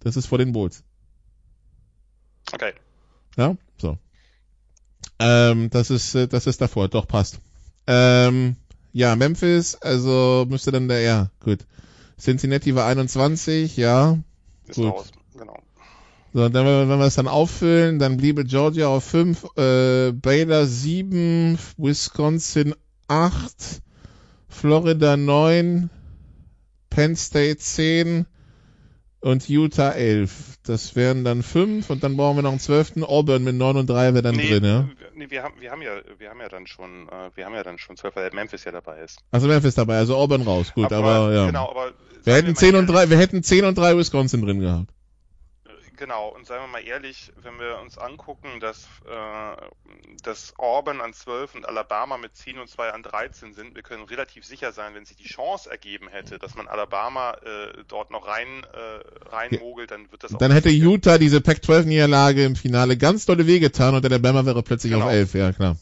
Das 0.00 0.16
ist 0.16 0.26
vor 0.26 0.38
den 0.38 0.52
Bowls. 0.52 0.84
Okay. 2.52 2.72
Ja, 3.36 3.56
so. 3.78 3.98
Ähm, 5.18 5.70
das 5.70 5.90
ist, 5.90 6.14
äh, 6.14 6.28
das 6.28 6.46
ist 6.46 6.60
davor, 6.60 6.88
doch 6.88 7.06
passt. 7.06 7.38
Ähm, 7.86 8.56
ja, 8.92 9.14
Memphis, 9.16 9.76
also 9.76 10.46
müsste 10.48 10.72
dann 10.72 10.88
der, 10.88 11.00
ja, 11.00 11.30
gut. 11.40 11.66
Cincinnati 12.18 12.74
war 12.74 12.86
21, 12.86 13.76
ja. 13.76 14.18
Ist 14.66 14.76
Gut. 14.76 14.86
raus. 14.86 15.12
Genau. 15.36 15.58
So, 16.32 16.48
dann, 16.48 16.66
wenn 16.66 16.72
wir 16.72 16.88
wenn 16.88 16.98
wir 16.98 17.06
es 17.06 17.14
dann 17.14 17.28
auffüllen, 17.28 17.98
dann 17.98 18.16
bliebe 18.16 18.44
Georgia 18.44 18.88
auf 18.88 19.04
5, 19.04 19.44
äh, 19.56 20.12
Baylor 20.12 20.66
7, 20.66 21.58
Wisconsin 21.76 22.74
8, 23.08 23.82
Florida 24.48 25.16
9, 25.16 25.90
Penn 26.90 27.16
State 27.16 27.58
10 27.58 28.26
und 29.26 29.48
Utah 29.48 29.90
11. 29.90 30.58
Das 30.62 30.94
wären 30.94 31.24
dann 31.24 31.42
5 31.42 31.90
und 31.90 32.04
dann 32.04 32.16
brauchen 32.16 32.36
wir 32.36 32.42
noch 32.42 32.50
einen 32.50 32.60
12. 32.60 33.02
Auburn 33.02 33.42
mit 33.42 33.56
9 33.56 33.76
und 33.76 33.90
3 33.90 34.14
wäre 34.14 34.22
dann 34.22 34.36
nee, 34.36 34.48
drin, 34.48 34.64
ja? 34.64 34.88
nee, 35.14 35.26
wir 35.28 35.42
haben, 35.42 35.54
wir 35.60 35.70
haben 35.72 35.82
ja, 35.82 35.90
wir 36.18 36.30
haben 36.30 36.40
ja 36.40 36.48
dann 36.48 36.68
schon, 36.68 37.08
äh, 37.08 37.30
wir 37.34 37.44
haben 37.44 37.54
ja 37.54 37.64
dann 37.64 37.78
schon 37.78 37.96
zwölf, 37.96 38.14
weil 38.14 38.30
Memphis 38.32 38.64
ja 38.64 38.72
dabei 38.72 39.00
ist. 39.00 39.18
Also 39.32 39.48
Memphis 39.48 39.74
dabei, 39.74 39.96
also 39.96 40.14
Auburn 40.16 40.42
raus, 40.42 40.72
gut, 40.74 40.92
aber, 40.92 41.34
ja. 41.34 41.46
Genau, 41.46 41.68
aber 41.70 41.92
wir 42.22 42.34
hätten 42.34 42.48
mal 42.48 42.54
10 42.54 42.76
und 42.76 42.88
ehrlich, 42.88 42.94
3, 42.94 43.10
wir 43.10 43.18
hätten 43.18 43.42
10 43.42 43.64
und 43.64 43.76
3 43.76 43.96
Wisconsin 43.96 44.42
drin 44.42 44.60
gehabt. 44.60 44.90
Genau, 45.96 46.28
und 46.28 46.46
seien 46.46 46.60
wir 46.60 46.66
mal 46.66 46.84
ehrlich, 46.86 47.32
wenn 47.36 47.58
wir 47.58 47.78
uns 47.78 47.96
angucken, 47.96 48.60
dass, 48.60 48.86
äh, 49.08 49.56
dass 50.22 50.52
Auburn 50.58 51.00
an 51.00 51.12
12 51.14 51.54
und 51.54 51.66
Alabama 51.66 52.18
mit 52.18 52.36
10 52.36 52.58
und 52.58 52.68
2 52.68 52.90
an 52.92 53.02
13 53.02 53.54
sind, 53.54 53.74
wir 53.74 53.82
können 53.82 54.04
relativ 54.04 54.44
sicher 54.44 54.72
sein, 54.72 54.94
wenn 54.94 55.06
sich 55.06 55.16
die 55.16 55.24
Chance 55.24 55.70
ergeben 55.70 56.08
hätte, 56.08 56.38
dass 56.38 56.54
man 56.54 56.68
Alabama 56.68 57.32
äh, 57.42 57.82
dort 57.88 58.10
noch 58.10 58.26
rein 58.26 58.64
äh, 58.74 59.28
reinmogelt, 59.28 59.90
dann 59.90 60.10
wird 60.12 60.22
das 60.24 60.34
auch 60.34 60.38
Dann 60.38 60.52
hätte 60.52 60.68
passieren. 60.68 60.90
Utah 60.92 61.18
diese 61.18 61.40
Pac-12-Niederlage 61.40 62.44
im 62.44 62.56
Finale 62.56 62.96
ganz 62.98 63.24
dolle 63.24 63.46
weh 63.46 63.58
getan 63.58 63.94
und 63.94 64.02
der 64.02 64.10
Alabama 64.10 64.44
wäre 64.44 64.62
plötzlich 64.62 64.92
Genau. 64.92 65.06
auf 65.06 65.12
11, 65.12 65.34
ja 65.34 65.52
klar. 65.52 65.76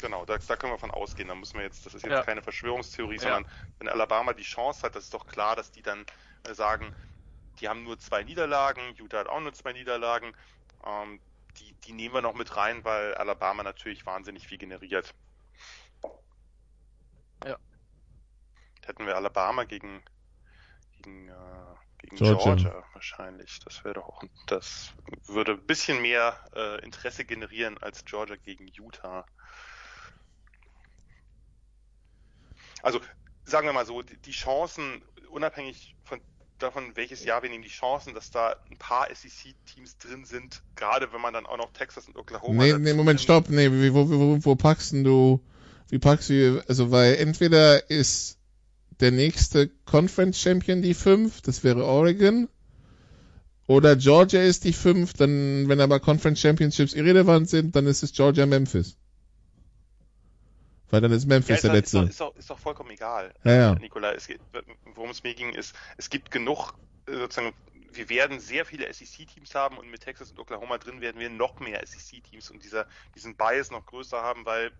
Genau, 0.00 0.24
da, 0.24 0.38
da 0.46 0.56
können 0.56 0.72
wir 0.72 0.78
von 0.78 0.90
ausgehen. 0.90 1.28
Da 1.28 1.34
müssen 1.34 1.56
wir 1.58 1.64
jetzt, 1.64 1.84
das 1.84 1.94
ist 1.94 2.02
jetzt 2.04 2.12
Ja. 2.12 2.22
keine 2.22 2.40
Verschwörungstheorie, 2.42 3.16
Ja. 3.16 3.20
sondern 3.22 3.46
wenn 3.80 3.88
Alabama 3.88 4.32
die 4.32 4.44
Chance 4.44 4.82
hat, 4.82 4.94
das 4.94 5.04
ist 5.04 5.14
doch 5.14 5.26
klar, 5.26 5.56
dass 5.56 5.72
die 5.72 5.82
dann 5.82 6.06
äh, 6.48 6.54
sagen, 6.54 6.94
die 7.60 7.68
haben 7.68 7.84
nur 7.84 7.98
zwei 7.98 8.22
Niederlagen, 8.22 8.94
Utah 8.96 9.18
hat 9.20 9.28
auch 9.28 9.40
nur 9.40 9.52
zwei 9.52 9.72
Niederlagen. 9.72 10.34
Ähm, 10.84 11.20
die, 11.58 11.74
die 11.84 11.92
nehmen 11.92 12.14
wir 12.14 12.22
noch 12.22 12.34
mit 12.34 12.56
rein, 12.56 12.84
weil 12.84 13.14
Alabama 13.14 13.62
natürlich 13.62 14.06
wahnsinnig 14.06 14.46
viel 14.46 14.58
generiert. 14.58 15.14
Ja. 17.44 17.58
Hätten 18.84 19.06
wir 19.06 19.16
Alabama 19.16 19.64
gegen, 19.64 20.02
gegen, 20.92 21.28
äh, 21.28 21.32
gegen 21.98 22.16
Georgia. 22.16 22.54
Georgia. 22.54 22.84
wahrscheinlich. 22.92 23.60
Das 23.60 23.84
wäre 23.84 23.94
doch 23.94 24.08
auch, 24.08 24.22
das 24.46 24.94
würde 25.26 25.52
ein 25.52 25.66
bisschen 25.66 26.00
mehr 26.00 26.38
äh, 26.54 26.82
Interesse 26.84 27.24
generieren 27.24 27.78
als 27.78 28.04
Georgia 28.04 28.36
gegen 28.36 28.68
Utah. 28.68 29.26
Also 32.82 33.00
sagen 33.44 33.66
wir 33.66 33.72
mal 33.72 33.86
so, 33.86 34.00
die, 34.02 34.16
die 34.16 34.30
Chancen, 34.30 35.02
unabhängig 35.28 35.96
von 36.04 36.20
davon, 36.62 36.92
welches 36.94 37.24
Jahr 37.24 37.42
wir 37.42 37.50
nehmen, 37.50 37.64
die 37.64 37.70
Chancen, 37.70 38.14
dass 38.14 38.30
da 38.30 38.56
ein 38.70 38.76
paar 38.76 39.08
SEC-Teams 39.12 39.98
drin 39.98 40.24
sind, 40.24 40.62
gerade 40.76 41.12
wenn 41.12 41.20
man 41.20 41.34
dann 41.34 41.46
auch 41.46 41.56
noch 41.56 41.72
Texas 41.72 42.06
und 42.06 42.16
Oklahoma. 42.16 42.64
Nee, 42.64 42.78
nee, 42.78 42.94
Moment, 42.94 43.20
stopp, 43.20 43.48
nee, 43.48 43.70
wie, 43.70 43.92
wo, 43.94 44.08
wo, 44.08 44.38
wo 44.44 44.54
packst 44.54 44.92
du, 44.92 45.40
wie 45.88 45.98
packst 45.98 46.30
du, 46.30 46.62
also 46.68 46.90
weil 46.90 47.16
entweder 47.16 47.90
ist 47.90 48.38
der 49.00 49.10
nächste 49.10 49.68
Conference 49.86 50.38
Champion 50.38 50.82
die 50.82 50.94
5, 50.94 51.40
das 51.42 51.64
wäre 51.64 51.84
Oregon, 51.84 52.48
oder 53.66 53.96
Georgia 53.96 54.42
ist 54.42 54.64
die 54.64 54.72
5, 54.72 55.12
dann, 55.14 55.68
wenn 55.68 55.80
aber 55.80 56.00
Conference 56.00 56.40
Championships 56.40 56.92
irrelevant 56.92 57.48
sind, 57.48 57.76
dann 57.76 57.86
ist 57.86 58.02
es 58.02 58.12
Georgia 58.12 58.44
Memphis. 58.44 58.96
Weil 60.90 61.00
dann 61.00 61.12
ist 61.12 61.24
Ja, 61.24 61.28
Memphis 61.28 61.56
ist, 61.56 61.62
der 61.62 61.70
doch, 61.70 61.76
letzte. 61.76 61.98
ist, 62.00 62.20
doch, 62.20 62.36
ist 62.36 62.50
doch 62.50 62.58
vollkommen 62.58 62.90
egal, 62.90 63.32
Ja, 63.44 63.54
ja. 63.54 63.74
Nikola. 63.74 64.12
Es 64.12 64.26
geht, 64.26 64.40
worum 64.84 65.10
es 65.10 65.22
mir 65.22 65.34
ging, 65.34 65.52
ist, 65.52 65.74
es 65.96 66.10
gibt 66.10 66.30
genug, 66.30 66.74
äh, 67.06 67.12
sozusagen, 67.16 67.54
wir 67.92 68.08
werden 68.08 68.40
sehr 68.40 68.64
viele 68.64 68.92
SEC-Teams 68.92 69.54
haben 69.54 69.78
und 69.78 69.90
mit 69.90 70.02
Texas 70.02 70.30
und 70.30 70.38
Oklahoma 70.38 70.78
drin 70.78 71.00
werden 71.00 71.20
wir 71.20 71.30
noch 71.30 71.58
mehr 71.60 71.84
SEC-Teams 71.84 72.50
und 72.50 72.62
dieser, 72.62 72.86
diesen 73.14 73.36
Bias 73.36 73.70
noch 73.70 73.86
größer 73.86 74.20
haben, 74.22 74.44
weil 74.44 74.72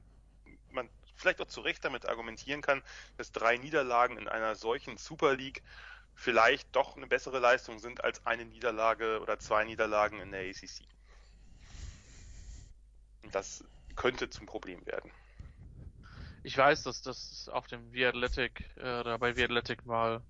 man 0.70 0.88
vielleicht 1.16 1.40
auch 1.40 1.46
zu 1.46 1.61
Recht 1.61 1.84
damit 1.84 2.08
argumentieren 2.08 2.62
kann, 2.62 2.82
dass 3.16 3.32
drei 3.32 3.56
Niederlagen 3.56 4.16
in 4.16 4.28
einer 4.28 4.54
solchen 4.54 4.96
Super 4.96 5.36
League 5.36 5.62
vielleicht 6.14 6.74
doch 6.74 6.96
eine 6.96 7.06
bessere 7.06 7.38
Leistung 7.38 7.78
sind 7.78 8.04
als 8.04 8.24
eine 8.26 8.44
Niederlage 8.44 9.20
oder 9.20 9.38
zwei 9.38 9.64
Niederlagen 9.64 10.20
in 10.20 10.32
der 10.32 10.42
ACC. 10.42 10.84
Und 13.22 13.34
das 13.34 13.64
könnte 13.96 14.30
zum 14.30 14.46
Problem 14.46 14.84
werden. 14.86 15.11
Ich 16.43 16.57
weiß, 16.57 16.82
dass 16.84 17.03
das 17.03 17.49
auf 17.53 17.66
dem 17.66 17.93
The 17.93 18.07
Athletic, 18.07 18.70
äh, 18.76 19.01
oder 19.01 19.18
bei 19.18 19.34
The 19.34 19.45
Athletic 19.45 19.84
mal 19.84 20.22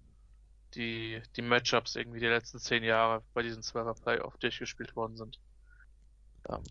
die, 0.75 1.23
die 1.37 1.43
Matchups 1.43 1.97
irgendwie 1.97 2.21
die 2.21 2.27
letzten 2.27 2.59
zehn 2.59 2.83
Jahre 2.85 3.23
bei 3.35 3.43
diesen 3.43 3.63
12er 3.63 4.01
Playoff 4.01 4.37
durchgespielt 4.39 4.97
worden 4.97 5.17
sind. 5.17 5.41
Ähm, 6.49 6.63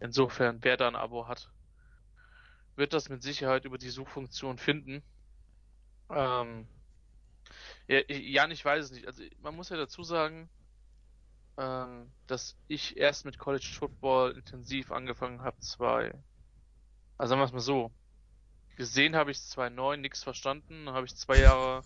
insofern, 0.00 0.58
wer 0.62 0.76
da 0.76 0.88
ein 0.88 0.96
Abo 0.96 1.28
hat, 1.28 1.50
wird 2.76 2.92
das 2.92 3.08
mit 3.08 3.22
Sicherheit 3.22 3.64
über 3.64 3.78
die 3.78 3.90
Suchfunktion 3.90 4.58
finden. 4.58 5.02
Ähm, 6.10 6.68
ja, 7.88 8.00
Jan, 8.08 8.50
ich 8.50 8.64
weiß 8.64 8.86
es 8.86 8.90
nicht. 8.92 9.06
Also 9.06 9.22
man 9.40 9.56
muss 9.56 9.68
ja 9.70 9.76
dazu 9.76 10.02
sagen, 10.02 10.48
ähm, 11.56 12.12
dass 12.26 12.56
ich 12.68 12.96
erst 12.96 13.24
mit 13.24 13.38
College 13.38 13.68
Football 13.78 14.32
intensiv 14.32 14.92
angefangen 14.92 15.42
habe, 15.42 15.58
zwei. 15.60 16.12
Also 17.16 17.30
sagen 17.30 17.40
wir 17.40 17.46
es 17.46 17.52
mal 17.52 17.60
so. 17.60 17.92
Gesehen 18.78 19.16
habe 19.16 19.32
ich 19.32 19.38
2.9, 19.38 19.96
nichts 19.96 20.22
verstanden, 20.22 20.86
dann 20.86 20.94
habe 20.94 21.04
ich 21.04 21.16
zwei 21.16 21.40
Jahre 21.40 21.82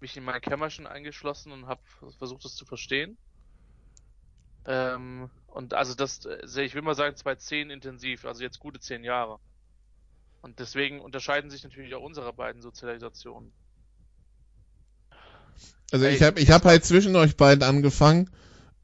mich 0.00 0.16
in 0.16 0.24
mein 0.24 0.40
Kämmerchen 0.40 0.86
eingeschlossen 0.86 1.52
und 1.52 1.66
habe 1.66 1.82
versucht, 2.16 2.46
es 2.46 2.56
zu 2.56 2.64
verstehen. 2.64 3.18
Ähm, 4.64 5.28
und 5.48 5.74
also 5.74 5.94
das, 5.94 6.24
äh, 6.24 6.62
ich 6.62 6.74
will 6.74 6.80
mal 6.80 6.94
sagen, 6.94 7.14
2.10 7.14 7.70
intensiv, 7.70 8.24
also 8.24 8.42
jetzt 8.42 8.60
gute 8.60 8.80
zehn 8.80 9.04
Jahre. 9.04 9.40
Und 10.40 10.58
deswegen 10.58 11.00
unterscheiden 11.00 11.50
sich 11.50 11.64
natürlich 11.64 11.94
auch 11.94 12.02
unsere 12.02 12.32
beiden 12.32 12.62
Sozialisationen. 12.62 13.52
Also 15.92 16.06
ich 16.06 16.22
habe 16.22 16.40
ich 16.40 16.50
hab 16.50 16.64
halt 16.64 16.82
zwischen 16.86 17.14
euch 17.14 17.36
beiden 17.36 17.62
angefangen 17.62 18.30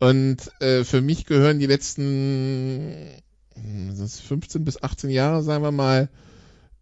und 0.00 0.52
äh, 0.60 0.84
für 0.84 1.00
mich 1.00 1.24
gehören 1.24 1.58
die 1.58 1.66
letzten 1.66 3.22
hm, 3.54 3.88
das 3.88 4.00
ist 4.00 4.20
15 4.20 4.66
bis 4.66 4.82
18 4.82 5.08
Jahre, 5.08 5.42
sagen 5.42 5.64
wir 5.64 5.72
mal, 5.72 6.10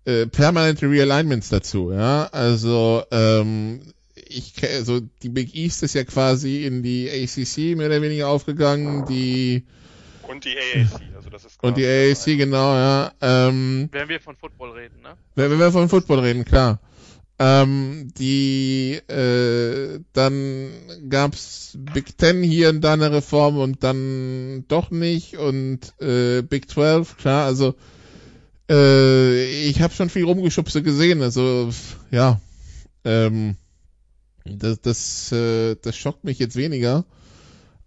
äh, 0.06 0.26
permanente 0.26 0.88
Realignments 0.88 1.48
dazu, 1.50 1.92
ja. 1.92 2.26
Also 2.32 3.02
ähm, 3.10 3.92
ich 4.14 4.54
ke- 4.54 4.70
also 4.70 5.00
die 5.22 5.28
Big 5.28 5.54
East 5.54 5.82
ist 5.82 5.94
ja 5.94 6.04
quasi 6.04 6.64
in 6.64 6.82
die 6.82 7.10
ACC 7.10 7.76
mehr 7.76 7.86
oder 7.88 8.00
weniger 8.02 8.28
aufgegangen, 8.28 9.04
die 9.04 9.64
Und 10.28 10.44
die 10.44 10.56
AAC, 10.56 11.14
also 11.16 11.30
das 11.30 11.44
ist 11.44 11.62
und 11.62 11.76
die 11.76 11.84
AAC 11.86 12.36
genau, 12.38 12.74
ja. 12.74 13.12
Ähm, 13.20 13.88
Wenn 13.92 14.08
wir 14.08 14.20
von 14.20 14.36
Football 14.36 14.70
reden, 14.72 15.00
ne? 15.02 15.16
wenn, 15.34 15.50
wenn 15.50 15.58
wir 15.58 15.72
von 15.72 15.88
Football 15.88 16.20
reden, 16.20 16.44
klar. 16.44 16.80
Ähm, 17.38 18.08
die 18.16 18.94
äh, 19.08 20.00
dann 20.14 20.70
gab's 21.10 21.76
Big 21.92 22.16
Ten 22.16 22.42
hier 22.42 22.70
und 22.70 22.80
da 22.80 22.94
eine 22.94 23.12
Reform 23.12 23.58
und 23.58 23.84
dann 23.84 24.64
doch 24.68 24.90
nicht 24.90 25.36
und 25.36 25.80
äh, 26.00 26.40
Big 26.42 26.70
12, 26.70 27.18
klar, 27.18 27.44
also 27.44 27.74
äh, 28.70 29.44
ich 29.68 29.80
habe 29.82 29.94
schon 29.94 30.10
viel 30.10 30.24
rumgeschubse 30.24 30.82
gesehen, 30.82 31.22
also 31.22 31.70
ja, 32.10 32.40
ähm, 33.04 33.56
das 34.44 34.80
das 34.80 35.32
äh, 35.32 35.76
das 35.76 35.96
schockt 35.96 36.24
mich 36.24 36.38
jetzt 36.38 36.56
weniger, 36.56 37.04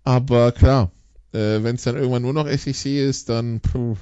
aber 0.03 0.51
klar, 0.51 0.91
äh, 1.33 1.63
wenn 1.63 1.75
es 1.75 1.83
dann 1.83 1.95
irgendwann 1.97 2.21
nur 2.23 2.33
noch 2.33 2.47
SEC 2.47 2.85
ist, 2.85 3.29
dann 3.29 3.61
puh, 3.61 3.97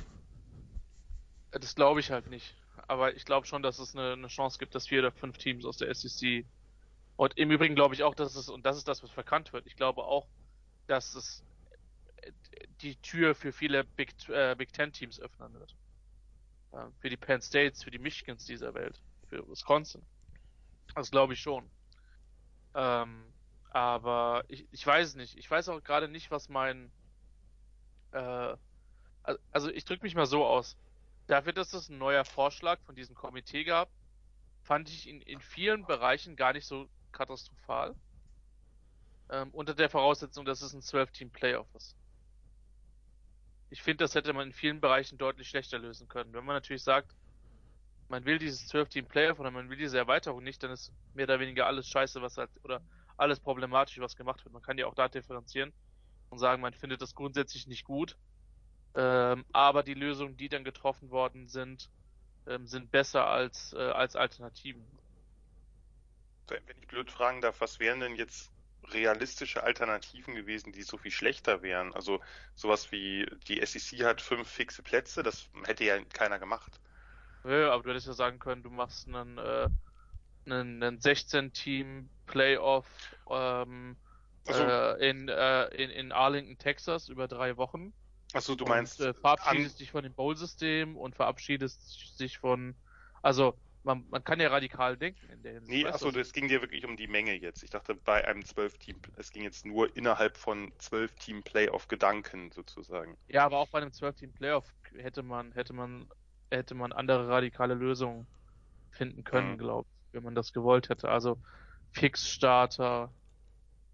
Das 1.51 1.75
glaube 1.75 1.99
ich 1.99 2.11
halt 2.11 2.29
nicht. 2.29 2.55
Aber 2.87 3.15
ich 3.15 3.25
glaube 3.25 3.47
schon, 3.47 3.63
dass 3.63 3.79
es 3.79 3.95
eine, 3.95 4.13
eine 4.13 4.27
Chance 4.27 4.59
gibt, 4.59 4.73
dass 4.75 4.87
vier 4.87 4.99
oder 4.99 5.11
fünf 5.11 5.37
Teams 5.37 5.65
aus 5.65 5.77
der 5.77 5.93
SEC 5.93 6.45
und 7.17 7.37
im 7.37 7.51
Übrigen 7.51 7.75
glaube 7.75 7.95
ich 7.95 8.03
auch, 8.03 8.15
dass 8.15 8.35
es, 8.35 8.49
und 8.49 8.65
das 8.65 8.77
ist 8.77 8.87
das, 8.87 9.03
was 9.03 9.11
verkannt 9.11 9.53
wird, 9.53 9.65
ich 9.67 9.75
glaube 9.75 10.03
auch, 10.03 10.27
dass 10.87 11.15
es 11.15 11.43
äh, 12.21 12.31
die 12.81 12.95
Tür 12.97 13.35
für 13.35 13.51
viele 13.51 13.83
Big, 13.83 14.13
äh, 14.29 14.55
Big 14.55 14.71
Ten 14.73 14.93
Teams 14.93 15.19
öffnen 15.19 15.53
wird. 15.53 15.75
Äh, 16.71 16.89
für 16.99 17.09
die 17.09 17.17
Penn 17.17 17.41
States, 17.41 17.83
für 17.83 17.91
die 17.91 17.99
Michigans 17.99 18.45
dieser 18.45 18.73
Welt, 18.73 19.01
für 19.29 19.47
Wisconsin. 19.49 20.05
Das 20.95 21.11
glaube 21.11 21.33
ich 21.33 21.41
schon. 21.41 21.71
Ähm, 22.75 23.33
aber 23.69 24.43
ich, 24.47 24.67
ich 24.71 24.85
weiß 24.85 25.15
nicht. 25.15 25.35
Ich 25.37 25.49
weiß 25.49 25.69
auch 25.69 25.83
gerade 25.83 26.07
nicht, 26.07 26.31
was 26.31 26.49
mein, 26.49 26.91
äh, 28.11 28.17
al- 29.23 29.39
also 29.51 29.69
ich 29.71 29.85
drücke 29.85 30.03
mich 30.03 30.15
mal 30.15 30.25
so 30.25 30.45
aus. 30.45 30.77
Dafür, 31.27 31.53
dass 31.53 31.73
es 31.73 31.89
ein 31.89 31.97
neuer 31.97 32.25
Vorschlag 32.25 32.81
von 32.83 32.95
diesem 32.95 33.15
Komitee 33.15 33.63
gab, 33.63 33.91
fand 34.63 34.89
ich 34.89 35.07
ihn 35.07 35.21
in 35.21 35.41
vielen 35.41 35.85
Bereichen 35.85 36.35
gar 36.35 36.53
nicht 36.53 36.67
so 36.67 36.89
katastrophal. 37.13 37.95
Ähm, 39.29 39.51
unter 39.51 39.73
der 39.73 39.89
Voraussetzung, 39.89 40.43
dass 40.45 40.61
es 40.61 40.73
ein 40.73 40.81
12-Team-Playoff 40.81 41.73
ist. 41.75 41.95
Ich 43.69 43.81
finde, 43.81 44.03
das 44.03 44.15
hätte 44.15 44.33
man 44.33 44.47
in 44.47 44.53
vielen 44.53 44.81
Bereichen 44.81 45.17
deutlich 45.17 45.49
schlechter 45.49 45.79
lösen 45.79 46.07
können. 46.07 46.33
Wenn 46.33 46.45
man 46.45 46.55
natürlich 46.55 46.83
sagt, 46.83 47.15
man 48.09 48.25
will 48.25 48.37
dieses 48.37 48.67
12-Team-Playoff 48.69 49.39
oder 49.39 49.51
man 49.51 49.69
will 49.69 49.77
diese 49.77 49.97
Erweiterung 49.97 50.43
nicht, 50.43 50.63
dann 50.63 50.71
ist 50.71 50.93
mehr 51.13 51.25
oder 51.25 51.39
weniger 51.39 51.67
alles 51.67 51.87
scheiße, 51.87 52.21
was 52.21 52.37
halt, 52.37 52.49
oder 52.63 52.81
alles 53.17 53.39
problematisch, 53.39 53.99
was 53.99 54.15
gemacht 54.15 54.43
wird. 54.45 54.53
Man 54.53 54.61
kann 54.61 54.77
ja 54.77 54.87
auch 54.87 54.95
da 54.95 55.09
differenzieren 55.09 55.73
und 56.29 56.39
sagen, 56.39 56.61
man 56.61 56.73
findet 56.73 57.01
das 57.01 57.15
grundsätzlich 57.15 57.67
nicht 57.67 57.83
gut. 57.83 58.15
Ähm, 58.95 59.45
aber 59.51 59.83
die 59.83 59.93
Lösungen, 59.93 60.37
die 60.37 60.49
dann 60.49 60.63
getroffen 60.63 61.11
worden 61.11 61.47
sind, 61.47 61.89
ähm, 62.47 62.65
sind 62.67 62.91
besser 62.91 63.27
als, 63.27 63.73
äh, 63.73 63.77
als 63.77 64.15
Alternativen. 64.15 64.85
Wenn 66.47 66.63
ich 66.81 66.87
blöd 66.87 67.11
fragen 67.11 67.41
darf, 67.41 67.59
was 67.59 67.79
wären 67.79 67.99
denn 67.99 68.15
jetzt 68.15 68.51
realistische 68.91 69.63
Alternativen 69.63 70.35
gewesen, 70.35 70.71
die 70.71 70.83
so 70.83 70.97
viel 70.97 71.11
schlechter 71.11 71.61
wären? 71.61 71.93
Also 71.93 72.19
sowas 72.55 72.91
wie 72.91 73.25
die 73.47 73.65
SEC 73.65 74.03
hat 74.03 74.21
fünf 74.21 74.47
fixe 74.47 74.81
Plätze, 74.81 75.23
das 75.23 75.49
hätte 75.65 75.83
ja 75.83 75.99
keiner 76.05 76.39
gemacht. 76.39 76.79
Ja, 77.43 77.71
aber 77.71 77.83
du 77.83 77.89
hättest 77.89 78.07
ja 78.07 78.13
sagen 78.13 78.39
können, 78.39 78.63
du 78.63 78.69
machst 78.69 79.07
einen, 79.07 79.37
äh, 79.37 79.69
einen, 80.45 80.83
einen 80.83 80.99
16-Team 80.99 82.09
Playoff 82.25 82.87
ähm, 83.29 83.95
also, 84.47 84.63
äh, 84.63 85.09
in, 85.09 85.27
äh, 85.27 85.65
in, 85.67 85.89
in 85.89 86.11
Arlington, 86.11 86.57
Texas 86.57 87.09
über 87.09 87.27
drei 87.27 87.57
Wochen. 87.57 87.93
Achso, 88.33 88.55
du 88.55 88.65
meinst. 88.65 88.99
Und, 88.99 89.07
äh, 89.07 89.13
verabschiedest 89.13 89.79
dich 89.79 89.91
von 89.91 90.03
dem 90.03 90.13
Bowl-System 90.13 90.97
und 90.97 91.15
verabschiedest 91.15 92.19
dich 92.19 92.37
von. 92.39 92.75
Also, 93.21 93.57
man, 93.87 94.05
man 94.09 94.23
kann 94.23 94.39
ja 94.39 94.49
radikal 94.49 94.97
denken 94.97 95.27
in 95.31 95.41
der 95.41 95.53
Hinsicht. 95.53 95.71
Nee, 95.71 95.85
achso, 95.85 96.09
es 96.09 96.33
ging 96.33 96.47
dir 96.47 96.61
wirklich 96.61 96.85
um 96.85 96.97
die 96.97 97.07
Menge 97.07 97.33
jetzt. 97.33 97.63
Ich 97.63 97.69
dachte, 97.69 97.95
bei 97.95 98.27
einem 98.27 98.41
12-Team, 98.41 98.97
es 99.15 99.31
ging 99.31 99.43
jetzt 99.43 99.65
nur 99.65 99.95
innerhalb 99.95 100.37
von 100.37 100.71
12-Team-Playoff-Gedanken 100.73 102.51
sozusagen. 102.51 103.17
Ja, 103.29 103.45
aber 103.45 103.57
auch 103.57 103.69
bei 103.69 103.79
einem 103.79 103.91
12-Team-Playoff 103.91 104.65
hätte 104.97 105.23
man, 105.23 105.53
hätte 105.53 105.73
man, 105.73 106.07
hätte 106.51 106.75
man 106.75 106.91
andere 106.91 107.29
radikale 107.29 107.73
Lösungen 107.73 108.27
finden 108.91 109.23
können, 109.23 109.53
mhm. 109.53 109.57
glaube 109.57 109.87
ich, 109.89 110.13
wenn 110.13 110.23
man 110.23 110.35
das 110.35 110.53
gewollt 110.53 110.89
hätte. 110.89 111.09
Also, 111.09 111.39
Fix-Starter, 111.93 113.11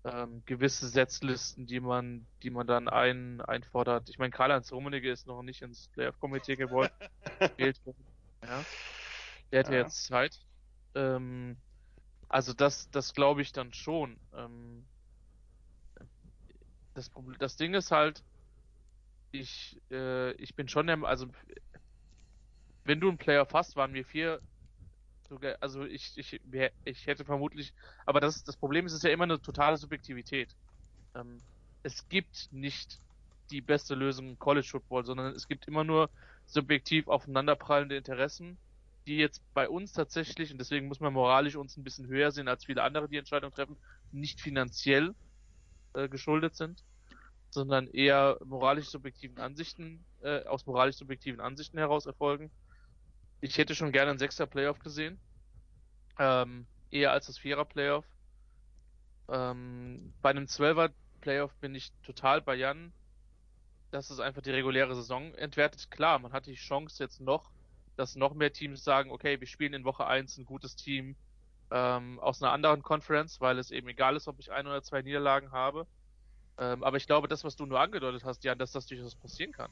ähm, 0.05 0.41
gewisse 0.45 0.87
Setzlisten, 0.89 1.67
die 1.67 1.79
man, 1.79 2.25
die 2.41 2.49
man 2.49 2.65
dann 2.67 2.89
ein, 2.89 3.41
einfordert. 3.41 4.09
Ich 4.09 4.17
meine, 4.17 4.31
Karl-Heinz 4.31 4.71
Rummenigge 4.71 5.11
ist 5.11 5.27
noch 5.27 5.43
nicht 5.43 5.61
ins 5.61 5.87
Playoff-Komitee 5.89 6.55
gewollt. 6.55 6.91
ja. 7.57 8.65
Der 9.53 9.59
hätte 9.59 9.75
ja. 9.75 9.81
jetzt 9.81 10.05
Zeit. 10.05 10.39
Ähm, 10.95 11.57
also 12.27 12.53
das, 12.53 12.89
das 12.89 13.13
glaube 13.13 13.43
ich 13.43 13.51
dann 13.51 13.71
schon. 13.71 14.19
Ähm, 14.35 14.83
das, 16.95 17.07
Problem, 17.11 17.37
das 17.37 17.55
Ding 17.55 17.75
ist 17.75 17.91
halt, 17.91 18.23
ich, 19.31 19.79
äh, 19.91 20.31
ich 20.33 20.55
bin 20.55 20.67
schon 20.67 20.87
der, 20.87 21.03
also 21.03 21.27
wenn 22.83 22.99
du 22.99 23.09
einen 23.09 23.19
Playoff 23.19 23.53
hast, 23.53 23.75
waren 23.75 23.93
wir 23.93 24.05
vier 24.05 24.41
sogar, 25.29 25.55
also 25.59 25.85
ich, 25.85 26.17
ich, 26.17 26.41
ich 26.83 27.05
hätte 27.05 27.23
vermutlich, 27.23 27.75
aber 28.07 28.19
das, 28.19 28.43
das 28.43 28.57
Problem 28.57 28.87
ist, 28.87 28.93
es 28.93 28.97
ist 28.97 29.03
ja 29.03 29.11
immer 29.11 29.25
eine 29.25 29.39
totale 29.39 29.77
Subjektivität. 29.77 30.55
Ähm, 31.13 31.43
es 31.83 32.09
gibt 32.09 32.51
nicht 32.51 32.99
die 33.51 33.61
beste 33.61 33.93
Lösung 33.93 34.29
im 34.29 34.39
College 34.39 34.67
Football, 34.67 35.05
sondern 35.05 35.35
es 35.35 35.47
gibt 35.47 35.67
immer 35.67 35.83
nur 35.83 36.09
subjektiv 36.47 37.07
aufeinanderprallende 37.07 37.95
Interessen, 37.97 38.57
die 39.05 39.17
jetzt 39.17 39.41
bei 39.53 39.69
uns 39.69 39.93
tatsächlich, 39.93 40.51
und 40.51 40.57
deswegen 40.59 40.87
muss 40.87 40.99
man 40.99 41.13
moralisch 41.13 41.55
uns 41.55 41.77
ein 41.77 41.83
bisschen 41.83 42.07
höher 42.07 42.31
sehen 42.31 42.47
als 42.47 42.65
viele 42.65 42.83
andere, 42.83 43.09
die 43.09 43.17
Entscheidung 43.17 43.51
treffen, 43.51 43.77
nicht 44.11 44.41
finanziell 44.41 45.13
äh, 45.93 46.07
geschuldet 46.09 46.55
sind, 46.55 46.83
sondern 47.49 47.87
eher 47.87 48.37
moralisch 48.45 48.87
subjektiven 48.87 49.39
Ansichten, 49.39 50.05
äh, 50.21 50.43
aus 50.45 50.65
moralisch 50.65 50.97
subjektiven 50.97 51.41
Ansichten 51.41 51.77
heraus 51.77 52.05
erfolgen 52.05 52.51
ich 53.43 53.57
hätte 53.57 53.75
schon 53.75 53.91
gerne 53.91 54.11
ein 54.11 54.19
sechster 54.19 54.47
Playoff 54.47 54.79
gesehen. 54.79 55.19
Ähm, 56.17 56.65
eher 56.91 57.11
als 57.11 57.27
das 57.27 57.37
Vierer 57.37 57.65
Playoff. 57.65 58.05
Ähm, 59.27 60.13
bei 60.21 60.29
einem 60.29 60.47
Zwölfer 60.47 60.91
Playoff 61.19 61.53
bin 61.55 61.75
ich 61.75 61.91
total 62.03 62.41
bei 62.41 62.55
Jan. 62.55 62.93
Das 63.91 64.09
ist 64.09 64.21
einfach 64.21 64.41
die 64.41 64.51
reguläre 64.51 64.95
Saison 64.95 65.33
entwertet. 65.35 65.91
Klar, 65.91 66.19
man 66.19 66.31
hat 66.31 66.45
die 66.45 66.55
Chance 66.55 67.03
jetzt 67.03 67.19
noch, 67.19 67.51
dass 67.95 68.15
noch 68.15 68.33
mehr 68.33 68.51
Teams 68.51 68.83
sagen, 68.83 69.11
okay, 69.11 69.39
wir 69.39 69.47
spielen 69.47 69.73
in 69.73 69.83
Woche 69.83 70.05
1 70.05 70.37
ein 70.37 70.45
gutes 70.45 70.75
Team 70.75 71.15
ähm, 71.71 72.19
aus 72.19 72.41
einer 72.41 72.51
anderen 72.51 72.81
Conference, 72.81 73.41
weil 73.41 73.59
es 73.59 73.71
eben 73.71 73.87
egal 73.87 74.15
ist, 74.15 74.27
ob 74.27 74.39
ich 74.39 74.51
ein 74.51 74.67
oder 74.67 74.81
zwei 74.83 75.01
Niederlagen 75.01 75.51
habe. 75.51 75.87
Ähm, 76.57 76.83
aber 76.83 76.97
ich 76.97 77.07
glaube, 77.07 77.27
das, 77.27 77.43
was 77.43 77.55
du 77.55 77.65
nur 77.65 77.79
angedeutet 77.79 78.23
hast, 78.23 78.43
Jan, 78.43 78.59
dass 78.59 78.71
das 78.71 78.85
durchaus 78.87 79.15
passieren 79.15 79.51
kann 79.51 79.71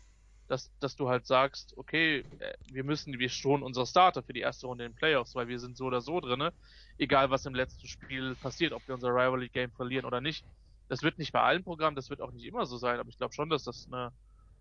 dass, 0.52 0.70
dass 0.82 0.98
du 0.98 1.08
halt 1.08 1.26
sagst, 1.26 1.74
okay, 1.78 2.26
äh, 2.40 2.54
wir 2.72 2.84
müssen, 2.84 3.18
wir 3.18 3.30
schon 3.30 3.64
unser 3.64 3.86
Starter 3.86 4.22
für 4.22 4.34
die 4.34 4.42
erste 4.42 4.68
Runde 4.68 4.84
in 4.84 4.92
den 4.92 4.98
Playoffs, 4.98 5.34
weil 5.34 5.48
wir 5.48 5.60
sind 5.60 5.78
so 5.78 5.86
oder 5.86 6.02
so 6.02 6.20
drinne, 6.20 6.52
egal 6.98 7.32
was 7.32 7.46
im 7.46 7.56
letzten 7.56 7.88
Spiel 7.88 8.36
passiert, 8.36 8.74
ob 8.74 8.86
wir 8.86 8.94
unser 8.94 9.10
Rivalry 9.10 9.48
Game 9.48 9.72
verlieren 9.72 10.06
oder 10.06 10.20
nicht. 10.20 10.46
Das 10.90 11.04
wird 11.04 11.20
nicht 11.20 11.32
bei 11.32 11.42
allen 11.42 11.64
Programmen, 11.64 11.96
das 11.96 12.10
wird 12.10 12.20
auch 12.20 12.34
nicht 12.34 12.46
immer 12.46 12.66
so 12.66 12.76
sein, 12.76 13.00
aber 13.00 13.08
ich 13.08 13.18
glaube 13.18 13.34
schon, 13.34 13.50
dass 13.50 13.64
das 13.64 13.88
eine, 13.90 14.12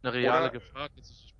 eine 0.02 0.12
reale 0.14 0.44
oder, 0.44 0.50
Gefahr. 0.50 0.88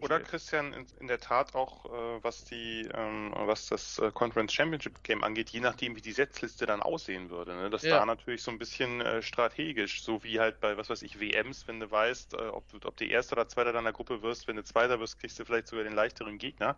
Oder 0.01 0.21
Christian, 0.21 0.73
in, 0.73 0.87
in, 0.99 1.07
der 1.09 1.21
Tat 1.21 1.55
auch, 1.55 1.87
äh, 1.87 2.25
was 2.25 2.45
die, 2.45 2.89
ähm, 2.95 3.33
was 3.37 3.67
das 3.67 3.99
äh, 3.99 4.11
Conference 4.13 4.53
Championship 4.53 5.03
Game 5.03 5.23
angeht, 5.25 5.51
je 5.51 5.61
nachdem, 5.61 5.97
wie 5.97 6.01
die 6.01 6.13
Setzliste 6.13 6.67
dann 6.67 6.81
aussehen 6.83 7.31
würde. 7.31 7.55
Ne? 7.55 7.71
Dass 7.71 7.83
ja. 7.83 7.99
da 7.99 8.07
natürlich 8.07 8.43
so 8.43 8.51
ein 8.51 8.59
bisschen 8.59 9.01
äh, 9.01 9.23
strategisch, 9.23 10.03
so 10.03 10.23
wie 10.23 10.41
halt 10.41 10.61
bei, 10.61 10.77
was 10.77 10.89
weiß 10.89 11.03
ich, 11.03 11.21
WMs, 11.21 11.69
wenn 11.69 11.81
du 11.81 11.91
weißt, 11.91 12.35
äh, 12.35 12.37
ob, 12.49 12.65
ob 12.85 12.97
du 12.97 13.05
Erster 13.05 13.35
oder 13.35 13.49
Zweiter 13.49 13.73
deiner 13.73 13.93
Gruppe 13.93 14.23
wirst, 14.23 14.49
wenn 14.49 14.57
du 14.57 14.65
Zweiter 14.65 15.01
wirst, 15.01 15.19
kriegst 15.19 15.39
du 15.39 15.45
vielleicht 15.45 15.69
sogar 15.69 15.85
den 15.85 15.95
leichteren 15.95 16.39
Gegner. 16.39 16.77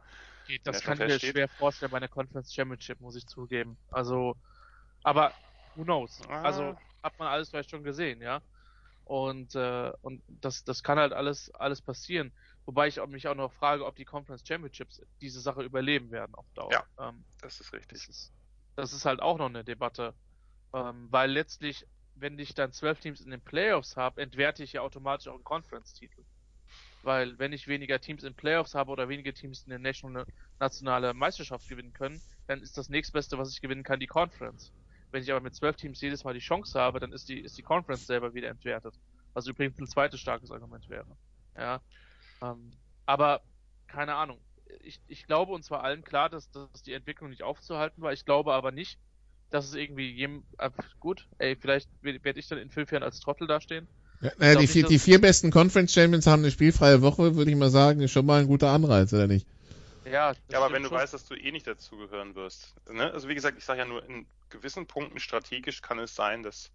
Das 0.64 0.82
kann 0.82 1.00
ich 1.00 1.06
mir 1.06 1.20
schwer 1.20 1.48
vorstellen 1.48 1.90
bei 1.92 1.98
einer 1.98 2.08
Conference 2.08 2.52
Championship, 2.52 3.00
muss 3.00 3.16
ich 3.16 3.26
zugeben. 3.26 3.76
Also, 3.90 4.36
aber 5.04 5.32
who 5.76 5.84
knows? 5.84 6.20
Ah. 6.28 6.42
Also 6.42 6.76
hat 7.02 7.18
man 7.18 7.28
alles 7.28 7.50
vielleicht 7.50 7.70
schon 7.70 7.84
gesehen, 7.84 8.20
ja. 8.20 8.40
Und, 9.12 9.54
äh, 9.56 9.92
und 10.00 10.22
das, 10.26 10.64
das 10.64 10.82
kann 10.82 10.98
halt 10.98 11.12
alles, 11.12 11.54
alles 11.56 11.82
passieren. 11.82 12.32
Wobei 12.64 12.88
ich 12.88 12.98
mich 13.08 13.28
auch 13.28 13.34
noch 13.34 13.52
frage, 13.52 13.84
ob 13.84 13.94
die 13.94 14.06
Conference 14.06 14.42
Championships 14.42 15.02
diese 15.20 15.38
Sache 15.38 15.62
überleben 15.62 16.10
werden 16.10 16.34
auf 16.34 16.46
Dauer. 16.54 16.72
Ja, 16.72 16.86
ähm, 16.98 17.22
das 17.42 17.60
ist 17.60 17.74
richtig. 17.74 17.90
Das 17.90 18.08
ist, 18.08 18.32
das 18.74 18.94
ist, 18.94 19.04
halt 19.04 19.20
auch 19.20 19.36
noch 19.36 19.50
eine 19.50 19.64
Debatte. 19.64 20.14
Ähm, 20.72 21.08
weil 21.10 21.30
letztlich, 21.30 21.86
wenn 22.14 22.38
ich 22.38 22.54
dann 22.54 22.72
zwölf 22.72 23.00
Teams 23.00 23.20
in 23.20 23.30
den 23.30 23.42
Playoffs 23.42 23.98
habe, 23.98 24.22
entwerte 24.22 24.64
ich 24.64 24.72
ja 24.72 24.80
automatisch 24.80 25.28
auch 25.28 25.34
einen 25.34 25.44
Conference-Titel. 25.44 26.24
Weil 27.02 27.38
wenn 27.38 27.52
ich 27.52 27.68
weniger 27.68 28.00
Teams 28.00 28.22
in 28.22 28.34
Playoffs 28.34 28.74
habe 28.74 28.92
oder 28.92 29.10
weniger 29.10 29.34
Teams 29.34 29.64
in 29.64 29.68
der 29.68 29.78
National, 29.78 30.24
nationale 30.58 31.12
Meisterschaft 31.12 31.68
gewinnen 31.68 31.92
können, 31.92 32.18
dann 32.46 32.62
ist 32.62 32.78
das 32.78 32.88
nächstbeste, 32.88 33.36
was 33.36 33.52
ich 33.52 33.60
gewinnen 33.60 33.82
kann, 33.82 34.00
die 34.00 34.06
Conference. 34.06 34.72
Wenn 35.12 35.22
ich 35.22 35.30
aber 35.30 35.40
mit 35.40 35.54
zwölf 35.54 35.76
Teams 35.76 36.00
jedes 36.00 36.24
Mal 36.24 36.34
die 36.34 36.40
Chance 36.40 36.80
habe, 36.80 36.98
dann 36.98 37.12
ist 37.12 37.28
die, 37.28 37.38
ist 37.38 37.56
die 37.56 37.62
Conference 37.62 38.06
selber 38.06 38.34
wieder 38.34 38.48
entwertet. 38.48 38.94
Was 39.34 39.46
übrigens 39.46 39.78
ein 39.78 39.86
zweites 39.86 40.20
starkes 40.20 40.50
Argument 40.50 40.88
wäre. 40.88 41.06
Ja. 41.56 41.80
Ähm, 42.42 42.72
aber, 43.06 43.42
keine 43.86 44.14
Ahnung. 44.14 44.38
Ich, 44.82 45.00
ich 45.06 45.26
glaube 45.26 45.52
uns 45.52 45.70
war 45.70 45.84
allen 45.84 46.02
klar, 46.02 46.30
dass, 46.30 46.50
dass 46.50 46.82
die 46.82 46.94
Entwicklung 46.94 47.28
nicht 47.28 47.42
aufzuhalten 47.42 48.02
war. 48.02 48.12
Ich 48.12 48.24
glaube 48.24 48.54
aber 48.54 48.72
nicht, 48.72 48.98
dass 49.50 49.66
es 49.66 49.74
irgendwie 49.74 50.10
jedem, 50.10 50.44
äh, 50.58 50.70
gut, 50.98 51.28
ey, 51.38 51.56
vielleicht 51.56 51.90
werde 52.00 52.40
ich 52.40 52.48
dann 52.48 52.58
in 52.58 52.70
fünf 52.70 52.90
Jahren 52.90 53.02
als 53.02 53.20
Trottel 53.20 53.46
dastehen. 53.46 53.86
Ja, 54.22 54.30
naja, 54.38 54.60
die, 54.60 54.66
vier, 54.66 54.86
die 54.86 54.98
vier 54.98 55.20
besten 55.20 55.50
Conference 55.50 55.92
Champions 55.92 56.26
haben 56.26 56.42
eine 56.42 56.50
spielfreie 56.50 57.02
Woche, 57.02 57.36
würde 57.36 57.50
ich 57.50 57.56
mal 57.56 57.70
sagen, 57.70 58.00
ist 58.00 58.12
schon 58.12 58.24
mal 58.24 58.40
ein 58.40 58.46
guter 58.46 58.70
Anreiz, 58.70 59.12
oder 59.12 59.26
nicht? 59.26 59.46
Ja, 60.04 60.34
ja 60.48 60.58
aber 60.58 60.72
wenn 60.72 60.82
du 60.82 60.88
schon. 60.88 60.98
weißt, 60.98 61.14
dass 61.14 61.26
du 61.26 61.34
eh 61.34 61.52
nicht 61.52 61.66
dazugehören 61.66 62.34
wirst. 62.34 62.74
Ne? 62.88 63.10
Also 63.12 63.28
wie 63.28 63.34
gesagt, 63.34 63.58
ich 63.58 63.64
sage 63.64 63.80
ja 63.80 63.84
nur, 63.84 64.04
in 64.04 64.26
gewissen 64.50 64.86
Punkten 64.86 65.18
strategisch 65.20 65.82
kann 65.82 65.98
es 65.98 66.14
sein, 66.14 66.42
dass, 66.42 66.70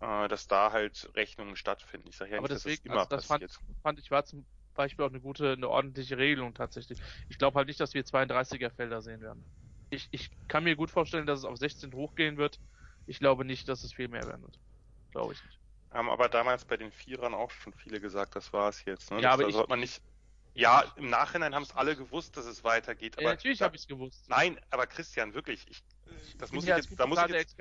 äh, 0.00 0.28
dass 0.28 0.48
da 0.48 0.72
halt 0.72 1.10
Rechnungen 1.14 1.56
stattfinden. 1.56 2.08
Ich 2.08 2.16
sage 2.16 2.32
ja 2.32 2.38
aber 2.38 2.48
nicht, 2.48 2.64
deswegen, 2.64 2.76
dass 2.76 2.82
das 2.82 2.92
immer 2.92 3.00
also 3.00 3.16
das 3.16 3.28
passiert. 3.28 3.52
Fand, 3.52 3.78
fand 3.82 3.98
ich 4.00 4.10
war 4.10 4.24
zum 4.24 4.46
Beispiel 4.74 5.04
auch 5.04 5.10
eine 5.10 5.20
gute, 5.20 5.52
eine 5.52 5.68
ordentliche 5.68 6.18
Regelung 6.18 6.54
tatsächlich. 6.54 7.00
Ich 7.28 7.38
glaube 7.38 7.56
halt 7.56 7.68
nicht, 7.68 7.80
dass 7.80 7.94
wir 7.94 8.04
32er 8.04 8.70
Felder 8.70 9.02
sehen 9.02 9.20
werden. 9.20 9.44
Ich, 9.90 10.08
ich 10.10 10.30
kann 10.48 10.64
mir 10.64 10.76
gut 10.76 10.90
vorstellen, 10.90 11.26
dass 11.26 11.40
es 11.40 11.44
auf 11.44 11.56
16 11.56 11.92
hochgehen 11.94 12.36
wird. 12.36 12.60
Ich 13.06 13.18
glaube 13.18 13.44
nicht, 13.44 13.68
dass 13.68 13.84
es 13.84 13.92
viel 13.92 14.08
mehr 14.08 14.26
werden 14.26 14.42
wird. 14.42 14.58
Glaube 15.12 15.32
ich 15.32 15.42
nicht. 15.44 15.60
Haben 15.90 16.10
aber 16.10 16.28
damals 16.28 16.64
bei 16.64 16.76
den 16.76 16.90
Vierern 16.90 17.32
auch 17.34 17.50
schon 17.50 17.72
viele 17.72 18.00
gesagt, 18.00 18.34
das 18.36 18.52
war 18.52 18.68
es 18.68 18.84
jetzt. 18.84 19.10
Ne? 19.10 19.20
Ja, 19.20 19.30
das, 19.30 19.32
aber 19.34 19.42
da 19.44 19.48
ich, 19.48 19.54
sollte 19.54 19.70
man 19.70 19.80
nicht 19.80 20.02
ja, 20.56 20.84
im 20.96 21.10
Nachhinein 21.10 21.54
haben 21.54 21.62
es 21.62 21.76
alle 21.76 21.96
gewusst, 21.96 22.36
dass 22.36 22.46
es 22.46 22.64
weitergeht. 22.64 23.14
Aber 23.16 23.24
ja, 23.24 23.30
natürlich 23.30 23.62
habe 23.62 23.76
ich 23.76 23.82
es 23.82 23.88
gewusst. 23.88 24.24
Nein, 24.28 24.58
aber 24.70 24.86
Christian, 24.86 25.34
wirklich, 25.34 25.66
ich, 25.68 25.82
das 26.38 26.50
muss 26.50 26.64
ich 26.64 26.70
jetzt, 26.70 26.88
da 26.98 27.06
muss 27.06 27.18
ich 27.22 27.30
jetzt, 27.30 27.56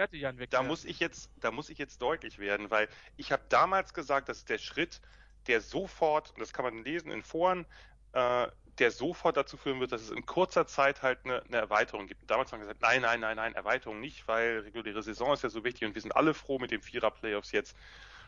da 0.49 0.63
muss 0.63 0.85
ich 0.85 0.99
jetzt, 0.99 1.29
da 1.41 1.51
muss 1.51 1.69
ich 1.69 1.77
jetzt 1.77 2.01
deutlich 2.01 2.39
werden, 2.39 2.71
weil 2.71 2.87
ich 3.17 3.31
habe 3.31 3.43
damals 3.49 3.93
gesagt, 3.93 4.29
dass 4.29 4.45
der 4.45 4.57
Schritt, 4.57 5.01
der 5.47 5.61
sofort, 5.61 6.31
und 6.31 6.39
das 6.39 6.53
kann 6.53 6.65
man 6.65 6.83
lesen 6.83 7.11
in 7.11 7.21
Foren, 7.21 7.65
äh, 8.13 8.47
der 8.79 8.91
sofort 8.91 9.37
dazu 9.37 9.57
führen 9.57 9.79
wird, 9.79 9.91
dass 9.91 10.01
es 10.01 10.11
in 10.11 10.25
kurzer 10.25 10.67
Zeit 10.67 11.01
halt 11.01 11.19
eine, 11.25 11.43
eine 11.43 11.57
Erweiterung 11.57 12.07
gibt. 12.07 12.21
Und 12.21 12.31
damals 12.31 12.51
haben 12.51 12.59
wir 12.59 12.67
gesagt, 12.67 12.81
nein, 12.81 13.01
nein, 13.01 13.19
nein, 13.19 13.35
nein, 13.35 13.53
Erweiterung 13.53 13.99
nicht, 13.99 14.27
weil 14.27 14.59
reguläre 14.59 15.01
Saison 15.01 15.33
ist 15.33 15.43
ja 15.43 15.49
so 15.49 15.63
wichtig 15.63 15.87
und 15.87 15.95
wir 15.95 16.01
sind 16.01 16.15
alle 16.15 16.33
froh 16.33 16.59
mit 16.59 16.71
den 16.71 16.81
Vierer-Playoffs 16.81 17.51
jetzt. 17.51 17.75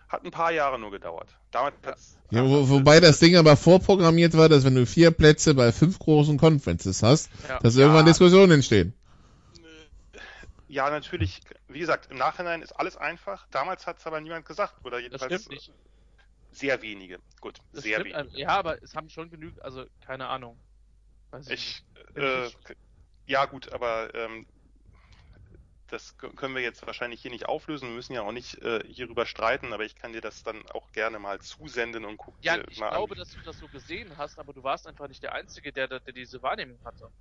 Hat 0.10 0.24
ein 0.24 0.32
paar 0.32 0.52
Jahre 0.52 0.80
nur 0.80 0.92
gedauert. 0.92 1.36
Damit 1.52 1.74
Ja, 2.32 2.44
wo, 2.46 2.70
wobei 2.70 3.00
das 3.02 3.20
Ding 3.20 3.36
aber 3.36 3.58
vorprogrammiert 3.58 4.38
war, 4.38 4.48
dass 4.48 4.64
wenn 4.64 4.76
du 4.76 4.86
vier 4.86 5.12
Plätze 5.12 5.54
bei 5.54 5.72
fünf 5.74 6.00
großen 6.00 6.38
Conferences 6.38 7.04
hast, 7.04 7.30
Ja. 7.48 7.60
dass 7.60 7.76
irgendwann 7.76 8.06
Ja. 8.06 8.12
Diskussionen 8.12 8.52
entstehen. 8.54 8.94
Ja, 10.70 10.90
natürlich, 10.90 11.42
wie 11.70 11.80
gesagt, 11.80 12.12
im 12.12 12.18
Nachhinein 12.18 12.62
ist 12.62 12.74
alles 12.74 12.98
einfach. 12.98 13.48
Damals 13.52 13.88
hat 13.88 14.00
es 14.00 14.06
aber 14.08 14.20
niemand 14.20 14.46
gesagt. 14.46 14.76
Oder 14.84 14.98
Das 14.98 15.04
jedenfalls 15.04 15.42
stimmt 15.44 15.50
nicht. 15.56 15.72
sehr 16.52 16.82
wenige. 16.82 17.20
Gut, 17.40 17.60
Das 17.72 17.84
sehr 17.84 18.00
stimmt, 18.02 18.16
wenige. 18.16 18.38
äh, 18.38 18.42
ja, 18.42 18.50
aber 18.50 18.82
es 18.84 18.94
haben 18.96 19.10
schon 19.10 19.30
genügend, 19.30 19.62
also 19.62 19.86
keine 20.06 20.28
Ahnung. 20.28 20.58
Weiß 21.32 21.48
Ich, 21.50 21.84
Bin 22.14 22.24
äh, 22.24 22.48
ich- 22.48 22.58
ja 23.28 23.46
gut, 23.46 23.72
aber 23.72 24.14
ähm, 24.16 24.46
das 25.88 26.18
können 26.18 26.56
wir 26.56 26.62
jetzt 26.62 26.86
wahrscheinlich 26.86 27.22
hier 27.22 27.32
nicht 27.32 27.48
auflösen. 27.48 27.90
Wir 27.90 27.96
müssen 27.96 28.14
ja 28.14 28.22
auch 28.24 28.32
nicht 28.32 28.56
äh, 28.62 28.84
hierüber 28.88 29.26
streiten, 29.26 29.74
aber 29.74 29.86
ich 29.86 29.96
kann 29.96 30.14
dir 30.14 30.22
das 30.22 30.44
dann 30.44 30.66
auch 30.70 30.92
gerne 30.92 31.20
mal 31.20 31.40
zusenden 31.42 32.06
und 32.06 32.18
guck 32.18 32.38
Ja, 32.42 32.60
ich 32.70 32.78
mal 32.78 32.90
glaube, 32.90 33.16
an. 33.16 33.16
dass 33.16 33.32
du 33.32 33.42
das 33.42 33.58
so 33.58 33.70
gesehen 33.70 34.18
hast, 34.18 34.38
aber 34.40 34.54
du 34.54 34.64
warst 34.64 34.88
einfach 34.88 35.08
nicht 35.08 35.24
der 35.24 35.34
Einzige, 35.34 35.74
der, 35.74 35.88
der, 35.88 36.00
diese 36.02 36.42
Wahrnehmung 36.42 36.84
hatte. 36.84 37.12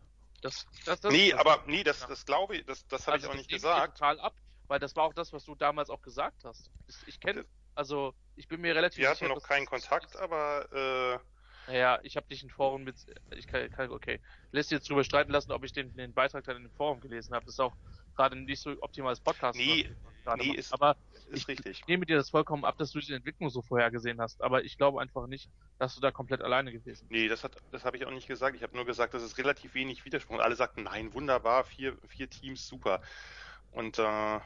Das, 0.43 0.69
das, 0.85 1.01
das, 1.01 1.15
Nee, 1.15 1.29
das, 1.29 1.41
aber 1.41 1.65
nee, 1.67 1.85
das, 1.85 2.01
Ja. 2.01 2.07
das 2.07 2.25
glaube 2.27 2.57
ich, 2.57 2.65
das, 2.67 2.87
das 2.87 3.07
habe 3.07 3.17
also 3.17 3.19
ich 3.19 3.27
auch 3.27 3.35
nicht 3.35 3.51
gesagt. 3.51 3.99
total 3.99 4.21
ab, 4.21 4.37
weil 4.69 4.79
das 4.81 4.97
war 4.97 5.05
auch 5.05 5.15
das, 5.15 5.33
was 5.33 5.45
du 5.45 5.55
damals 5.55 5.91
auch 5.91 6.03
gesagt 6.03 6.45
hast. 6.45 6.73
Ich, 7.07 7.21
kenne, 7.21 7.47
also 7.75 8.15
ich 8.35 8.49
bin 8.49 8.61
mir 8.61 8.75
relativ 8.75 9.05
Wir 9.05 9.09
sicher, 9.09 9.27
hatten 9.27 9.29
noch 9.29 9.43
keinen 9.43 9.67
Kontakt, 9.67 10.17
aber 10.17 10.73
äh, 10.73 11.19
Naja, 11.67 11.99
ich 12.03 12.17
habe 12.17 12.27
dich 12.29 12.43
in 12.45 12.51
Foren 12.51 12.85
mit, 12.85 13.05
ich 13.35 13.47
kann, 13.47 13.69
kann 13.71 13.91
okay, 13.91 14.21
lässt 14.53 14.71
jetzt 14.71 14.89
drüber 14.89 15.03
streiten 15.05 15.33
lassen, 15.33 15.51
ob 15.53 15.65
ich 15.65 15.73
den, 15.73 15.95
den 15.97 16.15
Beitrag 16.15 16.45
dann 16.45 16.57
in 16.57 16.63
dem 16.65 16.73
Forum 16.73 17.01
gelesen 17.01 17.35
habe. 17.35 17.45
Das 17.45 17.55
ist 17.55 17.61
auch 17.61 17.77
gerade 18.17 18.37
nicht 18.37 18.61
so 18.61 18.71
optimales 18.81 19.21
Podcast. 19.21 19.59
Nee, 19.59 19.89
nee, 20.37 20.53
ist- 20.53 20.73
aber 20.73 20.97
ist 21.31 21.43
ich, 21.43 21.49
richtig. 21.49 21.81
ich 21.81 21.87
nehme 21.87 22.07
dir 22.07 22.17
das 22.17 22.31
vollkommen 22.31 22.65
ab, 22.65 22.77
dass 22.79 22.91
du 22.93 22.99
diese 23.01 23.15
Entwicklung 23.15 23.51
so 23.51 23.63
vorhergesehen 23.63 24.21
hast. 24.21 24.43
Aber 24.43 24.65
ich 24.65 24.77
glaube 24.77 25.01
einfach 25.01 25.27
nicht, 25.27 25.49
dass 25.79 25.95
du 25.95 26.01
da 26.01 26.11
komplett 26.11 26.43
alleine 26.43 26.73
gewesen 26.73 27.07
bist. 27.09 27.11
Nee, 27.11 27.29
das, 27.29 27.45
hat, 27.45 27.57
das 27.71 27.85
habe 27.85 27.97
ich 27.97 28.07
auch 28.07 28.11
nicht 28.11 28.27
gesagt. 28.27 28.57
Ich 28.57 28.63
habe 28.63 28.75
nur 28.77 28.87
gesagt, 28.87 29.15
dass 29.15 29.23
es 29.23 29.39
relativ 29.39 29.75
wenig 29.75 30.05
Widerspruch. 30.05 30.37
Und 30.37 30.41
alle 30.41 30.57
sagten, 30.57 30.85
nein, 30.85 31.13
wunderbar, 31.15 31.65
vier, 31.65 31.97
vier 32.09 32.29
Teams, 32.31 32.67
super. 32.67 33.01
Und 33.71 33.99
äh, 33.99 34.37
äh, 34.37 34.41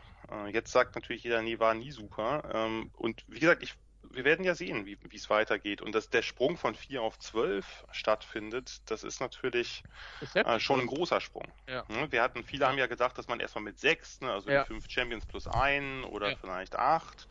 jetzt 0.52 0.72
sagt 0.72 0.94
natürlich 0.96 1.22
jeder, 1.22 1.42
nee, 1.42 1.58
war 1.58 1.74
nie 1.74 1.92
super. 1.92 2.42
Ähm, 2.52 2.90
und 2.96 3.24
wie 3.28 3.38
gesagt, 3.40 3.62
ich, 3.62 3.74
wir 4.10 4.24
werden 4.24 4.44
ja 4.44 4.54
sehen, 4.54 4.86
wie 4.86 4.98
es 5.14 5.30
weitergeht. 5.30 5.82
Und 5.82 5.94
dass 5.94 6.10
der 6.10 6.22
Sprung 6.22 6.56
von 6.56 6.74
vier 6.74 7.02
auf 7.02 7.18
zwölf 7.18 7.84
stattfindet, 7.90 8.78
das 8.90 9.04
ist 9.04 9.20
natürlich 9.20 9.84
Ist 10.20 10.36
äh, 10.42 10.60
schon 10.60 10.80
ein 10.80 10.86
oder? 10.86 10.88
großer 10.88 11.20
Sprung. 11.20 11.52
Ja. 11.68 11.86
Ne, 11.88 12.10
Wir 12.12 12.22
hatten, 12.22 12.44
viele 12.44 12.66
haben 12.66 12.78
ja 12.78 12.86
gedacht, 12.86 13.18
dass 13.18 13.28
man 13.28 13.40
erstmal 13.40 13.64
mit 13.64 13.78
sechs, 13.78 14.20
ne, 14.20 14.32
also 14.32 14.48
Ja. 14.48 14.64
die 14.68 14.80
Champions 14.88 15.26
plus 15.26 15.46
ein 15.48 16.04
oder 16.04 16.32
Ja. 16.32 16.36
vielleicht 16.36 16.76
acht, 16.76 17.28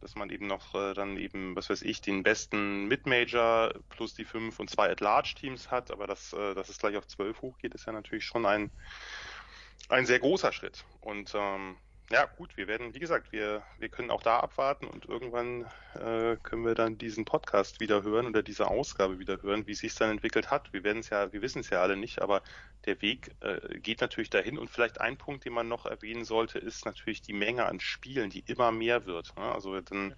dass 0.00 0.16
man 0.16 0.30
eben 0.30 0.46
noch 0.48 0.74
äh, 0.74 0.94
dann 0.94 1.16
eben, 1.16 1.56
was 1.56 1.70
weiß 1.70 1.82
ich, 1.82 2.00
den 2.00 2.22
besten 2.24 2.86
Mid-Major 2.86 3.72
plus 3.88 4.14
die 4.14 4.24
fünf 4.24 4.58
und 4.60 4.70
zwei 4.70 4.90
At-Large-Teams 4.90 5.70
hat, 5.70 5.90
aber 5.92 6.06
dass, 6.06 6.32
äh, 6.32 6.54
dass 6.54 6.68
es 6.68 6.78
gleich 6.78 6.96
auf 6.96 7.06
zwölf 7.06 7.42
hochgeht, 7.42 7.74
ist 7.74 7.86
ja 7.86 7.92
natürlich 7.92 8.24
schon 8.26 8.46
ein, 8.46 8.72
ein 9.88 10.06
sehr 10.06 10.18
großer 10.20 10.52
Schritt. 10.52 10.84
Und 11.00 11.32
ähm, 11.34 11.78
ja, 12.12 12.26
gut, 12.26 12.56
wir 12.58 12.68
werden, 12.68 12.94
wie 12.94 12.98
gesagt, 12.98 13.32
wir, 13.32 13.62
wir 13.78 13.88
können 13.88 14.10
auch 14.10 14.22
da 14.22 14.40
abwarten 14.40 14.86
und 14.86 15.06
irgendwann 15.06 15.64
äh, 15.94 16.36
können 16.42 16.64
wir 16.64 16.74
dann 16.74 16.98
diesen 16.98 17.24
Podcast 17.24 17.80
wieder 17.80 18.02
hören 18.02 18.26
oder 18.26 18.42
diese 18.42 18.68
Ausgabe 18.68 19.18
wieder 19.18 19.40
hören, 19.40 19.66
wie 19.66 19.72
es 19.72 19.78
sich 19.78 19.94
dann 19.94 20.10
entwickelt 20.10 20.50
hat. 20.50 20.72
Wir 20.74 20.84
werden 20.84 20.98
es 20.98 21.08
ja, 21.08 21.32
wir 21.32 21.40
wissen 21.40 21.60
es 21.60 21.70
ja 21.70 21.80
alle 21.80 21.96
nicht, 21.96 22.20
aber 22.20 22.42
der 22.84 23.00
Weg 23.00 23.34
äh, 23.40 23.78
geht 23.78 24.02
natürlich 24.02 24.28
dahin 24.28 24.58
und 24.58 24.68
vielleicht 24.68 25.00
ein 25.00 25.16
Punkt, 25.16 25.46
den 25.46 25.54
man 25.54 25.68
noch 25.68 25.86
erwähnen 25.86 26.26
sollte, 26.26 26.58
ist 26.58 26.84
natürlich 26.84 27.22
die 27.22 27.32
Menge 27.32 27.64
an 27.64 27.80
Spielen, 27.80 28.28
die 28.28 28.44
immer 28.46 28.72
mehr 28.72 29.06
wird. 29.06 29.34
Ne? 29.38 29.44
Also 29.50 29.80
dann, 29.80 30.14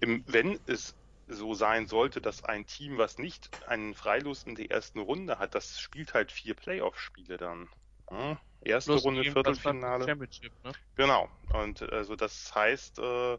im, 0.00 0.24
wenn 0.28 0.60
es 0.66 0.94
so 1.26 1.52
sein 1.54 1.88
sollte, 1.88 2.20
dass 2.20 2.44
ein 2.44 2.66
Team, 2.66 2.96
was 2.96 3.18
nicht 3.18 3.66
einen 3.66 3.94
Freilos 3.94 4.44
in 4.44 4.54
der 4.54 4.70
ersten 4.70 5.00
Runde 5.00 5.38
hat, 5.40 5.56
das 5.56 5.80
spielt 5.80 6.14
halt 6.14 6.30
vier 6.30 6.54
Playoff-Spiele 6.54 7.38
dann. 7.38 7.68
Ne? 8.10 8.38
Erste 8.62 8.92
Plus 8.92 9.04
Runde, 9.04 9.24
Viertelfinale. 9.24 10.04
Championship, 10.04 10.52
ne? 10.64 10.72
Genau. 10.96 11.28
Und 11.52 11.82
also 11.92 12.16
das 12.16 12.54
heißt, 12.54 12.98
äh, 12.98 13.38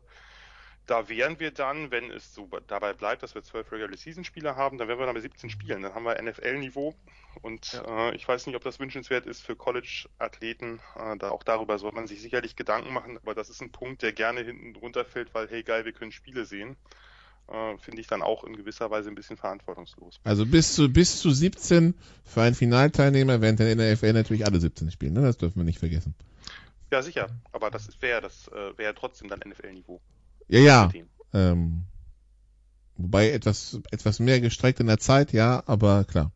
da 0.90 1.08
wären 1.08 1.40
wir 1.40 1.52
dann, 1.52 1.92
wenn 1.92 2.10
es 2.10 2.34
so 2.34 2.50
dabei 2.68 2.94
bleibt, 2.94 3.22
dass 3.22 3.36
wir 3.36 3.44
zwölf 3.44 3.72
Regular 3.72 3.96
Season 3.96 4.24
Spiele 4.24 4.56
haben, 4.56 4.80
dann 4.80 4.88
wären 4.88 4.98
wir 4.98 5.06
dann 5.06 5.14
bei 5.14 5.22
17 5.22 5.50
Spielen. 5.52 5.84
Dann 5.84 5.94
haben 5.94 6.04
wir 6.04 6.20
NFL-Niveau. 6.20 6.96
Und 7.44 7.82
äh, 7.88 8.16
ich 8.16 8.28
weiß 8.28 8.48
nicht, 8.48 8.56
ob 8.56 8.64
das 8.64 8.80
wünschenswert 8.80 9.28
ist 9.28 9.42
für 9.42 9.56
College-Athleten. 9.56 10.80
Äh, 10.96 11.18
da, 11.18 11.30
auch 11.30 11.44
darüber 11.44 11.78
soll 11.78 11.92
man 11.92 12.08
sich 12.08 12.22
sicherlich 12.22 12.56
Gedanken 12.56 12.92
machen. 12.92 13.18
Aber 13.18 13.36
das 13.36 13.50
ist 13.50 13.62
ein 13.62 13.72
Punkt, 13.72 14.02
der 14.02 14.14
gerne 14.14 14.42
hinten 14.42 14.76
runterfällt, 14.76 15.34
weil, 15.36 15.48
hey 15.48 15.62
geil, 15.62 15.86
wir 15.86 15.94
können 15.94 16.12
Spiele 16.12 16.46
sehen. 16.46 16.76
Äh, 17.50 17.78
Finde 17.80 18.02
ich 18.02 18.08
dann 18.08 18.22
auch 18.22 18.44
in 18.44 18.56
gewisser 18.56 18.92
Weise 18.92 19.10
ein 19.10 19.16
bisschen 19.16 19.38
verantwortungslos. 19.38 20.20
Also 20.24 20.46
bis 20.46 20.76
zu, 20.76 20.92
bis 20.92 21.20
zu 21.20 21.32
17 21.32 21.96
für 22.24 22.42
einen 22.42 22.54
Finalteilnehmer, 22.56 23.42
während 23.42 23.60
der 23.60 23.76
NFL 23.76 24.14
natürlich 24.14 24.46
alle 24.46 24.60
17 24.60 24.92
spielen, 24.92 25.14
ne? 25.14 25.22
Das 25.22 25.38
dürfen 25.38 25.58
wir 25.58 25.64
nicht 25.64 25.80
vergessen. 25.80 26.14
Ja, 26.92 27.02
sicher. 27.02 27.30
Aber 27.52 27.72
das 27.72 27.90
wäre 28.02 28.22
das 28.22 28.48
äh, 28.50 28.78
wäre 28.78 28.94
trotzdem 28.94 29.30
dann 29.30 29.40
NFL-Niveau. 29.40 30.00
Ja, 30.48 30.60
ja. 30.60 30.92
Ähm, 31.34 31.86
wobei 32.98 33.32
etwas, 33.32 33.80
etwas 33.92 34.20
mehr 34.20 34.42
gestreckt 34.42 34.80
in 34.80 34.88
der 34.88 35.00
Zeit, 35.00 35.34
ja, 35.34 35.64
aber 35.66 36.04
klar. 36.04 36.32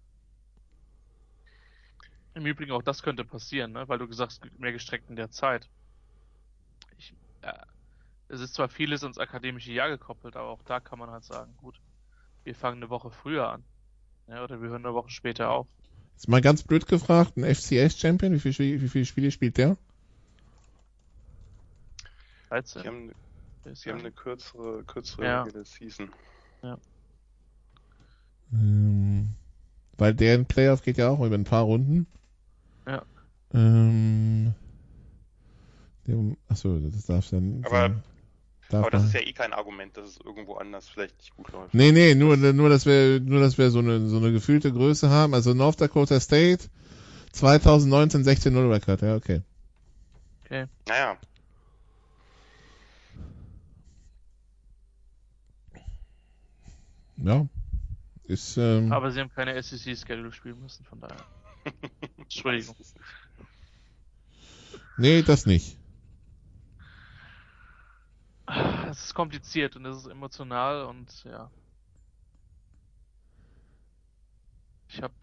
Im 2.36 2.46
Übrigen 2.46 2.72
auch 2.72 2.82
das 2.82 3.04
könnte 3.04 3.24
passieren, 3.24 3.74
ne? 3.74 3.88
weil 3.88 4.00
du 4.00 4.08
gesagt 4.08 4.32
hast, 4.32 4.60
mehr 4.60 4.72
gestreckt 4.72 5.10
in 5.10 5.16
der 5.16 5.30
Zeit. 5.30 5.70
Ja, 8.34 8.38
es 8.38 8.42
ist 8.42 8.56
zwar 8.56 8.68
vieles 8.68 9.04
ins 9.04 9.20
akademische 9.20 9.72
Jahr 9.72 9.90
gekoppelt, 9.90 10.36
aber 10.36 10.48
auch 10.50 10.64
da 10.64 10.80
kann 10.80 10.98
man 10.98 11.12
halt 11.12 11.24
sagen, 11.24 11.54
gut, 11.58 11.80
wir 12.44 12.56
fangen 12.56 12.78
eine 12.78 12.90
Woche 12.90 13.12
früher 13.12 13.48
an. 13.48 13.64
Ja, 14.28 14.44
oder 14.44 14.60
wir 14.60 14.70
hören 14.70 14.84
eine 14.84 14.96
Woche 14.96 15.12
später 15.12 15.52
auf. 15.52 15.68
Jetzt 16.16 16.28
mal 16.28 16.42
ganz 16.42 16.64
blöd 16.64 16.88
gefragt, 16.88 17.38
ein 17.38 17.44
FCS-Champion, 17.44 18.34
wie, 18.34 18.40
viel, 18.40 18.82
wie 18.82 18.90
viele 18.90 19.06
Spiele 19.06 19.30
spielt 19.30 19.58
der? 19.58 19.78
13. 22.50 22.82
Die 22.82 22.88
haben, 22.88 23.12
die 23.66 23.90
haben 23.92 24.00
eine 24.00 24.12
kürzere, 24.12 24.84
kürzere 24.84 25.26
Ja. 25.26 25.46
Season. 25.64 26.10
Ähm, 28.52 29.30
weil 29.98 30.16
deren 30.16 30.46
Playoff 30.48 30.82
geht 30.82 30.98
ja 30.98 31.10
auch 31.10 31.20
über 31.24 31.36
ein 31.36 31.44
paar 31.44 31.64
Runden. 31.64 32.08
Ja. 32.88 33.04
Ähm, 33.54 34.54
dem, 36.08 36.36
achso, 36.48 36.80
das 36.80 37.06
darf 37.06 37.30
dann. 37.30 37.64
Aber- 37.66 38.02
darf 38.74 38.82
Aber 38.82 38.92
das 38.92 39.02
man- 39.02 39.08
ist 39.10 39.14
ja 39.14 39.22
eh 39.22 39.34
kein 39.34 39.54
Argument, 39.54 39.96
dass 39.98 40.10
es 40.10 40.18
irgendwo 40.24 40.56
anders 40.56 40.88
vielleicht 40.90 41.18
nicht 41.20 41.36
gut 41.36 41.52
läuft. 41.52 41.74
Nee, 41.74 41.92
nee, 41.92 42.16
nur, 42.16 42.36
nur, 42.38 42.70
dass 42.70 42.86
wir, 42.86 43.20
nur, 43.20 43.40
dass 43.40 43.58
wir 43.58 43.70
so 43.72 43.80
eine, 43.80 44.08
so 44.08 44.18
eine 44.18 44.32
gefühlte 44.32 44.72
Größe 44.72 45.10
haben. 45.10 45.34
Also 45.34 45.54
North 45.54 45.80
Dakota 45.82 46.20
State, 46.20 46.70
2019 47.32 48.24
16-0 48.24 48.70
Record, 48.72 49.02
ja, 49.02 49.16
okay. 49.16 49.42
Okay. 50.46 50.66
Naja, 50.88 51.18
Ja. 57.18 57.48
Ist, 58.26 58.58
ähm, 58.58 58.92
Aber 58.92 59.12
sie 59.12 59.20
haben 59.20 59.32
keine 59.34 59.62
SEC-Schedule 59.62 60.32
spielen 60.32 60.62
müssen, 60.62 60.84
von 60.86 61.00
daher. 61.00 61.18
Entschuldigung. 62.18 62.76
nee, 64.98 65.22
das 65.22 65.46
nicht. 65.46 65.78
Es 68.90 69.06
ist 69.06 69.14
kompliziert 69.14 69.76
und 69.76 69.86
es 69.86 69.98
ist 69.98 70.08
emotional 70.08 70.86
und 70.86 71.08
ja. 71.26 71.50
Ich 74.90 75.02
habe, 75.02 75.14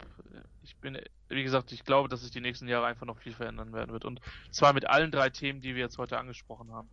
ich 0.63 0.75
bin, 0.77 0.97
wie 1.29 1.43
gesagt, 1.43 1.71
ich 1.71 1.85
glaube, 1.85 2.09
dass 2.09 2.21
sich 2.21 2.31
die 2.31 2.41
nächsten 2.41 2.67
Jahre 2.67 2.87
einfach 2.87 3.05
noch 3.05 3.19
viel 3.19 3.33
verändern 3.33 3.71
werden 3.71 3.93
wird 3.93 4.03
und 4.03 4.19
zwar 4.51 4.73
mit 4.73 4.85
allen 4.85 5.11
drei 5.11 5.29
Themen, 5.29 5.61
die 5.61 5.75
wir 5.75 5.81
jetzt 5.81 5.97
heute 5.97 6.17
angesprochen 6.17 6.71
haben. 6.73 6.89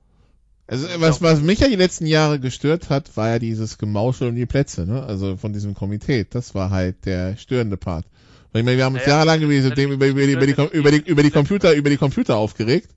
Also 0.69 0.87
was, 1.01 1.23
was 1.23 1.41
mich 1.41 1.61
ja 1.61 1.69
die 1.69 1.77
letzten 1.77 2.07
Jahre 2.07 2.39
gestört 2.39 2.91
hat, 2.91 3.17
war 3.17 3.31
ja 3.31 3.39
dieses 3.39 3.79
Gemauschel 3.79 4.29
um 4.29 4.37
die 4.37 4.45
Plätze, 4.45 4.85
ne? 4.87 5.03
Also 5.03 5.39
von 5.39 5.55
diesem 5.55 5.75
Komitee. 5.75 6.27
Das 6.29 6.55
war 6.55 6.69
halt 6.71 7.07
der 7.07 7.37
störende 7.37 7.79
Part. 7.79 8.05
Weil 8.53 8.61
ich 8.61 8.65
meine, 8.67 8.77
wir 8.77 8.85
haben 8.85 8.95
uns 8.95 9.03
Naja, 9.05 9.17
jahrelang 9.17 9.41
gewesen, 9.41 9.75
dem 9.75 9.93
über, 9.93 10.07
über, 10.07 10.21
die, 10.27 10.33
über, 10.33 10.47
die, 10.47 10.55
Kom- 10.55 10.71
über, 10.71 10.91
die, 10.91 10.99
über 10.99 11.23
die 11.23 11.31
Computer, 11.31 11.73
über 11.73 11.89
die 11.89 11.97
Computer 11.97 12.37
aufgeregt. 12.37 12.91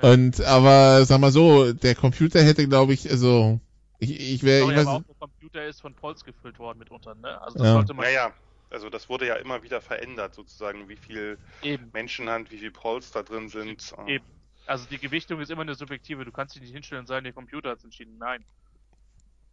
Und 0.00 0.40
aber 0.42 1.04
sag 1.04 1.20
mal 1.20 1.30
so, 1.30 1.72
der 1.72 1.94
Computer 1.94 2.42
hätte, 2.42 2.66
glaube 2.68 2.94
ich, 2.94 3.10
also 3.10 3.60
ich, 4.00 4.34
ich 4.34 4.42
wäre, 4.42 4.70
ich 4.70 4.76
weiß, 4.76 4.86
aber 4.86 4.96
auch 4.98 5.02
der 5.04 5.14
Computer 5.14 5.64
ist 5.66 5.80
von 5.80 5.94
Polls 5.94 6.24
gefüllt 6.24 6.58
worden 6.58 6.78
mitunter, 6.78 7.14
ne? 7.14 7.40
Also 7.42 7.58
das 7.58 7.68
Ja. 7.68 7.74
sollte 7.74 7.94
man 7.94 8.04
naja, 8.04 8.34
also 8.70 8.90
das 8.90 9.08
wurde 9.08 9.26
ja 9.26 9.36
immer 9.36 9.62
wieder 9.62 9.80
verändert, 9.80 10.34
sozusagen, 10.34 10.88
wie 10.88 10.96
viel 10.96 11.38
eben. 11.62 11.90
Menschenhand, 11.92 12.50
wie 12.50 12.58
viel 12.58 12.72
Polls 12.72 13.12
da 13.12 13.22
drin 13.22 13.48
sind. 13.48 13.94
Eben. 14.08 14.24
Also 14.66 14.86
die 14.88 14.98
Gewichtung 14.98 15.40
ist 15.40 15.50
immer 15.50 15.62
eine 15.62 15.74
subjektive. 15.74 16.24
Du 16.24 16.32
kannst 16.32 16.54
dich 16.54 16.62
nicht 16.62 16.72
hinstellen 16.72 17.02
und 17.02 17.06
sagen, 17.06 17.24
der 17.24 17.32
Computer 17.32 17.70
hat 17.70 17.84
entschieden. 17.84 18.18
Nein. 18.18 18.44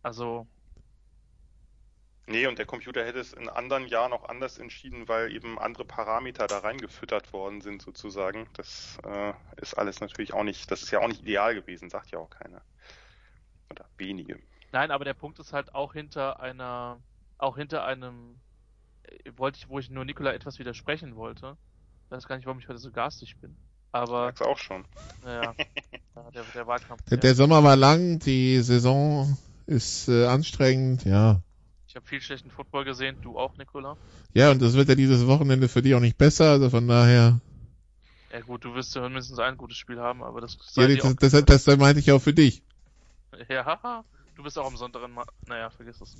Also, 0.03 0.47
Nee, 2.27 2.47
und 2.47 2.59
der 2.59 2.65
Computer 2.65 3.03
hätte 3.03 3.19
es 3.19 3.33
in 3.33 3.49
anderen 3.49 3.87
Jahren 3.87 4.13
auch 4.13 4.29
anders 4.29 4.57
entschieden, 4.57 5.07
weil 5.07 5.33
eben 5.33 5.59
andere 5.59 5.85
Parameter 5.85 6.47
da 6.47 6.59
reingefüttert 6.59 7.33
worden 7.33 7.61
sind, 7.61 7.81
sozusagen. 7.81 8.47
Das 8.53 8.99
äh, 9.03 9.33
ist 9.57 9.73
alles 9.73 9.99
natürlich 10.01 10.33
auch 10.33 10.43
nicht, 10.43 10.69
das 10.71 10.83
ist 10.83 10.91
ja 10.91 10.99
auch 10.99 11.07
nicht 11.07 11.23
ideal 11.23 11.55
gewesen, 11.55 11.89
sagt 11.89 12.11
ja 12.11 12.19
auch 12.19 12.29
keiner. 12.29 12.61
Oder 13.69 13.85
wenige. 13.97 14.39
Nein, 14.71 14.91
aber 14.91 15.03
der 15.03 15.13
Punkt 15.13 15.39
ist 15.39 15.51
halt 15.51 15.73
auch 15.73 15.93
hinter 15.93 16.39
einer, 16.39 17.01
auch 17.37 17.57
hinter 17.57 17.83
einem, 17.85 18.39
äh, 19.03 19.31
wollte 19.35 19.57
ich, 19.57 19.69
wo 19.69 19.79
ich 19.79 19.89
nur 19.89 20.05
Nikola 20.05 20.33
etwas 20.33 20.59
widersprechen 20.59 21.15
wollte. 21.15 21.57
Ich 22.05 22.11
weiß 22.11 22.27
gar 22.27 22.35
nicht, 22.37 22.45
warum 22.45 22.59
ich 22.59 22.67
heute 22.67 22.79
so 22.79 22.91
garstig 22.91 23.37
bin. 23.41 23.57
Aber, 23.91 24.27
Sag's 24.27 24.41
auch 24.41 24.57
schon. 24.57 24.85
naja, 25.23 25.53
ja, 26.15 26.31
der, 26.31 26.43
der 26.53 26.67
Wahlkampf. 26.67 27.01
Der, 27.09 27.17
der 27.17 27.35
Sommer 27.35 27.63
war 27.63 27.75
lang, 27.75 28.19
die 28.19 28.61
Saison 28.61 29.37
ist 29.65 30.07
äh, 30.07 30.27
anstrengend, 30.27 31.03
ja. 31.03 31.41
Ich 31.91 31.95
habe 31.97 32.07
viel 32.07 32.21
schlechten 32.21 32.49
Football 32.49 32.85
gesehen, 32.85 33.17
du 33.21 33.37
auch, 33.37 33.57
Nikola. 33.57 33.97
Ja, 34.33 34.51
und 34.51 34.61
das 34.61 34.75
wird 34.75 34.87
ja 34.87 34.95
dieses 34.95 35.27
Wochenende 35.27 35.67
für 35.67 35.81
dich 35.81 35.93
auch 35.93 35.99
nicht 35.99 36.17
besser, 36.17 36.51
also 36.51 36.69
von 36.69 36.87
daher. 36.87 37.41
Ja 38.31 38.39
gut, 38.39 38.63
du 38.63 38.73
wirst 38.73 38.95
ja 38.95 39.01
mindestens 39.01 39.39
ein 39.39 39.57
gutes 39.57 39.75
Spiel 39.75 39.99
haben, 39.99 40.23
aber 40.23 40.39
das 40.39 40.53
Ja, 40.53 40.83
sei 40.83 40.87
dir 40.87 41.03
auch 41.03 41.13
das, 41.15 41.33
das, 41.33 41.65
das 41.65 41.77
meinte 41.77 41.99
ich 41.99 42.09
auch 42.13 42.21
für 42.21 42.33
dich. 42.33 42.63
Ja. 43.49 44.05
Du 44.37 44.43
bist 44.43 44.57
auch 44.57 44.67
am 44.67 44.77
Sonntag 44.77 45.03
in 45.03 45.11
Ma 45.11 45.25
Naja, 45.47 45.69
vergiss 45.69 45.99
es. 45.99 46.17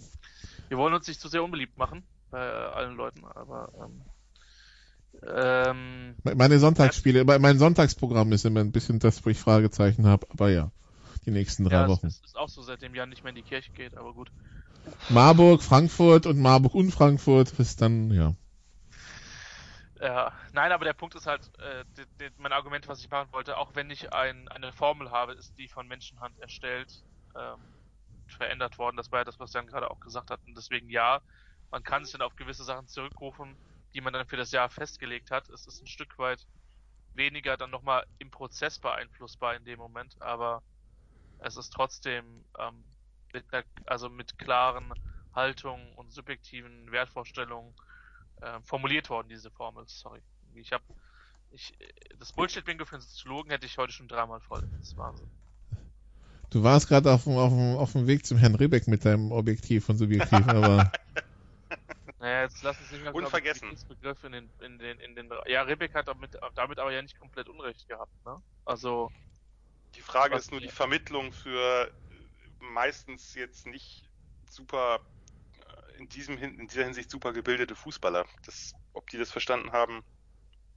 Wir 0.67 0.77
wollen 0.77 0.93
uns 0.93 1.07
nicht 1.07 1.21
zu 1.21 1.29
sehr 1.29 1.41
unbeliebt 1.41 1.77
machen 1.77 2.03
bei 2.31 2.45
äh, 2.45 2.51
allen 2.51 2.95
Leuten, 2.97 3.23
aber 3.23 3.71
ähm, 3.81 4.01
ähm, 5.25 6.15
Meine 6.35 6.59
Sonntagsspiele, 6.59 7.23
mein 7.23 7.59
Sonntagsprogramm 7.59 8.33
ist 8.33 8.45
immer 8.45 8.59
ein 8.59 8.73
bisschen 8.73 8.99
das, 8.99 9.25
wo 9.25 9.29
ich 9.29 9.37
Fragezeichen 9.37 10.05
habe, 10.05 10.27
aber 10.31 10.49
ja. 10.49 10.69
Die 11.25 11.31
nächsten 11.31 11.63
drei 11.63 11.83
ja, 11.83 11.87
Wochen. 11.87 12.07
es 12.07 12.21
ist 12.25 12.37
auch 12.37 12.49
so, 12.49 12.61
seitdem 12.61 12.93
Jan 12.93 13.09
nicht 13.09 13.23
mehr 13.23 13.29
in 13.29 13.35
die 13.35 13.43
Kirche 13.43 13.71
geht, 13.71 13.95
aber 13.95 14.13
gut. 14.13 14.31
Marburg, 15.09 15.61
Frankfurt 15.61 16.25
und 16.25 16.39
Marburg 16.39 16.73
und 16.73 16.91
Frankfurt 16.91 17.51
ist 17.59 17.81
dann, 17.81 18.11
ja. 18.11 18.33
Ja, 19.99 20.33
nein, 20.53 20.71
aber 20.71 20.85
der 20.85 20.93
Punkt 20.93 21.13
ist 21.13 21.27
halt, 21.27 21.47
äh, 21.59 21.85
de, 21.95 22.05
de, 22.19 22.31
mein 22.37 22.53
Argument, 22.53 22.87
was 22.87 23.03
ich 23.03 23.09
machen 23.11 23.31
wollte, 23.31 23.57
auch 23.57 23.75
wenn 23.75 23.91
ich 23.91 24.11
ein, 24.13 24.47
eine 24.47 24.71
Formel 24.73 25.11
habe, 25.11 25.33
ist 25.33 25.55
die 25.59 25.67
von 25.67 25.87
Menschenhand 25.87 26.39
erstellt, 26.39 27.03
ähm, 27.35 27.59
verändert 28.25 28.79
worden. 28.79 28.97
Das 28.97 29.11
war 29.11 29.19
ja 29.19 29.25
das, 29.25 29.39
was 29.39 29.53
Jan 29.53 29.67
gerade 29.67 29.91
auch 29.91 29.99
gesagt 29.99 30.31
hat. 30.31 30.39
Und 30.47 30.57
deswegen 30.57 30.89
ja, 30.89 31.21
man 31.69 31.83
kann 31.83 32.03
sich 32.03 32.13
dann 32.13 32.23
auf 32.23 32.35
gewisse 32.35 32.63
Sachen 32.63 32.87
zurückrufen, 32.87 33.59
die 33.93 34.01
man 34.01 34.13
dann 34.13 34.25
für 34.27 34.37
das 34.37 34.51
Jahr 34.51 34.69
festgelegt 34.69 35.29
hat. 35.29 35.49
Es 35.49 35.67
ist 35.67 35.81
ein 35.81 35.87
Stück 35.87 36.17
weit 36.17 36.47
weniger 37.13 37.57
dann 37.57 37.69
nochmal 37.69 38.05
im 38.17 38.31
Prozess 38.31 38.79
beeinflussbar 38.79 39.55
in 39.55 39.65
dem 39.65 39.77
Moment, 39.77 40.15
aber 40.19 40.63
es 41.39 41.57
ist 41.57 41.71
trotzdem 41.71 42.45
ähm, 42.57 42.85
mit 43.33 43.45
einer, 43.53 43.63
also 43.85 44.09
mit 44.09 44.37
klaren 44.37 44.93
Haltungen 45.33 45.93
und 45.95 46.11
subjektiven 46.11 46.91
Wertvorstellungen 46.91 47.73
äh, 48.41 48.59
formuliert 48.63 49.09
worden, 49.09 49.29
diese 49.29 49.51
Formel. 49.51 49.85
Sorry. 49.87 50.21
Ich 50.55 50.71
habe 50.71 50.83
ich, 51.51 51.73
das 52.17 52.31
Bullshit-Bingo 52.33 52.85
für 52.85 52.95
einen 52.95 53.01
Soziologen 53.01 53.51
hätte 53.51 53.65
ich 53.65 53.77
heute 53.77 53.91
schon 53.93 54.07
dreimal 54.07 54.39
voll. 54.41 54.61
Das 54.71 54.87
ist 54.89 54.97
Wahnsinn. 54.97 55.27
Du 56.49 56.63
warst 56.63 56.87
gerade 56.87 57.11
auf, 57.11 57.23
dem- 57.25 57.37
auf, 57.37 57.51
dem- 57.51 57.77
auf 57.77 57.91
dem 57.93 58.07
Weg 58.07 58.25
zum 58.25 58.37
Herrn 58.37 58.55
Rebeck 58.55 58.87
mit 58.87 59.05
deinem 59.05 59.31
Objektiv 59.31 59.87
und 59.89 59.97
Subjektiv, 59.97 60.45
aber 60.47 60.91
Naja, 62.19 62.43
jetzt 62.43 62.61
lass 62.61 62.79
uns 62.79 62.91
nicht 62.91 63.03
mehr 63.03 63.15
Unvergessen. 63.15 63.75
Begriff 63.87 64.23
in 64.23 64.31
den, 64.33 64.49
in 64.59 64.77
den, 64.77 64.99
in 64.99 65.15
den, 65.15 65.29
ja, 65.47 65.63
Rebeck 65.63 65.93
hat 65.95 66.07
damit, 66.07 66.37
damit 66.55 66.79
aber 66.79 66.91
ja 66.91 67.01
nicht 67.01 67.17
komplett 67.19 67.49
Unrecht 67.49 67.87
gehabt, 67.87 68.13
ne? 68.25 68.41
Also, 68.65 69.11
Die 69.95 70.01
Frage 70.01 70.35
ist 70.35 70.51
nur 70.51 70.61
die 70.61 70.69
Vermittlung 70.69 71.31
für 71.31 71.87
äh, 71.87 71.91
meistens 72.61 73.33
jetzt 73.35 73.67
nicht 73.67 74.09
super 74.49 74.99
äh, 75.59 75.99
in 75.99 76.09
diesem 76.09 76.37
in 76.37 76.67
dieser 76.67 76.83
Hinsicht 76.83 77.09
super 77.09 77.33
gebildete 77.33 77.75
Fußballer. 77.75 78.25
Das, 78.45 78.73
ob 78.93 79.09
die 79.09 79.17
das 79.17 79.31
verstanden 79.31 79.71
haben, 79.71 80.03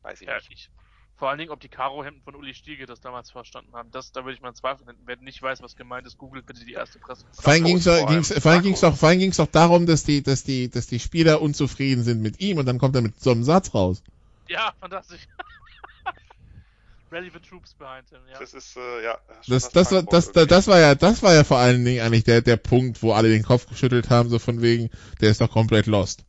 weiß 0.03 0.21
ich 0.21 0.29
ja, 0.29 0.37
nicht. 0.37 0.51
ich, 0.51 0.71
vor 1.17 1.29
allen 1.29 1.39
Dingen, 1.39 1.51
ob 1.53 1.61
die 1.61 1.69
Karo-Hemden 1.69 2.23
von 2.23 2.35
Uli 2.35 2.55
Stiege 2.55 2.87
das 2.87 3.01
damals 3.01 3.31
verstanden 3.31 3.73
haben, 3.75 3.91
das, 3.93 4.11
da 4.11 4.25
würde 4.25 4.35
ich 4.35 4.41
mal 4.41 4.49
einen 4.49 4.57
Zweifel 4.57 4.85
finden. 4.85 5.03
Wer 5.07 5.17
nicht 5.17 5.41
weiß, 5.41 5.63
was 5.63 5.77
gemeint 5.77 6.07
ist, 6.07 6.19
googelt 6.19 6.45
bitte 6.45 6.65
die 6.65 6.73
erste 6.73 6.99
Presse. 6.99 7.25
vor 7.33 7.53
allem 7.53 7.65
ging's, 7.65 7.85
vor 7.85 8.07
doch- 8.07 8.97
vor 8.97 9.09
allem 9.09 9.19
ging's 9.21 9.37
doch 9.37 9.47
darum, 9.47 9.87
dass 9.87 10.03
die, 10.03 10.23
dass 10.23 10.43
die, 10.43 10.69
dass 10.71 10.89
die 10.89 10.99
Spieler 10.99 11.41
unzufrieden 11.41 12.03
sind 12.03 12.21
mit 12.21 12.41
ihm 12.41 12.59
und 12.59 12.67
dann 12.67 12.79
kommt 12.79 12.97
er 12.97 13.03
mit 13.03 13.21
so 13.21 13.31
einem 13.31 13.45
Satz 13.45 13.75
raus. 13.75 14.03
Ja, 14.49 14.75
fantastisch. 14.81 15.27
Rally 17.15 17.31
the 17.33 17.39
troops 17.39 17.75
behind 17.75 18.09
him, 18.11 18.19
ja. 18.31 18.39
Das 18.41 18.55
ist 18.55 18.77
äh, 18.77 19.05
ja. 19.05 19.19
Das, 19.47 19.69
das, 19.71 19.93
war- 19.93 20.03
das, 20.03 20.27
irgendwie. 20.29 20.47
das 20.49 20.67
war 20.67 20.81
ja, 20.81 20.95
das 20.97 21.23
war 21.23 21.33
ja 21.33 21.45
vor 21.45 21.59
allen 21.59 21.85
Dingen 21.85 22.05
eigentlich 22.05 22.25
der, 22.25 22.43
der 22.43 22.57
Punkt, 22.57 23.03
wo 23.05 23.13
alle 23.13 23.29
den 23.29 23.45
Kopf 23.45 23.67
geschüttelt 23.69 24.11
haben, 24.11 24.29
so 24.29 24.41
von 24.41 24.63
wegen, 24.63 24.91
der 25.21 25.31
ist 25.31 25.41
doch 25.41 25.51
komplett 25.51 25.87
lost. 25.87 26.25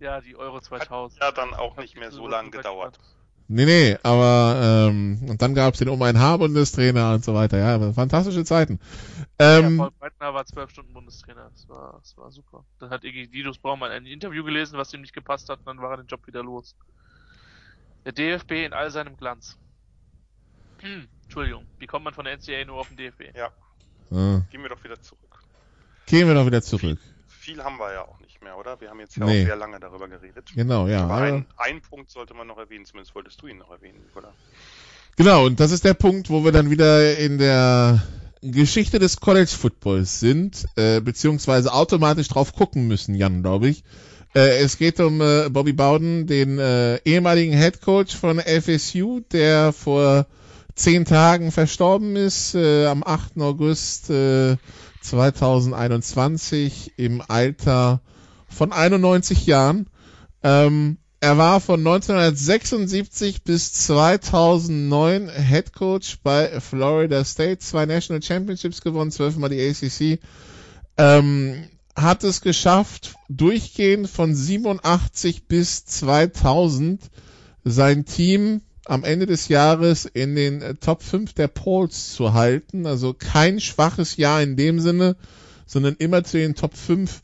Ja, 0.00 0.20
die 0.20 0.34
Euro 0.34 0.56
Hat 0.56 0.64
2000. 0.64 1.22
ja 1.22 1.30
dann 1.30 1.54
auch 1.54 1.76
nicht 1.76 1.96
mehr 1.96 2.10
so 2.10 2.26
lange 2.26 2.50
gedauert. 2.50 2.98
Nee, 3.46 3.66
nee, 3.66 3.98
aber 4.02 4.88
ähm, 4.88 5.20
und 5.28 5.42
dann 5.42 5.54
gab's 5.54 5.78
den 5.78 5.88
um 5.88 6.00
ein 6.02 6.18
Haar 6.18 6.38
Bundestrainer 6.38 7.14
und 7.14 7.24
so 7.24 7.34
weiter. 7.34 7.58
Ja, 7.58 7.92
fantastische 7.92 8.44
Zeiten. 8.44 8.80
Ähm, 9.38 9.78
ja, 9.78 9.84
Paul 9.84 9.92
Breitner 10.00 10.34
war 10.34 10.46
zwölf 10.46 10.70
Stunden 10.70 10.92
Bundestrainer. 10.92 11.50
Das 11.52 11.68
war, 11.68 11.98
das 12.00 12.16
war 12.16 12.30
super. 12.32 12.64
Dann 12.80 12.90
hat 12.90 13.04
Iggy 13.04 13.28
Didus 13.28 13.58
Braun 13.58 13.82
ein 13.82 14.06
Interview 14.06 14.42
gelesen, 14.42 14.78
was 14.78 14.92
ihm 14.94 15.02
nicht 15.02 15.12
gepasst 15.12 15.48
hat, 15.50 15.58
und 15.60 15.66
dann 15.66 15.78
war 15.80 15.90
er 15.92 15.96
den 15.98 16.06
Job 16.06 16.26
wieder 16.26 16.42
los. 16.42 16.74
Der 18.04 18.12
DFB 18.12 18.50
in 18.66 18.72
all 18.72 18.90
seinem 18.90 19.16
Glanz. 19.16 19.56
Hm, 20.80 21.06
Entschuldigung, 21.24 21.64
wie 21.78 21.86
kommt 21.86 22.04
man 22.04 22.14
von 22.14 22.24
der 22.24 22.34
NCAA 22.36 22.64
nur 22.64 22.76
auf 22.78 22.88
den 22.88 22.96
DFB? 22.96 23.34
Ja, 23.36 23.46
äh, 24.10 24.40
gehen 24.50 24.62
wir 24.62 24.68
doch 24.68 24.82
wieder 24.82 25.00
zurück. 25.00 25.20
gehen 26.06 26.26
wir 26.26 26.34
doch 26.34 26.46
wieder 26.46 26.62
zurück. 26.62 26.98
Viel 27.28 27.62
haben 27.62 27.78
wir 27.78 27.92
ja 27.92 28.02
auch 28.02 28.20
nicht 28.20 28.40
mehr, 28.42 28.56
oder? 28.56 28.80
Wir 28.80 28.90
haben 28.90 29.00
jetzt 29.00 29.16
ja 29.16 29.24
Nee. 29.24 29.42
auch 29.42 29.46
sehr 29.46 29.56
lange 29.56 29.80
darüber 29.80 30.08
geredet. 30.08 30.50
Genau, 30.54 30.86
ja. 30.86 31.04
Aber 31.04 31.16
ein, 31.16 31.46
ein 31.56 31.80
Punkt 31.80 32.10
sollte 32.10 32.34
man 32.34 32.46
noch 32.46 32.58
erwähnen, 32.58 32.84
zumindest 32.84 33.14
wolltest 33.14 33.40
du 33.42 33.46
ihn 33.48 33.58
noch 33.58 33.70
erwähnen, 33.70 34.00
Nicola. 34.04 34.32
Genau, 35.16 35.46
und 35.46 35.58
das 35.60 35.72
ist 35.72 35.84
der 35.84 35.94
Punkt, 35.94 36.30
wo 36.30 36.44
wir 36.44 36.52
dann 36.52 36.70
wieder 36.70 37.18
in 37.18 37.38
der 37.38 38.02
Geschichte 38.42 38.98
des 38.98 39.20
College 39.20 39.50
Footballs 39.50 40.20
sind, 40.20 40.66
äh, 40.76 41.00
beziehungsweise 41.00 41.72
automatisch 41.72 42.28
drauf 42.28 42.54
gucken 42.54 42.86
müssen, 42.88 43.14
Jan, 43.14 43.42
glaube 43.42 43.68
ich. 43.68 43.84
Äh, 44.34 44.62
es 44.62 44.78
geht 44.78 45.00
um 45.00 45.20
äh, 45.20 45.48
Bobby 45.50 45.72
Bowden, 45.72 46.26
den 46.26 46.58
äh, 46.58 46.96
ehemaligen 47.04 47.56
Head 47.56 47.80
Coach 47.82 48.16
von 48.16 48.40
FSU, 48.40 49.20
der 49.32 49.72
vor 49.72 50.26
zehn 50.74 51.04
Tagen 51.04 51.52
verstorben 51.52 52.16
ist, 52.16 52.56
am 52.56 53.04
8. 53.04 53.38
August 53.40 54.08
äh, 54.08 54.56
2021 55.02 56.94
im 56.96 57.22
Alter 57.26 58.00
von 58.48 58.72
91 58.72 59.46
Jahren. 59.46 59.86
Ähm, 60.42 60.96
er 61.20 61.38
war 61.38 61.60
von 61.60 61.78
1976 61.78 63.44
bis 63.44 63.72
2009 63.72 65.28
Head 65.28 65.72
Coach 65.72 66.18
bei 66.22 66.58
Florida 66.60 67.24
State, 67.24 67.58
zwei 67.58 67.86
National 67.86 68.22
Championships 68.22 68.80
gewonnen, 68.80 69.12
zwölfmal 69.12 69.50
die 69.50 69.60
ACC. 69.60 70.18
Ähm, 70.96 71.68
hat 71.94 72.24
es 72.24 72.40
geschafft, 72.40 73.14
durchgehend 73.28 74.08
von 74.08 74.34
87 74.34 75.46
bis 75.46 75.84
2000 75.84 77.00
sein 77.64 78.04
Team 78.04 78.62
am 78.84 79.04
Ende 79.04 79.26
des 79.26 79.48
Jahres 79.48 80.06
in 80.06 80.34
den 80.34 80.62
äh, 80.62 80.74
Top 80.74 81.02
5 81.02 81.34
der 81.34 81.48
Polls 81.48 82.12
zu 82.12 82.32
halten. 82.32 82.86
Also 82.86 83.14
kein 83.14 83.60
schwaches 83.60 84.16
Jahr 84.16 84.42
in 84.42 84.56
dem 84.56 84.80
Sinne, 84.80 85.16
sondern 85.66 85.94
immer 85.98 86.24
zu 86.24 86.38
den 86.38 86.54
Top 86.54 86.76
5 86.76 87.20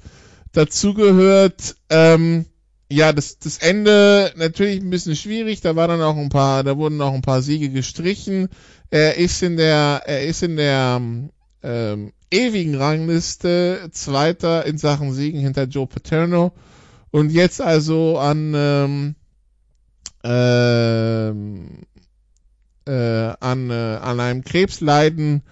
dazugehört. 0.53 1.77
Ähm, 1.91 2.47
ja, 2.91 3.13
das, 3.13 3.39
das 3.39 3.59
Ende 3.59 4.33
natürlich 4.37 4.81
ein 4.81 4.91
bisschen 4.91 5.17
schwierig. 5.17 5.61
Da 5.61 5.77
war 5.77 5.89
dann 5.89 6.01
auch 6.01 6.17
ein 6.17 6.31
paar, 6.31 6.65
da 6.65 6.77
wurden 6.77 7.01
auch 7.03 7.13
ein 7.13 7.23
paar 7.23 7.43
Siege 7.43 7.71
gestrichen. 7.71 8.49
Er 8.91 9.17
ist 9.17 9.43
in 9.43 9.57
der, 9.57 10.03
er 10.07 10.25
ist 10.25 10.43
in 10.43 10.57
der 10.57 11.03
ähm, 11.63 12.13
ewigen 12.31 12.75
Rangliste 12.75 13.89
Zweiter 13.93 14.67
in 14.67 14.79
Sachen 14.79 15.13
Siegen 15.13 15.41
hinter 15.41 15.65
Joe 15.65 15.87
Paterno. 15.87 16.53
Und 17.11 17.31
jetzt 17.31 17.61
also 17.61 18.19
an 18.19 18.53
ähm, 18.55 19.15
ähm, 20.25 21.69
äh, 22.87 23.35
an, 23.41 23.71
äh, 23.71 23.99
an 24.01 24.21
einem 24.21 24.45
Krebsleiden 24.45 25.43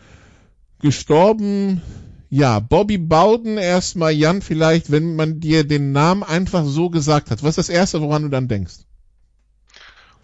gestorben. 0.81 1.83
Ja, 2.29 2.59
Bobby 2.59 2.99
Bowden 2.99 3.57
erstmal, 3.57 4.13
Jan, 4.13 4.43
vielleicht, 4.43 4.91
wenn 4.91 5.15
man 5.15 5.39
dir 5.39 5.65
den 5.65 5.93
Namen 5.93 6.23
einfach 6.23 6.65
so 6.65 6.91
gesagt 6.91 7.31
hat. 7.31 7.43
Was 7.43 7.51
ist 7.51 7.69
das 7.69 7.69
Erste, 7.69 8.01
woran 8.01 8.23
du 8.23 8.29
dann 8.29 8.49
denkst? 8.49 8.75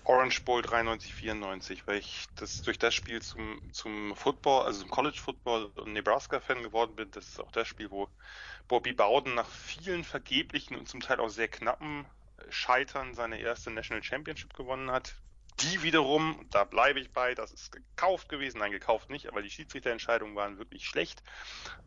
Orange 0.04 0.44
Bowl 0.44 0.62
93, 0.62 1.14
94, 1.14 1.86
weil 1.86 1.98
ich 1.98 2.26
das 2.34 2.62
durch 2.62 2.78
das 2.78 2.94
Spiel 2.94 3.22
zum, 3.22 3.60
zum 3.72 4.16
Football, 4.16 4.66
also 4.66 4.80
zum 4.80 4.90
College 4.90 5.18
Football 5.18 5.66
und 5.76 5.92
Nebraska-Fan 5.92 6.62
geworden 6.62 6.96
bin. 6.96 7.10
Das 7.12 7.28
ist 7.28 7.40
auch 7.40 7.52
das 7.52 7.68
Spiel, 7.68 7.90
wo 7.90 8.08
Bobby 8.66 8.92
Bowden 8.92 9.34
nach 9.34 9.48
vielen 9.48 10.02
vergeblichen 10.02 10.76
und 10.76 10.88
zum 10.88 11.00
Teil 11.00 11.20
auch 11.20 11.28
sehr 11.28 11.48
knappen 11.48 12.06
Scheitern 12.48 13.14
seine 13.14 13.38
erste 13.38 13.70
National 13.70 14.02
Championship 14.02 14.54
gewonnen 14.54 14.90
hat. 14.90 15.14
Die 15.60 15.82
wiederum, 15.82 16.46
da 16.50 16.64
bleibe 16.64 16.98
ich 16.98 17.12
bei, 17.12 17.34
das 17.34 17.52
ist 17.52 17.70
gekauft 17.70 18.28
gewesen, 18.28 18.58
nein, 18.58 18.72
gekauft 18.72 19.10
nicht, 19.10 19.28
aber 19.28 19.42
die 19.42 19.50
Schiedsrichterentscheidungen 19.50 20.34
waren 20.34 20.58
wirklich 20.58 20.86
schlecht. 20.86 21.22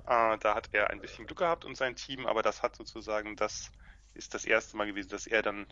Äh, 0.06 0.38
da 0.38 0.56
hat 0.56 0.70
er 0.72 0.92
ein 0.92 1.02
bisschen 1.02 1.26
Glück 1.26 1.40
gehabt 1.40 1.66
und 1.66 1.76
sein 1.76 1.96
Team, 1.96 2.26
aber 2.28 2.44
das 2.44 2.62
hat 2.62 2.76
sozusagen, 2.76 3.36
das 3.36 3.72
ist 4.14 4.34
das 4.34 4.46
erste 4.46 4.78
Mal 4.78 4.88
gewesen, 4.88 5.10
dass 5.10 5.28
er 5.28 5.42
dann 5.42 5.68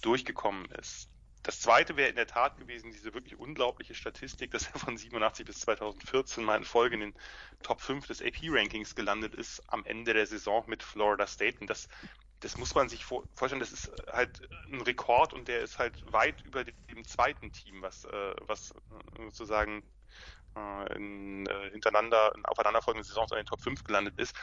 durchgekommen 0.00 0.64
ist. 0.72 1.08
Das 1.46 1.60
zweite 1.60 1.96
wäre 1.96 2.08
in 2.08 2.16
der 2.16 2.26
Tat 2.26 2.56
gewesen, 2.56 2.90
diese 2.90 3.14
wirklich 3.14 3.38
unglaubliche 3.38 3.94
Statistik, 3.94 4.50
dass 4.50 4.66
er 4.66 4.80
von 4.80 4.96
87 4.96 5.46
bis 5.46 5.60
2014 5.60 6.42
mal 6.42 6.56
in 6.56 6.64
Folge 6.64 6.94
in 6.94 7.00
den 7.00 7.14
Top 7.62 7.80
5 7.80 8.04
des 8.08 8.20
AP-Rankings 8.20 8.96
gelandet 8.96 9.36
ist 9.36 9.62
am 9.68 9.84
Ende 9.84 10.12
der 10.12 10.26
Saison 10.26 10.64
mit 10.66 10.82
Florida 10.82 11.24
State. 11.24 11.58
Und 11.60 11.70
das, 11.70 11.88
das 12.40 12.56
muss 12.56 12.74
man 12.74 12.88
sich 12.88 13.04
vorstellen, 13.04 13.60
das 13.60 13.70
ist 13.70 13.92
halt 14.10 14.48
ein 14.72 14.80
Rekord 14.80 15.34
und 15.34 15.46
der 15.46 15.60
ist 15.60 15.78
halt 15.78 16.12
weit 16.12 16.42
über 16.42 16.64
dem 16.64 17.04
zweiten 17.06 17.52
Team, 17.52 17.80
was, 17.80 18.04
äh, 18.06 18.34
was 18.40 18.74
sozusagen 19.16 19.84
äh, 20.56 20.96
in, 20.96 21.46
äh, 21.46 21.70
hintereinander, 21.70 22.32
in 22.34 22.44
aufeinanderfolgenden 22.44 23.06
Saisons 23.06 23.30
in 23.30 23.36
den 23.36 23.46
Top 23.46 23.60
5 23.60 23.84
gelandet 23.84 24.18
ist. 24.18 24.34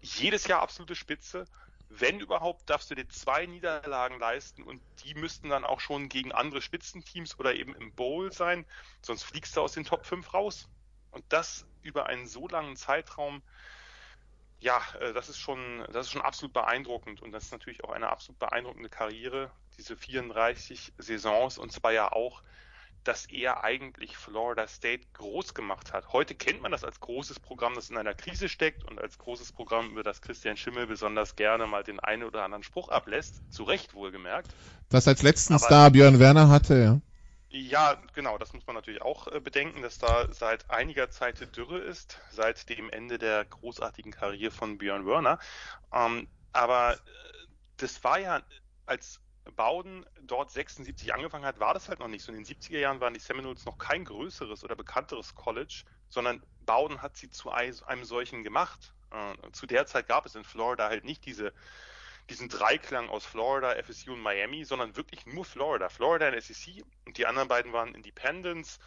Jedes 0.00 0.46
Jahr 0.46 0.62
absolute 0.62 0.94
Spitze 0.94 1.44
wenn 1.90 2.20
überhaupt, 2.20 2.68
darfst 2.68 2.90
du 2.90 2.94
dir 2.94 3.08
zwei 3.08 3.46
Niederlagen 3.46 4.18
leisten 4.18 4.62
und 4.62 4.80
die 5.04 5.14
müssten 5.14 5.48
dann 5.48 5.64
auch 5.64 5.80
schon 5.80 6.08
gegen 6.08 6.32
andere 6.32 6.60
Spitzenteams 6.60 7.38
oder 7.38 7.54
eben 7.54 7.74
im 7.74 7.92
Bowl 7.92 8.32
sein, 8.32 8.66
sonst 9.00 9.22
fliegst 9.22 9.56
du 9.56 9.62
aus 9.62 9.72
den 9.72 9.84
Top 9.84 10.04
5 10.04 10.34
raus. 10.34 10.68
Und 11.10 11.24
das 11.30 11.66
über 11.82 12.06
einen 12.06 12.26
so 12.26 12.46
langen 12.48 12.76
Zeitraum, 12.76 13.42
ja, 14.60 14.82
äh, 15.00 15.12
das 15.12 15.28
ist 15.28 15.38
schon, 15.38 15.84
das 15.92 16.06
ist 16.06 16.12
schon 16.12 16.22
absolut 16.22 16.52
beeindruckend 16.52 17.22
und 17.22 17.32
das 17.32 17.44
ist 17.44 17.52
natürlich 17.52 17.84
auch 17.84 17.90
eine 17.90 18.10
absolut 18.10 18.38
beeindruckende 18.38 18.90
Karriere, 18.90 19.50
diese 19.78 19.96
34 19.96 20.92
Saisons 20.98 21.58
und 21.58 21.72
zwar 21.72 21.92
ja 21.92 22.12
auch 22.12 22.42
dass 23.08 23.24
er 23.24 23.64
eigentlich 23.64 24.18
Florida 24.18 24.68
State 24.68 25.06
groß 25.14 25.54
gemacht 25.54 25.94
hat. 25.94 26.12
Heute 26.12 26.34
kennt 26.34 26.60
man 26.60 26.72
das 26.72 26.84
als 26.84 27.00
großes 27.00 27.40
Programm, 27.40 27.74
das 27.74 27.88
in 27.88 27.96
einer 27.96 28.12
Krise 28.12 28.50
steckt 28.50 28.84
und 28.84 29.00
als 29.00 29.16
großes 29.16 29.52
Programm, 29.52 29.92
über 29.92 30.02
das 30.02 30.20
Christian 30.20 30.58
Schimmel 30.58 30.86
besonders 30.86 31.34
gerne 31.34 31.66
mal 31.66 31.82
den 31.82 32.00
einen 32.00 32.24
oder 32.24 32.44
anderen 32.44 32.62
Spruch 32.62 32.90
ablässt. 32.90 33.40
Zu 33.50 33.62
Recht 33.62 33.94
wohlgemerkt. 33.94 34.50
Das 34.90 35.08
als 35.08 35.22
letzten 35.22 35.54
Aber, 35.54 35.64
Star 35.64 35.90
Björn 35.90 36.18
Werner 36.18 36.50
hatte, 36.50 36.76
ja. 36.76 37.00
Ja, 37.48 37.96
genau, 38.12 38.36
das 38.36 38.52
muss 38.52 38.66
man 38.66 38.76
natürlich 38.76 39.00
auch 39.00 39.26
äh, 39.28 39.40
bedenken, 39.40 39.80
dass 39.80 39.96
da 39.96 40.30
seit 40.30 40.70
einiger 40.70 41.08
Zeit 41.08 41.56
Dürre 41.56 41.78
ist, 41.78 42.20
seit 42.30 42.68
dem 42.68 42.90
Ende 42.90 43.16
der 43.16 43.42
großartigen 43.46 44.12
Karriere 44.12 44.50
von 44.50 44.76
Björn 44.76 45.06
Werner. 45.06 45.38
Ähm, 45.94 46.28
aber 46.52 46.92
äh, 46.92 46.96
das 47.78 48.04
war 48.04 48.20
ja 48.20 48.42
als 48.84 49.22
Bowden 49.56 50.04
dort 50.22 50.50
76 50.50 51.14
angefangen 51.14 51.44
hat, 51.44 51.60
war 51.60 51.74
das 51.74 51.88
halt 51.88 52.00
noch 52.00 52.08
nicht 52.08 52.22
so. 52.22 52.32
In 52.32 52.38
den 52.38 52.46
70er 52.46 52.78
Jahren 52.78 53.00
waren 53.00 53.14
die 53.14 53.20
Seminoles 53.20 53.64
noch 53.64 53.78
kein 53.78 54.04
größeres 54.04 54.64
oder 54.64 54.76
bekannteres 54.76 55.34
College, 55.34 55.84
sondern 56.08 56.42
Bowden 56.60 57.02
hat 57.02 57.16
sie 57.16 57.30
zu 57.30 57.50
einem 57.50 58.04
solchen 58.04 58.44
gemacht. 58.44 58.94
Äh, 59.10 59.50
zu 59.52 59.66
der 59.66 59.86
Zeit 59.86 60.08
gab 60.08 60.26
es 60.26 60.34
in 60.34 60.44
Florida 60.44 60.88
halt 60.88 61.04
nicht 61.04 61.24
diese, 61.24 61.52
diesen 62.30 62.48
Dreiklang 62.48 63.08
aus 63.08 63.24
Florida, 63.24 63.74
FSU 63.82 64.12
und 64.12 64.20
Miami, 64.20 64.64
sondern 64.64 64.96
wirklich 64.96 65.26
nur 65.26 65.44
Florida. 65.44 65.88
Florida 65.88 66.28
und 66.28 66.42
SEC 66.42 66.84
und 67.06 67.16
die 67.16 67.26
anderen 67.26 67.48
beiden 67.48 67.72
waren 67.72 67.94
Independents, 67.94 68.78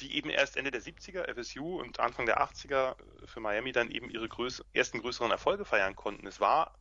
die 0.00 0.16
eben 0.16 0.30
erst 0.30 0.56
Ende 0.56 0.70
der 0.70 0.80
70er, 0.80 1.28
FSU 1.34 1.80
und 1.80 2.00
Anfang 2.00 2.26
der 2.26 2.40
80er 2.40 2.96
für 3.26 3.40
Miami 3.40 3.72
dann 3.72 3.90
eben 3.90 4.08
ihre 4.08 4.28
größ 4.28 4.64
ersten 4.72 5.00
größeren 5.00 5.30
Erfolge 5.30 5.64
feiern 5.64 5.96
konnten. 5.96 6.26
Es 6.26 6.40
war 6.40 6.79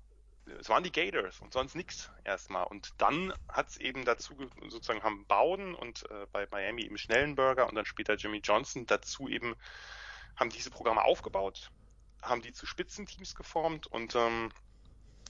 es 0.59 0.69
waren 0.69 0.83
die 0.83 0.91
Gators 0.91 1.39
und 1.39 1.53
sonst 1.53 1.75
nichts 1.75 2.11
erstmal. 2.23 2.65
Und 2.65 2.93
dann 2.97 3.33
hat 3.47 3.69
es 3.69 3.77
eben 3.77 4.05
dazu 4.05 4.35
sozusagen 4.67 5.03
haben 5.03 5.25
Bowden 5.25 5.75
und 5.75 6.09
äh, 6.09 6.25
bei 6.31 6.47
Miami 6.51 6.83
eben 6.83 6.97
Schnellenberger 6.97 7.67
und 7.67 7.75
dann 7.75 7.85
später 7.85 8.15
Jimmy 8.15 8.39
Johnson. 8.43 8.85
Dazu 8.85 9.27
eben 9.27 9.55
haben 10.35 10.49
diese 10.49 10.69
Programme 10.69 11.03
aufgebaut, 11.03 11.71
haben 12.21 12.41
die 12.41 12.53
zu 12.53 12.65
Spitzenteams 12.65 13.35
geformt 13.35 13.87
und 13.87 14.15
ähm, 14.15 14.51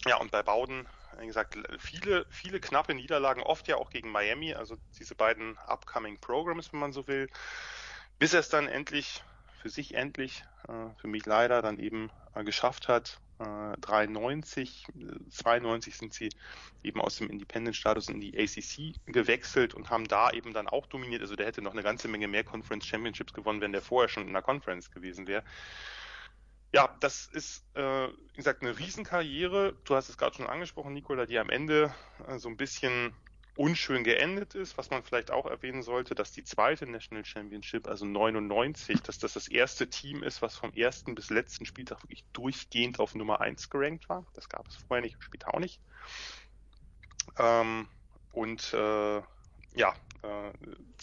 ja, 0.06 0.18
und 0.18 0.32
bei 0.32 0.44
Bowden, 0.44 0.88
wie 1.20 1.28
gesagt, 1.28 1.58
viele, 1.78 2.26
viele 2.30 2.60
knappe 2.60 2.94
Niederlagen, 2.94 3.42
oft 3.42 3.68
ja 3.68 3.76
auch 3.76 3.90
gegen 3.90 4.12
Miami, 4.12 4.54
also 4.54 4.78
diese 4.98 5.16
beiden 5.16 5.58
upcoming 5.68 6.20
Programs, 6.20 6.72
wenn 6.72 6.80
man 6.80 6.94
so 6.94 7.08
will, 7.08 7.30
bis 8.18 8.34
er 8.34 8.40
es 8.40 8.50
dann 8.50 8.68
endlich, 8.68 9.24
für 9.62 9.70
sich 9.70 9.96
endlich, 9.96 10.44
äh, 10.70 10.90
für 11.02 11.08
mich 11.08 11.26
leider, 11.26 11.62
dann 11.62 11.80
eben 11.80 12.12
äh, 12.34 12.44
geschafft 12.44 12.88
hat, 12.88 13.20
93, 13.40 14.88
92 15.30 15.96
sind 15.96 16.14
sie 16.14 16.30
eben 16.84 17.00
aus 17.00 17.18
dem 17.18 17.30
Independent-Status 17.30 18.10
in 18.10 18.20
die 18.20 18.38
ACC 18.38 18.94
gewechselt 19.06 19.74
und 19.74 19.90
haben 19.90 20.08
da 20.08 20.32
eben 20.32 20.54
dann 20.54 20.68
auch 20.68 20.86
dominiert. 20.88 21.22
Also 21.22 21.36
der 21.36 21.48
hätte 21.48 21.62
noch 21.62 21.72
eine 21.72 21.84
ganze 21.84 22.08
Menge 22.08 22.28
mehr 22.28 22.44
Conference 22.44 22.86
Championships 22.86 23.34
gewonnen, 23.34 23.62
wenn 23.62 23.72
der 23.72 23.82
vorher 23.82 24.10
schon 24.10 24.28
in 24.28 24.34
der 24.34 24.42
Conference 24.42 24.92
gewesen 24.92 25.28
wäre. 25.28 25.44
Ja, 26.72 26.96
das 27.00 27.28
ist, 27.28 27.66
äh, 27.76 28.10
wie 28.10 28.36
gesagt, 28.36 28.62
eine 28.62 28.78
Riesenkarriere. 28.78 29.76
Du 29.86 29.96
hast 29.96 30.10
es 30.10 30.18
gerade 30.18 30.36
schon 30.36 30.46
angesprochen, 30.46 30.94
Nicola, 30.94 31.26
die 31.26 31.40
am 31.40 31.50
Ende 31.50 31.94
äh, 32.28 32.38
so 32.38 32.50
ein 32.50 32.58
bisschen 32.58 33.14
unschön 33.60 34.06
geendet 34.06 34.56
ist, 34.56 34.78
was 34.78 34.90
man 34.90 35.04
vielleicht 35.04 35.32
auch 35.32 35.46
erwähnen 35.46 35.84
sollte, 35.84 36.16
dass 36.16 36.32
die 36.32 36.46
zweite 36.46 36.88
National 36.88 37.26
Championship, 37.26 37.90
also 37.90 38.06
99, 38.06 39.02
dass 39.02 39.20
das 39.20 39.34
das 39.34 39.50
erste 39.50 39.90
Team 39.90 40.24
ist, 40.24 40.42
was 40.42 40.56
vom 40.56 40.72
ersten 40.72 41.14
bis 41.14 41.30
letzten 41.30 41.66
Spieltag 41.66 42.02
wirklich 42.02 42.24
durchgehend 42.32 43.02
auf 43.02 43.16
Nummer 43.16 43.42
1 43.42 43.70
gerankt 43.70 44.08
war. 44.08 44.26
Das 44.34 44.48
gab 44.48 44.66
es 44.70 44.78
vorher 44.78 45.02
nicht 45.02 45.16
und 45.16 45.24
später 45.24 45.54
auch 45.54 45.60
nicht. 45.60 45.82
Ähm, 47.38 47.90
und 48.32 48.74
äh, 48.74 49.22
ja, 49.76 49.94
äh, 50.22 50.52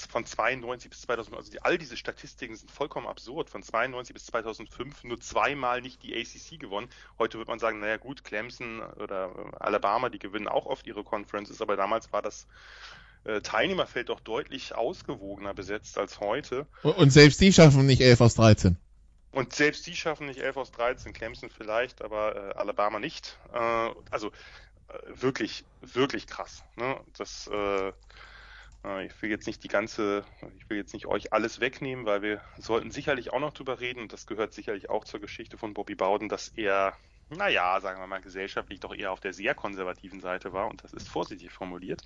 von 0.09 0.27
92 0.27 0.91
bis 0.91 1.03
2000, 1.03 1.37
also 1.37 1.51
die, 1.51 1.63
all 1.63 1.79
diese 1.79 1.97
Statistiken 1.97 2.55
sind 2.57 2.71
vollkommen 2.71 3.07
absurd. 3.07 3.51
Von 3.51 3.63
92 3.63 4.15
bis 4.15 4.27
2005 4.27 5.05
nur 5.05 5.21
zweimal 5.21 5.81
nicht 5.81 6.03
die 6.03 6.15
ACC 6.15 6.59
gewonnen. 6.59 6.89
Heute 7.19 7.39
wird 7.39 7.49
man 7.49 7.59
sagen, 7.59 7.81
naja 7.81 7.97
gut, 7.97 8.25
Clemson 8.25 8.81
oder 8.81 9.31
Alabama, 9.59 10.09
die 10.09 10.19
gewinnen 10.19 10.49
auch 10.49 10.67
oft 10.67 10.87
ihre 10.87 11.05
Conferences, 11.05 11.61
aber 11.63 11.77
damals 11.77 12.13
war 12.13 12.23
das 12.23 12.47
äh, 13.25 13.41
Teilnehmerfeld 13.41 14.09
doch 14.09 14.21
deutlich 14.21 14.75
ausgewogener 14.75 15.55
besetzt 15.55 15.99
als 15.99 16.21
heute. 16.21 16.67
Und 16.83 17.13
selbst 17.13 17.41
die 17.41 17.53
schaffen 17.53 17.87
nicht 17.87 18.01
11 18.01 18.21
aus 18.21 18.35
13. 18.35 18.77
Und 19.33 19.53
selbst 19.53 19.87
die 19.87 19.97
schaffen 19.97 20.27
nicht 20.27 20.41
11 20.41 20.57
aus 20.57 20.73
13, 20.73 21.13
Clemson 21.13 21.51
vielleicht, 21.51 22.03
aber 22.03 22.37
äh, 22.37 22.55
Alabama 22.55 22.99
nicht. 22.99 23.39
Äh, 23.53 23.91
also 24.11 24.29
äh, 24.89 25.21
wirklich, 25.21 25.65
wirklich 25.83 26.27
krass. 26.27 26.63
Ne? 26.77 27.01
Das 27.19 27.47
äh, 27.49 27.93
ich 29.05 29.21
will 29.21 29.31
jetzt 29.31 29.47
nicht 29.47 29.65
die 29.65 29.69
ganze, 29.69 30.25
ich 30.57 30.71
will 30.71 30.77
jetzt 30.77 30.95
nicht 30.95 31.07
euch 31.07 31.33
alles 31.33 31.61
wegnehmen, 31.61 32.07
weil 32.07 32.23
wir 32.23 32.41
sollten 32.57 32.91
sicherlich 32.91 33.33
auch 33.33 33.41
noch 33.41 33.53
drüber 33.53 33.81
reden 33.81 34.01
und 34.01 34.13
das 34.13 34.27
gehört 34.27 34.55
sicherlich 34.55 34.91
auch 34.91 35.05
zur 35.05 35.21
Geschichte 35.21 35.59
von 35.59 35.75
Bobby 35.75 35.95
Bowden, 35.95 36.29
dass 36.29 36.49
er, 36.49 36.97
naja, 37.29 37.81
sagen 37.81 38.01
wir 38.01 38.07
mal, 38.07 38.21
gesellschaftlich 38.21 38.81
doch 38.81 38.95
eher 38.95 39.13
auf 39.13 39.21
der 39.21 39.33
sehr 39.33 39.55
konservativen 39.55 40.21
Seite 40.21 40.53
war 40.53 40.69
und 40.69 40.85
das 40.85 40.93
ist 40.93 41.09
vorsichtig 41.09 41.51
formuliert. 41.53 42.03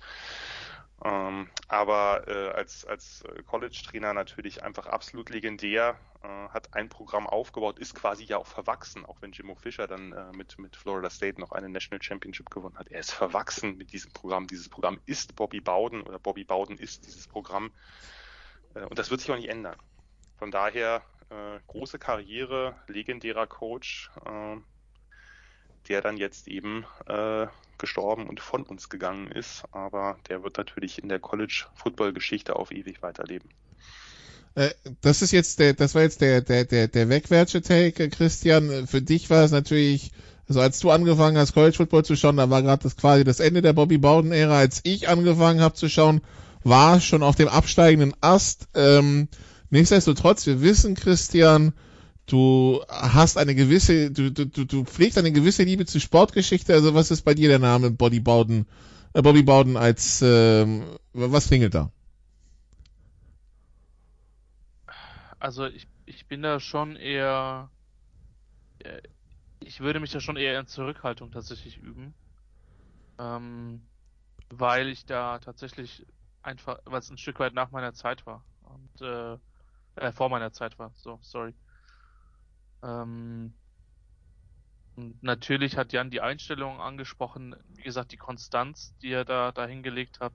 Ähm, 1.03 1.49
aber 1.67 2.27
äh, 2.27 2.49
als, 2.49 2.85
als 2.85 3.23
College-Trainer 3.47 4.13
natürlich 4.13 4.63
einfach 4.63 4.85
absolut 4.85 5.29
legendär, 5.29 5.97
äh, 6.23 6.27
hat 6.49 6.75
ein 6.75 6.89
Programm 6.89 7.25
aufgebaut, 7.25 7.79
ist 7.79 7.95
quasi 7.95 8.23
ja 8.23 8.37
auch 8.37 8.45
verwachsen, 8.45 9.05
auch 9.05 9.21
wenn 9.21 9.31
Jimmo 9.31 9.55
Fischer 9.55 9.87
dann 9.87 10.11
äh, 10.11 10.31
mit, 10.33 10.59
mit 10.59 10.75
Florida 10.75 11.09
State 11.09 11.39
noch 11.39 11.51
eine 11.51 11.69
National 11.69 12.01
Championship 12.01 12.51
gewonnen 12.51 12.77
hat. 12.77 12.89
Er 12.89 12.99
ist 12.99 13.11
verwachsen 13.11 13.77
mit 13.77 13.91
diesem 13.93 14.13
Programm. 14.13 14.45
Dieses 14.45 14.69
Programm 14.69 14.99
ist 15.07 15.35
Bobby 15.35 15.59
Bowden 15.59 16.03
oder 16.03 16.19
Bobby 16.19 16.43
Bowden 16.43 16.77
ist 16.77 17.07
dieses 17.07 17.27
Programm. 17.27 17.71
Äh, 18.75 18.85
und 18.85 18.99
das 18.99 19.09
wird 19.09 19.21
sich 19.21 19.31
auch 19.31 19.35
nicht 19.35 19.49
ändern. 19.49 19.77
Von 20.37 20.51
daher 20.51 21.01
äh, 21.29 21.59
große 21.65 21.97
Karriere, 21.97 22.75
legendärer 22.87 23.47
Coach, 23.47 24.11
äh, 24.25 24.57
der 25.87 26.01
dann 26.01 26.17
jetzt 26.17 26.47
eben 26.47 26.85
äh, 27.07 27.47
gestorben 27.81 28.27
und 28.27 28.39
von 28.39 28.63
uns 28.63 28.87
gegangen 28.87 29.29
ist. 29.29 29.63
Aber 29.71 30.17
der 30.29 30.43
wird 30.43 30.57
natürlich 30.57 31.03
in 31.03 31.09
der 31.09 31.19
College-Football-Geschichte 31.19 32.55
auf 32.55 32.71
ewig 32.71 33.01
weiterleben. 33.01 33.49
Äh, 34.55 34.69
das 35.01 35.21
ist 35.21 35.31
jetzt 35.31 35.59
der, 35.59 35.73
das 35.73 35.95
war 35.95 36.01
jetzt 36.01 36.21
der, 36.21 36.41
der, 36.41 36.65
der, 36.65 36.87
der 36.87 37.09
wegwärtsche 37.09 37.61
Take, 37.61 38.09
Christian. 38.09 38.87
Für 38.87 39.01
dich 39.01 39.29
war 39.29 39.43
es 39.43 39.51
natürlich, 39.51 40.11
also 40.47 40.61
als 40.61 40.79
du 40.79 40.91
angefangen 40.91 41.37
hast, 41.37 41.53
College 41.53 41.75
Football 41.75 42.05
zu 42.05 42.15
schauen, 42.15 42.37
da 42.37 42.49
war 42.49 42.61
gerade 42.61 42.83
das 42.83 42.95
quasi 42.95 43.23
das 43.23 43.39
Ende 43.39 43.61
der 43.61 43.73
Bobby 43.73 43.97
Bowden-Ära. 43.97 44.57
Als 44.57 44.81
ich 44.83 45.09
angefangen 45.09 45.61
habe 45.61 45.75
zu 45.75 45.89
schauen, 45.89 46.21
war 46.63 47.01
schon 47.01 47.23
auf 47.23 47.35
dem 47.35 47.47
absteigenden 47.47 48.13
Ast. 48.21 48.67
Ähm, 48.75 49.27
nichtsdestotrotz, 49.69 50.45
wir 50.45 50.61
wissen, 50.61 50.95
Christian, 50.95 51.73
du 52.25 52.83
hast 52.87 53.37
eine 53.37 53.55
gewisse, 53.55 54.11
du, 54.11 54.31
du, 54.31 54.45
du 54.45 54.83
pflegst 54.85 55.17
eine 55.17 55.31
gewisse 55.31 55.63
Liebe 55.63 55.85
zu 55.85 55.99
Sportgeschichte. 55.99 56.73
Also 56.73 56.93
was 56.93 57.11
ist 57.11 57.23
bei 57.23 57.33
dir 57.33 57.49
der 57.49 57.59
Name 57.59 57.91
Bobby 57.91 58.19
Bowden, 58.19 58.65
äh, 59.13 59.21
Bobby 59.21 59.43
Bowden 59.43 59.77
als, 59.77 60.21
ähm, 60.21 60.97
was 61.13 61.47
klingelt 61.47 61.73
da? 61.73 61.91
Also 65.39 65.65
ich, 65.65 65.87
ich 66.05 66.27
bin 66.27 66.43
da 66.43 66.59
schon 66.59 66.95
eher, 66.95 67.69
äh, 68.79 69.01
ich 69.59 69.79
würde 69.79 69.99
mich 69.99 70.11
da 70.11 70.19
schon 70.19 70.37
eher 70.37 70.59
in 70.59 70.67
Zurückhaltung 70.67 71.31
tatsächlich 71.31 71.77
üben. 71.77 72.13
Ähm, 73.19 73.81
weil 74.51 74.89
ich 74.89 75.05
da 75.05 75.39
tatsächlich 75.39 76.05
einfach, 76.43 76.79
weil 76.85 76.99
es 76.99 77.09
ein 77.09 77.17
Stück 77.17 77.39
weit 77.39 77.53
nach 77.53 77.71
meiner 77.71 77.93
Zeit 77.93 78.25
war. 78.25 78.43
Und 78.63 79.01
äh, 79.01 79.37
äh, 79.95 80.11
vor 80.11 80.29
meiner 80.29 80.51
Zeit 80.51 80.77
war, 80.79 80.91
so, 80.95 81.19
sorry. 81.21 81.53
Ähm, 82.83 83.55
natürlich 85.21 85.77
hat 85.77 85.93
Jan 85.93 86.11
die 86.11 86.21
Einstellung 86.21 86.79
angesprochen, 86.81 87.55
wie 87.69 87.83
gesagt, 87.83 88.11
die 88.11 88.17
Konstanz, 88.17 88.95
die 89.01 89.11
er 89.11 89.25
da, 89.25 89.51
da 89.51 89.65
hingelegt 89.65 90.19
hat. 90.19 90.33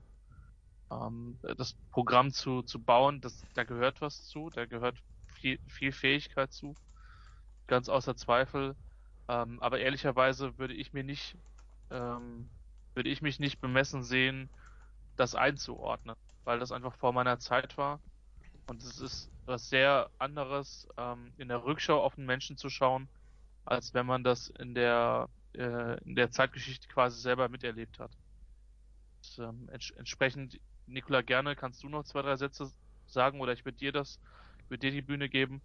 ähm, 0.91 1.39
das 1.57 1.75
Programm 1.91 2.31
zu, 2.33 2.63
zu 2.63 2.83
bauen, 2.83 3.21
das, 3.21 3.47
da 3.53 3.63
gehört 3.65 4.01
was 4.01 4.25
zu, 4.25 4.49
da 4.51 4.65
gehört 4.65 4.99
viel, 5.27 5.59
viel 5.67 5.91
Fähigkeit 5.93 6.51
zu, 6.53 6.77
ganz 7.67 7.89
außer 7.89 8.15
Zweifel. 8.17 8.77
Ähm, 9.29 9.61
aber 9.61 9.79
ehrlicherweise 9.79 10.57
würde 10.59 10.73
ich 10.75 10.93
mir 10.93 11.03
nicht, 11.03 11.37
ähm, 11.91 12.51
würde 12.95 13.09
ich 13.09 13.21
mich 13.21 13.39
nicht 13.39 13.61
bemessen 13.61 14.03
sehen, 14.03 14.51
das 15.17 15.35
einzuordnen, 15.35 16.15
weil 16.45 16.59
das 16.59 16.71
einfach 16.73 16.95
vor 16.95 17.13
meiner 17.13 17.39
Zeit 17.39 17.77
war. 17.77 18.01
Und 18.67 18.83
es 18.83 18.99
ist 18.99 19.31
was 19.45 19.69
sehr 19.69 20.09
anderes, 20.19 20.87
ähm, 20.97 21.33
in 21.37 21.47
der 21.47 21.63
Rückschau 21.63 22.01
auf 22.03 22.17
einen 22.17 22.27
Menschen 22.27 22.57
zu 22.57 22.69
schauen, 22.69 23.07
als 23.65 23.93
wenn 23.93 24.05
man 24.05 24.23
das 24.23 24.49
in 24.49 24.75
der, 24.75 25.29
äh, 25.53 25.97
in 26.03 26.15
der 26.15 26.31
Zeitgeschichte 26.31 26.87
quasi 26.89 27.19
selber 27.19 27.47
miterlebt 27.49 27.97
hat. 27.99 28.11
Und, 29.17 29.45
ähm, 29.45 29.69
ents 29.69 29.91
entsprechend, 29.91 30.59
Nikola, 30.85 31.21
gerne 31.21 31.55
kannst 31.55 31.81
du 31.83 31.89
noch 31.89 32.03
zwei, 32.03 32.21
drei 32.21 32.35
Sätze 32.35 32.71
sagen 33.07 33.39
oder 33.39 33.53
ich 33.53 33.63
würde 33.65 33.77
dir 33.77 33.91
das, 33.91 34.19
würde 34.67 34.81
dir 34.81 34.91
die 34.91 35.01
Bühne 35.01 35.29
geben. 35.29 35.61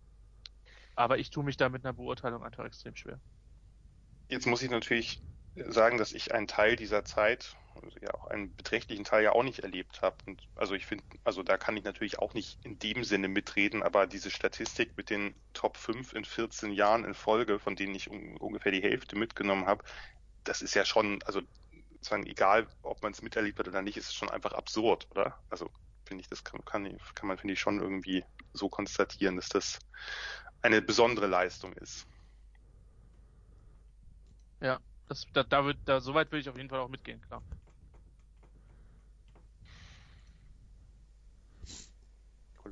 Aber 0.94 1.18
ich 1.18 1.30
tue 1.30 1.44
mich 1.44 1.56
da 1.56 1.68
mit 1.68 1.84
einer 1.84 1.92
Beurteilung 1.92 2.44
einfach 2.44 2.64
extrem 2.64 2.94
schwer. 2.94 3.20
Jetzt 4.28 4.46
muss 4.46 4.62
ich 4.62 4.70
natürlich 4.70 5.20
sagen, 5.54 5.98
dass 5.98 6.12
ich 6.12 6.32
einen 6.32 6.46
Teil 6.46 6.76
dieser 6.76 7.04
Zeit, 7.04 7.56
ja 8.00 8.14
auch 8.14 8.26
einen 8.26 8.54
beträchtlichen 8.54 9.04
Teil 9.04 9.24
ja 9.24 9.32
auch 9.32 9.42
nicht 9.42 9.60
erlebt 9.60 10.02
habe. 10.02 10.16
Und 10.26 10.42
also 10.54 10.74
ich 10.74 10.86
finde, 10.86 11.04
also 11.24 11.42
da 11.42 11.56
kann 11.56 11.76
ich 11.76 11.84
natürlich 11.84 12.18
auch 12.18 12.34
nicht 12.34 12.58
in 12.64 12.78
dem 12.78 13.04
Sinne 13.04 13.28
mitreden, 13.28 13.82
aber 13.82 14.06
diese 14.06 14.30
Statistik 14.30 14.96
mit 14.96 15.10
den 15.10 15.34
Top 15.52 15.76
5 15.76 16.12
in 16.12 16.24
14 16.24 16.72
Jahren 16.72 17.04
in 17.04 17.14
Folge, 17.14 17.58
von 17.58 17.76
denen 17.76 17.94
ich 17.94 18.10
um, 18.10 18.36
ungefähr 18.38 18.72
die 18.72 18.82
Hälfte 18.82 19.16
mitgenommen 19.16 19.66
habe, 19.66 19.84
das 20.44 20.62
ist 20.62 20.74
ja 20.74 20.84
schon, 20.84 21.22
also 21.24 21.40
sagen, 22.00 22.26
egal 22.26 22.68
ob 22.82 23.02
man 23.02 23.12
es 23.12 23.22
miterlebt 23.22 23.58
hat 23.58 23.68
oder 23.68 23.82
nicht, 23.82 23.96
ist 23.96 24.08
es 24.08 24.14
schon 24.14 24.30
einfach 24.30 24.52
absurd, 24.52 25.08
oder? 25.10 25.38
Also 25.50 25.70
finde 26.04 26.22
ich, 26.22 26.28
das 26.28 26.44
kann, 26.44 26.64
kann, 26.64 26.98
kann 27.14 27.28
man, 27.28 27.38
finde 27.38 27.54
ich, 27.54 27.60
schon 27.60 27.80
irgendwie 27.80 28.24
so 28.52 28.68
konstatieren, 28.68 29.36
dass 29.36 29.48
das 29.48 29.78
eine 30.60 30.82
besondere 30.82 31.26
Leistung 31.26 31.72
ist. 31.74 32.06
Ja, 34.60 34.80
das, 35.08 35.26
da, 35.32 35.42
da, 35.42 35.64
wird, 35.64 35.78
da, 35.84 36.00
so 36.00 36.14
weit 36.14 36.30
würde 36.30 36.40
ich 36.40 36.48
auf 36.48 36.56
jeden 36.56 36.68
Fall 36.68 36.80
auch 36.80 36.88
mitgehen, 36.88 37.20
klar. 37.22 37.42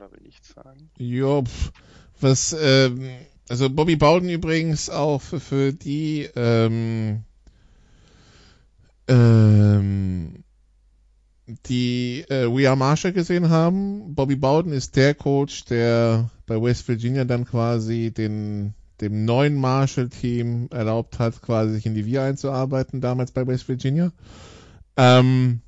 Nikola 0.00 0.10
will 0.12 0.22
nichts 0.22 0.48
sagen. 0.48 0.90
Jo, 0.98 1.44
was, 2.20 2.56
ähm, 2.58 3.10
also 3.48 3.68
Bobby 3.68 3.96
Bowden 3.96 4.28
übrigens 4.28 4.88
auch 4.90 5.20
für, 5.20 5.40
für 5.40 5.72
die, 5.72 6.28
ähm, 6.36 7.24
ähm, 9.08 10.44
die 11.66 12.24
äh, 12.28 12.46
We 12.46 12.68
Are 12.68 12.76
Marshall 12.76 13.12
gesehen 13.12 13.50
haben. 13.50 14.14
Bobby 14.14 14.36
Bowden 14.36 14.72
ist 14.72 14.96
der 14.96 15.14
Coach, 15.14 15.64
der 15.64 16.30
bei 16.46 16.60
West 16.60 16.86
Virginia 16.88 17.24
dann 17.24 17.44
quasi 17.44 18.12
den 18.12 18.74
dem 19.00 19.24
neuen 19.24 19.54
Marshall-Team 19.54 20.68
erlaubt 20.70 21.18
hat, 21.18 21.42
quasi 21.42 21.74
sich 21.74 21.86
in 21.86 21.94
die 21.94 22.06
Wir 22.06 22.22
einzuarbeiten, 22.22 23.00
damals 23.00 23.32
bei 23.32 23.46
West 23.46 23.68
Virginia. 23.68 24.12
Ähm, 24.96 25.60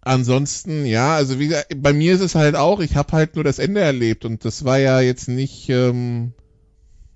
ansonsten, 0.00 0.86
ja, 0.86 1.14
also 1.14 1.38
wie 1.38 1.48
gesagt, 1.48 1.68
bei 1.76 1.92
mir 1.92 2.14
ist 2.14 2.20
es 2.20 2.34
halt 2.34 2.56
auch, 2.56 2.80
ich 2.80 2.96
habe 2.96 3.12
halt 3.12 3.34
nur 3.34 3.44
das 3.44 3.58
Ende 3.58 3.80
erlebt 3.80 4.24
und 4.24 4.44
das 4.44 4.64
war 4.64 4.78
ja 4.78 5.00
jetzt 5.00 5.28
nicht, 5.28 5.68
ähm, 5.68 6.32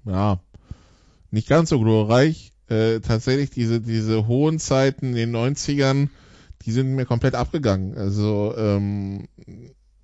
ja, 0.04 0.40
nicht 1.30 1.48
ganz 1.48 1.70
so 1.70 1.80
glorreich. 1.80 2.52
Äh, 2.68 2.98
tatsächlich 3.00 3.50
diese, 3.50 3.80
diese 3.80 4.26
hohen 4.26 4.58
Zeiten 4.58 5.10
in 5.10 5.14
den 5.14 5.36
90ern, 5.36 6.08
die 6.62 6.72
sind 6.72 6.94
mir 6.94 7.06
komplett 7.06 7.36
abgegangen. 7.36 7.96
Also, 7.96 8.54
ähm, 8.56 9.28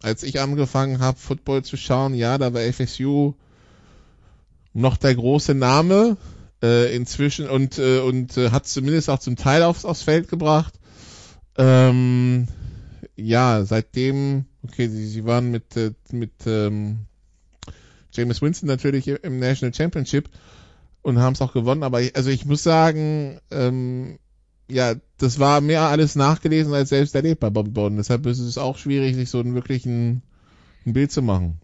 als 0.00 0.22
ich 0.22 0.40
angefangen 0.40 1.00
habe, 1.00 1.18
Football 1.18 1.64
zu 1.64 1.76
schauen, 1.76 2.14
ja, 2.14 2.38
da 2.38 2.54
war 2.54 2.60
FSU 2.60 3.34
noch 4.74 4.96
der 4.96 5.14
große 5.14 5.54
Name 5.54 6.16
äh, 6.62 6.94
inzwischen 6.94 7.48
und 7.48 7.78
äh, 7.78 8.00
und 8.00 8.36
äh, 8.36 8.50
hat 8.50 8.66
zumindest 8.66 9.10
auch 9.10 9.18
zum 9.18 9.36
Teil 9.36 9.62
aufs, 9.62 9.84
aufs 9.84 10.02
Feld 10.02 10.28
gebracht. 10.28 10.74
Ähm, 11.56 12.48
ja, 13.16 13.64
seitdem, 13.64 14.46
okay, 14.62 14.88
sie, 14.88 15.06
sie 15.06 15.24
waren 15.24 15.50
mit 15.50 15.76
äh, 15.76 15.92
mit 16.10 16.32
ähm, 16.46 17.06
James 18.12 18.42
Winston 18.42 18.68
natürlich 18.68 19.08
im 19.08 19.38
National 19.38 19.74
Championship 19.74 20.28
und 21.02 21.18
haben 21.18 21.34
es 21.34 21.42
auch 21.42 21.52
gewonnen, 21.52 21.82
aber 21.82 22.00
ich, 22.00 22.14
also 22.16 22.30
ich 22.30 22.44
muss 22.44 22.62
sagen, 22.62 23.40
ähm, 23.50 24.18
ja, 24.68 24.94
das 25.18 25.38
war 25.38 25.60
mehr 25.60 25.82
alles 25.82 26.14
nachgelesen 26.14 26.72
als 26.72 26.90
selbst 26.90 27.14
erlebt 27.14 27.40
bei 27.40 27.50
Bobby 27.50 27.70
Bowden. 27.70 27.96
Deshalb 27.96 28.24
ist 28.26 28.38
es 28.38 28.58
auch 28.58 28.78
schwierig, 28.78 29.14
sich 29.14 29.28
so 29.28 29.40
einen 29.40 29.54
wirklichen 29.54 30.22
ein 30.86 30.92
Bild 30.92 31.12
zu 31.12 31.22
machen. 31.22 31.60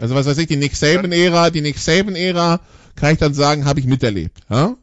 Also 0.00 0.14
was 0.14 0.26
weiß 0.26 0.38
ich, 0.38 0.46
die 0.46 0.56
Nick 0.56 0.74
Saban-Ära, 0.74 1.50
die 1.50 1.60
Nick 1.60 1.78
Saban-Ära, 1.78 2.60
kann 2.96 3.12
ich 3.12 3.18
dann 3.18 3.34
sagen, 3.34 3.66
habe 3.66 3.80
ich 3.80 3.86
miterlebt. 3.86 4.38
Ja? 4.48 4.76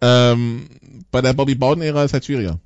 Ähm, 0.00 0.68
bei 1.10 1.20
der 1.20 1.34
Bobby 1.34 1.54
Bowden-Ära 1.54 2.04
ist 2.04 2.14
halt 2.14 2.24
schwieriger. 2.24 2.58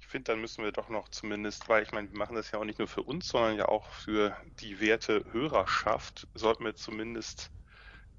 Ich 0.00 0.06
finde, 0.06 0.32
dann 0.32 0.40
müssen 0.40 0.64
wir 0.64 0.72
doch 0.72 0.88
noch 0.88 1.08
zumindest, 1.10 1.68
weil 1.68 1.82
ich 1.82 1.92
meine, 1.92 2.10
wir 2.10 2.18
machen 2.18 2.34
das 2.36 2.50
ja 2.50 2.58
auch 2.58 2.64
nicht 2.64 2.78
nur 2.78 2.88
für 2.88 3.02
uns, 3.02 3.28
sondern 3.28 3.56
ja 3.56 3.68
auch 3.68 3.90
für 3.90 4.36
die 4.60 4.80
werte 4.80 5.24
Hörerschaft, 5.32 6.26
sollten 6.34 6.64
wir 6.64 6.74
zumindest 6.74 7.50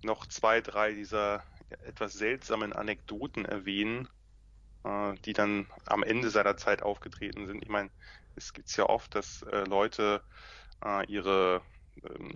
noch 0.04 0.28
zwei, 0.28 0.62
drei 0.62 0.94
dieser 0.94 1.44
etwas 1.86 2.14
seltsamen 2.14 2.74
Anekdoten 2.74 3.46
erwähnen, 3.46 4.08
äh, 4.84 5.14
die 5.26 5.34
dann 5.34 5.68
am 5.86 6.04
Ende 6.04 6.30
seiner 6.30 6.58
Zeit 6.58 6.84
aufgetreten 6.84 7.48
sind. 7.48 7.64
Ich 7.64 7.70
meine, 7.70 7.90
es 8.36 8.54
gibt 8.54 8.76
ja 8.76 8.88
oft, 8.88 9.16
dass 9.16 9.44
äh, 9.44 9.64
Leute 9.66 10.22
äh, 10.84 11.06
ihre 11.08 11.62
ähm, 12.04 12.34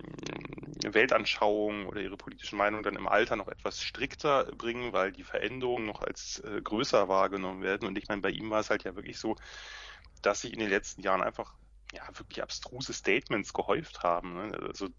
Weltanschauung 0.83 1.87
oder 1.87 2.01
ihre 2.01 2.17
politischen 2.17 2.57
Meinungen 2.57 2.83
dann 2.83 2.95
im 2.95 3.07
Alter 3.07 3.35
noch 3.35 3.47
etwas 3.47 3.81
strikter 3.81 4.45
bringen, 4.45 4.93
weil 4.93 5.11
die 5.11 5.23
Veränderungen 5.23 5.85
noch 5.85 6.01
als 6.01 6.39
äh, 6.39 6.61
größer 6.61 7.07
wahrgenommen 7.07 7.61
werden. 7.61 7.87
Und 7.87 7.97
ich 7.97 8.07
meine, 8.07 8.21
bei 8.21 8.29
ihm 8.29 8.49
war 8.49 8.59
es 8.59 8.69
halt 8.69 8.83
ja 8.83 8.95
wirklich 8.95 9.17
so, 9.17 9.35
dass 10.21 10.41
sich 10.41 10.53
in 10.53 10.59
den 10.59 10.69
letzten 10.69 11.01
Jahren 11.01 11.21
einfach 11.21 11.55
ja, 11.93 12.03
wirklich 12.13 12.41
abstruse 12.41 12.93
Statements 12.93 13.53
gehäuft 13.53 14.03
haben. 14.03 14.33
Ne? 14.33 14.59
Also 14.67 14.89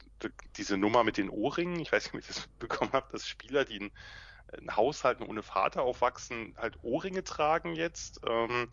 diese 0.57 0.77
Nummer 0.77 1.05
mit 1.05 1.19
den 1.19 1.29
Ohrringen, 1.29 1.81
ich 1.81 1.93
weiß 1.93 2.05
nicht, 2.05 2.15
ob 2.15 2.21
ich 2.21 2.27
das 2.27 2.49
bekommen 2.59 2.93
habe, 2.93 3.09
dass 3.13 3.29
Spieler, 3.29 3.65
die 3.65 3.77
in, 3.77 3.91
in 4.59 4.77
Haushalten 4.77 5.25
ohne 5.25 5.43
Vater 5.43 5.83
aufwachsen, 5.83 6.55
halt 6.57 6.79
Ohrringe 6.83 7.25
tragen 7.25 7.75
jetzt. 7.75 8.21
Ähm, 8.27 8.69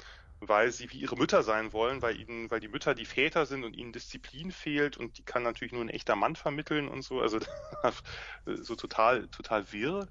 weil 0.50 0.72
sie 0.72 0.92
wie 0.92 1.00
ihre 1.00 1.16
Mütter 1.18 1.44
sein 1.44 1.74
wollen, 1.74 2.02
weil 2.02 2.20
ihnen, 2.20 2.50
weil 2.52 2.60
die 2.60 2.68
Mütter 2.68 2.96
die 2.96 3.06
Väter 3.06 3.46
sind 3.46 3.64
und 3.64 3.76
ihnen 3.76 3.92
Disziplin 3.94 4.52
fehlt 4.52 4.98
und 4.98 5.18
die 5.18 5.24
kann 5.24 5.44
natürlich 5.44 5.74
nur 5.74 5.84
ein 5.84 5.90
echter 5.90 6.16
Mann 6.16 6.36
vermitteln 6.36 6.88
und 6.88 7.02
so, 7.04 7.22
also 7.22 7.40
so 8.46 8.76
total, 8.76 9.28
total 9.30 9.72
wirr. 9.72 10.10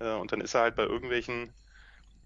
Äh, 0.00 0.12
und 0.14 0.32
dann 0.32 0.40
ist 0.40 0.54
er 0.54 0.62
halt 0.62 0.76
bei 0.76 0.84
irgendwelchen 0.84 1.54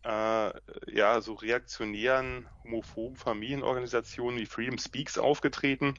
äh, 0.04 0.52
ja, 0.92 1.20
so 1.20 1.34
reaktionären, 1.34 2.48
homophoben 2.64 3.16
Familienorganisationen 3.16 4.40
wie 4.40 4.46
Freedom 4.46 4.78
Speaks 4.78 5.18
aufgetreten, 5.18 5.94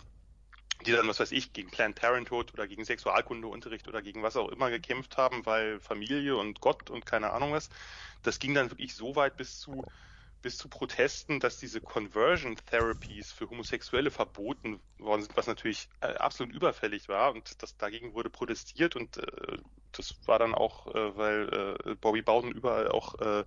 die 0.85 0.91
dann, 0.91 1.07
was 1.07 1.19
weiß 1.19 1.31
ich, 1.31 1.53
gegen 1.53 1.69
Planned 1.71 1.95
Parenthood 1.95 2.53
oder 2.53 2.67
gegen 2.67 2.85
Sexualkundeunterricht 2.85 3.87
oder 3.87 4.01
gegen 4.01 4.23
was 4.23 4.35
auch 4.35 4.49
immer 4.49 4.69
gekämpft 4.71 5.17
haben, 5.17 5.45
weil 5.45 5.79
Familie 5.79 6.37
und 6.37 6.59
Gott 6.61 6.89
und 6.89 7.05
keine 7.05 7.31
Ahnung 7.31 7.51
was. 7.53 7.69
Das 8.23 8.39
ging 8.39 8.53
dann 8.55 8.71
wirklich 8.71 8.95
so 8.95 9.15
weit 9.15 9.37
bis 9.37 9.59
zu 9.59 9.85
bis 10.41 10.57
zu 10.57 10.69
Protesten, 10.69 11.39
dass 11.39 11.57
diese 11.57 11.81
Conversion 11.81 12.55
Therapies 12.65 13.31
für 13.31 13.49
Homosexuelle 13.49 14.11
verboten 14.11 14.81
worden 14.97 15.21
sind, 15.21 15.37
was 15.37 15.47
natürlich 15.47 15.89
äh, 16.01 16.07
absolut 16.15 16.53
überfällig 16.53 17.07
war 17.07 17.31
und 17.31 17.61
das 17.61 17.77
dagegen 17.77 18.13
wurde 18.13 18.29
protestiert 18.29 18.95
und 18.95 19.17
äh, 19.17 19.57
das 19.91 20.15
war 20.25 20.39
dann 20.39 20.55
auch, 20.55 20.87
äh, 20.87 21.17
weil 21.17 21.75
äh, 21.85 21.95
Bobby 21.95 22.21
Bowden 22.21 22.51
überall 22.51 22.87
auch 22.89 23.15
äh, 23.19 23.43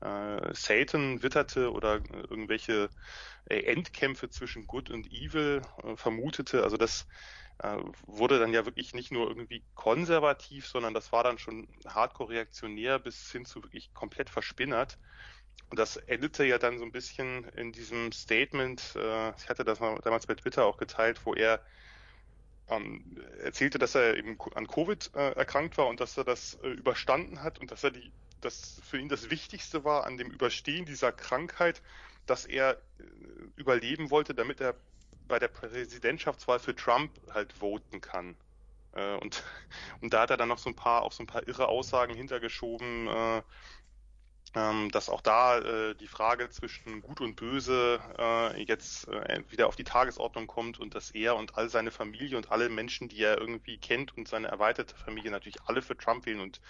äh, 0.00 0.54
Satan 0.54 1.22
witterte 1.22 1.72
oder 1.72 2.00
irgendwelche 2.12 2.90
Endkämpfe 3.46 4.28
zwischen 4.28 4.66
Good 4.66 4.90
und 4.90 5.06
Evil 5.10 5.62
vermutete. 5.96 6.62
Also 6.62 6.76
das 6.76 7.06
wurde 8.06 8.38
dann 8.38 8.52
ja 8.52 8.66
wirklich 8.66 8.94
nicht 8.94 9.10
nur 9.10 9.26
irgendwie 9.26 9.64
konservativ, 9.74 10.68
sondern 10.68 10.94
das 10.94 11.12
war 11.12 11.24
dann 11.24 11.38
schon 11.38 11.66
hardcore 11.86 12.34
reaktionär 12.34 12.98
bis 12.98 13.32
hin 13.32 13.46
zu 13.46 13.64
wirklich 13.64 13.92
komplett 13.94 14.28
verspinnert. 14.30 14.98
Und 15.70 15.78
das 15.78 15.96
endete 15.96 16.44
ja 16.44 16.58
dann 16.58 16.78
so 16.78 16.84
ein 16.84 16.92
bisschen 16.92 17.44
in 17.50 17.72
diesem 17.72 18.12
Statement, 18.12 18.94
äh, 18.96 19.30
ich 19.36 19.48
hatte 19.48 19.64
das 19.64 19.78
damals 19.78 20.26
bei 20.26 20.34
Twitter 20.34 20.64
auch 20.64 20.78
geteilt, 20.78 21.20
wo 21.24 21.34
er 21.34 21.60
ähm, 22.68 23.04
erzählte, 23.42 23.78
dass 23.78 23.94
er 23.94 24.16
eben 24.16 24.38
an 24.54 24.66
Covid 24.66 25.10
äh, 25.14 25.32
erkrankt 25.32 25.78
war 25.78 25.86
und 25.86 26.00
dass 26.00 26.16
er 26.16 26.24
das 26.24 26.54
äh, 26.62 26.68
überstanden 26.68 27.42
hat 27.42 27.58
und 27.58 27.70
dass 27.70 27.84
er 27.84 27.90
die, 27.90 28.12
dass 28.40 28.80
für 28.84 28.98
ihn 28.98 29.08
das 29.08 29.30
Wichtigste 29.30 29.84
war 29.84 30.04
an 30.04 30.16
dem 30.16 30.30
Überstehen 30.30 30.84
dieser 30.84 31.12
Krankheit, 31.12 31.82
dass 32.26 32.46
er 32.46 32.72
äh, 32.72 33.02
überleben 33.56 34.10
wollte, 34.10 34.34
damit 34.34 34.60
er 34.60 34.74
bei 35.26 35.38
der 35.38 35.48
Präsidentschaftswahl 35.48 36.58
für 36.58 36.74
Trump 36.74 37.12
halt 37.32 37.52
voten 37.52 38.00
kann. 38.00 38.36
Äh, 38.92 39.16
und, 39.16 39.42
und 40.00 40.12
da 40.12 40.22
hat 40.22 40.30
er 40.30 40.36
dann 40.36 40.48
noch 40.48 40.58
so 40.58 40.70
ein 40.70 40.76
paar, 40.76 41.02
auch 41.02 41.12
so 41.12 41.22
ein 41.22 41.26
paar 41.26 41.46
irre 41.46 41.68
Aussagen 41.68 42.14
hintergeschoben, 42.14 43.08
äh, 43.08 43.42
ähm, 44.54 44.90
dass 44.90 45.08
auch 45.08 45.20
da 45.20 45.58
äh, 45.58 45.94
die 45.94 46.06
Frage 46.06 46.48
zwischen 46.50 47.02
Gut 47.02 47.20
und 47.20 47.36
Böse 47.36 48.00
äh, 48.18 48.62
jetzt 48.62 49.08
äh, 49.08 49.42
wieder 49.50 49.66
auf 49.66 49.76
die 49.76 49.84
Tagesordnung 49.84 50.46
kommt 50.46 50.78
und 50.78 50.94
dass 50.94 51.10
er 51.10 51.36
und 51.36 51.56
all 51.56 51.68
seine 51.68 51.90
Familie 51.90 52.36
und 52.36 52.50
alle 52.50 52.68
Menschen, 52.68 53.08
die 53.08 53.22
er 53.22 53.38
irgendwie 53.38 53.78
kennt 53.78 54.16
und 54.16 54.28
seine 54.28 54.48
erweiterte 54.48 54.96
Familie 54.96 55.30
natürlich 55.30 55.60
alle 55.66 55.82
für 55.82 55.96
Trump 55.96 56.26
wählen 56.26 56.40
und 56.40 56.60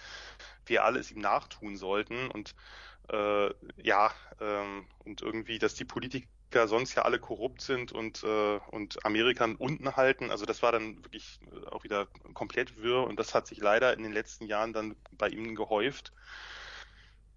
wir 0.65 0.83
alle 0.83 0.99
es 0.99 1.11
ihm 1.11 1.21
nachtun 1.21 1.77
sollten 1.77 2.29
und 2.29 2.55
äh, 3.09 3.49
ja 3.81 4.11
ähm, 4.39 4.87
und 4.99 5.21
irgendwie, 5.21 5.59
dass 5.59 5.73
die 5.75 5.85
Politiker 5.85 6.67
sonst 6.67 6.95
ja 6.95 7.03
alle 7.03 7.19
korrupt 7.19 7.61
sind 7.61 7.91
und 7.91 8.23
äh, 8.23 8.59
und 8.71 9.05
Amerika 9.05 9.47
unten 9.57 9.95
halten. 9.95 10.31
Also 10.31 10.45
das 10.45 10.61
war 10.61 10.71
dann 10.71 11.03
wirklich 11.03 11.39
auch 11.71 11.83
wieder 11.83 12.07
komplett 12.33 12.81
wirr 12.81 13.03
und 13.05 13.19
das 13.19 13.33
hat 13.33 13.47
sich 13.47 13.59
leider 13.59 13.93
in 13.93 14.03
den 14.03 14.11
letzten 14.11 14.45
Jahren 14.47 14.73
dann 14.73 14.95
bei 15.11 15.29
ihm 15.29 15.55
gehäuft 15.55 16.11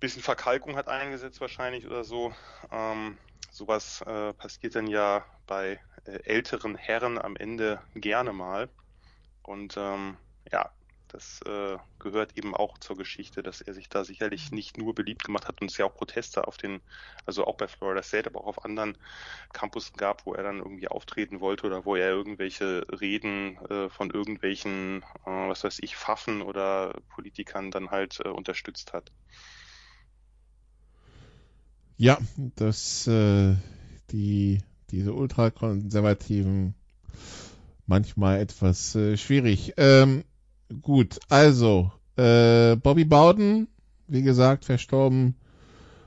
bisschen 0.03 0.23
Verkalkung 0.23 0.77
hat 0.77 0.89
eingesetzt 0.89 1.41
wahrscheinlich 1.41 1.87
oder 1.87 2.03
so. 2.03 2.35
Ähm, 2.73 3.17
sowas 3.53 4.03
äh, 4.03 4.33
passiert 4.35 4.75
dann 4.75 4.89
ja 4.89 5.25
bei 5.47 5.81
äh, 6.05 6.19
älteren 6.25 6.75
Herren 6.75 7.19
am 7.19 7.37
Ende 7.37 7.81
gerne 7.95 8.33
mal. 8.33 8.69
Und 9.43 9.77
ähm, 9.77 10.17
ja, 10.51 10.73
das 11.07 11.41
äh, 11.43 11.79
gehört 12.01 12.37
eben 12.37 12.53
auch 12.53 12.79
zur 12.79 12.97
Geschichte, 12.97 13.45
dass 13.45 13.61
er 13.61 13.75
sich 13.75 13.89
da 13.89 14.03
sicherlich 14.03 14.51
nicht 14.51 14.77
nur 14.77 14.93
beliebt 14.93 15.23
gemacht 15.23 15.47
hat 15.47 15.61
und 15.61 15.71
es 15.71 15.79
ja 15.79 15.87
auch 15.87 15.95
Proteste 15.95 16.49
auf 16.49 16.57
den, 16.57 16.81
also 17.25 17.47
auch 17.47 17.57
bei 17.57 17.69
Florida 17.69 18.03
State, 18.03 18.29
aber 18.29 18.41
auch 18.41 18.49
auf 18.49 18.65
anderen 18.65 18.99
Campussen 19.53 19.97
gab, 19.97 20.27
wo 20.27 20.35
er 20.35 20.43
dann 20.43 20.59
irgendwie 20.59 20.89
auftreten 20.89 21.39
wollte 21.39 21.67
oder 21.69 21.85
wo 21.85 21.95
er 21.95 22.11
irgendwelche 22.11 22.87
Reden 22.91 23.57
äh, 23.67 23.89
von 23.89 24.11
irgendwelchen, 24.11 25.05
äh, 25.27 25.49
was 25.49 25.63
weiß 25.63 25.79
ich, 25.83 25.97
Pfaffen 25.97 26.43
oder 26.43 26.99
Politikern 27.11 27.71
dann 27.71 27.93
halt 27.93 28.19
äh, 28.25 28.29
unterstützt 28.29 28.93
hat. 28.93 29.13
Ja, 31.97 32.19
dass 32.57 33.07
äh, 33.07 33.55
die 34.11 34.59
diese 34.91 35.15
ultrakonservativen 35.15 36.75
manchmal 37.87 38.41
etwas 38.41 38.95
äh, 38.95 39.17
schwierig. 39.17 39.75
Ähm, 39.77 40.25
gut, 40.83 41.19
also 41.29 41.93
äh, 42.17 42.77
Bobby 42.77 43.05
Bowden, 43.05 43.69
wie 44.07 44.23
gesagt, 44.23 44.65
verstorben 44.65 45.37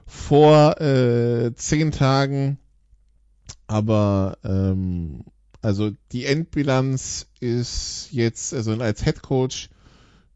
vor 0.06 0.80
äh, 0.80 1.54
zehn 1.56 1.92
Tagen, 1.92 2.60
aber 3.68 4.38
ähm, 4.44 5.24
also 5.62 5.92
die 6.12 6.26
Endbilanz 6.26 7.28
ist 7.40 8.10
jetzt 8.12 8.54
also 8.54 8.74
als 8.74 9.04
Head 9.04 9.24
Coach 9.24 9.70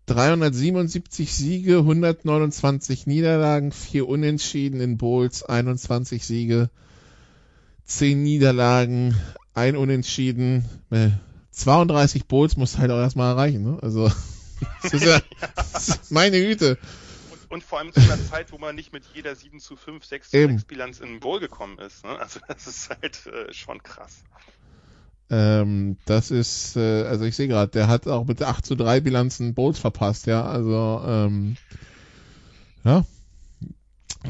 377 0.10 1.32
Siege, 1.32 1.78
129 1.78 3.06
Niederlagen, 3.06 3.72
4 3.72 4.08
Unentschieden 4.08 4.82
in 4.82 4.98
Bowls, 4.98 5.44
21 5.44 6.26
Siege, 6.26 6.72
10 7.86 8.24
Niederlagen, 8.24 9.16
1 9.54 9.78
Unentschieden. 9.78 10.66
32 11.52 12.26
Bowls 12.26 12.58
muss 12.58 12.80
halt 12.80 12.90
auch 12.90 12.98
erstmal 12.98 13.34
erreichen, 13.34 13.64
ne? 13.64 13.78
Also, 13.84 14.12
das 14.82 14.94
ist 14.94 15.06
ja, 15.06 15.22
meine 16.10 16.40
Güte. 16.40 16.80
Und, 17.30 17.52
und, 17.52 17.64
vor 17.64 17.78
allem 17.78 17.94
zu 17.94 18.00
einer 18.00 18.20
Zeit, 18.26 18.52
wo 18.52 18.58
man 18.58 18.76
nicht 18.76 18.92
mit 18.92 19.04
jeder 19.14 19.36
7 19.36 19.60
zu 19.60 19.76
5, 19.76 20.04
6 20.04 20.32
zu 20.32 20.38
6 20.38 20.64
Bilanz 20.64 21.00
in 21.02 21.10
den 21.10 21.20
Bowl 21.20 21.40
gekommen 21.40 21.78
ist. 21.78 22.04
Ne? 22.04 22.18
Also 22.20 22.40
das 22.48 22.66
ist 22.66 22.90
halt 22.90 23.28
äh, 23.28 23.54
schon 23.54 23.84
krass. 23.84 24.24
Ähm, 25.30 25.98
das 26.06 26.32
ist, 26.32 26.76
äh, 26.76 27.04
also 27.04 27.26
ich 27.26 27.36
sehe 27.36 27.48
gerade, 27.48 27.72
der 27.72 27.88
hat 27.88 28.08
auch 28.08 28.26
mit 28.26 28.42
8 28.42 28.66
zu 28.66 28.76
3 28.76 29.00
Bilanzen 29.02 29.54
Bowls 29.54 29.78
verpasst, 29.78 30.26
ja. 30.26 30.44
Also, 30.44 31.02
ähm, 31.06 31.56
ja. 32.84 33.06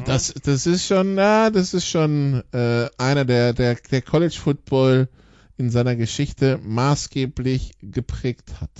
Das, 0.04 0.34
das 0.44 0.66
ist 0.66 0.86
schon, 0.86 1.16
ja, 1.16 1.50
das 1.50 1.74
ist 1.74 1.86
schon 1.86 2.42
äh, 2.52 2.88
einer 2.96 3.24
der, 3.24 3.52
der, 3.54 3.74
der 3.74 4.02
College 4.02 4.36
Football 4.38 5.08
in 5.56 5.70
seiner 5.70 5.96
Geschichte 5.96 6.58
maßgeblich 6.62 7.72
geprägt 7.82 8.60
hat. 8.60 8.70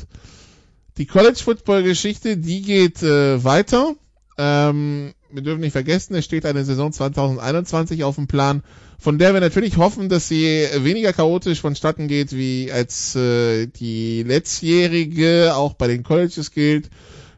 Die 0.99 1.07
College 1.07 1.41
Football 1.43 1.83
Geschichte, 1.83 2.37
die 2.37 2.63
geht 2.63 3.03
äh, 3.03 3.43
weiter. 3.43 3.95
Ähm, 4.39 5.15
wir 5.33 5.43
dürfen 5.43 5.61
nicht 5.61 5.73
vergessen, 5.73 6.15
es 6.15 6.25
steht 6.25 6.47
eine 6.47 6.65
Saison 6.65 6.93
2021 6.93 8.05
auf 8.05 8.17
dem 8.17 8.27
Plan 8.27 8.63
von 9.01 9.19
der 9.19 9.33
wir 9.33 9.41
natürlich 9.41 9.79
hoffen, 9.79 10.11
dass 10.11 10.29
sie 10.29 10.67
weniger 10.77 11.15
chaotisch 11.15 11.63
vonstatten 11.63 12.07
geht, 12.07 12.33
wie 12.37 12.71
als 12.71 13.17
äh, 13.17 13.67
die 13.67 14.23
letztjährige 14.23 15.55
auch 15.55 15.73
bei 15.73 15.89
den 15.89 16.03
Colleges 16.03 16.53
gilt. 16.53 16.91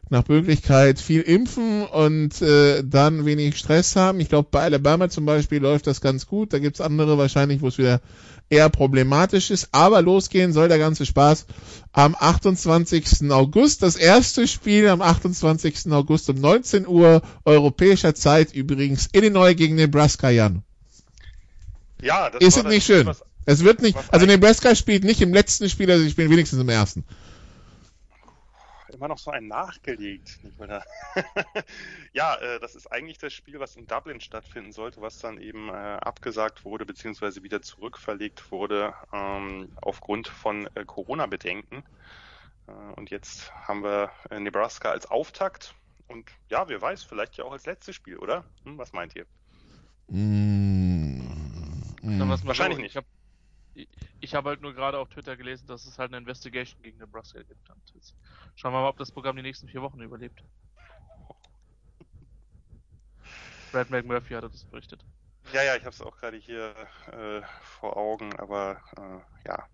Nach 0.09 0.27
Möglichkeit 0.27 0.99
viel 0.99 1.21
impfen 1.21 1.83
und 1.83 2.41
äh, 2.41 2.83
dann 2.83 3.25
wenig 3.25 3.57
Stress 3.57 3.95
haben. 3.95 4.19
Ich 4.19 4.27
glaube, 4.27 4.49
bei 4.51 4.61
Alabama 4.61 5.09
zum 5.09 5.25
Beispiel 5.25 5.59
läuft 5.59 5.87
das 5.87 6.01
ganz 6.01 6.27
gut. 6.27 6.51
Da 6.51 6.59
gibt's 6.59 6.81
andere 6.81 7.17
wahrscheinlich, 7.17 7.61
wo 7.61 7.69
es 7.69 7.77
wieder 7.77 8.01
eher 8.49 8.69
problematisch 8.69 9.51
ist. 9.51 9.69
Aber 9.71 10.01
losgehen 10.01 10.53
soll 10.53 10.67
der 10.67 10.77
ganze 10.79 11.05
Spaß 11.05 11.45
am 11.91 12.15
28. 12.17 13.31
August. 13.31 13.83
Das 13.83 13.95
erste 13.95 14.47
Spiel 14.47 14.87
am 14.87 15.01
28. 15.01 15.91
August 15.91 16.29
um 16.29 16.37
19 16.37 16.87
Uhr 16.87 17.21
europäischer 17.45 18.15
Zeit 18.15 18.53
übrigens 18.53 19.09
Illinois 19.13 19.55
gegen 19.55 19.75
Nebraska, 19.75 20.29
Jan. 20.29 20.63
Ja, 22.01 22.29
das 22.29 22.41
ist 22.41 22.57
es 22.57 22.63
nicht 22.63 22.85
schön. 22.85 23.09
Es 23.45 23.63
wird 23.63 23.81
nicht, 23.81 23.97
also 24.09 24.25
Nebraska 24.25 24.75
spielt 24.75 25.03
nicht 25.03 25.21
im 25.21 25.33
letzten 25.33 25.69
Spiel, 25.69 25.91
also 25.91 26.03
sie 26.03 26.11
spielen 26.11 26.29
wenigstens 26.29 26.59
im 26.59 26.69
ersten. 26.69 27.03
Immer 29.03 29.09
noch 29.09 29.19
so 29.19 29.31
ein 29.31 29.47
nachgelegt. 29.47 30.39
ja, 32.13 32.35
äh, 32.35 32.57
das 32.61 32.73
ist 32.73 32.89
eigentlich 32.89 33.17
das 33.17 33.33
Spiel, 33.33 33.59
was 33.59 33.75
in 33.75 33.85
Dublin 33.85 34.21
stattfinden 34.21 34.71
sollte, 34.71 35.01
was 35.01 35.19
dann 35.19 35.41
eben 35.41 35.67
äh, 35.67 35.73
abgesagt 35.73 36.63
wurde, 36.63 36.85
beziehungsweise 36.85 37.43
wieder 37.43 37.61
zurückverlegt 37.61 38.49
wurde, 38.49 38.93
ähm, 39.11 39.67
aufgrund 39.81 40.29
von 40.29 40.69
äh, 40.75 40.85
Corona-Bedenken. 40.85 41.83
Äh, 42.67 42.71
und 42.95 43.09
jetzt 43.09 43.53
haben 43.67 43.83
wir 43.83 44.09
äh, 44.29 44.39
Nebraska 44.39 44.91
als 44.91 45.05
Auftakt. 45.11 45.75
Und 46.07 46.31
ja, 46.47 46.69
wer 46.69 46.81
weiß, 46.81 47.03
vielleicht 47.03 47.35
ja 47.35 47.43
auch 47.43 47.51
als 47.51 47.65
letztes 47.65 47.97
Spiel, 47.97 48.17
oder? 48.17 48.45
Hm, 48.63 48.77
was 48.77 48.93
meint 48.93 49.17
ihr? 49.17 49.25
Mmh. 50.07 51.23
Mhm. 52.03 52.39
Wahrscheinlich 52.45 52.79
nicht. 52.79 52.97
Ich 54.19 54.35
habe 54.35 54.49
halt 54.49 54.61
nur 54.61 54.73
gerade 54.73 54.99
auf 54.99 55.09
Twitter 55.09 55.35
gelesen, 55.35 55.67
dass 55.67 55.85
es 55.85 55.97
halt 55.97 56.11
eine 56.11 56.17
Investigation 56.17 56.81
gegen 56.81 56.97
Nebraska 56.97 57.39
gibt. 57.39 57.69
Und 57.69 57.81
schauen 58.55 58.73
wir 58.73 58.81
mal, 58.81 58.89
ob 58.89 58.97
das 58.97 59.11
Programm 59.11 59.35
die 59.35 59.41
nächsten 59.41 59.67
vier 59.67 59.81
Wochen 59.81 59.99
überlebt. 59.99 60.43
Brad 63.71 63.89
McMurphy 63.89 64.35
hat 64.35 64.43
das 64.43 64.65
berichtet. 64.65 65.03
Ja, 65.51 65.63
ja, 65.63 65.75
ich 65.75 65.81
habe 65.83 65.89
es 65.89 66.01
auch 66.01 66.15
gerade 66.17 66.37
hier 66.37 66.73
äh, 67.11 67.41
vor 67.61 67.97
Augen, 67.97 68.33
aber 68.39 68.77
äh, 68.97 69.47
ja. 69.47 69.65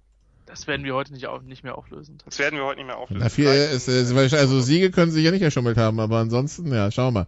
Das 0.45 0.65
werden 0.65 0.83
wir 0.83 0.95
heute 0.95 1.13
nicht, 1.13 1.27
auf, 1.27 1.43
nicht 1.43 1.63
mehr 1.63 1.77
auflösen. 1.77 2.17
Das 2.25 2.39
werden 2.39 2.57
wir 2.57 2.65
heute 2.65 2.77
nicht 2.77 2.87
mehr 2.87 2.97
auflösen. 2.97 3.21
Na, 3.21 3.29
viel, 3.29 3.47
ist, 3.47 3.87
ist, 3.87 4.33
also 4.33 4.61
Siege 4.61 4.89
können 4.89 5.11
sie 5.11 5.21
ja 5.21 5.29
nicht 5.29 5.43
erschummelt 5.43 5.77
haben, 5.77 5.99
aber 5.99 6.17
ansonsten, 6.17 6.73
ja, 6.73 6.89
schauen 6.89 7.13
wir 7.13 7.27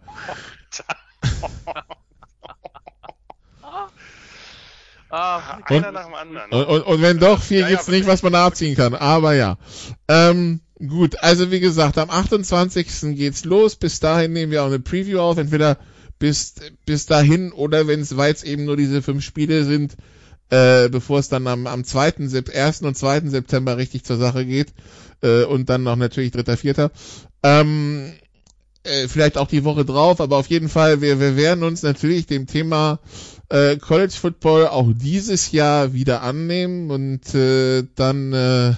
Ah, 5.12 5.58
einer 5.66 5.88
und, 5.88 5.94
nach 5.94 6.06
dem 6.06 6.14
anderen. 6.14 6.50
Und, 6.52 6.64
und, 6.64 6.82
und 6.84 7.02
wenn 7.02 7.18
doch, 7.18 7.42
viel 7.42 7.60
ja, 7.60 7.68
gibt's 7.68 7.86
ja, 7.86 7.92
nicht, 7.92 8.06
was 8.06 8.22
man 8.22 8.32
da 8.32 8.46
abziehen 8.46 8.74
kann. 8.74 8.94
Aber 8.94 9.34
ja. 9.34 9.58
Ähm, 10.08 10.60
gut, 10.78 11.22
also 11.22 11.50
wie 11.50 11.60
gesagt, 11.60 11.98
am 11.98 12.08
28. 12.08 13.14
geht's 13.14 13.44
los. 13.44 13.76
Bis 13.76 14.00
dahin 14.00 14.32
nehmen 14.32 14.50
wir 14.50 14.62
auch 14.62 14.68
eine 14.68 14.80
Preview 14.80 15.20
auf. 15.20 15.36
Entweder 15.36 15.76
bis, 16.18 16.54
bis 16.86 17.04
dahin 17.04 17.52
oder 17.52 17.86
wenn 17.86 18.00
es 18.00 18.16
weit 18.16 18.42
eben 18.42 18.64
nur 18.64 18.78
diese 18.78 19.02
fünf 19.02 19.22
Spiele 19.22 19.64
sind, 19.64 19.96
äh, 20.48 20.88
bevor 20.88 21.18
es 21.18 21.28
dann 21.28 21.46
am, 21.46 21.66
am 21.66 21.84
2., 21.84 22.14
1. 22.54 22.80
und 22.80 22.96
2. 22.96 23.28
September 23.28 23.76
richtig 23.76 24.04
zur 24.04 24.16
Sache 24.16 24.46
geht. 24.46 24.72
Äh, 25.22 25.44
und 25.44 25.68
dann 25.68 25.82
noch 25.82 25.96
natürlich 25.96 26.30
3., 26.30 26.56
4. 26.56 26.90
Ähm, 27.42 28.14
äh, 28.84 29.08
vielleicht 29.08 29.36
auch 29.36 29.48
die 29.48 29.64
Woche 29.64 29.84
drauf, 29.84 30.22
aber 30.22 30.38
auf 30.38 30.46
jeden 30.46 30.70
Fall, 30.70 31.02
wir, 31.02 31.20
wir 31.20 31.36
werden 31.36 31.64
uns 31.64 31.82
natürlich 31.82 32.26
dem 32.26 32.46
Thema 32.46 32.98
äh, 33.52 33.76
College 33.76 34.14
Football 34.18 34.68
auch 34.68 34.90
dieses 34.94 35.52
Jahr 35.52 35.92
wieder 35.92 36.22
annehmen 36.22 36.90
und 36.90 37.34
äh, 37.34 37.84
dann 37.94 38.32
äh, 38.32 38.74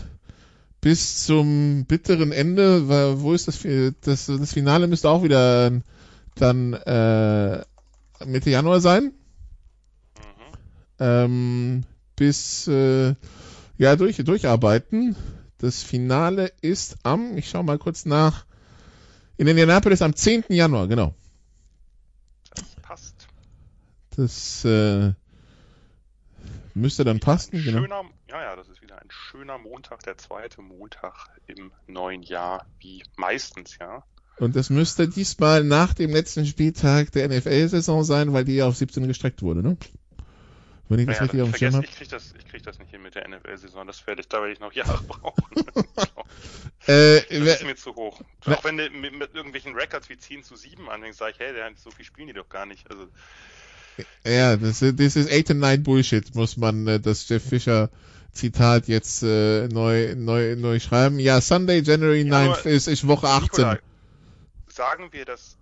bis 0.80 1.24
zum 1.24 1.84
bitteren 1.84 2.32
Ende, 2.32 2.88
weil, 2.88 3.20
wo 3.20 3.32
ist 3.32 3.46
das, 3.46 3.60
das, 4.00 4.26
das 4.26 4.52
Finale 4.52 4.88
müsste 4.88 5.08
auch 5.10 5.22
wieder 5.22 5.80
dann 6.34 6.72
äh, 6.72 7.62
Mitte 8.26 8.50
Januar 8.50 8.80
sein. 8.80 9.12
Mhm. 10.16 10.56
Ähm, 10.98 11.82
bis 12.16 12.66
äh, 12.66 13.14
ja 13.78 13.94
durch 13.94 14.16
durcharbeiten. 14.16 15.14
Das 15.58 15.84
Finale 15.84 16.50
ist 16.62 16.96
am, 17.04 17.36
ich 17.36 17.48
schau 17.48 17.62
mal 17.62 17.78
kurz 17.78 18.06
nach, 18.06 18.44
in 19.36 19.46
Indianapolis 19.46 20.02
am 20.02 20.16
10. 20.16 20.46
Januar, 20.48 20.88
genau. 20.88 21.14
Das 24.16 24.64
äh, 24.64 25.12
müsste 26.74 27.04
dann 27.04 27.20
passen. 27.20 27.62
Genau. 27.62 27.80
Schöner, 27.80 28.04
ja, 28.28 28.42
ja, 28.42 28.56
das 28.56 28.68
ist 28.68 28.82
wieder 28.82 29.00
ein 29.00 29.10
schöner 29.10 29.58
Montag, 29.58 30.02
der 30.02 30.18
zweite 30.18 30.62
Montag 30.62 31.28
im 31.46 31.72
neuen 31.86 32.22
Jahr, 32.22 32.66
wie 32.80 33.02
meistens, 33.16 33.78
ja. 33.78 34.04
Und 34.38 34.56
das 34.56 34.68
müsste 34.68 35.08
diesmal 35.08 35.62
nach 35.62 35.94
dem 35.94 36.10
letzten 36.10 36.44
Spieltag 36.44 37.12
der 37.12 37.28
NFL-Saison 37.28 38.02
sein, 38.02 38.32
weil 38.32 38.44
die 38.44 38.56
ja 38.56 38.66
auf 38.66 38.76
17 38.76 39.06
gestreckt 39.06 39.42
wurde, 39.42 39.62
ne? 39.62 39.76
Wenn 40.88 40.98
ich 40.98 41.06
das 41.06 41.16
Ja, 41.16 41.22
richtig 41.22 41.42
auf 41.42 41.50
dem 41.50 41.56
Schirm 41.56 41.74
habe. 41.74 41.84
ich 41.86 41.92
krieg 41.92 42.08
das, 42.08 42.34
ich 42.36 42.46
krieg 42.46 42.62
das 42.62 42.78
nicht 42.78 42.90
hin 42.90 43.02
mit 43.02 43.14
der 43.14 43.26
NFL-Saison. 43.26 43.86
Das 43.86 44.06
werde 44.06 44.20
ich, 44.20 44.28
da 44.28 44.40
werde 44.40 44.52
ich 44.52 44.60
noch 44.60 44.72
Jahre 44.72 45.02
brauchen. 45.08 45.44
Äh, 46.86 47.22
das 47.30 47.60
ist 47.60 47.64
mir 47.64 47.76
zu 47.76 47.94
hoch. 47.94 48.20
Auch 48.44 48.62
wenn 48.62 48.76
du 48.76 48.90
mit, 48.90 49.14
mit 49.14 49.34
irgendwelchen 49.34 49.74
Records 49.74 50.10
wie 50.10 50.18
10 50.18 50.44
zu 50.44 50.54
7 50.54 50.90
anfängst, 50.90 51.18
sage 51.18 51.32
ich, 51.32 51.38
hey, 51.38 51.54
der, 51.54 51.72
so 51.76 51.90
viel 51.90 52.04
spielen 52.04 52.26
die 52.26 52.34
doch 52.34 52.50
gar 52.50 52.66
nicht. 52.66 52.90
Also, 52.90 53.08
Ja, 54.24 54.56
das, 54.56 54.82
ist- 54.82 54.98
das 55.00 55.16
ist 55.16 55.30
8 55.32 55.52
and 55.52 55.60
9 55.60 55.82
Bullshit, 55.82 56.34
muss 56.34 56.56
man 56.56 56.86
äh, 56.86 57.00
das 57.00 57.28
Jeff 57.28 57.48
Fischer 57.48 57.90
Zitat 58.32 58.88
jetzt 58.88 59.22
äh, 59.22 59.68
neu, 59.68 60.14
neu, 60.16 60.56
neu 60.56 60.80
schreiben. 60.80 61.18
Ja, 61.20 61.40
Sunday, 61.40 61.80
January 61.80 62.22
Ja, 62.22 62.34
9th 62.34 62.60
aber- 62.60 62.64
ist, 62.70 62.88
ist 62.88 63.06
Woche 63.06 63.28
18. 63.28 63.42
Nikolai, 63.44 63.78
sagen 64.68 65.08
wir, 65.12 65.24
das 65.24 65.56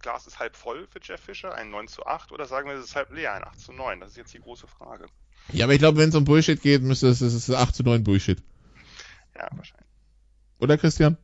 Glas 0.00 0.26
ist 0.26 0.38
halb 0.38 0.54
voll 0.54 0.86
für 0.90 1.00
Jeff 1.02 1.20
Fischer, 1.20 1.54
ein 1.54 1.70
9 1.70 1.88
zu 1.88 2.04
8, 2.06 2.30
oder 2.30 2.46
sagen 2.46 2.68
wir, 2.68 2.76
es 2.76 2.84
ist 2.84 2.94
halb 2.96 3.10
leer, 3.12 3.32
ein 3.34 3.42
8 3.42 3.58
zu 3.58 3.72
9? 3.72 3.98
Das 4.00 4.10
ist 4.10 4.16
jetzt 4.18 4.34
die 4.34 4.40
große 4.40 4.66
Frage. 4.68 5.06
Ja, 5.52 5.64
aber 5.64 5.72
ich 5.74 5.78
glaube, 5.80 5.98
wenn 5.98 6.10
es 6.10 6.14
um 6.14 6.24
Bullshit 6.24 6.60
geht, 6.62 6.82
müsste 6.82 7.08
es, 7.08 7.20
es 7.20 7.34
ist 7.34 7.50
8 7.50 7.74
zu 7.74 7.82
9 7.82 8.04
Bullshit. 8.04 8.38
Ja, 9.34 9.48
wahrscheinlich. 9.56 9.88
Oder 10.60 10.78
Christian? 10.78 11.16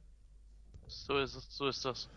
So 0.89 1.19
ist 1.19 1.35
es, 1.37 1.47
so 1.51 1.69
ist 1.69 1.85
das. 1.85 2.09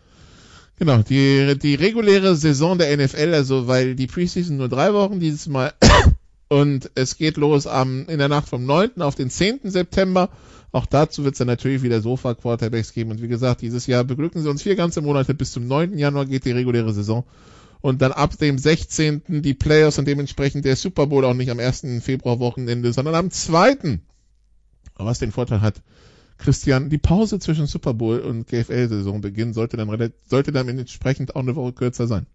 Genau, 0.78 0.98
die, 1.02 1.56
die 1.58 1.76
reguläre 1.76 2.34
Saison 2.34 2.78
der 2.78 2.96
NFL, 2.96 3.32
also 3.32 3.68
weil 3.68 3.94
die 3.94 4.08
Preseason 4.08 4.56
nur 4.56 4.68
drei 4.68 4.92
Wochen 4.92 5.20
dieses 5.20 5.46
Mal 5.46 5.72
und 6.48 6.90
es 6.96 7.16
geht 7.16 7.36
los 7.36 7.66
am, 7.66 8.06
in 8.08 8.18
der 8.18 8.28
Nacht 8.28 8.48
vom 8.48 8.66
9. 8.66 9.00
auf 9.00 9.14
den 9.14 9.30
10. 9.30 9.60
September. 9.64 10.30
Auch 10.72 10.86
dazu 10.86 11.22
wird 11.22 11.34
es 11.34 11.38
dann 11.38 11.46
natürlich 11.46 11.82
wieder 11.82 12.00
Sofa-Quarterbacks 12.00 12.92
geben. 12.92 13.12
Und 13.12 13.22
wie 13.22 13.28
gesagt, 13.28 13.62
dieses 13.62 13.86
Jahr 13.86 14.02
beglücken 14.02 14.42
sie 14.42 14.50
uns 14.50 14.64
vier 14.64 14.74
ganze 14.74 15.00
Monate. 15.00 15.32
Bis 15.32 15.52
zum 15.52 15.68
9. 15.68 15.96
Januar 15.96 16.26
geht 16.26 16.44
die 16.44 16.50
reguläre 16.50 16.92
Saison. 16.92 17.22
Und 17.80 18.02
dann 18.02 18.10
ab 18.10 18.36
dem 18.38 18.58
16. 18.58 19.22
die 19.28 19.54
Playoffs 19.54 19.98
und 19.98 20.08
dementsprechend 20.08 20.64
der 20.64 20.74
Super 20.74 21.06
Bowl 21.06 21.24
auch 21.24 21.34
nicht 21.34 21.50
am 21.50 21.60
1. 21.60 21.86
Februar-Wochenende, 22.00 22.92
sondern 22.92 23.14
am 23.14 23.30
2. 23.30 24.00
Aber 24.96 25.08
was 25.10 25.20
den 25.20 25.30
Vorteil 25.30 25.60
hat, 25.60 25.80
Christian, 26.38 26.90
die 26.90 26.98
Pause 26.98 27.38
zwischen 27.38 27.66
Super 27.66 27.94
Bowl 27.94 28.20
und 28.20 28.46
GFL-Saison 28.48 29.20
beginn 29.20 29.54
sollte 29.54 29.76
dann, 29.76 30.12
sollte 30.26 30.52
dann 30.52 30.68
entsprechend 30.68 31.36
auch 31.36 31.40
eine 31.40 31.54
Woche 31.56 31.72
kürzer 31.72 32.06
sein. 32.06 32.26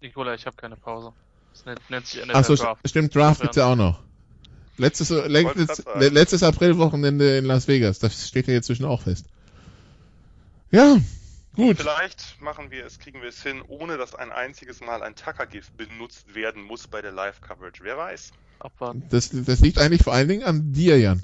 Nikola, 0.00 0.34
ich 0.34 0.46
habe 0.46 0.56
keine 0.56 0.76
Pause. 0.76 1.12
Das 1.52 1.66
nennt, 1.66 1.90
nennt 1.90 2.06
sich 2.06 2.24
NFL 2.24 2.36
Achso, 2.36 2.54
Draft. 2.56 2.88
stimmt, 2.88 3.14
Draft 3.14 3.42
gibt's 3.42 3.56
ja 3.56 3.66
auch 3.66 3.76
noch. 3.76 4.00
Letztes, 4.78 5.10
letztes, 5.10 5.84
letztes 5.96 6.42
Aprilwochenende 6.42 7.36
in 7.36 7.44
Las 7.44 7.68
Vegas, 7.68 7.98
das 7.98 8.28
steht 8.28 8.46
ja 8.46 8.54
jetzt 8.54 8.66
zwischen 8.66 8.86
auch 8.86 9.02
fest. 9.02 9.26
Ja, 10.70 10.96
gut. 11.54 11.76
Vielleicht 11.76 12.40
machen 12.40 12.70
wir 12.70 12.86
es, 12.86 12.98
kriegen 12.98 13.20
wir 13.20 13.28
es 13.28 13.42
hin, 13.42 13.62
ohne 13.68 13.98
dass 13.98 14.14
ein 14.14 14.32
einziges 14.32 14.80
Mal 14.80 15.02
ein 15.02 15.14
Tucker-Gift 15.14 15.76
benutzt 15.76 16.34
werden 16.34 16.62
muss 16.62 16.88
bei 16.88 17.02
der 17.02 17.12
Live-Coverage. 17.12 17.84
Wer 17.84 17.98
weiß? 17.98 18.32
Abwarten. 18.60 19.04
Das, 19.10 19.30
das 19.30 19.60
liegt 19.60 19.78
eigentlich 19.78 20.02
vor 20.02 20.14
allen 20.14 20.28
Dingen 20.28 20.44
an 20.44 20.72
dir, 20.72 20.98
Jan. 20.98 21.22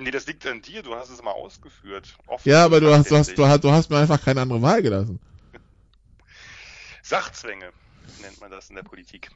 Nee, 0.00 0.10
das 0.10 0.26
liegt 0.26 0.46
an 0.46 0.62
dir, 0.62 0.82
du 0.82 0.94
hast 0.94 1.10
es 1.10 1.22
mal 1.22 1.32
ausgeführt. 1.32 2.16
Oft 2.26 2.46
Ja, 2.46 2.64
aber 2.64 2.80
du 2.80 2.92
hast, 2.92 3.10
du 3.10 3.16
hast, 3.16 3.36
du 3.36 3.46
hast, 3.46 3.64
du 3.64 3.70
hast 3.70 3.90
mir 3.90 3.98
einfach 3.98 4.22
keine 4.22 4.40
andere 4.40 4.62
Wahl 4.62 4.82
gelassen. 4.82 5.20
Sachzwänge 7.02 7.70
nennt 8.22 8.40
man 8.40 8.50
das 8.50 8.70
in 8.70 8.76
der 8.76 8.82
Politik. 8.82 9.30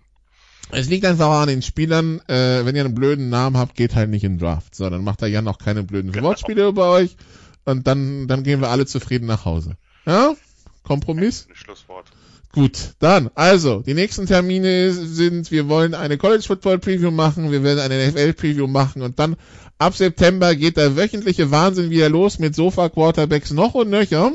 Es 0.70 0.88
liegt 0.88 1.04
einfach 1.04 1.28
an 1.28 1.48
den 1.48 1.62
Spielern, 1.62 2.20
äh, 2.28 2.64
wenn 2.64 2.74
ihr 2.74 2.84
einen 2.84 2.94
blöden 2.94 3.28
Namen 3.28 3.58
habt, 3.58 3.74
geht 3.74 3.94
halt 3.94 4.08
nicht 4.08 4.24
in 4.24 4.34
den 4.34 4.38
Draft. 4.38 4.74
So, 4.74 4.88
dann 4.88 5.04
macht 5.04 5.20
der 5.20 5.28
Jan 5.28 5.46
auch 5.48 5.58
keine 5.58 5.82
blöden 5.82 6.10
Genau. 6.10 6.28
Wortspiele 6.28 6.66
über 6.66 6.90
euch 6.90 7.16
und 7.64 7.86
dann, 7.86 8.28
dann 8.28 8.42
gehen 8.42 8.60
wir 8.60 8.70
alle 8.70 8.86
zufrieden 8.86 9.26
nach 9.26 9.44
Hause. 9.44 9.76
Ja? 10.06 10.34
Kompromiss? 10.82 11.46
Ein 11.48 11.56
Schlusswort. 11.56 12.10
Gut, 12.54 12.94
dann, 13.00 13.30
also, 13.34 13.80
die 13.80 13.94
nächsten 13.94 14.26
Termine 14.26 14.92
sind, 14.92 15.50
wir 15.50 15.68
wollen 15.68 15.92
eine 15.92 16.16
College 16.18 16.44
Football 16.46 16.78
Preview 16.78 17.10
machen, 17.10 17.50
wir 17.50 17.64
werden 17.64 17.80
eine 17.80 18.06
NFL 18.06 18.32
Preview 18.34 18.68
machen 18.68 19.02
und 19.02 19.18
dann 19.18 19.34
ab 19.78 19.96
September 19.96 20.54
geht 20.54 20.76
der 20.76 20.96
wöchentliche 20.96 21.50
Wahnsinn 21.50 21.90
wieder 21.90 22.08
los 22.08 22.38
mit 22.38 22.54
Sofa 22.54 22.90
Quarterbacks 22.90 23.50
noch 23.50 23.74
und 23.74 23.90
nöcher. 23.90 24.30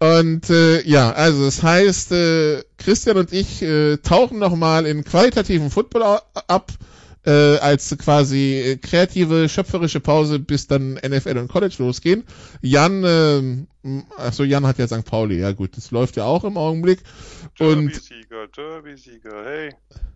Und 0.00 0.50
äh, 0.50 0.82
ja, 0.88 1.12
also 1.12 1.44
das 1.44 1.62
heißt, 1.62 2.10
äh, 2.10 2.64
Christian 2.78 3.16
und 3.16 3.32
ich 3.32 3.62
äh, 3.62 3.98
tauchen 3.98 4.40
nochmal 4.40 4.84
in 4.84 5.04
qualitativen 5.04 5.70
Football 5.70 6.18
ab, 6.48 6.72
äh, 7.26 7.58
als 7.58 7.96
quasi 7.98 8.78
kreative, 8.80 9.48
schöpferische 9.48 10.00
Pause, 10.00 10.38
bis 10.38 10.68
dann 10.68 10.94
NFL 10.94 11.38
und 11.38 11.48
College 11.48 11.74
losgehen. 11.78 12.24
Jan, 12.62 13.04
äh, 13.04 13.66
achso, 14.16 14.44
Jan 14.44 14.66
hat 14.66 14.78
ja 14.78 14.86
St. 14.86 15.04
Pauli, 15.04 15.40
ja 15.40 15.52
gut, 15.52 15.76
das 15.76 15.90
läuft 15.90 16.16
ja 16.16 16.24
auch 16.24 16.44
im 16.44 16.56
Augenblick. 16.56 17.00
Und 17.58 17.90
Derby-Sieger, 17.90 18.46
Derby-Sieger, 18.56 19.44
hey, 19.44 19.74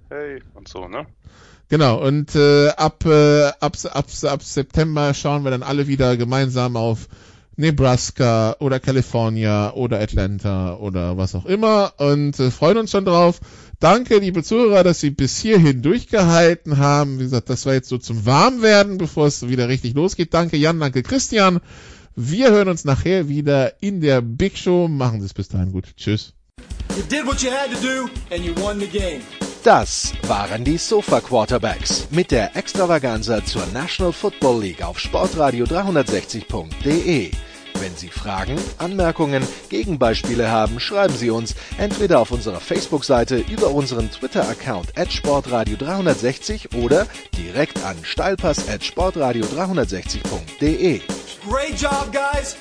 hey, 0.08 0.42
und 0.54 0.68
so, 0.68 0.86
ne? 0.86 1.06
Genau, 1.68 2.04
und 2.04 2.34
äh, 2.34 2.68
ab, 2.70 3.04
äh, 3.04 3.48
ab, 3.60 3.76
ab, 3.92 4.06
ab 4.24 4.42
September 4.42 5.14
schauen 5.14 5.44
wir 5.44 5.50
dann 5.50 5.62
alle 5.62 5.86
wieder 5.86 6.16
gemeinsam 6.16 6.76
auf 6.76 7.08
Nebraska 7.56 8.56
oder 8.58 8.80
California 8.80 9.72
oder 9.74 10.00
Atlanta 10.00 10.76
oder 10.76 11.16
was 11.16 11.34
auch 11.34 11.44
immer 11.44 11.92
und 11.98 12.40
äh, 12.40 12.50
freuen 12.50 12.78
uns 12.78 12.90
schon 12.90 13.04
drauf. 13.04 13.40
Danke, 13.80 14.18
liebe 14.18 14.42
Zuhörer, 14.42 14.84
dass 14.84 15.00
Sie 15.00 15.08
bis 15.08 15.38
hierhin 15.38 15.80
durchgehalten 15.80 16.76
haben. 16.76 17.18
Wie 17.18 17.22
gesagt, 17.22 17.48
das 17.48 17.64
war 17.64 17.72
jetzt 17.72 17.88
so 17.88 17.96
zum 17.96 18.26
Warmwerden, 18.26 18.98
bevor 18.98 19.26
es 19.26 19.48
wieder 19.48 19.70
richtig 19.70 19.94
losgeht. 19.94 20.34
Danke 20.34 20.58
Jan, 20.58 20.78
danke 20.78 21.02
Christian. 21.02 21.60
Wir 22.14 22.50
hören 22.50 22.68
uns 22.68 22.84
nachher 22.84 23.30
wieder 23.30 23.82
in 23.82 24.02
der 24.02 24.20
Big 24.20 24.58
Show. 24.58 24.86
Machen 24.86 25.20
Sie 25.20 25.26
es 25.26 25.32
bis 25.32 25.48
dahin 25.48 25.72
gut. 25.72 25.86
Tschüss. 25.96 26.34
You 26.94 27.02
did 27.08 27.26
what 27.26 27.42
you 27.42 27.50
had 27.50 27.70
to 27.70 27.80
do 27.80 28.10
and 28.30 28.44
you 28.44 28.54
won 28.62 28.78
the 28.78 28.86
game. 28.86 29.22
Das 29.64 30.12
waren 30.26 30.62
die 30.62 30.76
Sofa 30.76 31.22
Quarterbacks 31.22 32.08
mit 32.10 32.32
der 32.32 32.54
Extravaganza 32.56 33.42
zur 33.44 33.64
National 33.72 34.12
Football 34.12 34.60
League 34.60 34.82
auf 34.82 34.98
Sportradio 34.98 35.64
360.de. 35.64 37.30
Wenn 37.78 37.94
Sie 37.96 38.08
Fragen, 38.08 38.58
Anmerkungen, 38.78 39.46
Gegenbeispiele 39.68 40.50
haben, 40.50 40.80
schreiben 40.80 41.14
Sie 41.14 41.28
uns 41.30 41.54
entweder 41.78 42.18
auf 42.20 42.30
unserer 42.30 42.60
Facebook-Seite 42.60 43.44
über 43.50 43.70
unseren 43.70 44.10
Twitter-Account 44.10 44.96
at 44.98 45.12
Sportradio 45.12 45.76
360 45.76 46.74
oder 46.74 47.06
direkt 47.36 47.82
an 47.84 47.96
steilpass 48.02 48.66
at 48.68 48.82
Sportradio 48.84 49.44
360.de. 49.46 51.00
Great 51.48 51.80
job, 51.80 52.10
guys. 52.12 52.56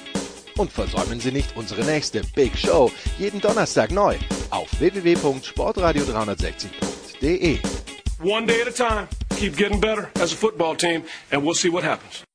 Und 0.57 0.71
versäumen 0.71 1.19
Sie 1.19 1.31
nicht 1.31 1.55
unsere 1.55 1.83
nächste 1.85 2.21
Big 2.35 2.55
Show 2.57 2.91
jeden 3.17 3.41
Donnerstag 3.41 3.91
neu 3.91 4.15
auf 4.49 4.67
www.sportradio360.de. 4.79 7.59
One 8.21 8.45
day 8.45 8.61
at 8.61 8.67
a 8.67 8.71
time. 8.71 9.07
Keep 9.37 9.55
getting 9.55 9.79
better 9.79 10.09
as 10.21 10.33
a 10.33 10.35
football 10.35 10.75
team, 10.75 11.03
and 11.31 11.45
we'll 11.45 11.55
see 11.55 11.69
what 11.69 11.85
happens. 11.85 12.25